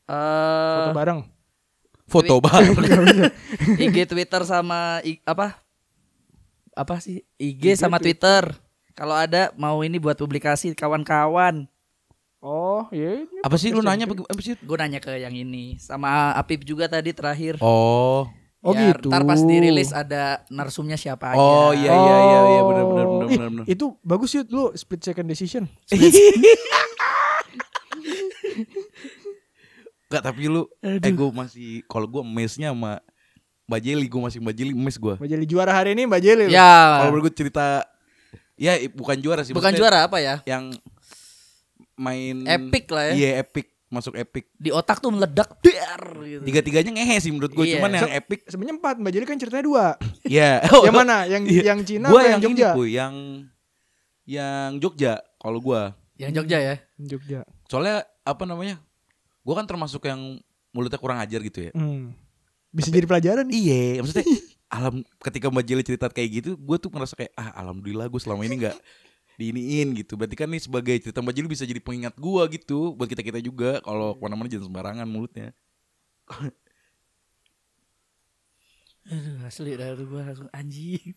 Foto 0.04 0.82
Eh, 0.82 0.92
bareng. 0.92 1.18
foto 2.04 2.34
bareng. 2.38 2.74
IG 3.84 4.04
Twitter 4.04 4.42
sama 4.42 4.98
I- 5.02 5.22
apa? 5.22 5.56
Apa 6.72 6.98
sih? 6.98 7.20
IG 7.36 7.74
sama 7.74 7.96
Twitter. 7.96 8.46
Kalau 8.92 9.12
ada 9.12 9.48
mau 9.54 9.80
ini 9.80 9.96
buat 9.96 10.14
publikasi 10.14 10.72
kawan-kawan. 10.72 11.64
Oh, 12.38 12.84
iya. 12.90 13.22
ini 13.22 13.38
Apa 13.40 13.54
sih 13.54 13.70
lu 13.70 13.80
nanya 13.80 14.04
apa, 14.04 14.14
sih? 14.38 14.52
Gue 14.58 14.74
nanya 14.74 14.98
ke 14.98 15.14
yang 15.14 15.30
ini 15.30 15.78
sama 15.78 16.34
Apip 16.34 16.62
juga 16.62 16.86
tadi 16.86 17.10
terakhir. 17.10 17.56
Oh. 17.62 18.26
Oh, 18.60 18.72
Ya, 18.72 18.90
gitu. 18.90 19.08
Ntar 19.08 19.22
pas 19.22 19.38
dirilis 19.38 19.90
ada 19.90 20.42
narsumnya 20.46 20.94
siapa 20.94 21.32
aja. 21.32 21.36
Oh 21.36 21.70
iya 21.72 21.88
iya 21.88 22.14
iya 22.20 22.38
iya 22.48 22.60
benar 22.62 22.84
benar 22.84 23.04
Oh. 23.04 23.10
benar 23.16 23.24
Ih, 23.24 23.32
benar. 23.32 23.48
benar. 23.50 23.64
Itu 23.66 23.84
bagus 24.02 24.28
yuk 24.32 24.44
lu 24.48 24.64
split 24.72 25.00
second 25.00 25.26
decision. 25.26 25.64
Gak 30.12 30.22
tapi 30.28 30.44
lu 30.52 30.68
eh 30.84 31.00
gue 31.00 31.30
masih 31.32 31.80
kalau 31.88 32.04
gue 32.04 32.20
mesnya 32.20 32.76
sama 32.76 33.00
Mbak 33.64 33.80
Jeli 33.80 34.06
gue 34.10 34.20
masih 34.20 34.38
Mbak 34.44 34.54
Jeli 34.54 34.72
mes 34.76 34.96
gue. 35.00 35.14
Mbak 35.16 35.28
Jeli 35.32 35.46
juara 35.48 35.72
hari 35.72 35.96
ini 35.96 36.04
Mbak 36.04 36.20
Jeli. 36.20 36.44
Ya. 36.52 37.00
Kalau 37.00 37.10
menurut 37.16 37.32
gue 37.32 37.34
cerita 37.40 37.88
ya 38.60 38.76
bukan 38.92 39.16
juara 39.24 39.40
sih. 39.46 39.56
Bukan 39.56 39.72
juara 39.72 40.04
apa 40.04 40.20
ya? 40.20 40.44
Yang 40.44 40.76
main 41.96 42.44
Epic 42.44 42.84
lah 42.92 43.08
ya. 43.08 43.14
Iya 43.16 43.30
epic 43.40 43.72
masuk 43.92 44.16
epic. 44.16 44.48
Di 44.56 44.72
otak 44.72 45.04
tuh 45.04 45.12
meledak 45.12 45.60
der 45.60 46.02
gitu. 46.24 46.42
Tiga-tiganya 46.48 46.90
ngehe 46.96 47.16
sih 47.20 47.32
menurut 47.32 47.52
gue. 47.52 47.64
Iya. 47.68 47.80
Cuman 47.80 47.90
yang 47.92 48.12
epic 48.12 48.40
Sebenarnya 48.48 48.76
empat 48.80 48.94
Mbak 49.00 49.12
Jeli 49.12 49.26
kan 49.28 49.38
ceritanya 49.40 49.64
dua. 49.64 49.86
ya. 50.40 50.60
yang 50.88 50.96
mana? 50.96 51.16
Yang 51.28 51.42
Iya. 51.48 51.62
yang 51.72 51.78
Cina 51.84 52.06
Gue 52.08 52.20
apa 52.20 52.28
yang, 52.28 52.40
yang 52.40 52.42
Jogja? 52.44 52.70
ini 52.72 52.84
yang 52.92 53.14
yang 54.24 54.70
Jogja 54.80 55.14
kalau 55.40 55.58
gue. 55.60 55.82
Yang 56.20 56.32
Jogja 56.40 56.58
ya. 56.60 56.74
Jogja. 57.00 57.40
Soalnya 57.68 58.04
apa 58.24 58.44
namanya? 58.48 58.80
Gue 59.42 59.54
kan 59.58 59.66
termasuk 59.66 60.06
yang 60.06 60.38
mulutnya 60.72 60.98
kurang 60.98 61.18
ajar 61.20 61.42
gitu 61.42 61.68
ya. 61.68 61.72
Hmm. 61.74 62.14
Bisa 62.72 62.88
jadi 62.88 63.04
pelajaran. 63.04 63.46
Iya, 63.52 63.82
maksudnya 64.02 64.26
alam 64.72 65.04
ketika 65.20 65.52
Mbak 65.52 65.64
Jeli 65.68 65.84
cerita 65.84 66.06
kayak 66.08 66.30
gitu, 66.42 66.50
gue 66.56 66.76
tuh 66.80 66.88
merasa 66.88 67.12
kayak 67.12 67.36
ah 67.36 67.52
alhamdulillah 67.60 68.08
gue 68.08 68.20
selama 68.22 68.48
ini 68.48 68.64
nggak 68.64 68.76
diiniin 69.40 69.92
gitu. 70.00 70.16
Berarti 70.16 70.36
kan 70.38 70.48
nih 70.48 70.62
sebagai 70.64 70.96
cerita 71.02 71.20
Mbak 71.20 71.34
Jeli 71.36 71.48
bisa 71.52 71.68
jadi 71.68 71.80
pengingat 71.82 72.16
gue 72.16 72.42
gitu 72.56 72.96
buat 72.96 73.10
kita 73.10 73.20
kita 73.20 73.38
juga 73.44 73.82
kalau 73.84 74.16
ke 74.16 74.22
mana-mana 74.24 74.48
jangan 74.48 74.72
sembarangan 74.72 75.06
mulutnya. 75.06 75.52
Aduh, 79.10 79.42
asli 79.44 79.74
dari 79.74 80.04
gue 80.06 80.22
langsung 80.22 80.48
anjing. 80.54 81.12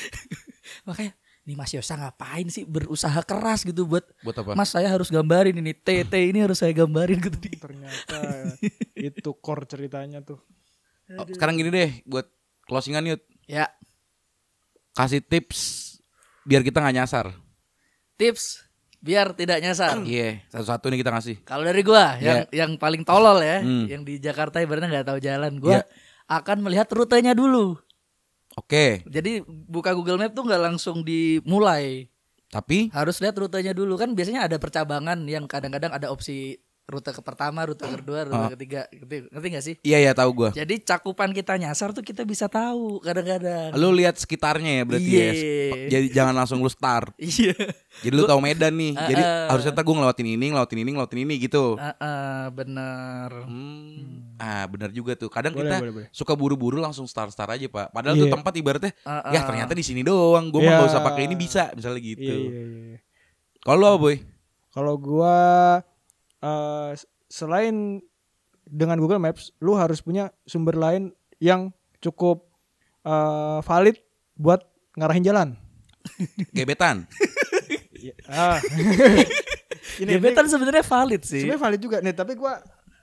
Makanya 0.88 1.12
nih 1.40 1.56
Mas 1.56 1.72
Yosa 1.72 1.96
ngapain 1.96 2.46
sih 2.46 2.62
berusaha 2.62 3.16
keras 3.22 3.64
gitu 3.64 3.84
buat 3.84 4.04
Buat 4.20 4.36
apa? 4.40 4.52
Mas 4.52 4.68
saya 4.68 4.86
harus 4.86 5.08
gambarin 5.08 5.54
ini 5.54 5.72
TT 5.72 6.12
ini 6.30 6.40
harus 6.40 6.58
saya 6.58 6.70
gambarin 6.70 7.18
gitu 7.18 7.36
di. 7.36 7.56
Ternyata 7.56 8.18
itu 8.94 9.30
core 9.36 9.64
ceritanya 9.64 10.20
tuh. 10.20 10.38
Oh, 11.10 11.26
sekarang 11.26 11.56
gini 11.56 11.68
deh 11.68 11.90
buat 12.04 12.28
closingan 12.64 13.02
yuk 13.04 13.18
Ya, 13.44 13.66
kasih 14.92 15.18
tips 15.20 15.98
biar 16.42 16.62
kita 16.62 16.78
nggak 16.78 16.96
nyasar. 16.96 17.26
tips 18.14 18.62
biar 19.00 19.32
tidak 19.32 19.58
nyasar. 19.58 19.96
Iya, 20.06 20.44
satu-satu 20.48 20.86
nih 20.86 21.00
kita 21.00 21.10
ngasih. 21.10 21.36
Kalau 21.42 21.64
dari 21.64 21.80
gua 21.80 22.14
yang 22.20 22.44
yang 22.52 22.70
paling 22.76 23.02
tolol 23.02 23.40
ya, 23.40 23.58
Hmm. 23.58 23.88
yang 23.88 24.04
di 24.04 24.20
Jakarta 24.20 24.60
ibaratnya 24.60 24.92
nggak 24.92 25.08
tahu 25.08 25.18
jalan, 25.18 25.52
gua 25.56 25.80
Iya. 25.80 25.82
akan 26.30 26.56
melihat 26.62 26.86
rutenya 26.90 27.32
dulu. 27.32 27.80
Oke, 28.58 29.06
Jadi 29.06 29.42
buka 29.46 29.94
Google 29.94 30.18
Map 30.18 30.34
tuh 30.34 30.42
nggak 30.42 30.62
langsung 30.62 31.06
dimulai, 31.06 32.10
tapi 32.50 32.90
harus 32.90 33.22
lihat 33.22 33.38
rutenya 33.38 33.70
dulu 33.70 33.94
kan 33.94 34.10
biasanya 34.10 34.50
ada 34.50 34.58
percabangan 34.58 35.22
yang 35.24 35.46
kadang-kadang 35.46 35.94
ada 35.94 36.10
opsi 36.10 36.58
rute 36.90 37.14
ke 37.14 37.22
pertama, 37.22 37.62
rute 37.62 37.86
kedua, 37.86 38.26
rute 38.26 38.34
Ah. 38.34 38.50
ketiga, 38.50 38.90
ngerti, 38.90 39.30
ngerti 39.30 39.46
gak 39.54 39.64
sih? 39.64 39.74
iya 39.86 40.02
ya 40.02 40.10
tahu 40.10 40.34
gue. 40.34 40.50
Jadi 40.58 40.82
cakupan 40.82 41.30
kita 41.30 41.54
nyasar 41.54 41.94
tuh 41.94 42.02
kita 42.02 42.26
bisa 42.26 42.50
tahu 42.50 42.98
kadang-kadang. 42.98 43.70
Lu 43.78 43.94
lihat 43.94 44.18
sekitarnya 44.18 44.82
ya 44.82 44.84
berarti 44.84 45.06
ya. 45.14 45.30
Iya. 45.30 45.70
Jadi 45.86 46.06
jangan 46.10 46.34
langsung 46.34 46.58
lu 46.58 46.66
start. 46.66 47.14
Iya. 47.22 47.54
Jadi 48.02 48.10
lu 48.10 48.26
tahu 48.26 48.42
Medan 48.42 48.74
nih. 48.74 48.98
Jadi 48.98 49.22
Ah, 49.22 49.30
ah. 49.46 49.48
harusnya 49.54 49.70
gue 49.70 49.94
ngelewatin 49.94 50.28
ini, 50.34 50.46
ngelewatin 50.50 50.78
ini, 50.82 50.90
ngelewatin 50.90 51.20
ini 51.22 51.34
gitu. 51.38 51.64
Ah, 51.78 51.94
ah, 52.02 52.44
bener. 52.50 53.30
Hmm. 53.46 54.29
Ah 54.40 54.64
benar 54.64 54.88
juga 54.88 55.12
tuh. 55.12 55.28
Kadang 55.28 55.52
Boleh, 55.52 55.68
kita 55.68 55.76
boleh, 55.78 55.92
boleh. 55.94 56.08
suka 56.10 56.32
buru-buru 56.32 56.80
langsung 56.80 57.04
start-start 57.04 57.52
aja 57.52 57.66
pak. 57.66 57.92
Padahal 57.92 58.16
tuh 58.16 58.24
Iya. 58.24 58.32
tempat 58.32 58.52
ibaratnya 58.54 58.92
Ah, 59.02 59.28
ya 59.28 59.38
ah. 59.38 59.46
ternyata 59.46 59.72
di 59.72 59.84
sini 59.84 60.00
doang. 60.00 60.48
Gue 60.48 60.60
mah 60.60 60.72
Iya. 60.72 60.80
gak 60.80 60.90
usah 60.90 61.04
pakai 61.04 61.22
ini 61.24 61.36
bisa 61.36 61.68
misalnya 61.70 62.00
gitu. 62.00 62.24
Iya 62.24 62.36
iya 62.40 62.62
iya. 62.88 62.98
Kalau 63.60 63.76
lo 63.76 63.86
apa, 63.86 63.98
boy? 64.00 64.16
Kalau 64.70 64.94
gua 64.96 65.36
eh, 66.38 66.90
s- 66.94 67.04
selain 67.26 68.00
dengan 68.64 68.96
Google 68.96 69.18
Maps, 69.18 69.52
lu 69.58 69.74
harus 69.74 70.00
punya 70.00 70.32
sumber 70.42 70.72
lain 70.74 71.12
yang 71.36 71.68
cukup 71.98 72.48
eh, 73.02 73.58
valid 73.60 74.00
buat 74.34 74.64
ngarahin 74.94 75.20
jalan. 75.22 75.48
Gebetan. 76.56 77.04
Ah. 78.26 78.56
ini, 80.00 80.10
Gebetan 80.10 80.44
ini 80.44 80.50
sebenarnya 80.50 80.80
valid 80.82 81.20
sih. 81.22 81.44
sebenarnya 81.44 81.60
valid 81.60 81.80
juga 81.80 81.96
nih, 81.98 82.14
tapi 82.14 82.32
gua 82.34 82.56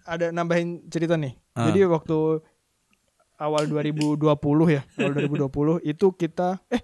ada 0.07 0.31
nambahin 0.31 0.87
cerita 0.87 1.19
nih. 1.19 1.35
Ah. 1.53 1.67
Jadi 1.69 1.83
waktu 1.83 2.39
awal 3.37 3.67
2020 3.67 4.23
ya, 4.71 4.81
awal 4.97 5.11
2020 5.13 5.83
itu 5.91 6.07
kita 6.15 6.63
eh 6.71 6.81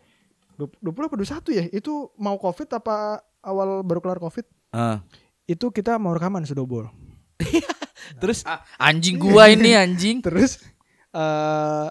20 0.59 0.83
apa 0.83 1.15
21 1.17 1.57
ya? 1.57 1.65
Itu 1.71 2.11
mau 2.19 2.35
Covid 2.37 2.69
apa 2.75 3.23
awal 3.41 3.81
baru 3.81 4.03
kelar 4.03 4.19
Covid? 4.19 4.45
Ah. 4.75 5.01
Itu 5.47 5.71
kita 5.71 5.95
mau 5.97 6.13
rekaman 6.13 6.43
Sudobol. 6.43 6.91
Terus 8.21 8.43
Anjing 8.77 9.17
gua 9.17 9.49
ini 9.49 9.73
anjing. 9.83 10.19
Terus 10.19 10.59
eh 11.15 11.89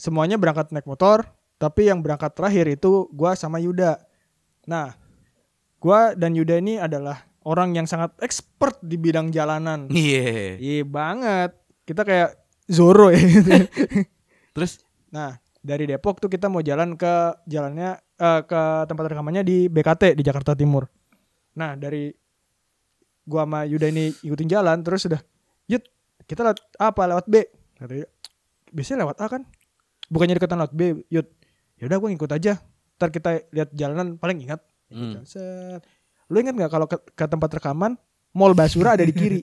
semuanya 0.00 0.40
berangkat 0.40 0.72
naik 0.72 0.88
motor, 0.88 1.28
tapi 1.60 1.92
yang 1.92 2.00
berangkat 2.00 2.32
terakhir 2.32 2.64
itu 2.72 3.10
gua 3.12 3.36
sama 3.36 3.60
Yuda. 3.60 4.00
Nah, 4.64 4.96
gua 5.76 6.16
dan 6.16 6.32
Yuda 6.32 6.56
ini 6.56 6.80
adalah 6.80 7.29
orang 7.48 7.72
yang 7.72 7.86
sangat 7.88 8.12
expert 8.20 8.76
di 8.84 9.00
bidang 9.00 9.32
jalanan. 9.32 9.88
Iya. 9.88 10.60
Iya 10.60 10.84
banget. 10.84 11.56
Kita 11.88 12.04
kayak 12.04 12.36
Zoro 12.68 13.10
ya. 13.10 13.20
Terus 14.54 14.82
nah, 15.10 15.34
dari 15.60 15.84
Depok 15.88 16.20
tuh 16.20 16.30
kita 16.30 16.48
mau 16.48 16.60
jalan 16.60 16.96
ke 16.96 17.44
jalannya 17.48 17.96
eh, 17.98 18.40
ke 18.44 18.60
tempat 18.88 19.04
rekamannya 19.10 19.42
di 19.44 19.66
BKT 19.66 20.16
di 20.16 20.22
Jakarta 20.24 20.52
Timur. 20.56 20.88
Nah, 21.56 21.74
dari 21.76 22.08
gua 23.26 23.44
sama 23.44 23.66
Yuda 23.68 23.86
ini 23.92 24.10
ikutin 24.24 24.48
jalan 24.48 24.80
terus 24.80 25.06
udah, 25.06 25.20
"Yud, 25.68 25.84
kita 26.24 26.46
lewat 26.46 26.58
apa? 26.78 27.02
Lewat 27.10 27.26
B." 27.26 27.34
Kata 27.76 27.94
"Biasanya 28.70 29.06
lewat 29.06 29.16
A 29.20 29.26
kan?" 29.28 29.42
Bukannya 30.10 30.34
deketan 30.38 30.58
lewat 30.58 30.74
B, 30.74 31.06
Yud. 31.10 31.26
Ya 31.78 31.84
udah 31.86 31.96
gua 32.00 32.08
ngikut 32.10 32.32
aja. 32.32 32.58
Ntar 32.98 33.08
kita 33.14 33.30
lihat 33.54 33.70
jalanan 33.74 34.18
paling 34.18 34.42
ingat. 34.42 34.60
Hmm. 34.90 35.22
Set. 35.22 35.82
Lu 36.30 36.38
ingat 36.38 36.54
nggak 36.54 36.70
kalau 36.70 36.86
ke, 36.86 36.96
ke 37.12 37.24
tempat 37.26 37.50
rekaman 37.58 37.98
Mall 38.30 38.54
Basura 38.54 38.94
ada 38.94 39.02
di 39.02 39.10
kiri. 39.10 39.42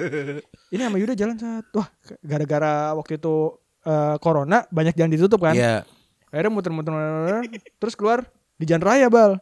Ini 0.72 0.82
sama 0.88 0.96
Yuda 0.96 1.12
jalan 1.12 1.36
saat 1.36 1.68
wah 1.76 1.88
gara-gara 2.24 2.96
waktu 2.96 3.20
itu 3.20 3.60
eh, 3.84 4.16
corona 4.24 4.64
banyak 4.72 4.96
jalan 4.96 5.12
ditutup 5.12 5.44
kan. 5.44 5.52
Iya. 5.52 5.84
Akhirnya 6.32 6.52
muter-muter 6.52 6.92
terus 7.76 7.94
keluar 7.94 8.24
di 8.56 8.64
jalan 8.64 8.84
raya 8.88 9.06
bal. 9.12 9.36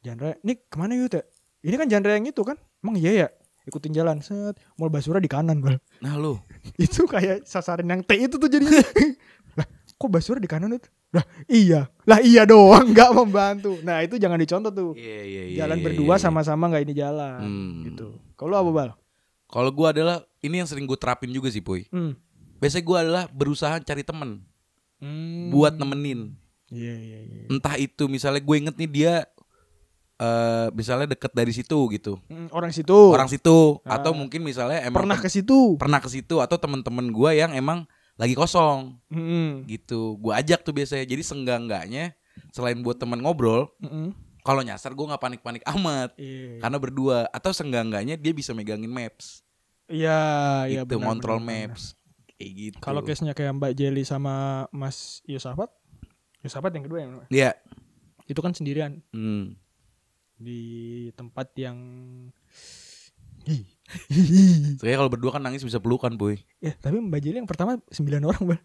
Jalan 0.00 0.18
raya. 0.24 0.34
Ini 0.40 0.52
ke 0.64 0.76
mana 0.80 0.96
Yuda? 0.96 1.20
Ini 1.60 1.76
kan 1.76 1.86
jalan 1.92 2.04
raya 2.08 2.16
yang 2.16 2.28
itu 2.32 2.40
kan? 2.40 2.56
Emang 2.80 2.96
iya 2.96 3.12
ya? 3.12 3.28
Ikutin 3.68 3.92
jalan 3.92 4.24
set 4.24 4.56
Mall 4.80 4.88
Basura 4.88 5.20
di 5.20 5.28
kanan 5.28 5.60
bal. 5.60 5.76
Nah 6.00 6.16
lu. 6.16 6.40
Itu 6.80 7.04
kayak 7.04 7.44
sasaran 7.44 7.84
yang 7.84 8.00
T 8.00 8.16
itu 8.16 8.40
tuh 8.40 8.48
jadinya. 8.48 8.80
lah 9.60 9.66
kok 9.68 10.08
Basura 10.08 10.40
di 10.40 10.48
kanan 10.48 10.72
itu? 10.72 10.88
Lah 11.16 11.24
iya. 11.48 11.88
Lah 12.04 12.20
iya 12.20 12.44
doang 12.44 12.86
nggak 12.92 13.10
membantu. 13.10 13.80
Nah 13.80 14.04
itu 14.04 14.20
jangan 14.20 14.36
dicontoh 14.36 14.68
tuh. 14.70 14.90
Iya 14.92 15.20
iya 15.24 15.42
iya. 15.48 15.56
jalan 15.64 15.80
iya, 15.80 15.84
berdua 15.84 16.14
iya. 16.14 16.22
sama-sama 16.22 16.68
nggak 16.68 16.84
ini 16.84 16.94
jalan 16.94 17.40
Hmm. 17.40 17.72
gitu. 17.88 18.06
Kalau 18.36 18.54
apa 18.54 18.70
bal? 18.70 18.90
Kalau 19.46 19.70
gua 19.70 19.90
adalah 19.90 20.20
ini 20.42 20.58
yang 20.58 20.68
sering 20.68 20.84
gue 20.84 20.98
terapin 20.98 21.30
juga 21.30 21.48
sih, 21.48 21.62
Puy. 21.62 21.86
Hmm. 21.88 22.18
Biasanya 22.58 22.84
gua 22.84 22.98
adalah 23.00 23.24
berusaha 23.26 23.80
cari 23.80 24.02
temen 24.02 24.44
buat 25.48 25.76
nemenin. 25.76 26.34
Iya 26.66 26.94
iya 26.94 27.18
iya. 27.22 27.42
Entah 27.46 27.78
itu 27.78 28.10
misalnya 28.10 28.42
gue 28.42 28.56
inget 28.58 28.74
nih 28.74 28.90
dia 28.90 29.12
eh 30.16 30.66
misalnya 30.72 31.12
deket 31.12 31.30
dari 31.30 31.52
situ 31.52 31.76
gitu. 31.92 32.16
Hmm, 32.26 32.48
orang 32.50 32.72
situ. 32.72 32.96
Orang 33.12 33.28
situ 33.28 33.76
Ah. 33.84 34.00
atau 34.00 34.16
mungkin 34.16 34.40
misalnya 34.40 34.80
emang 34.82 35.04
pernah 35.04 35.18
ke 35.20 35.28
situ. 35.28 35.76
pernah 35.76 36.00
ke 36.00 36.08
situ 36.08 36.40
atau 36.40 36.56
temen-temen 36.56 37.12
gua 37.12 37.36
yang 37.36 37.52
emang 37.52 37.84
lagi 38.16 38.32
kosong 38.32 38.96
Hmm. 39.08 39.64
gitu. 39.64 40.16
Gua 40.16 40.40
ajak 40.40 40.60
tuh 40.60 40.72
biasanya. 40.72 41.04
Jadi 41.04 41.22
senggang-enggaknya 41.22 42.16
selain 42.50 42.80
buat 42.80 42.96
temen 42.96 43.20
ngobrol, 43.20 43.68
Mm-mm. 43.78 44.12
kalau 44.40 44.60
nyasar 44.60 44.92
gua 44.92 45.12
nggak 45.12 45.22
panik-panik 45.22 45.64
amat. 45.68 46.16
Iya. 46.16 46.58
Karena 46.58 46.76
berdua 46.76 47.18
atau 47.28 47.52
senggang-enggaknya 47.52 48.16
dia 48.16 48.32
bisa 48.32 48.52
megangin 48.52 48.88
maps. 48.88 49.44
Iya, 49.86 50.18
iya 50.66 50.82
gitu, 50.82 50.98
benar. 50.98 51.06
kontrol 51.06 51.38
benar, 51.38 51.46
benar. 51.46 51.68
maps. 51.76 51.82
Kayak 52.34 52.52
gitu. 52.52 52.78
Kalau 52.80 53.00
case-nya 53.00 53.32
kayak 53.32 53.54
Mbak 53.54 53.72
Jelly 53.72 54.02
sama 54.02 54.34
Mas 54.68 55.24
Yosafat, 55.24 55.72
Yosafat 56.40 56.72
yang 56.72 56.84
kedua 56.84 56.98
mana? 57.02 57.26
Iya. 57.28 57.54
itu 58.26 58.42
kan 58.42 58.50
sendirian 58.50 59.06
Hmm. 59.14 59.54
di 60.34 60.58
tempat 61.14 61.54
yang 61.54 61.78
Soalnya 64.78 64.98
kalau 64.98 65.10
berdua 65.10 65.30
kan 65.34 65.42
nangis 65.42 65.62
bisa 65.62 65.78
pelukan, 65.78 66.10
boy. 66.14 66.36
ya 66.58 66.74
tapi 66.76 66.98
Mbak 66.98 67.20
Jelly 67.22 67.38
yang 67.40 67.48
pertama 67.48 67.78
sembilan 67.88 68.22
orang 68.26 68.42
bang 68.54 68.62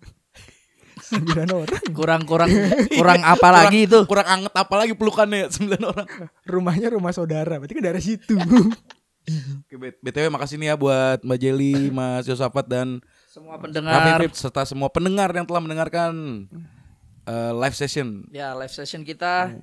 sembilan 1.11 1.48
orang 1.52 1.81
Kurang 1.91 2.22
kurang 2.23 2.49
kurang 2.89 3.22
apa 3.22 3.48
lagi 3.49 3.85
itu? 3.89 4.06
Kurang 4.06 4.27
anget 4.27 4.53
apalagi 4.53 4.93
pelukannya 4.93 5.49
9 5.56 5.77
orang. 5.81 6.07
rumahnya 6.45 6.88
rumah 6.89 7.11
saudara 7.11 7.57
berarti 7.57 7.73
kan 7.73 7.84
daerah 7.84 8.02
situ 8.02 8.38
Oke, 9.61 9.77
BTW 10.02 10.34
makasih 10.34 10.57
nih 10.57 10.73
ya 10.73 10.76
buat 10.76 11.22
Mbak 11.22 11.38
Jelly, 11.38 11.93
Mas 11.93 12.26
Yosafat 12.26 12.65
dan 12.65 13.06
Semua 13.30 13.56
Raffi 13.56 13.69
pendengar. 13.69 14.18
Fit 14.18 14.34
serta 14.34 14.65
semua 14.65 14.89
pendengar 14.89 15.30
yang 15.30 15.45
telah 15.45 15.61
mendengarkan 15.61 16.11
eh, 17.30 17.53
live 17.53 17.77
session. 17.77 18.26
Ya, 18.34 18.57
live 18.57 18.73
session 18.73 19.06
kita 19.06 19.53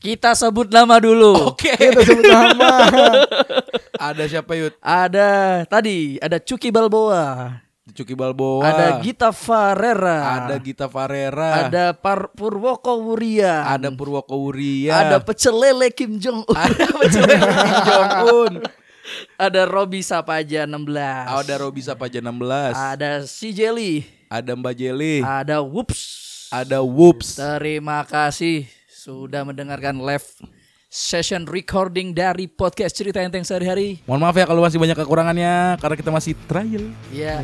kita 0.00 0.32
sebut 0.32 0.66
nama 0.66 0.96
dulu. 0.96 1.52
Oke. 1.52 1.70
kita 1.70 2.00
sebut 2.00 2.24
nama 2.24 2.72
Ada 4.10 4.24
siapa 4.26 4.56
Yud? 4.56 4.72
Ada 4.80 5.62
tadi 5.64 6.16
ada 6.18 6.40
Cuki 6.40 6.72
Balboa, 6.72 7.60
Cuki 7.92 8.16
Balboa. 8.16 8.64
ada 8.64 8.86
Gita 8.98 9.28
Farera, 9.28 10.40
Ada 10.40 10.56
Gita 10.56 10.88
Farera. 10.88 11.68
ada 11.68 11.84
Par 11.92 12.32
Purwoko 12.32 12.96
Wuria, 12.98 13.60
ada 13.62 13.92
Purwoko 13.92 14.40
Wuria. 14.40 14.96
ada 14.96 15.16
pecel 15.20 15.52
lele 15.52 15.92
Kim 15.92 16.16
Jong 16.16 16.42
Un, 16.42 16.56
ada 16.56 16.84
Pecel 16.96 17.28
Kim 17.28 17.76
Jong 17.84 18.10
Un. 18.40 18.52
ada 19.36 19.66
Robi 19.66 20.00
Sapaja 20.00 20.64
16, 20.64 20.80
Ada 21.28 21.54
Robi 21.58 21.82
Sapaja 21.82 22.18
16. 22.22 22.72
ada 22.72 23.10
si 23.28 23.52
Jelly, 23.52 24.06
Ada 24.28 24.56
Mbak 24.56 24.74
Jelly. 24.74 25.20
ada 25.20 25.60
Whoops. 25.60 26.00
Ada 26.48 26.80
Whoops. 26.80 27.36
Terima 27.36 28.00
kasih 28.02 28.64
sudah 29.00 29.48
mendengarkan 29.48 29.96
live 29.96 30.44
session 30.92 31.48
recording 31.48 32.12
dari 32.12 32.44
podcast 32.44 32.92
cerita 32.92 33.16
enteng 33.24 33.48
sehari-hari. 33.48 34.04
Mohon 34.04 34.20
maaf 34.28 34.36
ya 34.36 34.44
kalau 34.44 34.60
masih 34.60 34.76
banyak 34.76 34.92
kekurangannya 34.92 35.80
karena 35.80 35.96
kita 35.96 36.10
masih 36.12 36.36
trial. 36.44 36.84
Ya, 37.08 37.40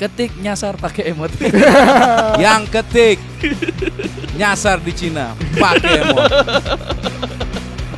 ketik 0.00 0.32
nyasar 0.40 0.80
pakai 0.80 1.12
emot. 1.12 1.28
Yang 2.40 2.62
ketik 2.72 3.20
nyasar 4.40 4.80
di 4.80 4.92
Cina 4.96 5.36
pakai 5.60 6.00
emot. 6.00 6.32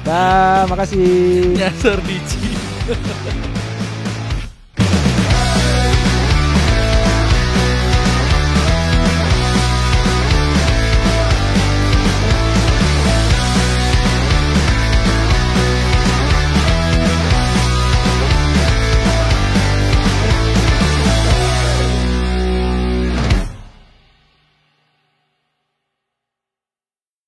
Dah, 0.03 0.67
makasih 0.67 1.07
nyasar 1.55 2.03
di 2.03 2.19
Cina. 2.27 3.47